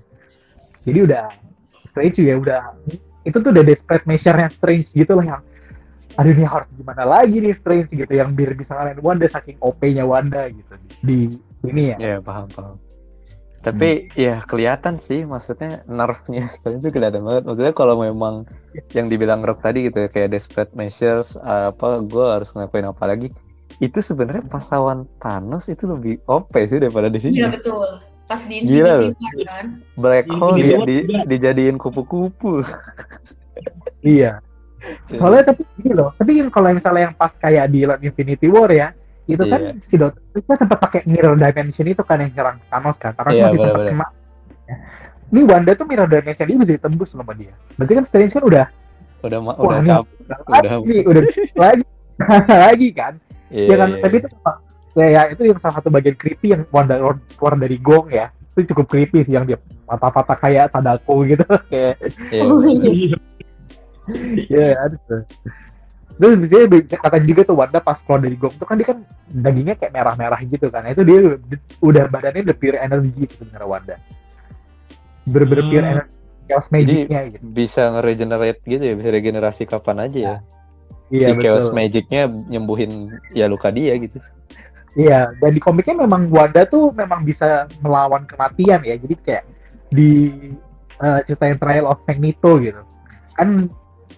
Jadi 0.85 1.09
udah 1.09 1.25
Strange 1.89 2.21
juga 2.21 2.33
udah 2.37 2.61
itu 3.25 3.37
tuh 3.41 3.49
udah 3.49 3.63
desperate 3.65 4.05
measure-nya 4.05 4.49
Strange 4.53 4.93
gitu 4.93 5.17
loh 5.17 5.25
yang 5.25 5.41
aduh 6.17 6.31
ini 6.33 6.45
harus 6.47 6.67
gimana 6.73 7.03
lagi 7.05 7.37
nih 7.37 7.53
Strange 7.59 7.91
gitu 7.93 8.13
yang 8.13 8.33
biar 8.33 8.57
bisa 8.57 8.73
ngalahin 8.73 8.99
Wanda 9.03 9.27
saking 9.29 9.57
OP-nya 9.61 10.03
Wanda 10.07 10.49
gitu 10.49 10.73
di 11.05 11.37
ini 11.67 11.93
ya. 11.93 11.97
Iya, 11.99 12.17
paham, 12.23 12.47
paham. 12.49 12.75
Tapi 13.59 14.07
ya 14.15 14.39
kelihatan 14.47 14.95
sih 14.95 15.27
maksudnya 15.27 15.83
nerfnya 15.83 16.47
Strange 16.55 16.87
itu 16.87 16.95
kelihatan 16.95 17.27
banget. 17.27 17.43
Maksudnya 17.43 17.73
kalau 17.75 17.99
memang 17.99 18.47
yang 18.95 19.11
dibilang 19.11 19.43
Rock 19.43 19.59
tadi 19.61 19.91
gitu 19.91 20.07
ya 20.07 20.09
kayak 20.09 20.31
desperate 20.31 20.71
measures 20.73 21.35
apa 21.43 21.99
gue 22.07 22.25
harus 22.25 22.55
ngelakuin 22.55 22.87
apa 22.87 23.03
lagi. 23.03 23.29
Itu 23.83 23.99
sebenarnya 23.99 24.47
pas 24.47 24.65
lawan 24.71 25.05
Thanos 25.19 25.67
itu 25.67 25.85
lebih 25.87 26.23
OP 26.25 26.51
sih 26.67 26.79
daripada 26.79 27.11
di 27.11 27.19
sini. 27.19 27.43
Iya 27.43 27.51
betul. 27.51 27.99
Pas 28.29 28.41
di 28.45 28.61
Gila 28.61 29.09
Infinity 29.09 29.15
War 29.19 29.35
kan. 29.43 29.65
Black 29.97 30.25
Ini 30.29 30.37
Hole 30.39 30.55
di 30.55 30.61
di, 30.63 30.69
luar 30.71 30.87
di- 30.87 31.27
dijadiin 31.35 31.75
kupu-kupu. 31.79 32.63
Iya. 33.99 34.39
Soalnya 35.09 35.43
tapi 35.45 35.61
gini 35.75 35.91
loh, 35.91 36.15
tapi 36.15 36.39
kalau 36.47 36.71
misalnya 36.71 37.01
yang 37.07 37.15
pas 37.15 37.31
kayak 37.35 37.65
di 37.67 37.83
Lord 37.83 37.99
Infinity 37.99 38.47
War 38.47 38.69
ya, 38.69 38.91
itu 39.25 39.43
kan 39.43 39.61
Iya. 39.61 39.73
si 39.85 39.95
Doctor 39.95 40.21
Strange 40.33 40.59
sempat 40.59 40.79
pakai 40.79 41.01
mirror 41.05 41.35
dimension 41.35 41.85
itu 41.85 42.01
kan 42.01 42.17
yang 42.17 42.31
nyerang 42.31 42.57
Thanos 42.65 42.97
kan, 42.97 43.11
Thanos 43.13 43.31
Iya, 43.31 43.43
masih 43.45 43.59
sempat 43.59 43.83
kena. 43.85 44.07
Ini 45.29 45.41
Wanda 45.45 45.71
tuh 45.73 45.85
mirror 45.85 46.07
dimension 46.07 46.45
dia 46.45 46.57
bisa 46.57 46.73
ditembus 46.73 47.09
sama 47.09 47.33
dia. 47.33 47.53
Berarti 47.77 47.93
kan 47.93 48.05
Strange 48.07 48.33
kan 48.33 48.43
udah 48.43 48.65
udah 49.19 49.39
ma- 49.39 49.57
Wah, 49.59 49.77
udah 49.77 49.79
cap 49.83 50.03
udah 50.47 50.71
lagi, 50.79 50.97
udah 51.03 51.23
lagi 51.67 51.83
lagi 52.47 52.89
kan. 52.91 53.13
iya, 53.49 53.65
ya 53.67 53.75
kan, 53.75 53.89
iya. 53.91 54.01
tapi 54.01 54.15
itu 54.15 54.27
memang 54.31 54.57
ya, 54.93 55.05
ya, 55.07 55.21
itu 55.29 55.41
yang 55.43 55.57
salah 55.59 55.75
satu 55.77 55.89
bagian 55.89 56.15
creepy 56.15 56.53
yang 56.53 56.63
Wanda 56.69 56.95
keluar- 57.35 57.59
dari 57.59 57.77
gong 57.77 58.07
ya. 58.09 58.31
Itu 58.49 58.73
cukup 58.73 58.87
creepy 58.87 59.23
sih 59.23 59.35
yang 59.35 59.43
dia 59.43 59.59
mata-mata 59.85 60.33
kayak 60.33 60.71
Sadako 60.71 61.21
gitu 61.23 61.45
kayak 61.69 61.99
Iya, 62.29 62.43
Oh 62.43 62.59
iya. 64.11 64.45
Iya, 64.49 64.69
ada 64.77 64.95
tuh. 65.07 65.23
Terus 66.19 66.35
dia 66.51 66.99
kata 66.99 67.17
juga 67.23 67.41
tuh 67.47 67.55
Wanda 67.55 67.79
pas 67.79 67.95
keluar 68.03 68.19
dari 68.19 68.35
gong 68.35 68.51
tuh 68.59 68.67
kan 68.67 68.75
dia 68.75 68.87
kan 68.91 68.99
dagingnya 69.31 69.79
kayak 69.79 69.95
merah-merah 69.95 70.41
gitu 70.43 70.67
kan. 70.67 70.83
Nah, 70.83 70.91
itu 70.91 71.07
dia 71.07 71.39
udah, 71.79 72.03
badannya 72.11 72.43
udah 72.43 72.57
pure 72.59 72.75
energi 72.75 73.23
sebenarnya 73.31 73.67
Wanda. 73.67 73.95
Pure 75.23 75.45
Hmm. 75.47 75.79
energi 75.79 76.17
chaos 76.49 76.65
magicnya 76.73 77.29
gitu. 77.29 77.45
bisa 77.53 77.81
nge-regenerate 77.93 78.61
gitu 78.65 78.83
ya, 78.83 78.93
bisa 78.97 79.09
regenerasi 79.13 79.63
kapan 79.69 80.09
aja 80.09 80.19
ya. 80.19 80.35
Iya 81.13 81.27
si 81.29 81.41
chaos 81.41 81.65
betul. 81.69 81.77
magicnya 81.77 82.21
nyembuhin 82.25 82.91
ya 83.37 83.45
luka 83.45 83.69
dia 83.69 83.93
gitu. 84.01 84.17
Iya, 84.97 85.37
dan 85.37 85.51
di 85.53 85.61
komiknya 85.61 86.03
memang 86.09 86.33
Wanda 86.33 86.65
tuh 86.65 86.89
memang 86.91 87.21
bisa 87.21 87.69
melawan 87.85 88.25
kematian 88.25 88.81
ya. 88.81 88.97
Jadi 88.97 89.15
kayak 89.21 89.45
di 89.93 90.33
eh, 90.99 91.19
ceritain 91.29 91.55
Trial 91.61 91.85
of 91.85 92.01
Magneto 92.09 92.57
gitu. 92.57 92.81
Kan 93.37 93.69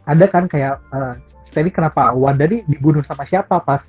ada 0.07 0.25
kan 0.27 0.45
kayak 0.49 0.81
eh, 0.91 1.13
cerita 1.51 1.59
ini 1.67 1.71
kenapa 1.71 2.15
Wanda 2.15 2.47
nih 2.47 2.63
dibunuh 2.63 3.03
sama 3.03 3.27
siapa 3.27 3.59
pas 3.59 3.83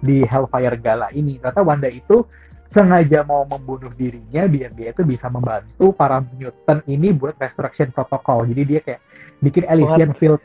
di 0.00 0.24
Hellfire 0.24 0.78
Gala 0.80 1.10
ini. 1.12 1.36
Ternyata 1.42 1.60
Wanda 1.66 1.88
itu 1.90 2.24
sengaja 2.70 3.26
mau 3.26 3.42
membunuh 3.42 3.90
dirinya 3.90 4.46
biar 4.46 4.70
dia 4.70 4.94
itu 4.94 5.02
bisa 5.02 5.26
membantu 5.26 5.90
para 5.90 6.22
mutant 6.22 6.80
ini 6.86 7.10
buat 7.10 7.34
resurrection 7.36 7.90
protocol. 7.90 8.46
Jadi 8.46 8.62
dia 8.62 8.80
kayak 8.80 9.00
bikin 9.42 9.66
Elysian 9.66 10.14
Fields. 10.14 10.44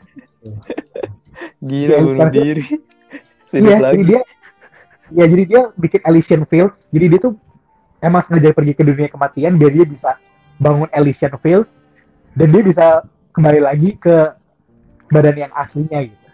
Gila 1.62 1.94
Iya, 1.94 1.98
bunuh 2.02 2.30
diri. 2.30 2.64
Iya, 3.54 3.78
lagi. 3.78 4.02
jadi 4.02 4.04
dia 4.10 4.20
ya 5.14 5.24
jadi 5.30 5.44
dia 5.46 5.62
bikin 5.78 6.02
Elysian 6.02 6.42
Fields. 6.50 6.82
Jadi 6.90 7.14
dia 7.14 7.20
tuh 7.30 7.38
emang 8.02 8.26
sengaja 8.26 8.50
pergi 8.50 8.74
ke 8.74 8.82
dunia 8.82 9.06
kematian 9.06 9.54
biar 9.54 9.70
dia 9.70 9.86
bisa 9.86 10.18
bangun 10.58 10.90
Elysian 10.90 11.30
Fields 11.38 11.70
dan 12.34 12.50
dia 12.50 12.62
bisa 12.66 12.86
kembali 13.32 13.60
lagi 13.62 13.94
ke 14.02 14.34
badan 15.12 15.36
yang 15.48 15.52
aslinya 15.54 16.00
gitu. 16.06 16.26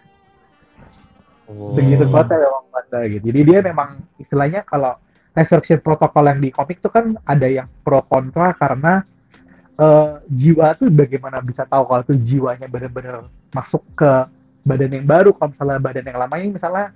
Oh. 1.51 1.75
Begitu 1.75 2.07
banget 2.09 2.37
ya 2.37 2.47
memang 2.47 2.65
Wanda 2.71 2.99
gitu. 3.09 3.23
Jadi 3.29 3.39
dia 3.45 3.59
memang 3.61 3.89
istilahnya 4.17 4.61
kalau 4.65 4.97
resurrection 5.33 5.81
protokol 5.81 6.29
yang 6.29 6.39
di 6.39 6.49
komik 6.53 6.79
tuh 6.79 6.93
kan 6.93 7.17
ada 7.25 7.47
yang 7.49 7.67
pro 7.81 8.05
kontra 8.05 8.53
karena 8.53 9.01
eh, 9.77 10.11
jiwa 10.29 10.77
tuh 10.77 10.89
bagaimana 10.93 11.41
bisa 11.41 11.65
tahu 11.65 11.83
kalau 11.89 12.03
tuh 12.05 12.17
jiwanya 12.21 12.69
benar-benar 12.69 13.25
masuk 13.53 13.81
ke 13.97 14.11
badan 14.63 14.91
yang 14.93 15.05
baru 15.09 15.33
kalau 15.35 15.51
misalnya 15.51 15.79
badan 15.81 16.05
yang 16.07 16.19
lama 16.21 16.35
ini 16.39 16.49
misalnya 16.55 16.87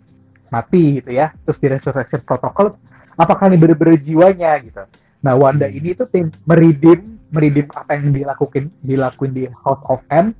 mati 0.47 1.01
gitu 1.01 1.11
ya 1.11 1.35
terus 1.43 1.59
di 1.59 1.67
resurrection 1.67 2.21
protocol 2.23 2.79
apakah 3.19 3.51
ini 3.51 3.57
bener-bener 3.59 3.99
jiwanya 3.99 4.55
gitu 4.63 4.83
nah 5.19 5.35
Wanda 5.35 5.67
ini 5.67 5.91
tuh 5.97 6.07
tim 6.07 6.31
meridim 6.47 7.19
meridim 7.33 7.67
apa 7.75 7.99
yang 7.99 8.15
dilakuin 8.15 8.71
dilakuin 8.79 9.31
di 9.35 9.43
House 9.65 9.83
of 9.91 9.99
M 10.07 10.31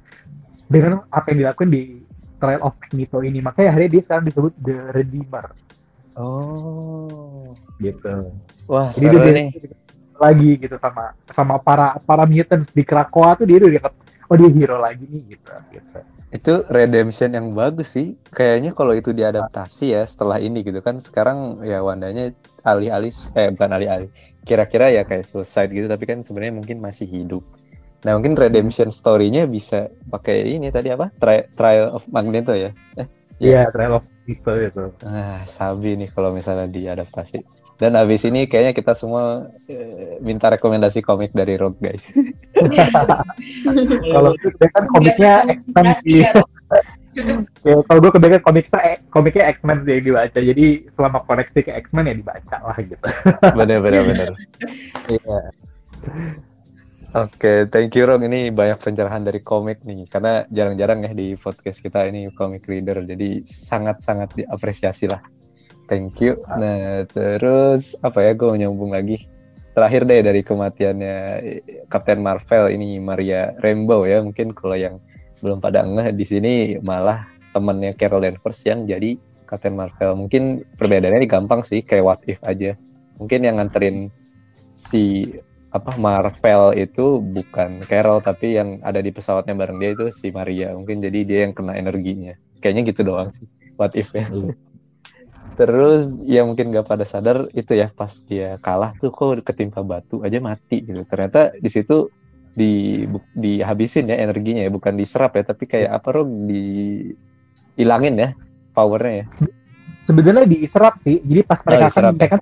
dengan 0.68 1.04
apa 1.10 1.26
yang 1.32 1.40
dilakuin 1.46 1.72
di 1.72 1.82
Trial 2.38 2.62
of 2.62 2.78
Magneto 2.78 3.18
ini 3.22 3.40
makanya 3.42 3.74
akhirnya 3.74 3.90
dia 3.94 4.02
sekarang 4.06 4.26
disebut 4.28 4.54
The 4.62 4.78
Redeemer 4.94 5.46
Oh. 6.18 7.54
gitu 7.78 8.34
Wah, 8.66 8.90
jadi 8.92 9.16
seru 9.16 9.22
dia 9.22 9.34
nih. 9.38 9.48
lagi 10.18 10.50
gitu 10.58 10.76
sama 10.82 11.14
sama 11.30 11.56
para 11.62 11.94
para 12.02 12.26
mutants 12.26 12.74
di 12.74 12.82
Krakoa 12.82 13.38
tuh 13.38 13.46
dia 13.46 13.62
udah 13.62 13.70
dianggap 13.70 13.94
oh 14.28 14.36
dia 14.36 14.50
hero 14.50 14.78
lagi 14.82 15.06
nih 15.06 15.24
gitu 15.34 15.54
gitu 15.72 16.00
Itu 16.28 16.68
redemption 16.68 17.32
yang 17.32 17.56
bagus 17.56 17.96
sih. 17.96 18.20
Kayaknya 18.36 18.76
kalau 18.76 18.92
itu 18.92 19.16
diadaptasi 19.16 19.96
ya 19.96 20.04
setelah 20.04 20.44
ini 20.44 20.60
gitu 20.60 20.84
kan. 20.84 21.00
Sekarang 21.00 21.64
ya 21.64 21.80
Wandanya 21.80 22.36
alih-alih 22.68 23.16
eh 23.32 23.48
bukan 23.56 23.72
alih-alih. 23.72 24.10
Kira-kira 24.44 24.92
ya 24.92 25.08
kayak 25.08 25.24
suicide 25.24 25.72
gitu 25.72 25.88
tapi 25.88 26.04
kan 26.04 26.28
sebenarnya 26.28 26.60
mungkin 26.60 26.84
masih 26.84 27.08
hidup. 27.08 27.48
Nah, 28.06 28.14
mungkin 28.14 28.38
redemption 28.38 28.94
story-nya 28.94 29.50
bisa 29.50 29.90
pakai 30.14 30.46
ini 30.46 30.70
tadi 30.70 30.94
apa? 30.94 31.10
Tri- 31.18 31.50
Trial 31.58 31.98
of 31.98 32.06
Magneto 32.14 32.54
ya. 32.54 32.70
Eh, 32.98 33.08
Iya, 33.38 33.70
Trial 33.74 34.02
of 34.02 34.04
Magneto 34.06 34.52
itu. 34.58 34.84
Ah, 35.06 35.42
sabi 35.50 35.98
nih 35.98 36.10
kalau 36.14 36.34
misalnya 36.34 36.70
diadaptasi. 36.70 37.42
Dan 37.78 37.94
habis 37.94 38.26
ini 38.26 38.50
kayaknya 38.50 38.74
kita 38.74 38.98
semua 38.98 39.54
eh, 39.70 40.18
minta 40.18 40.50
rekomendasi 40.50 41.06
komik 41.06 41.30
dari 41.38 41.62
Rock 41.62 41.78
guys. 41.78 42.10
Kalau 44.18 44.34
itu 44.34 44.48
dia 44.58 44.70
kan 44.74 44.84
komiknya 44.90 45.34
X-Men 45.46 45.86
sih. 46.02 46.26
Ya, 47.66 47.74
kalau 47.90 47.98
gue 47.98 48.14
kebanyakan 48.14 48.46
komiknya 48.46 49.02
komiknya 49.10 49.50
X-Men 49.58 49.82
sih 49.90 49.98
yang 49.98 50.06
dibaca. 50.06 50.38
Jadi 50.38 50.66
selama 50.94 51.18
koneksi 51.26 51.60
ke 51.66 51.72
X-Men 51.82 52.06
ya 52.06 52.14
dibaca 52.14 52.58
lah 52.62 52.78
gitu. 52.78 53.02
bener 53.58 53.82
bener 53.82 54.02
bener. 54.06 54.30
Iya. 55.18 55.38
Oke, 57.18 57.66
thank 57.74 57.98
you 57.98 58.06
Rong. 58.06 58.22
Ini 58.30 58.54
banyak 58.54 58.78
pencerahan 58.78 59.26
dari 59.26 59.42
komik 59.42 59.82
nih, 59.82 60.06
karena 60.06 60.46
jarang-jarang 60.54 61.02
ya 61.02 61.18
di 61.18 61.34
podcast 61.34 61.82
kita 61.82 62.06
ini 62.06 62.30
komik 62.30 62.70
reader, 62.70 63.02
jadi 63.02 63.42
sangat-sangat 63.42 64.38
diapresiasi 64.38 65.10
lah. 65.10 65.18
Thank 65.90 66.22
you. 66.22 66.38
Nah, 66.46 67.10
terus 67.10 67.98
apa 68.06 68.22
ya? 68.22 68.38
Gue 68.38 68.54
nyambung 68.62 68.94
lagi. 68.94 69.26
Terakhir 69.74 70.06
deh 70.06 70.22
dari 70.30 70.46
kematiannya 70.46 71.18
Captain 71.90 72.22
Marvel 72.22 72.70
ini 72.70 73.02
Maria 73.02 73.50
Rainbow 73.66 74.06
ya. 74.06 74.22
Mungkin 74.22 74.54
kalau 74.54 74.78
yang 74.78 75.02
belum 75.42 75.58
pada 75.58 75.90
ngeh 75.90 76.14
di 76.14 76.26
sini 76.28 76.54
malah 76.86 77.26
temennya 77.50 77.98
Carol 77.98 78.30
Danvers 78.30 78.62
yang 78.70 78.86
jadi 78.86 79.18
Captain 79.50 79.74
Marvel. 79.74 80.14
Mungkin 80.22 80.70
perbedaannya 80.78 81.26
ini 81.26 81.30
gampang 81.30 81.66
sih, 81.66 81.82
kayak 81.82 82.06
what 82.06 82.22
if 82.30 82.38
aja. 82.46 82.78
Mungkin 83.18 83.42
yang 83.42 83.58
nganterin 83.58 84.14
si 84.78 85.34
apa 85.78 85.94
Marvel 85.96 86.74
itu 86.74 87.22
bukan 87.22 87.86
Carol 87.86 88.20
tapi 88.20 88.58
yang 88.58 88.82
ada 88.82 89.00
di 89.00 89.14
pesawatnya 89.14 89.54
bareng 89.54 89.78
dia 89.78 89.92
itu 89.94 90.06
si 90.10 90.34
Maria. 90.34 90.74
Mungkin 90.74 91.00
jadi 91.00 91.20
dia 91.24 91.40
yang 91.46 91.54
kena 91.54 91.78
energinya. 91.78 92.34
Kayaknya 92.60 92.84
gitu 92.92 93.02
doang 93.06 93.30
sih. 93.30 93.46
What 93.78 93.94
if 93.94 94.12
ya. 94.18 94.26
Terus 95.58 96.22
ya 96.26 96.46
mungkin 96.46 96.70
gak 96.70 96.86
pada 96.86 97.02
sadar 97.02 97.50
itu 97.54 97.74
ya 97.74 97.90
pas 97.90 98.14
dia 98.30 98.62
kalah 98.62 98.94
tuh 99.02 99.10
kok 99.10 99.42
ketimpa 99.42 99.82
batu 99.82 100.22
aja 100.26 100.38
mati 100.42 100.86
gitu. 100.86 101.02
Ternyata 101.06 101.54
di 101.58 101.70
situ 101.70 102.10
di 102.58 103.06
dihabisin 103.38 104.10
ya 104.10 104.18
energinya 104.18 104.66
ya 104.66 104.72
bukan 104.74 104.98
diserap 104.98 105.38
ya 105.38 105.46
tapi 105.46 105.70
kayak 105.70 105.94
apa 105.94 106.10
Rom 106.10 106.50
di 106.50 106.66
hilangin 107.78 108.18
ya 108.18 108.30
powernya 108.74 109.14
ya. 109.22 109.26
Sebenarnya 110.10 110.46
diserap 110.46 110.98
sih. 111.02 111.22
Jadi 111.22 111.42
pas 111.46 111.60
mereka 111.66 111.78
kan 111.78 111.90
diserap 111.90 112.14
ya? 112.14 112.18
mereka 112.18 112.34
kan 112.38 112.42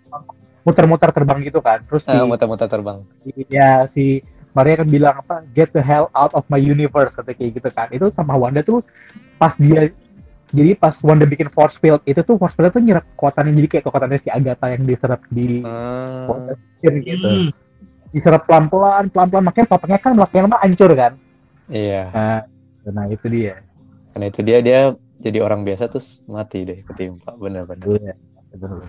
muter-muter 0.65 1.13
terbang 1.13 1.39
gitu 1.45 1.61
kan. 1.61 1.85
Terus 1.85 2.01
si, 2.03 2.11
Ah, 2.11 2.25
muter-muter 2.25 2.65
terbang. 2.65 3.05
ya 3.47 3.85
si 3.93 4.25
Maria 4.51 4.81
kan 4.81 4.87
bilang 4.89 5.15
apa 5.21 5.45
get 5.53 5.69
the 5.71 5.83
hell 5.83 6.09
out 6.17 6.33
of 6.33 6.41
my 6.49 6.57
universe 6.57 7.13
kata 7.13 7.31
kayak 7.31 7.61
gitu 7.61 7.69
kan. 7.69 7.87
Itu 7.93 8.09
sama 8.17 8.33
Wanda 8.33 8.65
tuh 8.65 8.81
pas 9.37 9.53
dia 9.55 9.93
jadi 10.49 10.73
pas 10.73 10.95
Wanda 11.05 11.27
bikin 11.29 11.51
force 11.53 11.77
field 11.77 12.01
itu 12.07 12.23
tuh 12.23 12.39
force 12.41 12.55
field 12.55 12.73
tuh 12.73 12.81
nyerap 12.81 13.05
kekuatannya 13.13 13.53
jadi 13.53 13.67
kayak 13.67 13.83
kekuatannya 13.85 14.19
si 14.23 14.29
Agatha 14.33 14.67
yang 14.73 14.83
diserap 14.83 15.21
di 15.29 15.61
Ah, 15.61 16.25
Wanda 16.27 16.53
gitu. 16.81 17.29
Hmm. 17.29 17.49
Diserap 18.09 18.47
pelan-pelan, 18.47 19.11
pelan-pelan 19.11 19.43
makanya 19.43 19.67
papanya 19.69 19.97
kan 19.99 20.15
belakangnya 20.15 20.49
mah 20.55 20.61
hancur 20.63 20.91
kan. 20.95 21.13
iya. 21.67 22.07
Nah, 22.15 22.41
nah 22.89 23.05
itu 23.11 23.27
dia. 23.27 23.59
Karena 24.15 24.25
itu 24.31 24.39
dia 24.39 24.57
dia 24.63 24.79
jadi 25.19 25.43
orang 25.43 25.67
biasa 25.67 25.91
terus 25.91 26.23
mati 26.23 26.63
deh 26.63 26.79
ketimpa 26.87 27.35
bener-bener. 27.35 27.83
Iya, 27.99 28.13
betul. 28.55 28.87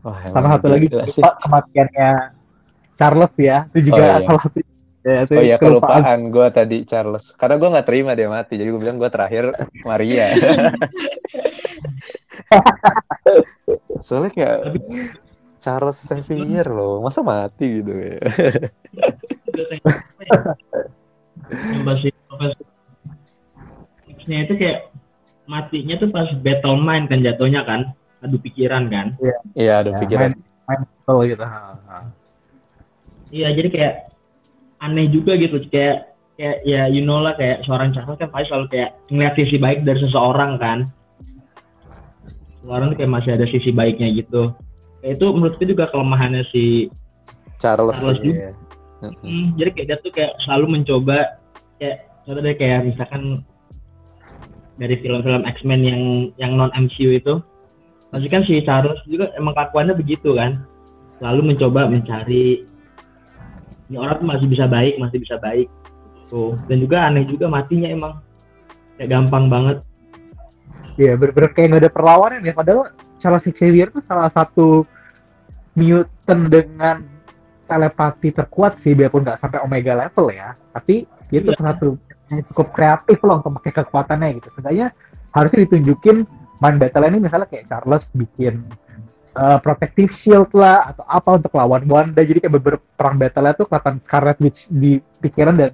Wah, 0.00 0.18
Sama 0.26 0.48
satu 0.54 0.66
lagi 0.68 0.86
gila 0.86 1.04
sih. 1.04 1.18
lupa 1.18 1.30
kematiannya 1.38 2.10
Charles 2.94 3.34
ya. 3.36 3.58
Itu 3.68 3.80
juga 3.84 3.98
Oh, 3.98 4.04
iya. 4.04 4.24
salah 4.24 4.40
satu 4.40 4.58
ya, 4.58 5.16
itu 5.24 5.32
Oh 5.32 5.42
iya 5.42 5.56
kelupaan. 5.56 6.02
kelupaan 6.02 6.20
gue 6.28 6.46
tadi 6.50 6.76
Charles. 6.84 7.24
Karena 7.34 7.54
gue 7.56 7.68
nggak 7.68 7.86
terima 7.86 8.12
dia 8.12 8.28
mati, 8.28 8.54
jadi 8.54 8.68
gue 8.68 8.80
bilang 8.80 8.96
gue 8.96 9.08
terakhir 9.08 9.44
Maria. 9.82 10.26
Soalnya 14.00 14.30
kayak 14.30 14.58
Charles 15.58 15.98
Xavier 15.98 16.66
loh, 16.68 17.02
masa 17.02 17.20
mati 17.20 17.82
gitu 17.82 17.90
ya? 17.90 18.18
X-nya 24.08 24.38
itu 24.46 24.54
kayak 24.56 24.92
matinya 25.48 25.94
tuh 25.96 26.08
pas 26.12 26.28
battle 26.36 26.76
mind 26.76 27.08
kan 27.08 27.20
jatuhnya 27.24 27.64
kan 27.64 27.92
adu 28.18 28.36
pikiran 28.42 28.90
kan 28.90 29.06
Iya, 29.54 29.72
ada 29.82 29.90
Ya, 29.94 29.98
pikiran. 30.02 30.30
main, 30.66 30.82
main 31.06 31.26
gitu. 31.28 31.44
Iya 33.28 33.48
jadi 33.52 33.68
kayak 33.68 33.94
aneh 34.80 35.06
juga 35.12 35.36
gitu 35.36 35.60
kayak 35.68 36.16
kayak 36.38 36.56
ya 36.64 36.86
you 36.88 37.02
know 37.02 37.18
lah 37.20 37.34
kayak 37.36 37.66
seorang 37.66 37.90
Charles 37.92 38.16
kan 38.16 38.30
pasti 38.30 38.48
selalu 38.48 38.66
kayak 38.72 38.90
ngeliat 39.10 39.34
sisi 39.36 39.56
baik 39.58 39.82
dari 39.84 40.00
seseorang 40.00 40.56
kan 40.56 40.78
seseorang 42.62 42.94
tuh 42.94 42.96
kayak 43.02 43.12
masih 43.12 43.30
ada 43.36 43.46
sisi 43.50 43.70
baiknya 43.74 44.08
gitu 44.16 44.54
kayak 45.02 45.18
itu 45.18 45.26
menurutku 45.28 45.64
juga 45.66 45.90
kelemahannya 45.90 46.46
si 46.54 46.88
Charles. 47.58 47.98
Charles 47.98 48.22
iya. 48.22 48.54
Hmm, 48.98 49.54
jadi 49.54 49.70
kayak 49.74 49.86
dia 49.86 49.98
tuh 50.02 50.10
kayak 50.14 50.32
selalu 50.42 50.78
mencoba 50.78 51.38
kayak 51.78 52.06
contoh 52.26 52.42
deh 52.42 52.54
kayak 52.58 52.86
misalkan 52.86 53.42
dari 54.78 54.94
film-film 55.02 55.42
X-Men 55.42 55.80
yang 55.82 56.02
yang 56.38 56.52
non 56.54 56.70
MCU 56.74 57.14
itu 57.18 57.42
pasti 58.08 58.26
kan 58.28 58.42
si 58.48 58.60
Charles 58.64 59.00
juga 59.04 59.28
emang 59.36 59.52
kelakuannya 59.52 59.94
begitu 59.96 60.32
kan 60.32 60.64
selalu 61.20 61.52
mencoba 61.54 61.88
mencari 61.90 62.64
ini 63.88 63.96
orang 63.96 64.20
tuh 64.20 64.28
masih 64.28 64.46
bisa 64.48 64.64
baik 64.64 64.96
masih 64.96 65.18
bisa 65.20 65.36
baik 65.40 65.68
tuh 66.28 66.56
dan 66.68 66.76
juga 66.80 67.04
aneh 67.08 67.24
juga 67.28 67.48
matinya 67.48 67.88
emang 67.88 68.12
kayak 68.96 69.10
gampang 69.12 69.46
banget 69.48 69.78
Iya, 70.98 71.14
bener-bener 71.14 71.54
kayak 71.54 71.66
nggak 71.70 71.82
ada 71.86 71.92
perlawanan 71.94 72.42
ya. 72.42 72.50
Padahal 72.50 72.90
Charles 73.22 73.46
Xavier 73.46 73.86
tuh 73.94 74.02
salah 74.02 74.34
satu 74.34 74.82
mutant 75.78 76.42
dengan 76.50 77.06
telepati 77.70 78.34
terkuat 78.34 78.82
sih, 78.82 78.98
biarpun 78.98 79.22
nggak 79.22 79.38
sampai 79.38 79.62
Omega 79.62 79.94
level 79.94 80.34
ya. 80.34 80.58
Tapi 80.74 81.06
dia 81.30 81.38
tuh 81.46 81.54
Iya. 81.54 81.58
salah 81.62 81.70
satu 81.78 81.88
yang 82.34 82.42
cukup 82.50 82.74
kreatif 82.74 83.18
loh 83.22 83.38
untuk 83.38 83.62
pakai 83.62 83.72
kekuatannya 83.78 84.42
gitu. 84.42 84.48
Sebenarnya 84.58 84.86
harusnya 85.30 85.58
ditunjukin 85.70 86.16
main 86.58 86.76
battle 86.76 87.06
ini 87.06 87.18
misalnya 87.22 87.46
kayak 87.46 87.70
Charles 87.70 88.04
bikin 88.12 88.66
uh, 89.38 89.58
protective 89.62 90.10
shield 90.14 90.50
lah 90.50 90.90
atau 90.94 91.04
apa 91.06 91.30
untuk 91.38 91.52
lawan 91.54 91.86
Wanda. 91.86 92.22
Jadi 92.26 92.42
kayak 92.42 92.54
beberapa 92.58 92.84
perang 92.98 93.16
battle 93.16 93.46
itu 93.46 93.64
kelihatan 93.66 93.96
Scarlet 94.02 94.38
Witch 94.42 94.60
di 94.66 94.98
pikiran 95.22 95.54
dan 95.54 95.72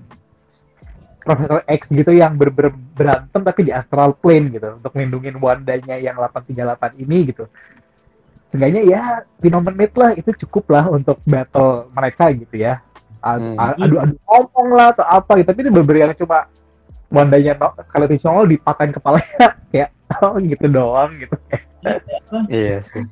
Profesor 1.25 1.65
X 1.65 1.89
gitu 1.89 2.13
yang 2.13 2.37
ber 2.37 2.53
ber- 2.53 2.77
berantem 2.93 3.41
tapi 3.41 3.65
di 3.65 3.73
astral 3.73 4.13
plane 4.13 4.53
gitu 4.53 4.77
untuk 4.77 4.93
melindungi 4.93 5.33
Wandanya 5.41 5.97
yang 5.97 6.21
838 6.21 7.01
ini 7.01 7.33
gitu. 7.33 7.49
Seenggaknya 8.53 8.83
ya 8.85 9.03
5 9.41 9.67
menit 9.73 9.97
lah 9.97 10.13
itu 10.13 10.37
cukup 10.45 10.69
lah 10.69 10.85
untuk 10.93 11.17
battle 11.25 11.89
mereka 11.97 12.29
gitu 12.29 12.61
ya. 12.61 12.85
A- 13.25 13.41
Hmm. 13.41 13.57
a- 13.57 13.73
Adu-adu 13.81 14.21
ngomong 14.21 14.69
lah 14.77 14.93
atau 14.93 15.01
apa 15.09 15.41
gitu. 15.41 15.49
Tapi 15.49 15.65
ini 15.65 15.71
bener 15.73 15.97
yang 15.97 16.13
cuma 16.13 16.45
Wandanya 17.09 17.55
kalau 17.89 18.11
nongol 18.11 18.47
dipatahin 18.51 18.91
kepalanya 18.93 19.47
kayak 19.73 19.94
oh 20.25 20.37
gitu 20.41 20.67
doang 20.69 21.13
gitu. 21.21 21.37
Iya 22.49 22.81
sih. 22.81 23.05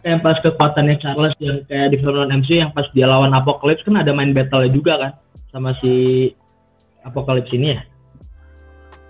kayak 0.00 0.24
pas 0.24 0.36
kekuatannya 0.40 0.96
Charles 0.96 1.36
yang 1.44 1.60
kayak 1.68 1.92
di 1.92 2.00
film 2.00 2.16
non 2.16 2.32
MCU 2.40 2.56
yang 2.64 2.72
pas 2.72 2.88
dia 2.96 3.04
lawan 3.04 3.36
Apocalypse 3.36 3.84
kan 3.84 4.00
ada 4.00 4.16
main 4.16 4.32
battle 4.32 4.64
juga 4.72 4.96
kan 4.96 5.12
sama 5.52 5.76
si 5.84 5.92
Apocalypse 7.04 7.52
ini 7.52 7.76
ya 7.76 7.82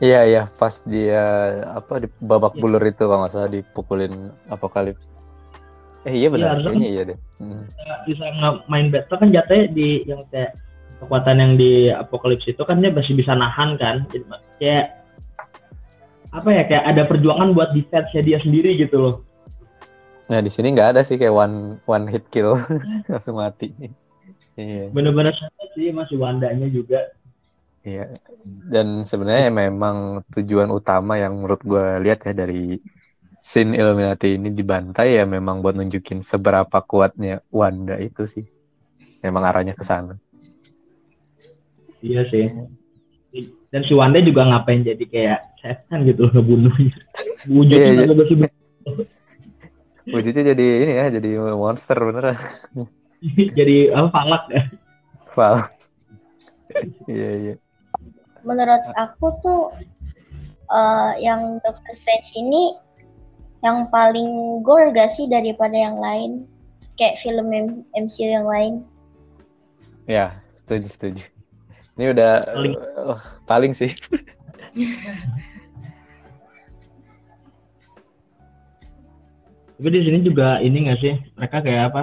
Iya 0.00 0.20
iya 0.24 0.42
pas 0.56 0.80
dia 0.88 1.22
apa 1.76 2.00
di 2.00 2.08
babak 2.24 2.56
Iya. 2.56 2.60
bulur 2.64 2.82
itu 2.88 3.04
kalau 3.04 3.20
nggak 3.20 3.32
salah 3.36 3.52
dipukulin 3.52 4.32
apokalips. 4.48 5.04
Eh 6.08 6.24
iya 6.24 6.32
benar, 6.32 6.56
harusnya 6.56 6.72
kayaknya 6.72 6.88
iya 6.88 7.02
deh. 7.12 7.18
Hmm. 7.36 7.64
bisa 8.08 8.24
main 8.72 8.88
battle 8.88 9.20
kan 9.20 9.28
jatuhnya 9.28 9.68
di 9.76 9.88
yang 10.08 10.24
kayak 10.32 10.56
kekuatan 11.04 11.36
yang 11.36 11.52
di 11.60 11.92
Apocalypse 11.92 12.48
itu 12.48 12.62
kan 12.64 12.80
dia 12.80 12.88
masih 12.92 13.12
bisa 13.12 13.36
nahan 13.36 13.76
kan 13.76 14.08
Jadi, 14.08 14.24
kayak 14.56 14.99
apa 16.31 16.48
ya 16.55 16.62
kayak 16.66 16.85
ada 16.86 17.02
perjuangan 17.11 17.52
buat 17.52 17.74
defense 17.74 18.15
dia 18.15 18.39
sendiri 18.39 18.78
gitu 18.78 18.97
loh 18.98 19.16
Nah 20.31 20.39
di 20.39 20.47
sini 20.47 20.70
nggak 20.70 20.94
ada 20.94 21.02
sih 21.02 21.19
kayak 21.19 21.35
one 21.35 21.82
one 21.90 22.07
hit 22.07 22.23
kill 22.31 22.55
langsung 23.11 23.43
mati. 23.43 23.74
Iya. 24.55 24.94
Bener-bener 24.94 25.35
sama 25.35 25.65
sih 25.74 25.90
masih 25.90 26.16
Wandanya 26.23 26.70
juga. 26.70 27.11
Iya. 27.82 28.15
Dan 28.47 29.02
sebenarnya 29.02 29.51
memang 29.51 30.23
tujuan 30.31 30.70
utama 30.70 31.19
yang 31.19 31.35
menurut 31.35 31.66
gue 31.66 32.07
lihat 32.07 32.23
ya 32.31 32.47
dari 32.47 32.78
scene 33.43 33.74
Illuminati 33.74 34.39
ini 34.39 34.55
dibantai 34.55 35.19
ya 35.19 35.27
memang 35.27 35.66
buat 35.66 35.74
nunjukin 35.74 36.23
seberapa 36.23 36.78
kuatnya 36.86 37.43
Wanda 37.51 37.98
itu 37.98 38.31
sih. 38.31 38.47
Memang 39.27 39.43
arahnya 39.51 39.74
ke 39.74 39.82
sana. 39.82 40.15
Iya 42.07 42.23
sih. 42.31 42.47
Dan 43.70 43.86
si 43.86 43.94
Wanda 43.94 44.18
juga 44.18 44.42
ngapain 44.51 44.82
jadi 44.82 45.05
kayak 45.06 45.40
setan 45.62 46.02
gitu 46.02 46.26
loh 46.26 46.32
ngebunuhnya. 46.34 46.97
Wujudnya 47.47 47.86
Iya, 47.86 48.02
iya. 48.02 48.06
juga 48.10 48.24
sih 48.26 48.36
Wujudnya 50.10 50.42
jadi 50.55 50.66
ini 50.82 50.92
ya, 50.98 51.06
jadi 51.14 51.30
monster 51.55 51.94
beneran. 51.94 52.34
jadi 53.59 53.94
apa 53.94 54.09
falak 54.10 54.44
ya. 54.51 54.62
Val. 55.38 55.56
Iya 57.06 57.30
iya. 57.38 57.55
Menurut 58.42 58.82
aku 58.98 59.26
tuh 59.44 59.60
eh, 60.70 61.12
yang 61.22 61.62
Doctor 61.62 61.94
Strange 61.94 62.34
ini 62.34 62.74
yang 63.60 63.92
paling 63.92 64.60
gore 64.64 64.90
gak 64.90 65.12
sih 65.14 65.30
daripada 65.30 65.76
yang 65.76 66.01
lain? 66.01 66.48
Kayak 66.98 67.22
film 67.22 67.52
MCU 67.94 68.28
yang 68.28 68.48
lain. 68.51 68.84
Ya, 70.10 70.42
setuju 70.52 70.86
setuju. 70.90 71.24
Ini 72.01 72.16
udah 72.16 72.32
Paling. 72.48 72.74
oh, 72.97 73.20
paling 73.44 73.72
sih. 73.77 73.93
Tapi 79.77 79.89
di 79.93 80.01
sini 80.05 80.18
juga 80.24 80.60
ini 80.60 80.89
nggak 80.89 81.01
sih 81.01 81.12
mereka 81.36 81.60
kayak 81.64 81.93
apa 81.93 82.02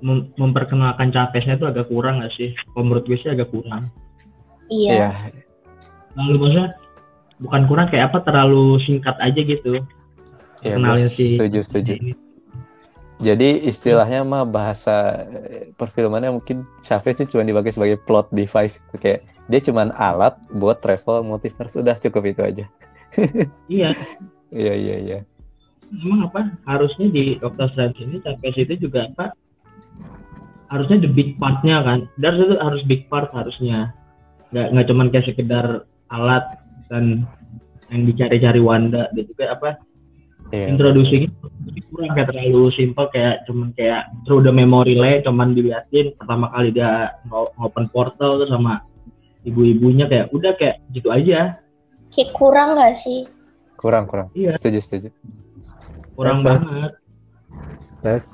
mem- 0.00 0.32
memperkenalkan 0.36 1.12
capresnya 1.12 1.56
tuh 1.56 1.72
agak 1.72 1.88
kurang 1.88 2.20
nggak 2.20 2.32
sih? 2.36 2.52
Kalau 2.72 2.84
menurut 2.84 3.04
gue 3.08 3.16
sih 3.20 3.32
agak 3.32 3.48
kurang. 3.52 3.88
Iya. 4.68 4.92
Iya. 4.92 5.10
Lalu 6.16 6.36
maksudnya 6.40 6.68
bukan 7.40 7.62
kurang 7.68 7.86
kayak 7.88 8.12
apa 8.12 8.18
terlalu 8.24 8.80
singkat 8.84 9.16
aja 9.16 9.40
gitu. 9.40 9.80
Iya, 10.60 10.76
Kenalin 10.76 11.08
gua 11.08 11.16
si 11.16 11.40
setuju 11.40 11.60
setuju. 11.64 11.92
ini. 11.96 12.12
Jadi 13.20 13.68
istilahnya 13.68 14.24
mah 14.24 14.48
bahasa 14.48 15.28
eh, 15.28 15.68
perfilmannya 15.76 16.40
mungkin 16.40 16.64
Chavez 16.80 17.20
itu 17.20 17.36
cuma 17.36 17.44
dipakai 17.44 17.72
sebagai 17.76 18.00
plot 18.08 18.32
device. 18.32 18.80
Gitu. 18.80 18.96
kayak 18.96 19.20
dia 19.52 19.60
cuma 19.60 19.92
alat 20.00 20.40
buat 20.56 20.80
travel 20.80 21.26
multiverse 21.28 21.76
udah 21.76 22.00
cukup 22.00 22.32
itu 22.32 22.40
aja. 22.40 22.64
Iya, 23.66 23.90
Iya 24.50 24.74
iya 24.74 24.96
iya. 24.98 25.18
emang 25.90 26.30
apa? 26.30 26.54
Harusnya 26.66 27.10
di 27.10 27.38
Doctor 27.38 27.70
Strange 27.74 27.98
ini 28.02 28.22
capres 28.22 28.58
itu 28.58 28.74
juga 28.78 29.10
apa? 29.10 29.34
Harusnya 30.70 31.02
the 31.02 31.10
big 31.10 31.34
partnya 31.38 31.82
kan? 31.82 32.06
Dan 32.18 32.38
itu 32.38 32.54
harus 32.58 32.82
big 32.86 33.10
part 33.10 33.30
harusnya. 33.34 33.90
Nggak 34.54 34.66
nggak 34.74 34.86
cuman 34.90 35.06
kayak 35.10 35.26
sekedar 35.26 35.66
alat 36.10 36.44
dan 36.90 37.26
yang 37.90 38.06
dicari-cari 38.06 38.62
Wanda 38.62 39.10
dan 39.10 39.24
juga 39.26 39.44
apa 39.54 39.70
Iya. 40.50 40.66
introducing 40.74 41.30
kurang 41.94 42.10
kayak 42.18 42.28
terlalu 42.34 42.62
simple 42.74 43.06
kayak 43.14 43.46
cuman 43.46 43.70
kayak 43.78 44.10
through 44.26 44.42
the 44.42 44.50
memory 44.50 44.98
lane 44.98 45.22
cuman 45.22 45.54
diliatin 45.54 46.10
pertama 46.18 46.50
kali 46.50 46.74
dia 46.74 47.14
open 47.62 47.86
portal 47.94 48.42
tuh 48.42 48.50
sama 48.50 48.82
ibu-ibunya 49.46 50.10
kayak 50.10 50.34
udah 50.34 50.52
kayak 50.58 50.82
gitu 50.90 51.08
aja 51.14 51.58
Kayak 52.10 52.34
kurang 52.34 52.74
gak 52.74 52.98
sih? 52.98 53.22
Kurang 53.78 54.10
kurang. 54.10 54.34
Iya. 54.34 54.50
Setuju 54.58 54.82
setuju. 54.82 55.08
kurang 56.18 56.42
Betul. 56.42 56.50
banget 56.50 56.92
Terus 58.02 58.24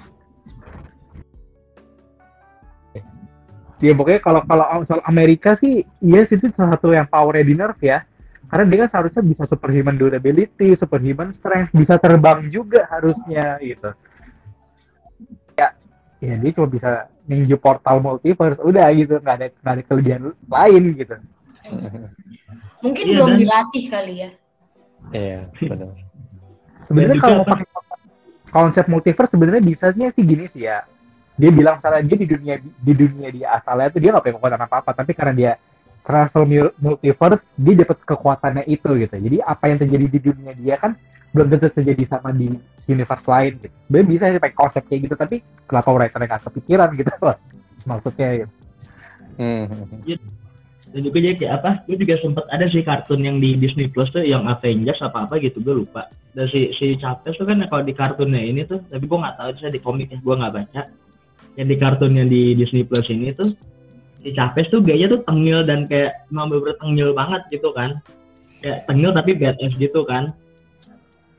Ya 3.77 3.93
pokoknya 3.93 4.25
kalau 4.25 4.41
kalau 4.49 4.89
soal 4.89 5.05
Amerika 5.05 5.53
sih, 5.61 5.85
yes 6.01 6.33
itu 6.33 6.49
salah 6.57 6.81
satu 6.81 6.97
yang 6.97 7.05
power 7.05 7.37
di 7.45 7.53
nerf 7.53 7.77
ya. 7.85 8.09
Karena 8.47 8.65
dia 8.71 8.79
kan 8.87 8.91
seharusnya 8.95 9.23
bisa 9.27 9.43
superhuman 9.51 9.99
durability, 9.99 10.79
superhuman 10.79 11.35
strength, 11.35 11.75
bisa 11.75 11.99
terbang 11.99 12.47
juga 12.47 12.87
harusnya 12.87 13.59
gitu. 13.59 13.91
Ya, 15.59 15.75
ya 16.23 16.35
dia 16.39 16.51
cuma 16.55 16.69
bisa 16.71 17.11
ninju 17.27 17.59
portal 17.59 17.99
multiverse, 17.99 18.63
udah 18.63 18.87
gitu, 18.95 19.19
nggak 19.19 19.35
ada 19.35 19.47
nggak 19.51 19.75
ada 19.75 19.83
kelebihan 19.83 20.21
lain 20.47 20.83
gitu. 20.95 21.17
Mungkin 22.87 23.03
Iya, 23.03 23.13
belum 23.19 23.31
dan- 23.35 23.41
dilatih 23.43 23.85
kali 23.91 24.15
ya. 24.23 24.31
Iya 25.11 25.41
benar. 25.67 25.91
Sebenarnya 26.87 27.19
kalau 27.19 27.37
mau 27.43 27.49
pakai 27.51 27.67
konsep 28.55 28.85
multiverse 28.87 29.33
sebenarnya 29.35 29.63
bisanya 29.63 30.07
sih 30.15 30.23
gini 30.23 30.47
sih 30.47 30.71
ya. 30.71 30.87
Dia 31.35 31.51
bilang 31.51 31.83
misalnya 31.83 32.03
dia 32.07 32.17
di 32.17 32.29
dunia 32.31 32.55
di 32.63 32.93
dunia 32.95 33.29
dia 33.35 33.47
asalnya 33.59 33.91
tuh 33.91 34.01
dia 34.01 34.15
nggak 34.15 34.23
punya 34.23 34.35
kekuatan 34.39 34.63
apa 34.63 34.77
apa, 34.87 34.91
tapi 34.95 35.13
karena 35.19 35.35
dia 35.35 35.53
travel 36.07 36.43
mul- 36.47 36.75
multiverse 36.79 37.43
dia 37.59 37.75
dapat 37.83 37.99
kekuatannya 38.07 38.65
itu 38.71 38.89
gitu. 39.03 39.15
Jadi 39.19 39.37
apa 39.43 39.65
yang 39.67 39.79
terjadi 39.83 40.07
di 40.07 40.19
dunia 40.23 40.53
dia 40.55 40.79
kan 40.79 40.95
belum 41.35 41.51
tentu 41.51 41.69
terjadi 41.75 42.07
sama 42.07 42.31
di 42.31 42.55
universe 42.87 43.27
lain 43.27 43.53
gitu. 43.59 43.75
Sebenarnya 43.91 44.09
bisa 44.09 44.25
sih 44.31 44.41
pakai 44.41 44.57
konsep 44.57 44.83
kayak 44.87 45.01
gitu, 45.11 45.15
tapi 45.19 45.37
kenapa 45.67 45.89
writer 45.91 46.21
nggak 46.23 46.43
kepikiran 46.47 46.89
gitu 46.95 47.11
loh. 47.21 47.37
Maksudnya 47.91 48.29
gitu. 48.47 48.53
Hmm. 49.37 49.69
dan 50.97 51.01
juga 51.05 51.19
dia 51.21 51.37
kayak 51.37 51.53
apa 51.61 51.71
gue 51.85 52.01
juga 52.01 52.17
sempet 52.25 52.49
ada 52.49 52.65
sih 52.73 52.81
kartun 52.81 53.21
yang 53.21 53.37
di 53.37 53.53
Disney 53.61 53.85
Plus 53.85 54.09
tuh 54.17 54.25
yang 54.25 54.49
Avengers 54.49 55.03
apa 55.05 55.29
apa 55.29 55.37
gitu 55.45 55.61
gue 55.61 55.85
lupa 55.85 56.09
dan 56.33 56.49
si 56.49 56.73
si 56.73 56.97
Capes 56.97 57.37
tuh 57.37 57.45
kan 57.45 57.61
kalau 57.69 57.85
di 57.85 57.93
kartunnya 57.93 58.41
ini 58.41 58.65
tuh 58.65 58.81
tapi 58.89 59.05
gue 59.05 59.19
nggak 59.19 59.37
tahu 59.37 59.51
saya 59.61 59.77
di 59.77 59.83
komiknya 59.85 60.25
gue 60.25 60.35
nggak 60.41 60.55
baca 60.57 60.83
yang 61.61 61.69
di 61.69 61.77
kartunnya 61.77 62.25
di 62.25 62.57
Disney 62.57 62.81
Plus 62.89 63.13
ini 63.13 63.29
tuh 63.37 63.53
si 64.27 64.35
Capes 64.35 64.67
tuh 64.75 64.83
gayanya 64.83 65.15
tuh 65.15 65.23
tengil 65.23 65.63
dan 65.63 65.87
kayak 65.87 66.27
emang 66.35 66.51
bener 66.51 66.75
tengil 66.83 67.15
banget 67.15 67.47
gitu 67.55 67.71
kan 67.71 68.03
kayak 68.59 68.83
tengil 68.91 69.15
tapi 69.15 69.39
badass 69.39 69.73
gitu 69.79 70.03
kan 70.03 70.35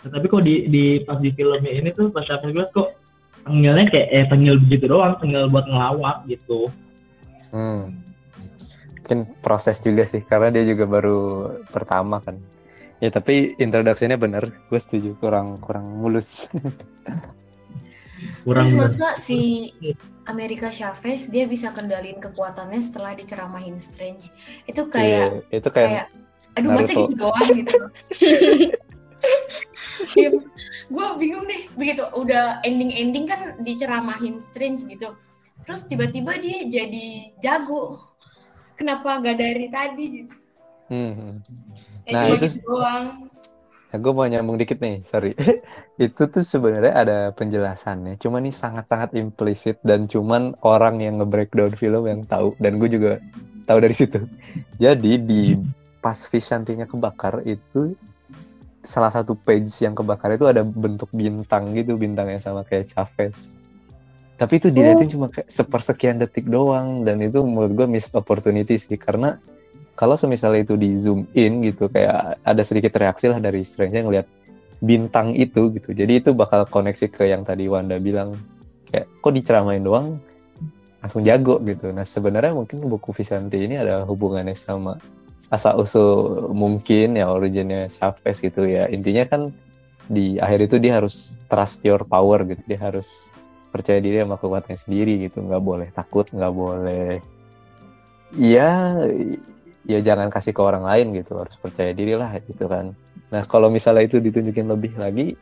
Nah, 0.05 0.14
tapi 0.14 0.30
kok 0.30 0.45
di 0.45 0.69
di 0.69 1.01
pas 1.03 1.18
di 1.19 1.34
filmnya 1.35 1.73
ini 1.73 1.89
tuh 1.91 2.07
pas 2.14 2.23
Capes 2.23 2.53
gue 2.53 2.64
kok 2.72 2.95
tengilnya 3.43 3.91
kayak 3.91 4.07
eh 4.14 4.26
tengil 4.31 4.55
begitu 4.55 4.88
doang 4.88 5.19
tengil 5.19 5.51
buat 5.51 5.68
ngelawak 5.68 6.23
gitu 6.31 6.72
Hmm. 7.51 7.95
Mungkin 9.03 9.23
proses 9.39 9.80
juga 9.80 10.03
sih 10.03 10.19
karena 10.19 10.51
dia 10.51 10.68
juga 10.68 10.84
baru 10.84 11.47
pertama 11.72 12.19
kan. 12.19 12.35
Ya 12.99 13.07
tapi 13.07 13.55
introduksinya 13.61 14.19
bener, 14.19 14.51
gue 14.68 14.80
setuju 14.81 15.15
kurang 15.22 15.61
kurang 15.64 15.88
mulus. 16.01 16.43
kurang 18.44 18.68
Terus 18.68 18.77
masa 18.77 19.07
si 19.15 19.72
Amerika 20.27 20.68
Chavez 20.73 21.31
dia 21.31 21.48
bisa 21.48 21.72
kendaliin 21.72 22.19
kekuatannya 22.19 22.81
setelah 22.84 23.15
diceramahin 23.15 23.80
Strange. 23.80 24.27
Itu 24.68 24.91
kayak 24.91 25.48
Iya, 25.49 25.56
itu 25.56 25.69
kayak 25.72 25.88
kayak 25.88 26.06
aduh 26.57 26.69
masa 26.73 26.91
gitu 26.91 27.14
doang 27.15 27.49
gitu. 27.53 27.77
ya, 30.18 30.30
gue 30.88 31.07
bingung 31.18 31.45
deh 31.45 31.61
begitu 31.73 32.03
udah 32.14 32.61
ending-ending 32.61 33.26
kan 33.26 33.57
diceramahin 33.61 34.38
Strange 34.41 34.85
gitu. 34.85 35.14
Terus 35.65 35.85
tiba-tiba 35.89 36.38
dia 36.38 36.64
jadi 36.69 37.34
jago. 37.41 37.98
Kenapa 38.77 39.18
gak 39.26 39.41
dari 39.41 39.68
tadi 39.73 40.06
gitu? 40.22 40.34
Hmm. 40.88 41.41
Ya 42.06 42.11
Nah, 42.14 42.22
cuma 42.23 42.35
itu- 42.38 42.45
gitu 42.48 42.60
doang. 42.64 43.06
Nah, 43.88 43.97
gue 44.03 44.11
mau 44.11 44.27
nyambung 44.27 44.59
dikit 44.59 44.84
nih, 44.84 44.99
sorry. 45.07 45.31
itu 46.01 46.22
tuh 46.27 46.43
sebenarnya 46.43 46.93
ada 46.93 47.18
penjelasannya, 47.31 48.19
cuma 48.19 48.43
nih 48.43 48.51
sangat-sangat 48.51 49.15
implisit 49.15 49.80
dan 49.88 50.11
cuman 50.11 50.59
orang 50.59 50.99
yang 50.99 51.23
nge-breakdown 51.23 51.72
film 51.80 52.03
yang 52.03 52.22
tahu 52.27 52.51
dan 52.59 52.84
gue 52.84 52.89
juga 52.91 53.23
tahu 53.64 53.80
dari 53.80 53.95
situ. 53.95 54.19
Jadi 54.84 55.23
di 55.23 55.55
pas 56.03 56.19
Vishantinya 56.27 56.84
kebakar 56.84 57.47
itu 57.47 57.95
salah 58.84 59.11
satu 59.11 59.35
page 59.35 59.72
yang 59.84 59.95
kebakar 59.95 60.35
itu 60.35 60.47
ada 60.47 60.68
bentuk 60.68 61.07
bintang 61.15 61.72
gitu, 61.72 61.95
bintangnya 61.95 62.43
sama 62.43 62.68
kayak 62.68 62.91
Chavez. 62.91 63.55
Tapi 64.38 64.61
itu 64.61 64.69
dilihatin 64.69 65.09
cuma 65.09 65.34
kayak 65.34 65.49
sepersekian 65.49 66.22
detik 66.22 66.45
doang 66.45 67.01
dan 67.07 67.23
itu 67.23 67.41
menurut 67.41 67.73
gue 67.73 67.88
missed 67.89 68.14
opportunity 68.14 68.77
sih 68.77 68.99
karena 68.99 69.41
kalau 69.98 70.14
semisalnya 70.14 70.61
itu 70.61 70.78
di 70.78 70.94
zoom 70.94 71.26
in 71.34 71.65
gitu 71.65 71.90
kayak 71.90 72.38
ada 72.45 72.61
sedikit 72.61 72.94
reaksi 73.02 73.34
lah 73.34 73.41
dari 73.41 73.65
Strange 73.65 73.98
ngelihat 73.98 74.30
bintang 74.78 75.34
itu 75.34 75.74
gitu. 75.74 75.90
Jadi 75.90 76.22
itu 76.22 76.38
bakal 76.38 76.69
koneksi 76.69 77.10
ke 77.10 77.26
yang 77.26 77.41
tadi 77.41 77.65
Wanda 77.65 77.98
bilang 77.98 78.38
kayak 78.94 79.10
kok 79.10 79.34
diceramain 79.34 79.82
doang? 79.82 80.22
Langsung 81.02 81.26
jago 81.26 81.57
gitu. 81.65 81.90
Nah 81.90 82.06
sebenarnya 82.06 82.53
mungkin 82.53 82.86
buku 82.86 83.10
Vishanti 83.10 83.57
ini 83.57 83.82
ada 83.82 84.06
hubungannya 84.06 84.53
sama 84.53 85.02
asal 85.49 85.82
usul 85.82 86.45
mungkin 86.53 87.18
ya 87.18 87.34
originnya 87.34 87.90
Chavez 87.90 88.38
gitu 88.38 88.69
ya. 88.69 88.86
Intinya 88.94 89.26
kan 89.26 89.41
di 90.14 90.38
akhir 90.38 90.69
itu 90.69 90.78
dia 90.78 91.02
harus 91.02 91.41
trust 91.49 91.82
your 91.82 92.06
power 92.06 92.45
gitu. 92.45 92.61
Dia 92.69 92.78
harus 92.78 93.34
percaya 93.74 93.98
diri 93.98 94.22
sama 94.22 94.38
kekuatannya 94.38 94.78
sendiri 94.78 95.26
gitu. 95.26 95.41
Nggak 95.41 95.64
boleh 95.65 95.90
takut 95.98 96.30
nggak 96.30 96.53
boleh 96.53 97.18
ya 98.36 98.94
ya 99.88 100.03
jangan 100.03 100.27
kasih 100.27 100.51
ke 100.51 100.61
orang 100.61 100.84
lain 100.84 101.15
gitu 101.15 101.39
harus 101.39 101.55
percaya 101.55 101.95
diri 101.95 102.14
lah 102.14 102.35
gitu 102.43 102.68
kan 102.68 102.91
nah 103.31 103.47
kalau 103.47 103.72
misalnya 103.72 104.03
itu 104.03 104.19
ditunjukin 104.19 104.68
lebih 104.68 104.93
lagi 104.99 105.39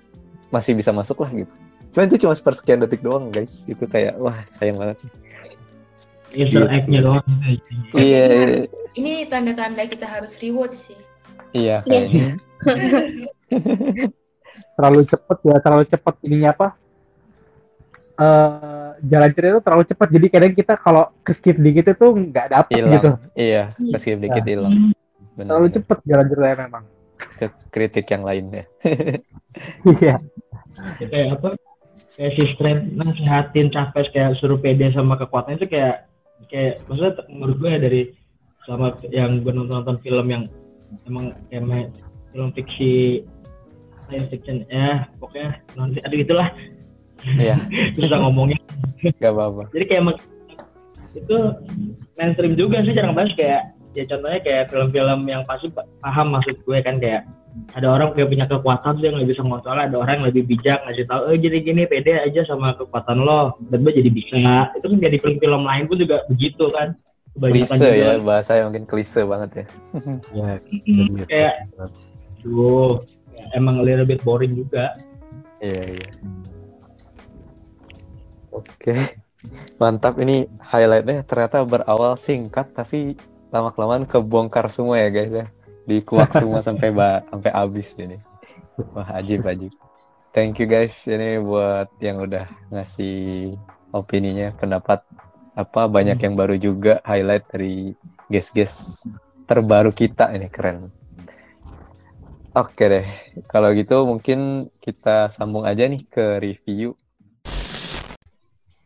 masih 0.54 0.78
bisa 0.78 0.94
masuk 0.94 1.26
lah 1.26 1.34
gitu 1.34 1.50
Cuman 1.96 2.12
itu 2.12 2.28
cuma 2.28 2.36
sepersekian 2.36 2.84
detik 2.84 3.00
doang 3.00 3.32
guys. 3.32 3.64
Itu 3.72 3.88
kayak 3.88 4.20
wah 4.20 4.36
sayang 4.52 4.76
banget 4.76 5.08
sih. 5.08 5.12
Easter 6.36 6.68
egg-nya 6.68 7.00
doang. 7.00 7.24
Iya, 7.96 7.96
ini, 7.96 8.04
iya. 8.04 8.24
harus- 8.28 8.76
ini 9.00 9.14
tanda-tanda 9.32 9.88
kita 9.88 10.04
harus 10.04 10.36
rewatch 10.44 10.92
sih. 10.92 11.00
Iya 11.56 11.88
Iya. 11.88 11.88
kayaknya. 11.88 12.30
terlalu 14.76 15.02
cepet 15.08 15.38
ya 15.48 15.56
terlalu 15.64 15.86
cepet 15.88 16.16
ininya 16.28 16.50
apa 16.52 16.68
eh 18.20 18.85
jalan 19.06 19.30
cerita 19.34 19.52
itu 19.58 19.62
terlalu 19.64 19.84
cepat 19.88 20.08
jadi 20.12 20.28
kadang 20.30 20.54
kita 20.54 20.74
kalau 20.78 21.04
ke 21.22 21.32
skip 21.38 21.58
dikit 21.58 21.94
itu 21.94 22.08
nggak 22.10 22.48
dapet 22.52 22.76
Hilang. 22.78 22.94
gitu 22.94 23.10
Iya, 23.36 23.64
meski 23.78 24.18
dikit 24.18 24.46
hilang. 24.46 24.94
Benar, 25.36 25.50
terlalu 25.52 25.68
cepet 25.76 25.98
jalan 26.08 26.26
ceritanya 26.32 26.58
memang 26.68 26.84
Ke 27.40 27.48
kritik 27.72 28.08
yang 28.12 28.24
lainnya. 28.24 28.64
iya 30.00 30.20
kayak 31.00 31.40
apa? 31.40 31.50
Kayak 32.16 32.32
si 32.40 32.44
Strand 32.56 32.82
nasihatin 32.96 33.68
capek 33.72 34.08
kayak 34.12 34.40
suruh 34.40 34.60
pede 34.60 34.92
sama 34.96 35.20
kekuatan 35.20 35.60
itu 35.60 35.68
kayak 35.68 36.08
kayak 36.48 36.80
maksudnya 36.88 37.24
menurut 37.28 37.56
gue 37.60 37.70
ya 37.72 37.80
dari 37.80 38.02
sama 38.64 38.96
yang 39.12 39.44
gue 39.44 39.52
nonton 39.52 39.84
nonton 39.84 39.98
film 40.04 40.28
yang 40.32 40.44
emang 41.08 41.36
kayak 41.52 41.92
film 42.32 42.50
fiksi 42.56 43.24
science 44.08 44.30
fiction 44.32 44.64
ya 44.72 45.08
pokoknya 45.20 45.60
nanti 45.76 46.00
ada 46.04 46.16
gitulah 46.16 46.50
Iya, 47.24 47.56
susah 47.96 48.18
ngomongnya. 48.20 48.60
Gak 49.22 49.32
apa-apa. 49.32 49.70
jadi 49.72 49.86
kayak 49.86 50.02
emang 50.02 50.18
itu 51.16 51.38
mainstream 52.20 52.54
juga 52.60 52.84
sih 52.84 52.92
jarang 52.92 53.16
banget 53.16 53.40
kayak 53.40 53.62
ya 53.96 54.04
contohnya 54.12 54.40
kayak 54.44 54.64
film-film 54.68 55.20
yang 55.30 55.48
pasti 55.48 55.72
pa- 55.72 55.88
paham 56.04 56.36
maksud 56.36 56.60
gue 56.68 56.78
kan 56.84 57.00
kayak 57.00 57.24
ada 57.72 57.88
orang 57.88 58.12
kayak 58.12 58.28
punya 58.28 58.46
kekuatan 58.52 59.00
dia 59.00 59.16
nggak 59.16 59.32
bisa 59.32 59.40
ngontrol 59.40 59.80
ada 59.80 59.96
orang 59.96 60.20
yang 60.20 60.28
lebih 60.28 60.44
bijak 60.44 60.84
ngasih 60.84 61.08
tahu 61.08 61.32
eh 61.32 61.40
gini 61.40 61.64
gini 61.64 61.88
pede 61.88 62.20
aja 62.20 62.44
sama 62.44 62.76
kekuatan 62.76 63.24
lo. 63.24 63.56
Dan 63.72 63.88
gue 63.88 63.96
jadi 63.96 64.12
bisa. 64.12 64.36
Itu 64.76 64.92
kan 64.92 65.00
jadi 65.00 65.18
film-film 65.24 65.64
lain 65.64 65.88
pun 65.88 65.98
juga 66.02 66.28
begitu 66.28 66.68
kan. 66.76 67.00
Kebanyakan 67.36 67.68
Klise 67.68 67.88
ya, 67.96 68.12
bahasanya 68.20 68.64
mungkin 68.72 68.86
klise 68.88 69.22
banget 69.28 69.50
ya. 69.56 69.66
ya 70.40 70.52
kayak 71.32 71.54
ya, 72.44 73.44
emang 73.56 73.80
a 73.80 73.84
little 73.84 74.08
bit 74.08 74.24
boring 74.24 74.56
juga. 74.56 74.96
Iya, 75.64 76.00
iya. 76.00 76.10
Oke. 78.56 79.20
Mantap 79.78 80.18
ini 80.24 80.48
highlightnya 80.64 81.22
ternyata 81.28 81.62
berawal 81.68 82.16
singkat 82.16 82.72
tapi 82.72 83.20
lama-kelamaan 83.54 84.08
kebongkar 84.08 84.72
semua 84.72 85.04
ya 85.04 85.10
guys 85.12 85.32
ya. 85.32 85.48
Dikuak 85.86 86.32
semua 86.40 86.64
sampai 86.64 86.90
ba 86.96 87.22
sampai 87.30 87.52
habis 87.52 87.94
ini. 88.00 88.18
Wah, 88.96 89.08
ajib 89.20 89.44
ajib. 89.46 89.76
Thank 90.36 90.60
you 90.60 90.68
guys 90.68 90.96
ini 91.08 91.40
buat 91.40 91.88
yang 92.04 92.20
udah 92.20 92.48
ngasih 92.68 93.56
opininya, 93.96 94.52
pendapat 94.60 95.00
apa 95.56 95.88
banyak 95.88 96.20
yang 96.20 96.36
baru 96.36 96.60
juga 96.60 97.00
highlight 97.08 97.48
dari 97.48 97.96
guest-guest 98.28 99.08
terbaru 99.48 99.96
kita 99.96 100.36
ini 100.36 100.52
keren. 100.52 100.92
Oke 102.56 102.88
deh, 102.88 103.08
kalau 103.52 103.72
gitu 103.76 104.04
mungkin 104.08 104.72
kita 104.80 105.28
sambung 105.32 105.64
aja 105.64 105.88
nih 105.88 106.04
ke 106.08 106.40
review. 106.40 106.96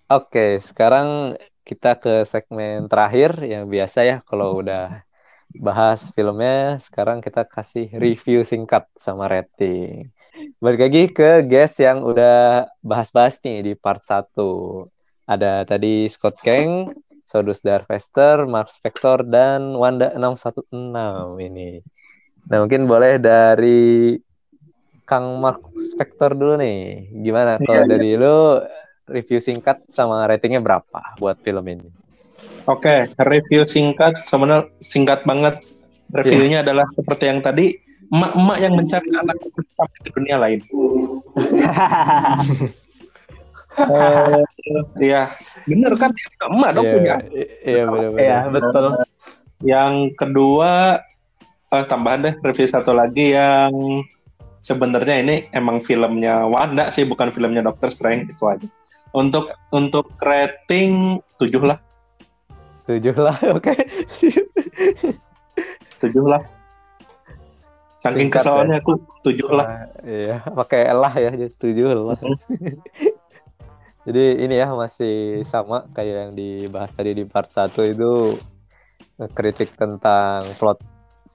Oke, 0.10 0.57
sekarang 0.57 1.38
kita 1.61 1.94
ke 2.02 2.26
segmen 2.26 2.90
terakhir 2.90 3.45
yang 3.45 3.69
biasa 3.69 4.02
ya 4.02 4.18
kalau 4.26 4.57
udah 4.57 5.06
bahas 5.53 6.10
filmnya, 6.18 6.81
sekarang 6.81 7.22
kita 7.22 7.45
kasih 7.45 7.94
review 7.94 8.41
singkat 8.41 8.90
sama 8.98 9.30
rating. 9.30 10.10
Balik 10.57 10.81
lagi 10.81 11.03
ke 11.14 11.45
guest 11.45 11.77
yang 11.77 12.02
udah 12.02 12.65
bahas-bahas 12.81 13.38
nih 13.45 13.61
di 13.61 13.73
part 13.77 14.02
1. 14.02 14.90
Ada 15.30 15.69
tadi 15.69 16.10
Scott 16.10 16.41
Kang, 16.41 16.90
Sodus 17.30 17.61
Darvester, 17.61 18.49
Mark 18.49 18.73
Spector, 18.73 19.22
dan 19.22 19.77
Wanda 19.77 20.10
616 20.18 21.38
ini. 21.38 21.86
Nah, 22.49 22.65
mungkin 22.65 22.90
boleh 22.90 23.22
dari 23.22 24.18
Kang 25.06 25.38
Mark 25.38 25.69
Spector 25.77 26.34
dulu 26.34 26.57
nih. 26.57 27.14
Gimana 27.14 27.61
kalau 27.61 27.86
Iya, 27.86 27.94
dari 27.94 28.18
lu 28.18 28.57
review 29.10 29.41
singkat 29.41 29.81
sama 29.90 30.26
ratingnya 30.30 30.61
berapa 30.61 31.18
buat 31.18 31.38
film 31.41 31.65
ini? 31.68 31.90
Oke, 32.69 33.10
review 33.18 33.65
singkat 33.65 34.22
sebenarnya 34.22 34.69
singkat 34.77 35.26
banget. 35.26 35.60
Reviewnya 36.10 36.65
adalah 36.65 36.90
seperti 36.90 37.30
yang 37.30 37.38
tadi, 37.38 37.77
emak-emak 38.10 38.57
yang 38.57 38.73
mencari 38.73 39.10
anak 39.14 39.38
sampai 39.77 39.99
ke 40.02 40.10
dunia 40.14 40.36
lain. 40.41 40.60
Eh, 43.80 44.44
Iya, 44.99 45.31
bener 45.64 45.94
kan? 45.95 46.11
Emak 46.52 46.69
dong 46.76 46.84
Iya, 46.84 46.94
punya. 46.99 47.15
iya 47.64 47.84
benar-benar. 47.88 48.19
Iya, 48.19 48.38
betul. 48.52 48.86
Yang 49.64 49.94
kedua, 50.19 50.72
eh, 51.72 51.86
tambahan 51.88 52.27
deh 52.27 52.36
review 52.44 52.68
satu 52.68 52.91
lagi 52.91 53.38
yang 53.38 53.72
sebenarnya 54.60 55.15
ini 55.23 55.36
emang 55.56 55.80
filmnya 55.80 56.44
Wanda 56.49 56.91
sih, 56.91 57.07
bukan 57.07 57.31
filmnya 57.31 57.64
Doctor 57.64 57.88
Strange 57.88 58.36
itu 58.36 58.44
aja. 58.44 58.68
Untuk 59.10 59.49
untuk 59.73 60.14
rating 60.22 61.18
7 61.41 61.65
lah, 61.65 61.81
Tujuh 62.90 63.14
lah, 63.22 63.38
oke. 63.57 63.69
7 63.69 63.77
lah. 66.26 66.41
Saking 68.02 68.34
Singkat 68.34 68.41
kesalnya 68.41 68.81
aku 68.81 68.98
7 69.22 69.45
lah. 69.53 69.65
Wah, 69.69 69.86
iya, 70.02 70.41
pakai 70.41 70.90
lah 70.90 71.14
ya, 71.14 71.30
tujuh 71.61 71.86
lah. 71.86 72.18
jadi 74.10 74.41
ini 74.41 74.57
ya 74.57 74.73
masih 74.73 75.45
sama 75.45 75.86
kayak 75.94 76.15
yang 76.18 76.34
dibahas 76.34 76.90
tadi 76.98 77.14
di 77.14 77.30
part 77.30 77.53
1 77.53 77.77
itu 77.94 78.41
kritik 79.38 79.69
tentang 79.77 80.49
plot 80.57 80.81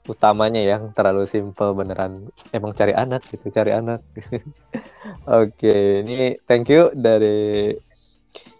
utamanya 0.05 0.61
yang 0.61 0.93
terlalu 0.93 1.25
simple 1.25 1.73
beneran. 1.73 2.29
Emang 2.53 2.77
cari 2.77 2.93
anak 2.93 3.25
gitu 3.33 3.49
cari 3.49 3.73
anak. 3.73 4.05
Oke 5.29 6.05
ini 6.05 6.37
thank 6.45 6.69
you 6.69 6.93
dari 6.93 7.73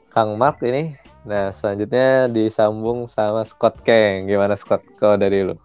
Kang 0.09 0.37
Mark 0.41 0.65
ini. 0.65 0.97
Nah 1.29 1.53
selanjutnya 1.53 2.29
disambung 2.33 3.05
sama 3.09 3.45
Scott 3.45 3.85
Kang. 3.85 4.29
Gimana 4.29 4.57
Scott? 4.57 4.85
Kalau 4.97 5.21
dari 5.21 5.45
lu? 5.45 5.57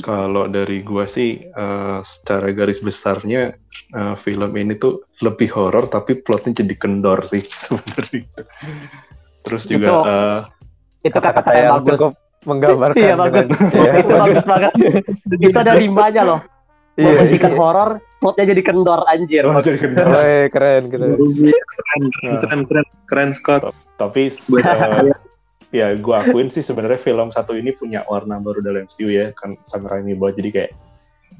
Kalau 0.00 0.46
dari 0.46 0.86
gua 0.86 1.10
sih 1.10 1.44
eh, 1.44 1.98
secara 2.06 2.54
garis 2.54 2.78
besarnya 2.78 3.52
eh, 3.92 4.14
film 4.16 4.54
ini 4.56 4.78
tuh 4.78 5.02
lebih 5.20 5.50
horor 5.50 5.90
tapi 5.90 6.22
plotnya 6.22 6.62
jadi 6.62 6.74
kendor 6.78 7.26
sih 7.28 7.42
sebenarnya. 7.68 8.24
Terus 9.44 9.62
juga 9.68 9.88
Itu 9.88 9.96
eh, 10.08 10.40
Itu 11.10 11.18
kata-kata 11.20 11.50
yang 11.56 11.64
yang 11.64 11.76
bagus. 11.80 11.98
cukup 12.00 12.12
menggambarkan 12.42 12.96
Iya, 12.96 13.14
bagus. 13.16 13.46
dengan- 13.46 13.72
iya, 13.84 13.92
itu 14.00 14.08
bagus 14.10 14.42
banget. 14.44 14.72
itu 15.48 15.58
ada 15.58 15.72
rimanya 15.76 16.22
loh. 16.24 16.40
Iya, 16.96 17.06
Menghentikan 17.06 17.52
iya. 17.54 17.58
horor, 17.60 17.90
plotnya 18.18 18.44
jadi 18.50 18.62
kendor 18.64 19.00
anjir. 19.06 19.42
oh, 19.46 19.60
jadi 19.60 19.78
kendor. 19.78 20.06
Woi, 20.10 20.36
keren 20.50 20.82
keren 20.88 21.10
Keren, 21.16 22.02
keren, 22.12 22.60
keren, 22.66 22.86
keren 23.06 23.30
Scott. 23.32 23.62
Tapi 23.96 24.32
eh, 24.32 25.12
ya 25.70 25.94
gue 25.94 26.14
akuin 26.16 26.50
sih 26.50 26.60
sebenarnya 26.60 26.98
film 26.98 27.30
satu 27.30 27.54
ini 27.54 27.70
punya 27.70 28.02
warna 28.04 28.42
baru 28.42 28.58
dalam 28.58 28.84
MCU 28.84 29.06
ya 29.06 29.30
kan 29.32 29.54
Sam 29.62 29.86
Raimi 29.86 30.18
buat 30.18 30.34
jadi 30.34 30.50
kayak 30.50 30.72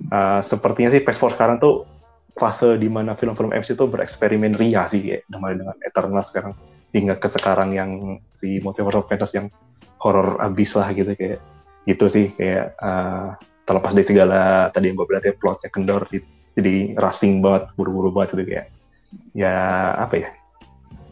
eh, 0.07 0.41
sepertinya 0.45 0.93
sih 0.93 1.03
Phase 1.03 1.19
4 1.19 1.35
sekarang 1.35 1.57
tuh 1.59 1.83
fase 2.31 2.79
di 2.79 2.87
mana 2.87 3.19
film-film 3.19 3.51
MCU 3.51 3.75
tuh 3.75 3.91
bereksperimen 3.91 4.55
ria 4.55 4.87
sih 4.87 5.03
kayak 5.03 5.27
dengan 5.27 5.75
Eternal 5.83 6.23
sekarang 6.23 6.53
hingga 6.95 7.19
ke 7.19 7.27
sekarang 7.27 7.75
yang 7.75 7.91
si 8.39 8.63
Multiverse 8.63 8.97
of 8.97 9.11
Madness 9.11 9.35
yang 9.35 9.47
horor 10.01 10.41
abis 10.41 10.75
lah 10.75 10.91
gitu 10.97 11.13
kayak 11.15 11.39
gitu 11.85 12.07
sih 12.09 12.27
kayak 12.35 12.77
eh, 12.77 13.29
terlepas 13.65 13.93
dari 13.95 14.07
segala 14.09 14.69
tadi 14.75 14.91
yang 14.91 14.97
gue 14.99 15.07
bilang 15.07 15.23
ya 15.23 15.35
plotnya 15.37 15.71
kendor 15.71 16.03
jadi, 16.11 16.21
jadi 16.59 16.75
rushing 16.99 17.39
banget 17.39 17.71
buru-buru 17.79 18.11
banget 18.11 18.35
gitu 18.35 18.45
kayak 18.51 18.67
ya 19.37 19.55
apa 20.01 20.15
ya 20.19 20.29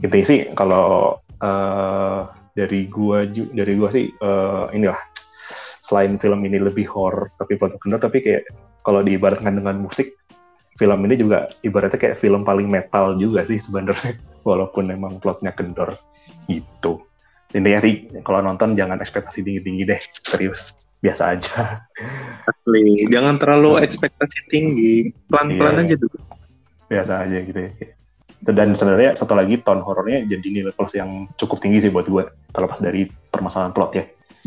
gitu 0.02 0.15
sih. 0.23 0.40
Kalau 0.55 1.19
eh, 1.43 2.20
dari 2.55 2.90
gua 2.90 3.23
dari 3.31 3.73
gua 3.78 3.90
sih 3.94 4.10
eh, 4.10 4.65
inilah 4.74 4.98
selain 5.82 6.20
film 6.20 6.44
ini 6.44 6.60
lebih 6.60 6.85
horror 6.90 7.32
tapi 7.40 7.56
plotnya 7.56 7.81
kendor 7.81 8.01
tapi 8.02 8.19
kayak 8.20 8.44
kalau 8.85 9.01
diibaratkan 9.01 9.56
dengan 9.56 9.81
musik 9.81 10.12
film 10.77 11.01
ini 11.09 11.16
juga 11.16 11.48
ibaratnya 11.65 11.97
kayak 11.97 12.20
film 12.20 12.44
paling 12.44 12.69
metal 12.69 13.16
juga 13.16 13.48
sih 13.48 13.56
sebenarnya 13.56 14.20
walaupun 14.48 14.85
memang 14.85 15.16
plotnya 15.16 15.55
kendor 15.56 15.97
gitu 16.44 17.07
intinya 17.50 17.80
sih 17.80 17.94
kalau 18.20 18.40
nonton 18.40 18.72
jangan 18.72 18.98
ekspektasi 18.98 19.40
tinggi 19.40 19.60
tinggi 19.60 19.82
deh 19.84 20.00
serius 20.20 20.76
biasa 20.98 21.22
aja 21.32 21.80
Asli. 22.42 23.06
Jangan 23.06 23.38
terlalu 23.38 23.78
ekspektasi 23.78 24.50
tinggi. 24.50 25.14
Pelan-pelan 25.30 25.78
Iya. 25.78 25.84
aja 25.84 25.94
dulu. 25.96 26.18
biasa 26.88 27.12
aja 27.22 27.38
gitu 27.44 27.60
ya 27.60 27.70
dan 28.40 28.72
sebenarnya 28.72 29.12
satu 29.12 29.36
lagi 29.36 29.60
tone 29.60 29.84
horornya 29.84 30.24
jadi 30.24 30.46
nilai 30.46 30.72
plus 30.72 30.96
yang 30.96 31.28
cukup 31.36 31.60
tinggi 31.60 31.84
sih 31.84 31.92
buat 31.92 32.08
gue 32.08 32.24
terlepas 32.48 32.80
dari 32.80 33.04
permasalahan 33.28 33.76
plot 33.76 33.92
ya 33.92 34.04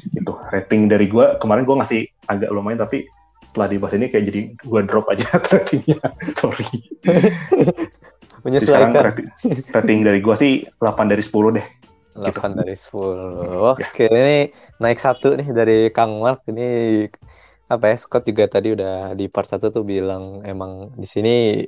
itu 0.09 0.33
rating 0.49 0.89
dari 0.89 1.05
gue 1.05 1.37
kemarin 1.37 1.61
gue 1.61 1.75
ngasih 1.77 2.01
agak 2.25 2.49
lumayan 2.49 2.81
tapi 2.81 3.05
setelah 3.45 3.67
dibahas 3.69 3.93
ini 3.93 4.07
kayak 4.09 4.25
jadi 4.25 4.41
gue 4.57 4.81
drop 4.89 5.05
aja 5.11 5.27
ratingnya 5.53 6.01
sorry 6.33 6.65
Menyesuaikan. 8.41 9.13
rating, 9.13 9.27
rating 9.69 9.99
dari 10.01 10.17
gua 10.17 10.33
sih 10.33 10.65
8 10.81 11.13
dari 11.13 11.21
10 11.21 11.29
deh. 11.61 11.65
8 12.13 12.51
dari 12.57 12.75
10. 12.75 13.63
Oke, 13.75 14.05
ini 14.07 14.51
naik 14.77 14.99
satu 14.99 15.35
nih 15.35 15.47
dari 15.51 15.77
Kang 15.89 16.19
Mark. 16.19 16.43
Ini 16.45 17.05
apa 17.67 17.85
ya? 17.88 17.95
Scott 17.95 18.27
juga 18.27 18.47
tadi 18.47 18.75
udah 18.75 19.15
di 19.15 19.31
part 19.31 19.47
1 19.47 19.71
tuh 19.71 19.83
bilang 19.83 20.43
emang 20.43 20.91
di 20.95 21.07
sini 21.07 21.63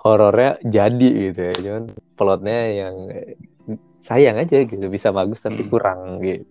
horornya 0.00 0.58
jadi 0.64 1.08
gitu 1.30 1.40
ya. 1.42 1.54
Cuman 1.54 1.84
plotnya 2.16 2.58
yang 2.72 2.96
eh, 3.10 3.36
sayang 3.98 4.40
aja 4.40 4.64
gitu. 4.64 4.86
Bisa 4.88 5.12
bagus 5.12 5.40
tapi 5.40 5.62
Hmm. 5.62 5.70
kurang 5.70 6.00
gitu. 6.20 6.44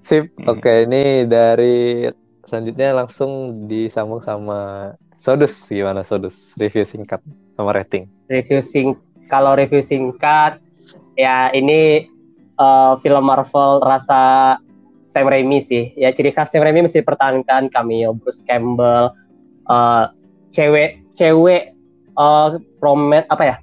Sip. 0.00 0.32
Hmm. 0.36 0.56
Oke, 0.56 0.84
ini 0.84 1.24
dari 1.24 2.06
selanjutnya 2.44 2.94
langsung 2.94 3.64
disambung 3.66 4.20
sama 4.20 4.92
Sodus. 5.16 5.54
Gimana 5.68 6.04
Sodus? 6.04 6.52
Review 6.56 6.84
singkat 6.84 7.20
sama 7.56 7.72
rating. 7.72 8.04
review 8.26 8.58
sing 8.58 8.98
kalau 9.30 9.54
review 9.54 9.78
singkat 9.78 10.58
ya 11.14 11.48
ini 11.50 12.10
eh, 12.56 12.92
film 13.04 13.24
Marvel 13.24 13.84
rasa 13.84 14.56
Sam 15.12 15.26
Raimi 15.32 15.64
sih. 15.64 15.92
Ya 15.96 16.12
ciri 16.12 16.32
khas 16.32 16.52
Sam 16.52 16.64
Raimi 16.64 16.84
mesti 16.88 17.00
pertahankan 17.00 17.72
cameo 17.72 18.16
Bruce 18.16 18.44
Campbell 18.44 19.12
eh, 19.68 20.04
cewek 20.52 21.00
cewek 21.16 21.62
eh 22.16 22.48
promet 22.80 23.24
apa 23.28 23.44
ya? 23.44 23.56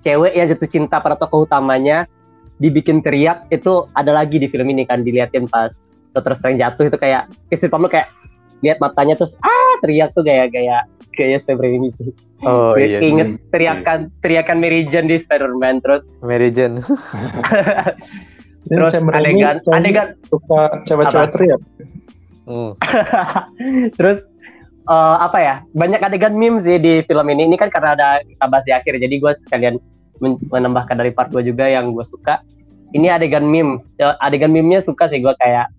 Cewek 0.00 0.32
yang 0.32 0.48
jatuh 0.48 0.70
cinta 0.70 0.96
pada 0.96 1.18
tokoh 1.18 1.44
utamanya 1.44 2.08
dibikin 2.60 3.00
teriak 3.00 3.48
itu 3.48 3.88
ada 3.96 4.12
lagi 4.12 4.36
di 4.36 4.48
film 4.48 4.68
ini 4.68 4.84
kan 4.84 5.00
diliatin 5.00 5.48
pas 5.48 5.72
Doctor 6.12 6.36
Strange 6.36 6.60
jatuh 6.60 6.92
itu 6.92 6.98
kayak 7.00 7.32
Christopher 7.48 7.72
Plummer 7.76 7.90
kayak 7.90 8.08
lihat 8.60 8.78
matanya 8.78 9.16
terus 9.16 9.36
ah 9.40 9.72
teriak 9.80 10.12
tuh 10.12 10.24
kayak 10.24 10.52
kayak 10.52 10.84
kayak 11.16 11.40
Sam 11.42 11.60
Raimi 11.60 11.90
sih 11.96 12.12
Oh 12.40 12.72
Gue 12.72 12.88
iya. 12.88 13.04
inget 13.04 13.36
teriakan 13.52 14.08
teriakan 14.24 14.64
Mary 14.64 14.88
Jane 14.88 15.12
di 15.12 15.20
Spider-Man 15.20 15.84
terus 15.84 16.02
Mary 16.28 16.48
Jane. 16.48 16.80
Terus 18.70 18.92
adegan 18.92 19.08
kayaknya 19.10 19.46
adegan 19.72 20.08
suka 20.30 20.60
cewek-cewek 20.86 21.26
Apa? 21.26 21.34
teriak. 21.34 21.60
Hmm. 22.44 22.72
terus 23.98 24.24
eh, 24.86 25.16
apa 25.20 25.38
ya 25.38 25.54
banyak 25.72 26.00
adegan 26.02 26.34
meme 26.34 26.60
sih 26.60 26.76
di 26.76 27.00
film 27.04 27.26
ini 27.30 27.46
ini 27.46 27.56
kan 27.56 27.68
karena 27.70 27.94
ada 27.94 28.08
kita 28.22 28.44
bahas 28.46 28.64
di 28.66 28.72
akhir 28.74 29.00
jadi 29.00 29.14
gue 29.16 29.32
sekalian 29.46 29.74
men- 30.18 30.40
menambahkan 30.50 30.98
dari 30.98 31.10
part 31.10 31.30
2 31.30 31.40
juga 31.44 31.66
yang 31.66 31.94
gue 31.94 32.02
suka 32.02 32.42
ini 32.92 33.06
adegan 33.06 33.46
meme 33.46 33.78
Eh, 33.96 34.14
adegan 34.18 34.50
meme-nya 34.50 34.82
suka 34.82 35.06
sih 35.06 35.20
gue 35.20 35.34
kayak 35.40 35.70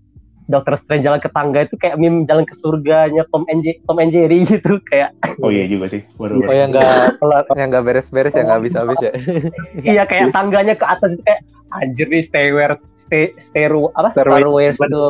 Doctor 0.44 0.74
Strange 0.74 1.02
jalan 1.02 1.18
ke 1.18 1.28
tangga 1.28 1.62
itu 1.62 1.74
kayak 1.74 1.96
meme 1.96 2.24
jalan 2.24 2.42
ke 2.42 2.52
surganya 2.52 3.22
Tom 3.28 3.46
and, 3.46 3.62
J- 3.62 3.78
Tom 3.82 3.96
and 3.96 4.10
Jerry 4.10 4.42
gitu 4.48 4.82
kayak 4.84 5.14
Oh 5.38 5.48
iya 5.48 5.64
juga 5.64 5.86
sih. 5.88 6.02
Baru 6.14 6.42
Oh 6.42 6.50
yang 6.50 6.70
nggak 6.70 7.16
pelat, 7.16 7.46
yang 7.52 7.68
nggak 7.68 7.84
beres-beres, 7.84 8.32
yang 8.32 8.46
nggak 8.46 8.58
habis-habis 8.58 8.98
ya. 9.00 9.12
iya 9.92 10.02
kayak 10.02 10.30
tangganya 10.30 10.74
ke 10.74 10.82
atas 10.82 11.12
itu 11.12 11.22
kayak 11.22 11.40
anjir 11.72 12.06
nih 12.06 12.22
stairway 12.22 12.66
stay, 13.04 13.24
stairway 13.38 13.88
apa 13.92 14.08
Stairway 14.12 14.40
stairways 14.72 14.76
to 14.78 15.04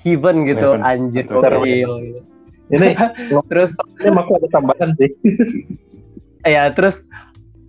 heaven 0.00 0.36
gitu 0.44 0.68
Heaven. 0.68 0.80
anjir 0.82 1.24
gokil 1.24 1.90
Ini 2.68 2.88
terus 3.50 3.70
ini 3.98 4.08
aku 4.10 4.32
ada 4.34 4.48
tambahan 4.48 4.90
sih. 4.96 5.10
ya 6.42 6.70
terus 6.70 6.98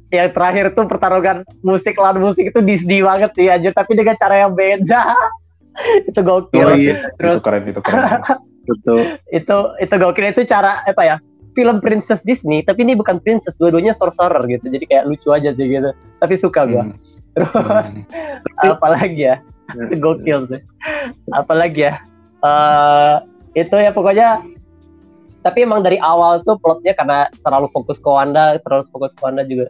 yang 0.09 0.29
terakhir 0.29 0.71
tuh 0.71 0.85
pertarungan 0.85 1.41
musik 1.59 1.97
lawan 1.97 2.21
musik 2.21 2.45
itu 2.45 2.59
Disney 2.59 3.01
banget 3.01 3.33
sih 3.33 3.49
anjir 3.49 3.71
tapi 3.71 3.93
dengan 3.93 4.13
cara 4.13 4.35
yang 4.39 4.53
beda 4.53 5.01
itu 6.09 6.19
gokil. 6.21 6.67
Oh 6.67 6.75
iya, 6.75 7.09
terus 7.17 7.39
itu 7.39 7.45
keren 7.45 7.63
itu 7.69 7.81
keren. 7.81 8.21
betul. 8.69 8.99
itu 9.29 9.57
itu 9.81 9.93
gokil. 9.97 10.25
Itu 10.31 10.41
cara 10.47 10.81
apa 10.85 11.03
ya 11.03 11.15
film 11.53 11.77
princess 11.81 12.21
Disney 12.25 12.65
tapi 12.65 12.81
ini 12.81 12.97
bukan 12.97 13.21
princess 13.21 13.57
dua-duanya 13.57 13.93
sorcerer 13.93 14.41
gitu. 14.49 14.65
Jadi 14.69 14.85
kayak 14.89 15.05
lucu 15.09 15.29
aja 15.33 15.53
sih 15.53 15.65
gitu. 15.69 15.89
Tapi 16.21 16.33
suka 16.37 16.65
gua. 16.65 16.83
Hmm. 16.87 16.97
terus 17.33 17.49
Hmm. 17.53 18.69
apalagi 18.77 19.21
ya? 19.33 19.35
Itu 19.73 19.95
gokil 19.97 20.39
sih. 20.49 20.61
Apalagi 21.33 21.89
ya? 21.89 21.93
Eh 22.43 23.15
itu 23.53 23.75
ya 23.77 23.93
pokoknya 23.93 24.41
tapi 25.43 25.67
emang 25.67 25.83
dari 25.83 25.99
awal 25.99 26.39
tuh 26.41 26.55
plotnya 26.55 26.95
karena 26.95 27.27
terlalu 27.43 27.67
fokus 27.69 27.99
ke 27.99 28.07
Wanda 28.07 28.57
terlalu 28.63 28.87
fokus 28.89 29.11
ke 29.13 29.21
Wanda 29.21 29.43
juga. 29.43 29.69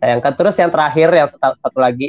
Sayangkan. 0.00 0.32
Terus 0.32 0.56
yang 0.56 0.72
terakhir 0.72 1.08
yang 1.12 1.28
satu, 1.28 1.56
satu 1.60 1.78
lagi 1.78 2.08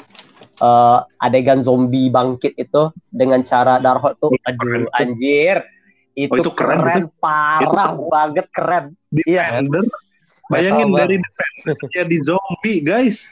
eh, 0.62 1.00
adegan 1.20 1.60
zombie 1.60 2.08
bangkit 2.08 2.54
itu 2.56 2.94
dengan 3.10 3.42
cara 3.42 3.78
Darkhold 3.78 4.16
tuh 4.18 4.30
aduh 4.42 4.86
anjir 4.94 5.66
itu, 6.12 6.28
Oh, 6.28 6.38
itu 6.38 6.52
keren, 6.52 6.78
keren, 6.78 7.04
parah 7.18 7.96
banget 7.96 8.46
keren 8.52 8.86
Iya. 9.26 9.64
Defender. 9.64 9.84
Bayangin 10.48 10.88
Metal 10.92 11.00
dari 11.00 11.16
Defender 11.18 11.76
jadi 11.90 12.18
zombie, 12.22 12.80
guys. 12.82 13.32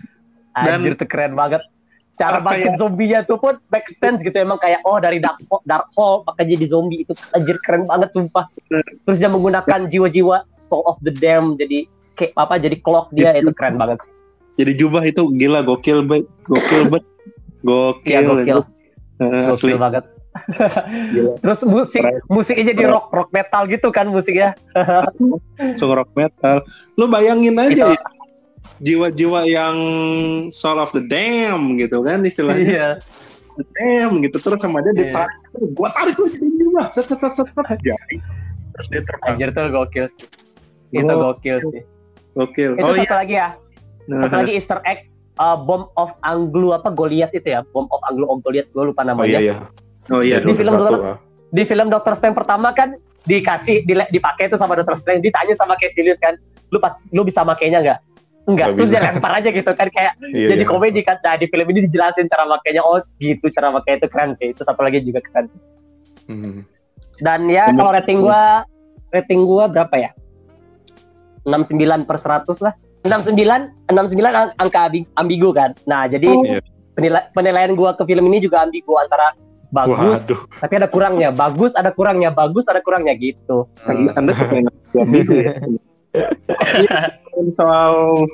Dan- 0.55 0.81
Anjir 0.81 0.95
itu 0.95 1.05
keren 1.05 1.35
banget. 1.35 1.61
Cara 2.15 2.43
Apa 2.43 2.51
bangkit 2.51 2.75
ya? 2.75 2.75
zombinya 2.75 3.19
tuh 3.23 3.39
pun 3.39 3.55
sense 3.95 4.19
gitu 4.19 4.35
emang 4.35 4.59
kayak 4.59 4.83
oh 4.83 4.99
dari 4.99 5.23
dark 5.23 5.39
hole, 5.47 5.63
dark 5.63 5.87
hole 5.95 6.27
makanya 6.27 6.59
jadi 6.59 6.65
zombie 6.67 7.07
itu 7.07 7.15
anjir 7.31 7.55
keren 7.63 7.87
banget 7.87 8.11
sumpah. 8.11 8.43
Terus 9.07 9.17
dia 9.23 9.31
menggunakan 9.31 9.87
jiwa-jiwa 9.87 10.43
soul 10.59 10.83
of 10.83 10.99
the 10.99 11.15
damned 11.15 11.55
jadi 11.55 11.87
kayak 12.19 12.35
apa 12.35 12.59
jadi 12.59 12.75
clock 12.83 13.07
dia 13.15 13.31
itu 13.39 13.55
keren 13.55 13.79
banget. 13.79 14.03
Jadi 14.59 14.71
jubah 14.75 15.07
itu 15.07 15.23
gila 15.31 15.63
gokil 15.63 16.03
banget. 16.03 16.27
Gokil 16.43 16.91
banget. 16.91 17.07
Gokil. 17.61 18.07
Iya 18.07 18.19
gokil, 18.23 18.59
Eh, 19.19 19.51
asli. 19.51 19.71
gokil 19.71 19.79
banget. 19.79 20.05
Terus 21.41 21.59
musik 21.63 21.99
Keren. 21.99 22.21
musiknya 22.27 22.65
jadi 22.69 22.83
rock 22.87 23.11
rock 23.11 23.29
metal 23.29 23.65
gitu 23.65 23.89
kan 23.89 24.07
musiknya. 24.07 24.55
Langsung 25.59 25.91
rock 25.91 26.13
metal. 26.13 26.63
Lu 26.95 27.05
bayangin 27.05 27.57
aja 27.57 27.69
Itu- 27.69 27.91
ya, 27.91 28.01
jiwa-jiwa 28.79 29.39
yang 29.43 29.77
soul 30.49 30.77
of 30.77 30.91
the 30.91 31.03
damn 31.03 31.75
gitu 31.75 31.99
kan 31.99 32.23
istilahnya. 32.23 32.63
Iya. 32.63 32.89
Damn 33.75 34.23
gitu 34.23 34.39
terus 34.39 34.59
sama 34.59 34.79
dia 34.79 34.93
Iya. 34.93 34.99
ditarik. 35.03 35.37
Gua 35.75 35.89
tarik 35.91 36.15
lu 36.15 36.27
jadi 36.31 36.47
jiwa. 36.47 36.83
Set 36.87 37.05
set 37.05 37.19
set 37.19 37.33
set. 37.35 37.47
set. 37.49 37.67
Jadi. 37.75 38.15
Terus 38.71 38.87
dia 38.87 39.01
terbang. 39.03 39.27
Anjir 39.35 39.49
tuh 39.51 39.63
gokil 39.67 40.05
sih. 40.15 40.27
Itu 40.95 41.11
Oh. 41.11 41.19
gokil 41.35 41.57
sih. 41.67 41.83
Gokil. 42.31 42.71
Itu 42.79 42.85
Oh 42.85 42.95
satu 42.95 43.03
iya. 43.03 43.17
lagi 43.19 43.33
ya. 43.35 43.49
Satu 44.09 44.35
lagi 44.39 44.51
Easter 44.55 44.79
egg 44.87 44.99
uh, 45.39 45.57
Bomb 45.57 45.87
of 45.95 46.11
Anglo 46.21 46.71
apa 46.71 46.91
Goliath 46.91 47.31
itu 47.31 47.47
ya 47.47 47.63
Bomb 47.65 47.87
of 47.87 48.01
Anglo 48.03 48.27
oh 48.27 48.37
Goliath 48.37 48.69
gue 48.69 48.83
lupa 48.85 49.01
Oh 49.01 49.07
namanya 49.07 49.39
iya 49.39 49.41
iya. 49.41 49.55
Oh 50.09 50.21
iya. 50.21 50.37
Di 50.39 50.53
film 50.53 50.73
dulu- 50.73 51.03
ah. 51.05 51.17
di 51.49 51.63
film 51.63 51.87
Doctor 51.87 52.13
Strange 52.13 52.35
pertama 52.35 52.69
kan 52.71 52.93
dikasih 53.21 53.83
dile, 53.83 54.05
dipakai 54.09 54.47
itu 54.47 54.55
sama 54.55 54.73
Doctor 54.73 54.95
Strange 54.95 55.21
ditanya 55.21 55.53
sama 55.53 55.75
Caecilius 55.75 56.17
kan 56.17 56.33
lu 56.69 56.77
lu 57.09 57.21
bisa 57.21 57.41
makainya 57.41 57.79
nggak 57.79 57.99
enggak 58.45 58.67
Nggak 58.67 58.67
terus 58.75 58.89
bisa. 58.89 58.95
dia 58.95 59.07
lempar 59.07 59.31
aja 59.35 59.49
gitu 59.49 59.71
kan 59.71 59.87
kayak 59.87 60.13
Iya, 60.29 60.47
jadi 60.49 60.63
iya. 60.63 60.69
komedi 60.69 61.01
kan 61.01 61.17
nah 61.19 61.35
di 61.35 61.45
film 61.45 61.65
ini 61.67 61.79
dijelasin 61.83 62.25
cara 62.25 62.45
makainya 62.45 62.81
oh 62.81 62.97
gitu 63.17 63.45
cara 63.49 63.69
makainya 63.69 63.97
itu 63.99 64.07
keren 64.07 64.29
sih 64.35 64.47
itu 64.49 64.61
satu 64.63 64.81
lagi 64.81 65.01
juga 65.01 65.21
keren 65.21 65.45
Hmm. 66.25 66.61
dan 67.19 67.49
ya 67.49 67.65
kalau 67.69 67.89
rating 67.89 68.21
gua 68.21 68.61
rating 69.09 69.41
gua 69.41 69.65
berapa 69.65 69.95
ya 69.97 70.11
69 71.41 72.05
per 72.05 72.17
100 72.17 72.45
lah 72.61 72.73
69 73.01 73.37
69 73.87 73.95
ang- 74.29 74.53
angka 74.57 74.79
ambi- 74.85 75.09
ambigu 75.15 75.49
kan 75.51 75.71
nah 75.85 76.05
jadi 76.05 76.27
Iya. 76.27 76.59
penila- 76.93 77.27
penilaian 77.31 77.73
gua 77.73 77.93
ke 77.93 78.03
film 78.03 78.27
ini 78.27 78.39
juga 78.39 78.61
ambigu 78.61 78.95
antara 78.95 79.31
bagus 79.69 80.19
Waduh. 80.19 80.39
tapi 80.57 80.73
ada 80.75 80.87
kurangnya 80.87 81.29
bagus 81.29 81.71
ada 81.73 81.89
kurangnya 81.89 82.29
bagus 82.29 82.65
ada 82.65 82.81
kurangnya 82.81 83.13
gitu 83.13 83.69
Anda, 83.83 84.11
anda 84.15 84.33
minggu 84.91 85.33
ya. 85.37 85.53
soal 87.53 88.25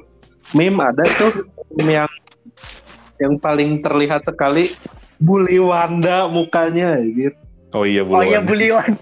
meme 0.52 0.80
ada 0.80 1.04
tuh 1.16 1.32
meme 1.72 1.94
yang 1.96 2.10
yang 3.18 3.34
paling 3.36 3.80
terlihat 3.80 4.24
sekali 4.24 4.72
bully 5.18 5.56
Wanda 5.58 6.28
mukanya 6.28 7.00
gitu. 7.02 7.36
Oh 7.72 7.84
iya 7.84 8.04
oh 8.04 8.20
iya 8.20 8.40
buliwan 8.40 8.96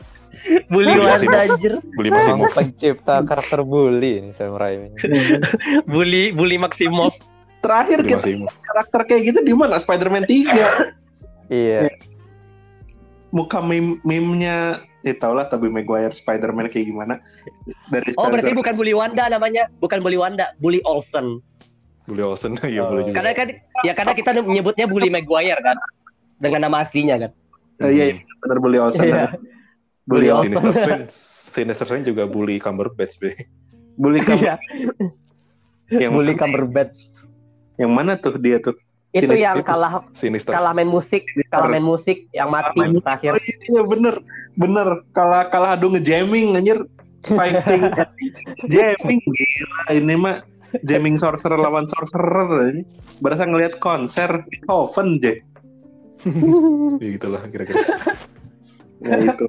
buliwan 0.66 1.00
Maximoff. 1.00 1.44
anjir 1.50 1.74
masih 1.94 2.32
Emang 2.34 2.52
pencipta 2.52 3.16
karakter 3.22 3.60
bully 3.62 4.12
ini 4.20 4.32
Sam 4.32 4.54
Raimi. 4.54 4.92
bully 5.92 6.32
bully 6.32 6.58
Maximoff 6.58 7.16
Terakhir 7.60 8.04
Beli 8.04 8.12
kita 8.12 8.52
karakter 8.62 9.02
kayak 9.08 9.22
gitu 9.24 9.40
di 9.40 9.56
mana? 9.56 9.80
Spider-Man 9.80 10.28
3. 10.28 11.48
Iya. 11.48 11.88
Muka 13.32 13.64
meme 13.64 14.04
meme-nya 14.04 14.78
ya 15.00 15.14
tau 15.16 15.32
lah 15.32 15.48
Tobey 15.48 15.68
Maguire 15.68 16.12
Spider-Man 16.12 16.68
kayak 16.68 16.86
gimana. 16.86 17.24
Dari 17.88 18.12
oh 18.16 18.28
berarti 18.28 18.52
bukan 18.52 18.76
bully 18.76 18.92
Wanda 18.92 19.26
namanya 19.26 19.72
bukan 19.80 20.04
bully 20.04 20.20
Wanda 20.20 20.52
bully 20.60 20.84
Olsen 20.84 21.40
Beli 22.04 22.20
Olsen 22.20 22.60
iya 22.68 22.84
Oh. 22.84 22.92
boleh 22.92 23.08
juga. 23.08 23.16
karena 23.18 23.32
kan 23.32 23.48
ya 23.82 23.94
karena 23.96 24.12
kita 24.12 24.30
menyebutnya 24.38 24.86
bully 24.86 25.08
Maguire 25.08 25.60
kan 25.60 25.80
dengan 26.38 26.68
nama 26.68 26.84
aslinya 26.84 27.16
kan 27.18 27.32
Eh, 27.80 27.90
iya, 27.90 28.04
iya, 28.12 28.16
bener 28.38 28.60
bully 28.60 28.78
Olsen. 28.78 29.08
Iya. 29.08 29.32
bully 29.32 29.40
Bully 30.04 30.28
Olsen. 30.28 30.52
Sinister 30.52 30.74
Strange, 30.74 31.10
Sinister 31.54 31.86
Strange 31.88 32.06
juga 32.08 32.24
bully 32.26 32.60
Cumberbatch 32.60 33.16
be. 33.18 33.36
Bully 33.96 34.20
Iya, 34.26 34.58
yang 35.92 36.12
bully? 36.12 36.34
Cumberbatch. 36.34 36.98
Yang 37.78 37.92
mana 37.92 38.16
tuh 38.16 38.36
dia 38.38 38.58
tuh? 38.58 38.76
itu 39.14 39.30
Sinister 39.30 39.46
yang 39.46 39.62
kalah 39.62 40.02
Sinister. 40.18 40.50
kalah 40.50 40.74
main 40.74 40.90
musik. 40.90 41.22
Kalah 41.48 41.70
main 41.70 41.86
musik 41.86 42.26
yang 42.34 42.50
mati 42.50 42.74
main- 42.74 42.98
terakhir. 42.98 43.38
Oh 43.38 43.42
iya 43.70 43.82
bener. 43.86 44.16
Bener. 44.58 44.88
Kalah 45.14 45.48
kalah 45.48 45.78
adu 45.78 45.94
ngejamming 45.94 46.58
anjir. 46.58 46.82
Fighting. 47.24 47.88
Jamming 48.74 49.22
gila. 49.22 49.82
Ini 49.94 50.16
mah 50.18 50.42
jamming 50.82 51.14
sorcerer 51.14 51.56
lawan 51.56 51.86
sorcerer 51.86 52.74
ini 52.74 52.82
berasa 53.22 53.46
ngelihat 53.46 53.78
konser 53.78 54.44
Beethoven 54.50 55.22
deh 55.22 55.38
Ya, 57.00 57.08
gitulah 57.14 57.46
kira-kira. 57.48 57.80
ya 59.06 59.16
itu 59.22 59.46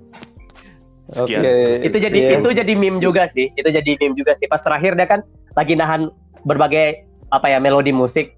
Oke. 1.14 1.30
Sekian. 1.30 1.42
itu 1.82 1.96
jadi 1.96 2.18
Iya. 2.18 2.30
itu 2.36 2.48
jadi 2.50 2.72
meme 2.74 2.98
juga 2.98 3.26
sih 3.28 3.46
itu 3.50 3.68
jadi 3.68 3.90
meme 3.98 4.14
juga 4.14 4.34
sih 4.34 4.46
pas 4.46 4.58
terakhir 4.58 4.94
dia 4.94 5.06
kan 5.06 5.20
lagi 5.54 5.74
nahan 5.74 6.10
berbagai 6.42 7.06
apa 7.30 7.46
ya 7.46 7.58
melodi 7.58 7.90
musik 7.90 8.34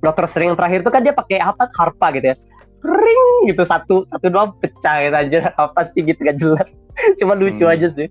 Dokter 0.00 0.24
String 0.26 0.48
yang 0.48 0.58
terakhir 0.58 0.80
itu 0.80 0.90
kan 0.90 1.00
dia 1.00 1.12
pakai 1.12 1.38
apa 1.38 1.68
harpa 1.70 2.12
gitu 2.12 2.32
ya 2.32 2.36
ring 2.80 3.24
gitu 3.48 3.64
satu 3.64 4.04
satu 4.08 4.26
dua 4.28 4.52
pecah 4.58 5.00
gitu 5.00 5.16
aja 5.16 5.38
apa 5.56 5.80
sih 5.88 6.00
gitu 6.00 6.20
gak 6.20 6.36
jelas 6.36 6.68
cuma 7.18 7.32
lucu 7.32 7.62
Hmm. 7.62 7.72
aja 7.72 7.88
sih 7.92 8.08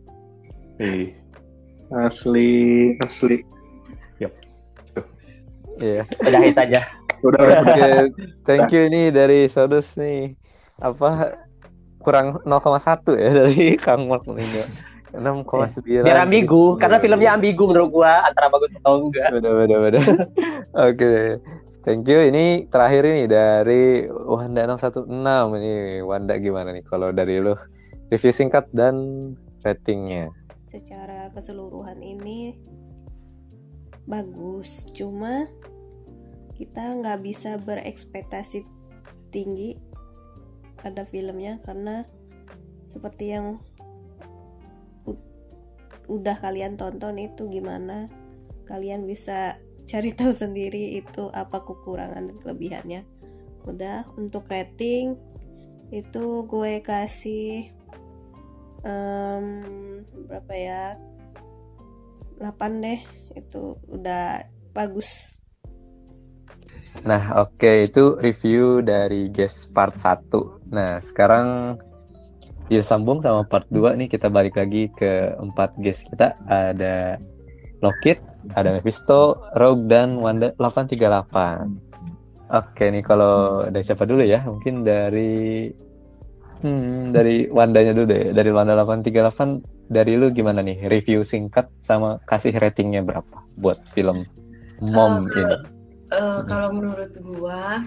Iya. 0.77 1.13
asli 1.95 2.49
asli 2.97 3.37
Iya. 5.73 6.05
udahin 6.21 6.53
saja 6.53 6.79
udah 7.21 7.65
Oke, 7.65 7.81
thank 8.45 8.69
you 8.69 8.85
nih 8.85 9.09
dari 9.09 9.49
Sodus 9.49 9.97
nih. 9.97 10.37
Apa 10.77 11.33
kurang 12.03 12.43
0,1 12.43 13.15
ya 13.15 13.29
dari 13.39 13.79
Kang 13.79 14.11
Mark 14.11 14.27
Molingo. 14.27 14.67
6,9. 15.13 16.01
biar 16.01 16.25
ambigu 16.25 16.73
dari 16.73 16.81
karena 16.81 16.97
10. 16.97 17.03
filmnya 17.05 17.31
ambigu 17.37 17.63
menurut 17.69 17.89
gua 17.93 18.25
antara 18.25 18.49
bagus 18.49 18.73
atau 18.81 19.05
enggak 19.05 19.29
Beda 19.29 19.49
beda 19.53 19.75
beda. 19.77 20.01
Oke. 20.89 21.37
Thank 21.85 22.09
you. 22.09 22.17
Ini 22.17 22.65
terakhir 22.73 23.05
ini 23.05 23.29
dari 23.29 24.09
Wanda 24.09 24.65
616 24.65 25.05
ini. 25.61 26.01
Wanda 26.01 26.33
gimana 26.41 26.73
nih 26.73 26.81
kalau 26.89 27.13
dari 27.13 27.37
lu? 27.37 27.53
Review 28.09 28.33
singkat 28.33 28.65
dan 28.73 28.95
ratingnya. 29.61 30.33
secara 30.73 31.29
keseluruhan 31.29 32.01
ini 32.01 32.57
bagus 34.09 34.89
cuma 34.97 35.45
kita 36.57 36.97
nggak 36.97 37.21
bisa 37.21 37.61
berekspektasi 37.61 38.65
tinggi 39.29 39.77
pada 40.83 41.07
filmnya 41.07 41.63
karena 41.63 42.03
seperti 42.91 43.33
yang 43.33 43.63
udah 46.11 46.35
kalian 46.43 46.75
tonton 46.75 47.15
itu 47.17 47.47
gimana? 47.47 48.11
Kalian 48.67 49.07
bisa 49.07 49.57
cari 49.87 50.11
tahu 50.19 50.35
sendiri 50.35 50.99
itu 50.99 51.31
apa 51.31 51.63
kekurangan 51.63 52.27
dan 52.27 52.37
kelebihannya. 52.43 53.01
Udah 53.63 54.11
untuk 54.19 54.51
rating 54.51 55.15
itu 55.93 56.43
gue 56.49 56.83
kasih 56.83 57.71
em, 58.83 59.45
berapa 60.27 60.53
ya? 60.53 60.83
8 62.43 62.83
deh 62.83 62.99
itu 63.39 63.79
udah 63.87 64.43
bagus 64.75 65.42
Nah, 67.03 67.41
oke 67.41 67.89
itu 67.89 68.15
review 68.21 68.79
dari 68.85 69.27
guest 69.33 69.73
part 69.75 69.97
1. 69.99 70.29
Nah, 70.71 71.01
sekarang 71.03 71.77
disambung 72.71 73.19
sama 73.19 73.43
part 73.43 73.67
2 73.69 73.99
nih 73.99 74.07
kita 74.07 74.31
balik 74.31 74.55
lagi 74.55 74.87
ke 74.95 75.35
empat 75.35 75.75
guest 75.83 76.07
kita 76.09 76.33
ada 76.47 77.19
Lockit, 77.83 78.23
ada 78.55 78.79
Mephisto, 78.79 79.43
Rogue 79.59 79.91
dan 79.91 80.15
Wanda 80.23 80.55
838. 80.55 81.67
Oke 82.53 82.85
nih 82.87 83.03
kalau 83.03 83.67
dari 83.67 83.83
siapa 83.83 84.07
dulu 84.07 84.23
ya? 84.23 84.39
Mungkin 84.47 84.87
dari 84.87 85.67
hmm, 86.63 87.11
dari 87.11 87.51
Wandanya 87.51 87.91
dulu 87.91 88.07
deh. 88.07 88.31
Dari 88.31 88.49
Wanda 88.55 88.79
838 88.79 89.91
dari 89.91 90.15
lu 90.15 90.31
gimana 90.31 90.63
nih? 90.63 90.87
Review 90.87 91.27
singkat 91.27 91.67
sama 91.83 92.23
kasih 92.23 92.55
ratingnya 92.55 93.03
berapa 93.03 93.43
buat 93.59 93.83
film 93.91 94.23
Mom 94.79 95.27
Eh, 95.27 95.43
ini? 95.43 95.55
Eh, 96.13 96.41
kalau 96.45 96.69
menurut 96.69 97.09
gua 97.25 97.81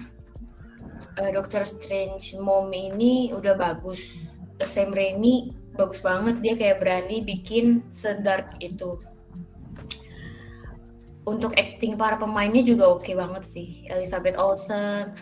eh, 1.15 1.31
Doctor 1.31 1.63
Strange 1.63 2.35
Mom 2.35 2.67
ini 2.75 3.31
udah 3.31 3.55
bagus. 3.55 4.19
Sam 4.59 4.91
Raimi 4.91 5.55
bagus 5.79 6.03
banget 6.03 6.41
dia 6.43 6.53
kayak 6.59 6.83
berani 6.83 7.23
bikin 7.23 7.87
sedark 7.87 8.59
itu. 8.59 8.99
Untuk 11.23 11.55
acting 11.55 11.95
para 11.95 12.19
pemainnya 12.19 12.67
juga 12.67 12.91
oke 12.91 13.15
banget 13.15 13.47
sih. 13.47 13.87
Elizabeth 13.87 14.35
Olsen 14.35 15.15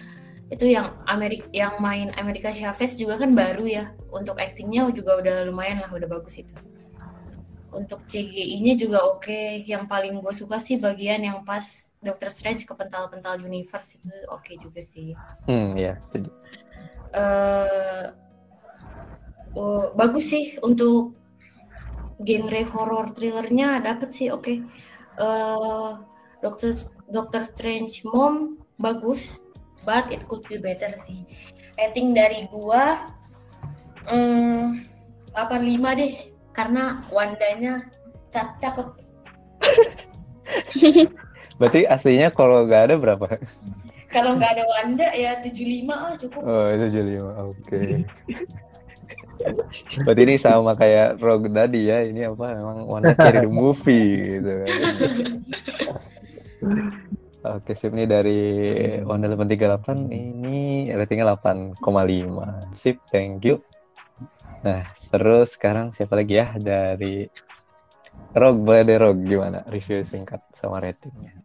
itu 0.49 0.65
yang 0.73 0.97
Amerika 1.05 1.45
yang 1.53 1.77
main 1.81 2.09
Amerika 2.17 2.49
Chavez 2.49 2.97
juga 2.97 3.21
kan 3.21 3.37
baru 3.37 3.69
ya. 3.69 3.85
Untuk 4.09 4.41
actingnya 4.41 4.89
juga 4.89 5.21
udah 5.21 5.45
lumayan 5.45 5.85
lah, 5.85 5.93
udah 5.93 6.09
bagus 6.09 6.41
itu. 6.41 6.57
Untuk 7.69 8.01
CGI-nya 8.09 8.73
juga 8.81 9.05
oke. 9.05 9.61
Yang 9.67 9.83
paling 9.85 10.17
gue 10.25 10.33
suka 10.33 10.57
sih 10.57 10.81
bagian 10.81 11.21
yang 11.21 11.43
pas 11.45 11.85
Doctor 12.05 12.29
Strange 12.29 12.69
ke 12.69 12.73
pental-pental 12.77 13.41
universe 13.41 13.97
itu 13.97 14.13
oke 14.29 14.53
juga 14.61 14.85
sih. 14.85 15.17
Hmm, 15.49 15.73
ya, 15.73 15.97
setuju. 15.97 16.29
eh 17.15 18.11
oh, 19.55 19.95
bagus 19.95 20.29
sih 20.29 20.59
untuk 20.61 21.15
genre 22.19 22.61
horror 22.75 23.15
thrillernya 23.15 23.81
dapet 23.81 24.13
sih 24.13 24.29
oke. 24.29 24.53
Eh 25.17 25.91
Doctor 26.43 26.71
Doctor 27.09 27.41
Strange 27.41 28.05
Mom 28.05 28.61
bagus, 28.77 29.41
but 29.87 30.05
it 30.13 30.21
could 30.29 30.45
be 30.45 30.61
better 30.61 30.93
sih. 31.09 31.25
Rating 31.79 32.13
dari 32.13 32.45
gua 32.53 33.09
hmm, 34.05 34.85
85 35.33 35.99
deh 35.99 36.13
karena 36.53 37.01
Wandanya 37.09 37.89
cak 38.29 38.59
cakep. 38.61 38.87
Berarti 41.55 41.87
aslinya 41.87 42.29
kalau 42.35 42.67
nggak 42.67 42.83
ada 42.91 42.95
berapa? 42.99 43.39
Kalau 44.11 44.35
nggak 44.39 44.51
ada 44.59 44.63
Wanda 44.67 45.07
ya 45.15 45.39
75 45.39 45.91
ah 45.91 46.13
cukup. 46.19 46.41
Oh, 46.43 46.67
itu 46.71 46.85
jadi 46.99 47.13
Oke. 47.19 48.07
Berarti 50.07 50.21
ini 50.23 50.35
sama 50.39 50.75
kayak 50.75 51.19
Rogue 51.19 51.51
tadi 51.51 51.91
ya. 51.91 52.03
Ini 52.03 52.31
apa 52.31 52.55
memang 52.55 52.87
Wanda 52.87 53.11
carry 53.15 53.43
the 53.43 53.51
movie 53.51 54.39
gitu 54.39 54.51
kan. 54.63 54.75
Oke, 57.45 57.77
sip 57.77 57.93
nih 57.93 58.09
dari 58.09 58.41
Wanda 59.05 59.29
838 59.29 60.09
ini 60.09 60.89
ratingnya 60.89 61.37
8,5. 61.37 61.77
Sip, 62.73 62.97
thank 63.13 63.45
you. 63.45 63.61
Nah, 64.65 64.81
terus 65.13 65.53
sekarang 65.53 65.93
siapa 65.93 66.17
lagi 66.17 66.41
ya 66.41 66.57
dari 66.57 67.29
Rogue, 68.33 68.65
boleh 68.65 68.81
deh 68.81 68.97
Rogue 68.97 69.21
gimana 69.29 69.61
review 69.69 70.01
singkat 70.01 70.41
sama 70.57 70.81
ratingnya? 70.81 71.44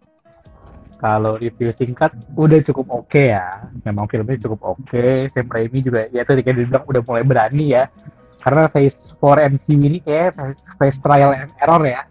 Kalau 1.00 1.32
review 1.40 1.72
singkat 1.72 2.12
udah 2.36 2.60
cukup 2.60 2.86
oke 2.92 3.32
ya. 3.32 3.72
Memang 3.88 4.04
filmnya 4.04 4.36
cukup 4.36 4.76
oke. 4.76 5.32
Sam 5.32 5.48
Raimi 5.48 5.80
juga 5.80 6.04
ya 6.12 6.28
tadi 6.28 6.44
kayak 6.44 6.56
dibilang 6.60 6.84
udah 6.84 7.00
mulai 7.08 7.24
berani 7.24 7.72
ya. 7.72 7.88
Karena 8.36 8.68
phase 8.68 9.00
4 9.16 9.56
MCU 9.56 9.80
ini 9.80 9.98
kayak 10.04 10.36
phase- 10.76 11.00
trial 11.00 11.32
and 11.32 11.52
error 11.56 11.80
ya. 11.88 12.04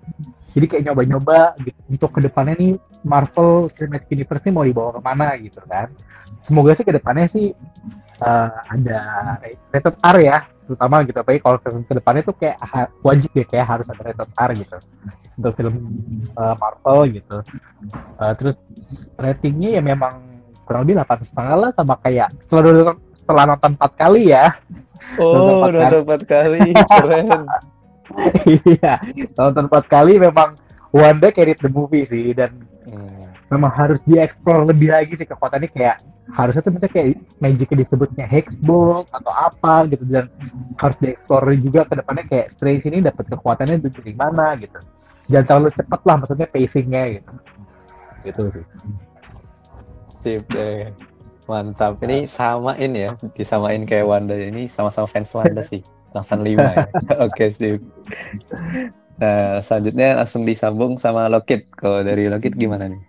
Jadi 0.58 0.66
kayak 0.66 0.84
nyoba-nyoba 0.90 1.54
gitu. 1.62 1.80
Untuk 1.86 2.10
ke 2.18 2.20
depannya 2.26 2.58
nih 2.58 2.74
Marvel 3.06 3.70
Cinematic 3.78 4.10
Universe 4.10 4.44
ini 4.50 4.54
mau 4.58 4.66
dibawa 4.66 4.90
ke 4.98 5.02
mana 5.06 5.28
gitu 5.38 5.62
kan. 5.70 5.94
Semoga 6.42 6.74
sih 6.74 6.86
ke 6.86 6.94
depannya 6.98 7.30
sih 7.30 7.54
eh, 8.26 8.50
ada 8.74 9.00
rated 9.70 9.96
R 10.02 10.18
ya. 10.18 10.38
Terutama 10.66 11.06
gitu. 11.06 11.18
Apalagi 11.22 11.42
kalau 11.46 11.58
ke 11.62 11.94
depannya 11.94 12.22
tuh 12.26 12.36
kayak 12.42 12.58
wajib 13.06 13.30
ya 13.38 13.46
kayak 13.46 13.66
harus 13.70 13.86
ada 13.86 14.02
rated 14.02 14.30
R 14.34 14.52
gitu. 14.58 14.78
Untuk 15.40 15.54
film 15.56 15.76
eh, 16.30 16.56
Marvel 16.60 17.00
gitu. 17.16 17.38
Eh, 18.20 18.34
terus 18.36 18.56
ratingnya 19.16 19.80
ya 19.80 19.82
memang 19.82 20.20
kurang 20.64 20.84
lebih 20.84 21.00
delapan 21.00 21.18
setengah 21.24 21.56
lah 21.58 21.70
sama 21.74 21.96
kayak 21.98 22.28
setelah 22.44 22.62
nonton 22.62 22.96
setelah 23.16 23.44
nonton 23.48 23.72
empat 23.74 23.92
kali 23.96 24.22
ya 24.30 24.46
Oh, 25.18 25.66
Nonton 25.66 26.06
empat 26.06 26.22
kali. 26.24 26.70
Keren. 26.70 27.26
iya 28.70 28.94
nonton 29.34 29.66
empat 29.66 29.86
kali 29.86 30.18
memang 30.18 30.54
Wanda 30.90 31.30
carried 31.30 31.58
the 31.58 31.70
movie 31.70 32.04
sih 32.04 32.34
dan 32.34 32.54
Hmm. 32.90 33.30
memang 33.54 33.70
harus 33.70 34.02
dieksplor 34.02 34.66
lebih 34.66 34.90
lagi 34.90 35.14
sih 35.14 35.22
kekuatannya 35.22 35.70
kayak 35.70 36.02
harusnya 36.34 36.66
tuh 36.66 36.74
misalnya 36.74 36.90
kayak 36.90 37.08
magicnya 37.38 37.86
disebutnya 37.86 38.26
hexbolt 38.26 39.06
atau 39.14 39.30
apa 39.30 39.86
gitu 39.94 40.10
dan 40.10 40.26
harus 40.74 40.98
dieksplor 40.98 41.44
juga 41.62 41.86
ke 41.86 42.02
depannya 42.02 42.26
kayak 42.26 42.48
Strange 42.58 42.90
ini 42.90 43.06
dapat 43.06 43.30
kekuatannya 43.30 43.78
dari 43.78 44.14
mana 44.18 44.58
gitu 44.58 44.82
jangan 45.30 45.46
terlalu 45.46 45.70
cepat 45.78 46.02
lah 46.04 46.16
maksudnya 46.20 46.48
pacingnya 46.50 47.04
gitu 47.16 47.34
gitu 48.26 48.42
sih 48.52 48.66
Sip 50.20 50.44
deh. 50.52 50.92
Mantap. 51.48 52.04
Ini 52.04 52.28
samain 52.28 52.92
ya, 52.92 53.08
disamain 53.40 53.88
kayak 53.88 54.04
Wanda. 54.04 54.36
Ini 54.36 54.68
sama-sama 54.68 55.08
fans 55.08 55.32
Wanda 55.32 55.64
sih. 55.64 55.80
85 56.12 56.58
ya. 56.58 56.86
Oke, 57.24 57.54
sip. 57.54 57.80
Nah, 59.22 59.62
selanjutnya 59.62 60.18
langsung 60.20 60.44
disambung 60.44 60.98
sama 60.98 61.30
Lockit. 61.32 61.70
Kalau 61.78 62.02
dari 62.02 62.28
Lockit 62.28 62.58
gimana 62.58 62.90
nih? 62.90 63.02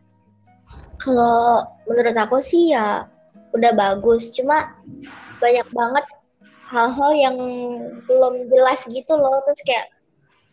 Kalau 1.00 1.64
menurut 1.88 2.12
aku 2.12 2.44
sih 2.44 2.76
ya 2.76 3.08
udah 3.56 3.72
bagus, 3.72 4.36
cuma 4.36 4.76
banyak 5.40 5.64
banget 5.72 6.04
hal-hal 6.68 7.10
yang 7.16 7.36
belum 8.04 8.52
jelas 8.52 8.84
gitu 8.84 9.16
loh. 9.16 9.40
Terus 9.48 9.60
kayak 9.64 9.86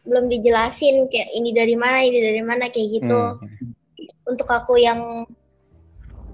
belum 0.08 0.32
dijelasin 0.32 1.12
kayak 1.12 1.30
ini 1.36 1.52
dari 1.52 1.76
mana 1.76 2.00
ini 2.02 2.20
dari 2.24 2.42
mana 2.44 2.72
kayak 2.72 3.04
gitu. 3.04 3.22
Hmm. 3.38 3.76
untuk 4.28 4.52
aku 4.52 4.76
yang 4.76 5.24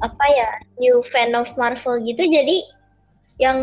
apa 0.01 0.25
ya 0.33 0.49
new 0.81 0.97
fan 1.05 1.37
of 1.37 1.45
Marvel 1.61 2.01
gitu 2.01 2.25
jadi 2.25 2.65
yang 3.37 3.59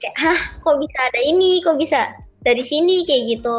kayak 0.00 0.16
hah 0.16 0.40
kok 0.60 0.76
bisa 0.76 0.98
ada 1.08 1.20
ini 1.24 1.60
kok 1.64 1.80
bisa 1.80 2.12
dari 2.46 2.62
sini 2.62 3.02
kayak 3.02 3.22
gitu. 3.36 3.58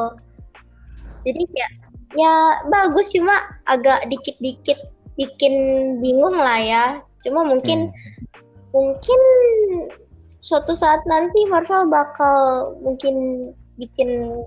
Jadi 1.27 1.43
kayak 1.51 1.71
ya 2.15 2.63
bagus 2.71 3.11
cuma 3.11 3.59
agak 3.67 4.07
dikit-dikit 4.07 4.79
bikin 5.19 5.53
bingung 5.99 6.39
lah 6.39 6.59
ya. 6.61 6.85
Cuma 7.25 7.43
mungkin 7.43 7.91
mungkin 8.71 9.21
suatu 10.39 10.71
saat 10.71 11.03
nanti 11.03 11.43
Marvel 11.51 11.91
bakal 11.91 12.71
mungkin 12.79 13.49
bikin 13.75 14.39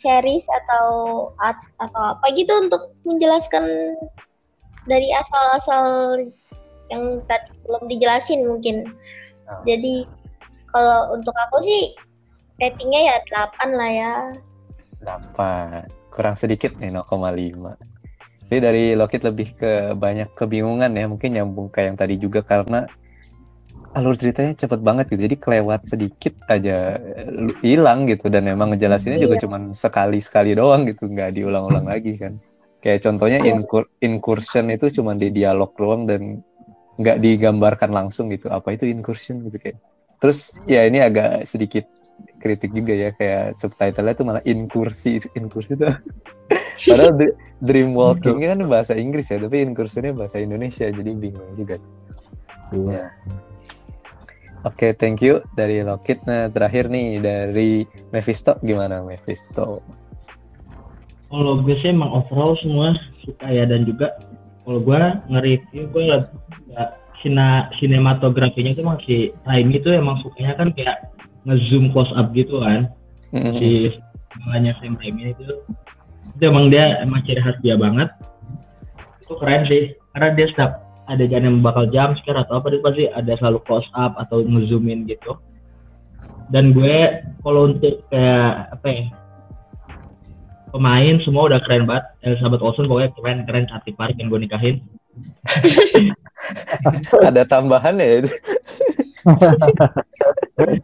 series 0.00 0.48
atau 0.48 0.86
at- 1.44 1.70
atau 1.76 2.16
apa 2.16 2.26
gitu 2.32 2.48
untuk 2.56 2.96
menjelaskan 3.04 3.94
dari 4.88 5.12
asal-asal 5.12 5.84
yang 6.88 7.20
tadi 7.28 7.52
belum 7.68 7.84
dijelasin 7.86 8.48
mungkin. 8.48 8.88
Oh. 9.46 9.60
Jadi 9.68 10.08
kalau 10.72 11.14
untuk 11.14 11.36
aku 11.36 11.60
sih 11.62 11.92
ratingnya 12.58 13.00
ya 13.12 13.16
8 13.28 13.76
lah 13.76 13.90
ya. 13.90 14.14
Dapat. 15.04 15.88
Kurang 16.10 16.36
sedikit 16.36 16.74
nih 16.80 16.90
0,5. 16.90 17.78
Jadi 18.50 18.58
dari 18.58 18.84
Lockit 18.98 19.22
lebih 19.22 19.54
ke 19.54 19.94
banyak 19.94 20.34
kebingungan 20.34 20.90
ya, 20.90 21.06
mungkin 21.06 21.38
nyambung 21.38 21.70
kayak 21.70 21.94
yang 21.94 21.98
tadi 21.98 22.14
juga 22.18 22.42
karena 22.42 22.90
alur 23.90 24.14
ceritanya 24.14 24.54
cepet 24.54 24.80
banget 24.80 25.10
gitu. 25.10 25.26
Jadi 25.26 25.36
kelewat 25.36 25.82
sedikit 25.84 26.34
aja 26.46 26.94
eh, 26.96 27.50
hilang 27.60 28.06
gitu 28.06 28.30
dan 28.30 28.46
emang 28.46 28.70
ngejelasinnya 28.70 29.18
juga 29.18 29.34
Iya. 29.38 29.42
cuman 29.46 29.62
sekali-sekali 29.74 30.54
doang 30.54 30.86
gitu, 30.86 31.10
nggak 31.10 31.34
diulang-ulang 31.34 31.86
lagi 31.92 32.14
kan. 32.14 32.38
Kayak 32.80 33.02
contohnya 33.04 33.38
Iya. 33.42 33.58
incur- 33.58 33.90
incursion 33.98 34.70
itu 34.70 34.86
cuman 34.94 35.18
di 35.18 35.28
dialog 35.30 35.74
doang 35.74 36.06
dan 36.06 36.40
nggak 36.96 37.18
digambarkan 37.18 37.90
langsung 37.90 38.30
gitu. 38.30 38.46
Apa 38.48 38.78
itu 38.78 38.86
incursion 38.86 39.42
gitu 39.44 39.58
kayak. 39.58 39.78
Terus 40.20 40.54
ya 40.68 40.84
ini 40.84 41.00
agak 41.00 41.48
sedikit 41.48 41.88
kritik 42.36 42.76
juga 42.76 42.92
ya 42.92 43.10
kayak 43.16 43.56
subtitlenya 43.56 44.12
tuh 44.12 44.24
malah 44.28 44.44
inkursi 44.44 45.16
inkursi 45.32 45.72
tuh 45.72 45.88
padahal 46.84 47.16
dr- 47.16 47.36
dream 47.64 47.96
walking 47.96 48.44
kan 48.44 48.60
bahasa 48.68 48.92
Inggris 48.92 49.32
ya 49.32 49.40
tapi 49.40 49.64
incursionnya 49.64 50.12
bahasa 50.12 50.36
Indonesia 50.36 50.84
jadi 50.92 51.16
bingung 51.16 51.48
juga 51.56 51.80
Iya. 52.76 53.08
Oke 54.64 54.86
thank 55.00 55.20
you. 55.24 55.40
Dari 55.56 55.84
Lockit 55.84 56.24
nah 56.28 56.50
terakhir 56.50 56.88
nih 56.92 57.20
dari 57.20 57.84
Mephisto. 58.12 58.56
Gimana 58.64 59.00
Mephisto? 59.04 59.80
Kalau 61.30 61.62
gue 61.62 61.78
sih 61.78 61.94
emang 61.94 62.10
overall 62.10 62.58
semua 62.58 62.98
suka 63.22 63.46
ya 63.46 63.62
dan 63.62 63.86
juga 63.86 64.18
kalau 64.66 64.82
gue 64.82 64.98
nge-review 65.30 65.86
gue 65.94 66.04
ya, 66.10 66.18
ya 66.74 66.82
sina 67.22 67.70
sinematografinya 67.78 68.74
tuh 68.74 68.86
masih 68.86 69.20
Raimi 69.46 69.78
tuh 69.78 69.94
emang 69.94 70.18
sukanya 70.24 70.58
kan 70.58 70.74
kayak 70.74 71.06
nge-zoom 71.46 71.94
close 71.94 72.10
up 72.18 72.34
gitu 72.34 72.60
kan. 72.60 72.90
Mm-mm. 73.30 73.54
si 73.54 73.94
malahnya 74.42 74.74
Sam 74.82 74.98
Raimi 74.98 75.30
itu 75.38 75.62
itu 76.34 76.42
emang 76.42 76.66
dia 76.66 76.98
emang 76.98 77.22
ciri 77.22 77.38
khas 77.38 77.58
dia 77.62 77.78
banget. 77.78 78.10
Itu 79.22 79.38
keren 79.38 79.62
sih 79.70 79.94
karena 80.16 80.28
dia 80.34 80.46
setiap 80.50 80.89
adegan 81.10 81.42
yang 81.42 81.58
bakal 81.58 81.90
jam 81.90 82.14
scare 82.22 82.38
atau 82.38 82.62
apa 82.62 82.70
dia 82.70 82.80
pasti 82.80 83.04
ada 83.10 83.34
selalu 83.42 83.58
close 83.66 83.90
up 83.98 84.14
atau 84.14 84.46
ngezoomin 84.46 85.10
gitu. 85.10 85.34
Dan 86.54 86.70
gue 86.70 87.26
kalau 87.42 87.74
untuk 87.74 88.06
kayak 88.10 88.70
apa 88.74 88.86
ya 88.86 89.04
pemain 90.70 91.18
semua 91.26 91.50
udah 91.50 91.58
keren 91.66 91.86
banget. 91.86 92.06
Elizabeth 92.22 92.62
Olsen 92.62 92.86
pokoknya 92.86 93.10
keren 93.18 93.42
keren 93.46 93.66
cantik 93.66 93.98
banget 93.98 94.22
yang 94.22 94.30
gue 94.30 94.40
nikahin. 94.46 94.76
Ada 97.28 97.42
tambahan 97.44 97.98
ya 97.98 98.24
itu? 98.24 98.30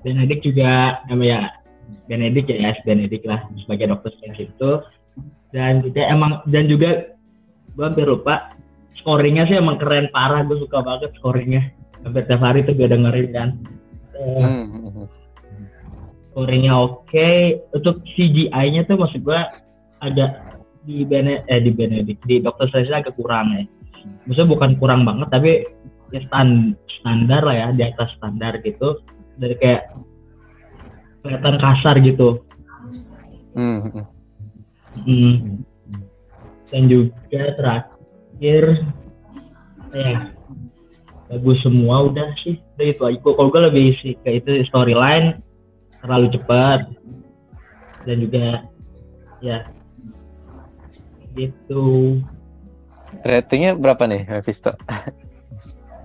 Benedict 0.00 0.42
juga 0.44 1.00
nama 1.08 1.24
ya 1.24 1.40
Benedict 2.08 2.48
ya 2.48 2.72
yes, 2.72 2.78
Benedict 2.84 3.24
lah 3.28 3.44
sebagai 3.64 3.88
dokter 3.92 4.12
Strange 4.16 4.48
itu. 4.48 4.70
Dan 5.50 5.82
juga 5.82 6.06
emang 6.06 6.46
dan 6.46 6.70
juga 6.70 7.18
gue 7.74 7.84
hampir 7.84 8.06
lupa. 8.06 8.54
Scoringnya 9.00 9.48
sih 9.48 9.56
emang 9.56 9.80
keren 9.80 10.12
parah 10.12 10.44
gue 10.44 10.60
suka 10.60 10.84
banget 10.84 11.14
scoringnya. 11.16 11.72
Hampir 12.04 12.24
tiap 12.28 12.42
hari 12.44 12.64
tuh 12.64 12.76
gue 12.76 12.88
dengerin 12.88 13.28
kan. 13.32 13.48
Eh, 14.16 14.44
Hmm. 14.44 15.08
scoringnya 16.32 16.74
oke. 16.76 17.30
Untuk 17.72 18.04
CGI-nya 18.12 18.84
tuh 18.84 19.00
maksud 19.00 19.24
gue 19.24 19.40
agak 20.00 20.30
di 20.84 21.04
Bene 21.04 21.44
eh 21.44 21.60
di 21.60 21.72
Benedict 21.72 22.24
di 22.24 22.40
Doctor 22.40 22.68
Strange 22.68 22.92
agak 22.92 23.16
kurang 23.16 23.52
ya. 23.52 23.64
Maksudnya 24.24 24.48
bukan 24.48 24.70
kurang 24.80 25.04
banget 25.04 25.28
tapi 25.28 25.52
ya 26.10 26.20
stan- 26.24 26.72
standar 27.00 27.44
lah 27.44 27.56
ya 27.56 27.68
di 27.72 27.82
atas 27.84 28.08
standar 28.16 28.60
gitu. 28.64 29.00
Dari 29.36 29.56
kayak 29.60 29.92
kelihatan 31.20 31.56
kasar 31.60 31.96
gitu. 32.00 32.44
Hmm, 33.52 33.92
hmm. 35.04 35.64
Dan 36.70 36.86
juga 36.86 37.42
terakhir 37.58 38.86
ya 39.90 40.30
bagus 41.30 41.58
semua 41.62 42.06
udah 42.10 42.30
sih. 42.42 42.58
Udah 42.78 42.86
itu 42.86 43.02
aja. 43.06 43.18
Kalau 43.20 43.48
gue 43.50 43.62
lebih 43.70 43.86
sih 44.02 44.14
ke 44.22 44.42
itu 44.42 44.62
storyline 44.70 45.42
terlalu 46.00 46.30
cepat. 46.34 46.86
Dan 48.06 48.24
juga 48.24 48.64
ya 49.44 49.66
gitu. 51.34 52.18
Ratingnya 53.26 53.74
berapa 53.74 54.06
nih 54.06 54.22
Mephisto 54.30 54.74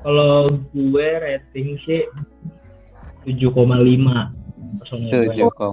kalau 0.05 0.45
gue 0.69 1.09
rating 1.17 1.81
sih 1.81 2.05
7,5 3.25 3.57
personnya 4.77 5.09
gue. 5.09 5.33
7,5 5.33 5.65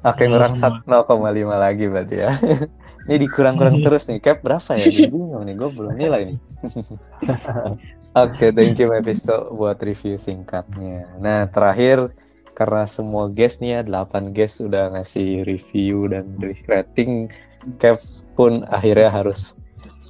Oke 0.00 0.24
ngerangsat 0.24 0.88
0,5 0.88 1.20
lagi 1.52 1.84
berarti 1.84 2.16
ya 2.24 2.32
Ini 3.10 3.26
dikurang-kurang 3.26 3.82
terus 3.82 4.06
nih. 4.06 4.22
Cap 4.22 4.38
berapa 4.46 4.78
ya? 4.78 4.86
Gue 4.86 5.10
bingung 5.18 5.42
nih, 5.42 5.54
gue 5.58 5.68
belum 5.74 5.94
nilai 5.98 6.20
nih. 6.30 6.38
Oke 8.22 8.54
thank 8.54 8.78
you 8.78 8.86
Mephisto 8.90 9.50
buat 9.54 9.82
review 9.82 10.14
singkatnya. 10.14 11.10
Nah 11.18 11.50
terakhir 11.50 12.14
karena 12.54 12.86
semua 12.86 13.26
guest 13.26 13.62
nih 13.62 13.78
ya 13.78 13.80
8 13.86 14.30
guest 14.30 14.62
udah 14.62 14.94
ngasih 14.94 15.42
review 15.42 16.06
dan 16.06 16.38
rating 16.70 17.30
Cap 17.82 17.98
pun 18.34 18.62
akhirnya 18.66 19.10
harus 19.10 19.54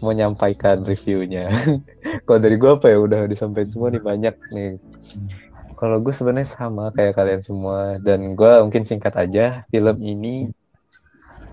menyampaikan 0.01 0.85
reviewnya. 0.85 1.48
Kalau 2.28 2.40
dari 2.40 2.56
gue 2.56 2.70
apa 2.72 2.89
ya 2.89 2.98
udah 3.01 3.24
disampaikan 3.28 3.68
semua 3.68 3.89
nih 3.93 4.01
banyak 4.01 4.35
nih. 4.52 4.70
Kalau 5.77 6.01
gue 6.01 6.12
sebenarnya 6.12 6.48
sama 6.48 6.93
kayak 6.93 7.16
kalian 7.16 7.43
semua 7.44 7.97
dan 8.01 8.36
gue 8.36 8.52
mungkin 8.64 8.85
singkat 8.85 9.16
aja 9.16 9.64
film 9.68 9.97
ini 10.01 10.52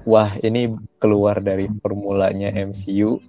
wah 0.08 0.32
ini 0.40 0.72
keluar 1.04 1.44
dari 1.44 1.68
formulanya 1.84 2.48
MCU 2.56 3.20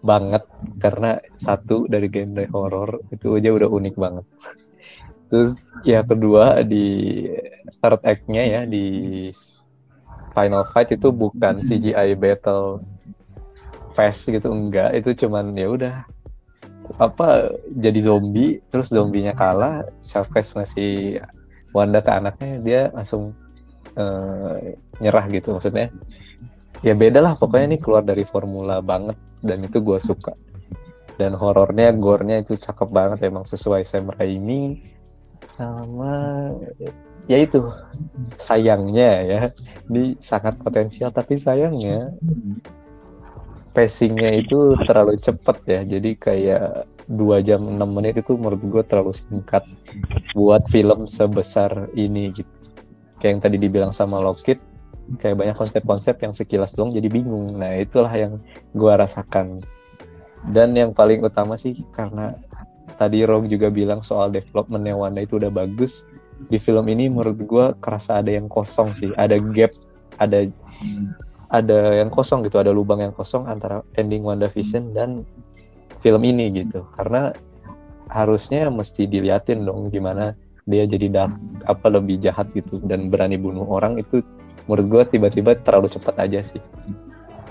banget 0.00 0.44
karena 0.80 1.20
satu 1.36 1.84
dari 1.84 2.08
genre 2.08 2.48
horor 2.48 3.04
itu 3.12 3.36
aja 3.36 3.52
udah 3.52 3.68
unik 3.68 3.94
banget. 4.00 4.24
Terus 5.28 5.68
ya 5.84 6.00
kedua 6.00 6.64
di 6.64 7.20
third 7.80 8.00
act-nya 8.08 8.42
ya 8.44 8.60
di 8.64 9.28
final 10.32 10.64
fight 10.72 10.96
itu 10.96 11.12
bukan 11.12 11.60
CGI 11.60 12.16
battle 12.16 12.80
fast 13.92 14.24
gitu 14.32 14.48
enggak. 14.48 14.96
Itu 14.96 15.12
cuman 15.28 15.52
ya 15.52 15.68
udah 15.68 15.96
apa 17.00 17.52
jadi 17.72 18.00
zombie 18.12 18.60
terus 18.68 18.92
zombinya 18.92 19.32
kalah 19.32 19.88
Chavez 20.04 20.52
ngasih 20.52 21.20
Wanda 21.72 21.98
ke 22.04 22.12
anaknya 22.12 22.52
dia 22.60 22.82
langsung 22.94 23.34
eh, 23.98 24.78
nyerah 25.00 25.24
gitu 25.30 25.56
maksudnya. 25.56 25.88
Ya 26.84 26.92
beda 26.92 27.24
lah 27.24 27.32
pokoknya 27.38 27.74
ini 27.74 27.78
keluar 27.80 28.04
dari 28.04 28.28
formula 28.28 28.84
banget 28.84 29.16
dan 29.40 29.64
itu 29.64 29.80
gue 29.80 29.98
suka. 29.98 30.36
Dan 31.14 31.38
horornya 31.38 31.94
gornya 31.94 32.42
itu 32.42 32.58
cakep 32.58 32.90
banget 32.90 33.18
emang 33.30 33.46
sesuai 33.46 33.86
Sam 33.86 34.10
Raimi 34.10 34.82
sama 35.46 36.50
ya 37.30 37.38
itu 37.40 37.62
sayangnya 38.36 39.10
ya. 39.24 39.40
Ini 39.88 40.18
sangat 40.20 40.58
potensial 40.60 41.14
tapi 41.14 41.38
sayangnya 41.38 42.10
pacingnya 43.74 44.30
itu 44.38 44.78
terlalu 44.86 45.18
cepet 45.18 45.56
ya. 45.66 45.80
Jadi 45.86 46.10
kayak 46.18 46.86
dua 47.10 47.44
jam 47.44 47.64
6 47.64 47.80
menit 47.90 48.16
itu 48.20 48.32
menurut 48.38 48.62
gue 48.62 48.82
terlalu 48.86 49.12
singkat 49.12 49.64
buat 50.32 50.64
film 50.70 51.04
sebesar 51.04 51.90
ini 51.94 52.32
gitu 52.32 52.53
kayak 53.24 53.40
yang 53.40 53.40
tadi 53.40 53.56
dibilang 53.56 53.88
sama 53.88 54.20
Lockit 54.20 54.60
kayak 55.16 55.40
banyak 55.40 55.56
konsep-konsep 55.56 56.20
yang 56.20 56.36
sekilas 56.36 56.76
doang 56.76 56.92
jadi 56.92 57.08
bingung. 57.08 57.56
Nah 57.56 57.72
itulah 57.80 58.12
yang 58.12 58.36
gue 58.76 58.92
rasakan. 58.92 59.64
Dan 60.52 60.76
yang 60.76 60.92
paling 60.92 61.24
utama 61.24 61.56
sih 61.56 61.72
karena 61.96 62.36
tadi 63.00 63.24
Rog 63.24 63.48
juga 63.48 63.72
bilang 63.72 64.04
soal 64.04 64.28
developmentnya 64.28 64.92
Wanda 64.92 65.24
itu 65.24 65.40
udah 65.40 65.48
bagus 65.48 66.04
di 66.52 66.60
film 66.60 66.84
ini 66.92 67.08
menurut 67.08 67.40
gue 67.40 67.66
kerasa 67.80 68.20
ada 68.20 68.28
yang 68.28 68.44
kosong 68.52 68.92
sih. 68.92 69.08
Ada 69.16 69.40
gap 69.56 69.72
ada 70.20 70.44
ada 71.48 71.96
yang 71.96 72.12
kosong 72.12 72.44
gitu 72.44 72.60
ada 72.60 72.76
lubang 72.76 73.00
yang 73.00 73.16
kosong 73.16 73.48
antara 73.48 73.80
ending 73.96 74.20
WandaVision 74.20 74.92
dan 74.92 75.24
film 76.04 76.28
ini 76.28 76.52
gitu. 76.52 76.84
Karena 76.92 77.32
harusnya 78.12 78.68
mesti 78.68 79.08
diliatin 79.08 79.64
dong 79.64 79.88
gimana 79.88 80.36
dia 80.64 80.88
jadi 80.88 81.12
dark 81.12 81.36
apa 81.68 81.86
lebih 81.92 82.20
jahat 82.20 82.48
gitu 82.56 82.80
dan 82.84 83.12
berani 83.12 83.36
bunuh 83.36 83.68
orang 83.68 84.00
itu 84.00 84.24
menurut 84.64 84.86
gue 84.88 85.02
tiba-tiba 85.16 85.60
terlalu 85.60 85.92
cepat 85.92 86.16
aja 86.24 86.40
sih. 86.40 86.60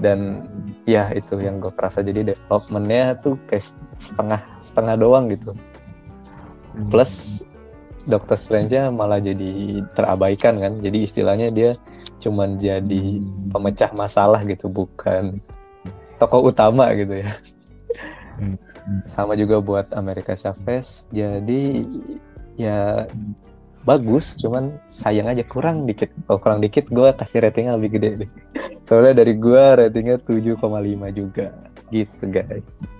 Dan 0.02 0.50
ya 0.90 1.14
itu 1.14 1.38
yang 1.38 1.62
gue 1.62 1.70
kerasa. 1.70 2.02
Jadi 2.02 2.34
developmentnya 2.34 3.22
tuh 3.22 3.38
kayak 3.46 3.78
setengah 4.02 4.42
setengah 4.58 4.96
doang 4.98 5.30
gitu. 5.30 5.54
Plus 6.90 7.46
Doctor 8.04 8.36
Strange-nya 8.36 8.90
malah 8.90 9.22
jadi 9.22 9.86
terabaikan 9.94 10.58
kan. 10.60 10.82
Jadi 10.82 11.06
istilahnya 11.06 11.54
dia 11.54 11.72
cuman 12.20 12.58
jadi 12.58 13.22
pemecah 13.54 13.94
masalah 13.94 14.42
gitu 14.44 14.68
bukan 14.68 15.38
tokoh 16.18 16.50
utama 16.50 16.90
gitu 16.98 17.22
ya. 17.22 17.30
Sama 19.06 19.38
juga 19.38 19.62
buat 19.62 19.94
Amerika 19.94 20.34
Chavez 20.34 21.06
jadi 21.14 21.86
ya 22.60 23.10
bagus 23.84 24.40
cuman 24.40 24.80
sayang 24.88 25.28
aja 25.28 25.44
kurang 25.44 25.84
dikit. 25.84 26.10
Kalau 26.28 26.40
kurang 26.40 26.60
dikit 26.64 26.88
gue 26.88 27.10
kasih 27.16 27.44
ratingnya 27.44 27.76
lebih 27.76 28.00
gede 28.00 28.10
deh. 28.26 28.32
Soalnya 28.88 29.24
dari 29.24 29.36
gue 29.36 29.64
ratingnya 29.64 30.18
7,5 30.24 30.60
juga. 31.12 31.52
Gitu 31.92 32.24
guys. 32.32 32.96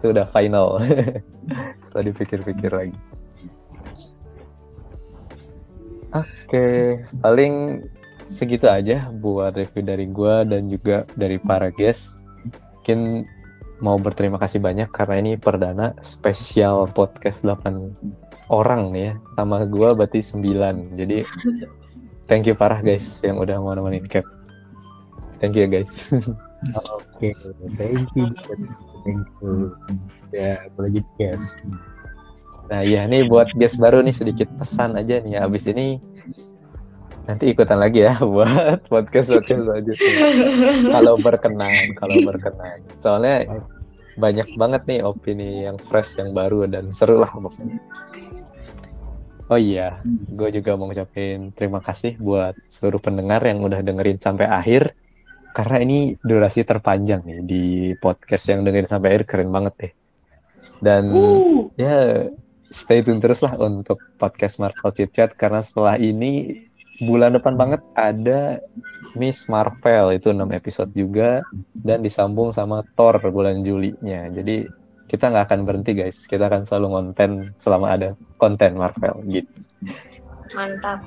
Itu 0.00 0.14
udah 0.14 0.26
final. 0.30 0.78
Setelah 1.84 2.04
dipikir-pikir 2.08 2.70
lagi. 2.70 2.98
Oke 6.14 7.02
paling 7.18 7.82
segitu 8.30 8.70
aja 8.70 9.10
buat 9.10 9.58
review 9.58 9.82
dari 9.82 10.06
gue 10.06 10.34
dan 10.46 10.70
juga 10.70 11.02
dari 11.18 11.42
para 11.42 11.74
guest. 11.74 12.14
Mungkin 12.80 13.26
mau 13.82 13.98
berterima 13.98 14.38
kasih 14.38 14.62
banyak 14.62 14.86
karena 14.94 15.14
ini 15.18 15.32
perdana 15.34 15.90
spesial 16.06 16.86
podcast 16.94 17.42
8 17.42 18.23
orang 18.48 18.92
nih 18.92 19.02
ya. 19.10 19.14
Sama 19.36 19.64
gue 19.68 19.88
berarti 19.94 20.20
sembilan. 20.20 20.96
Jadi 20.96 21.18
thank 22.26 22.48
you 22.48 22.56
parah 22.56 22.80
guys 22.80 23.20
yang 23.24 23.40
udah 23.40 23.60
mau 23.60 23.76
nemenin 23.76 24.04
cap. 24.08 24.24
Thank 25.40 25.60
you 25.60 25.68
guys. 25.68 26.08
Oke 26.72 27.28
okay. 27.28 27.32
thank 27.76 28.08
you 28.16 28.32
thank 29.04 29.28
you. 29.44 29.72
Ya 30.32 30.64
gitu 30.88 31.12
ya 31.20 31.36
nah 32.64 32.80
iya 32.80 33.04
nih 33.04 33.28
buat 33.28 33.52
guys 33.60 33.76
baru 33.76 34.00
nih 34.00 34.16
sedikit 34.16 34.48
pesan 34.56 34.96
aja 34.96 35.20
nih. 35.20 35.36
Abis 35.36 35.68
ini 35.68 36.00
nanti 37.24 37.52
ikutan 37.52 37.80
lagi 37.80 38.04
ya 38.04 38.16
buat 38.34 38.88
podcast 38.88 39.36
podcast 39.36 39.60
selanjutnya. 39.60 40.14
Kalau 40.96 41.14
berkenan 41.20 41.92
kalau 42.00 42.16
berkenan. 42.24 42.80
Soalnya 42.96 43.44
banyak 44.14 44.48
banget 44.54 44.82
nih 44.86 45.00
opini 45.02 45.66
yang 45.66 45.76
fresh 45.78 46.18
yang 46.18 46.30
baru 46.32 46.66
dan 46.70 46.90
seru 46.94 47.22
lah 47.22 47.30
pokoknya 47.30 47.78
Oh 49.52 49.60
iya, 49.60 50.00
gue 50.08 50.48
juga 50.56 50.72
mau 50.72 50.88
ngucapin 50.88 51.52
terima 51.52 51.76
kasih 51.84 52.16
buat 52.16 52.56
seluruh 52.64 52.96
pendengar 52.96 53.44
yang 53.44 53.60
udah 53.60 53.84
dengerin 53.84 54.16
sampai 54.16 54.48
akhir. 54.48 54.96
Karena 55.52 55.84
ini 55.84 56.16
durasi 56.24 56.64
terpanjang 56.64 57.28
nih 57.28 57.40
di 57.44 57.64
podcast 58.00 58.48
yang 58.48 58.64
dengerin 58.64 58.88
sampai 58.88 59.08
akhir 59.12 59.24
keren 59.28 59.52
banget 59.52 59.74
deh. 59.76 59.92
Dan 60.80 61.12
uh. 61.12 61.68
ya 61.76 62.24
stay 62.72 63.04
tune 63.04 63.20
terus 63.20 63.44
lah 63.44 63.52
untuk 63.60 64.00
podcast 64.16 64.56
Marvel 64.56 64.90
Chit 64.96 65.12
Chat 65.12 65.36
karena 65.36 65.60
setelah 65.60 66.00
ini 66.00 66.64
bulan 67.04 67.36
depan 67.36 67.54
banget 67.54 67.84
ada 67.94 68.64
Miss 69.14 69.46
Marvel 69.46 70.18
itu 70.18 70.30
6 70.30 70.42
episode 70.50 70.90
juga 70.94 71.42
dan 71.72 72.02
disambung 72.02 72.50
sama 72.50 72.82
Thor 72.98 73.18
bulan 73.30 73.62
Juli-nya. 73.62 74.30
Jadi 74.34 74.66
kita 75.04 75.30
nggak 75.30 75.44
akan 75.52 75.60
berhenti 75.68 75.92
guys 75.92 76.24
kita 76.24 76.48
akan 76.48 76.64
selalu 76.64 76.88
konten 76.90 77.30
selama 77.60 77.92
ada 77.92 78.08
konten 78.40 78.72
Marvel 78.80 79.20
gitu 79.28 79.52
mantap 80.56 81.04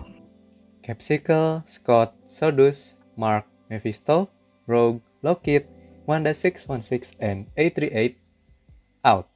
Capsicle, 0.87 1.67
Scott, 1.67 2.15
Sodus, 2.31 2.95
Mark, 3.19 3.43
Mephisto, 3.67 4.31
Rogue, 4.71 5.03
Lockheed, 5.19 5.67
Wanda 6.07 6.31
616, 6.31 7.11
and 7.19 7.51
A38 7.59 8.15
out. 9.03 9.27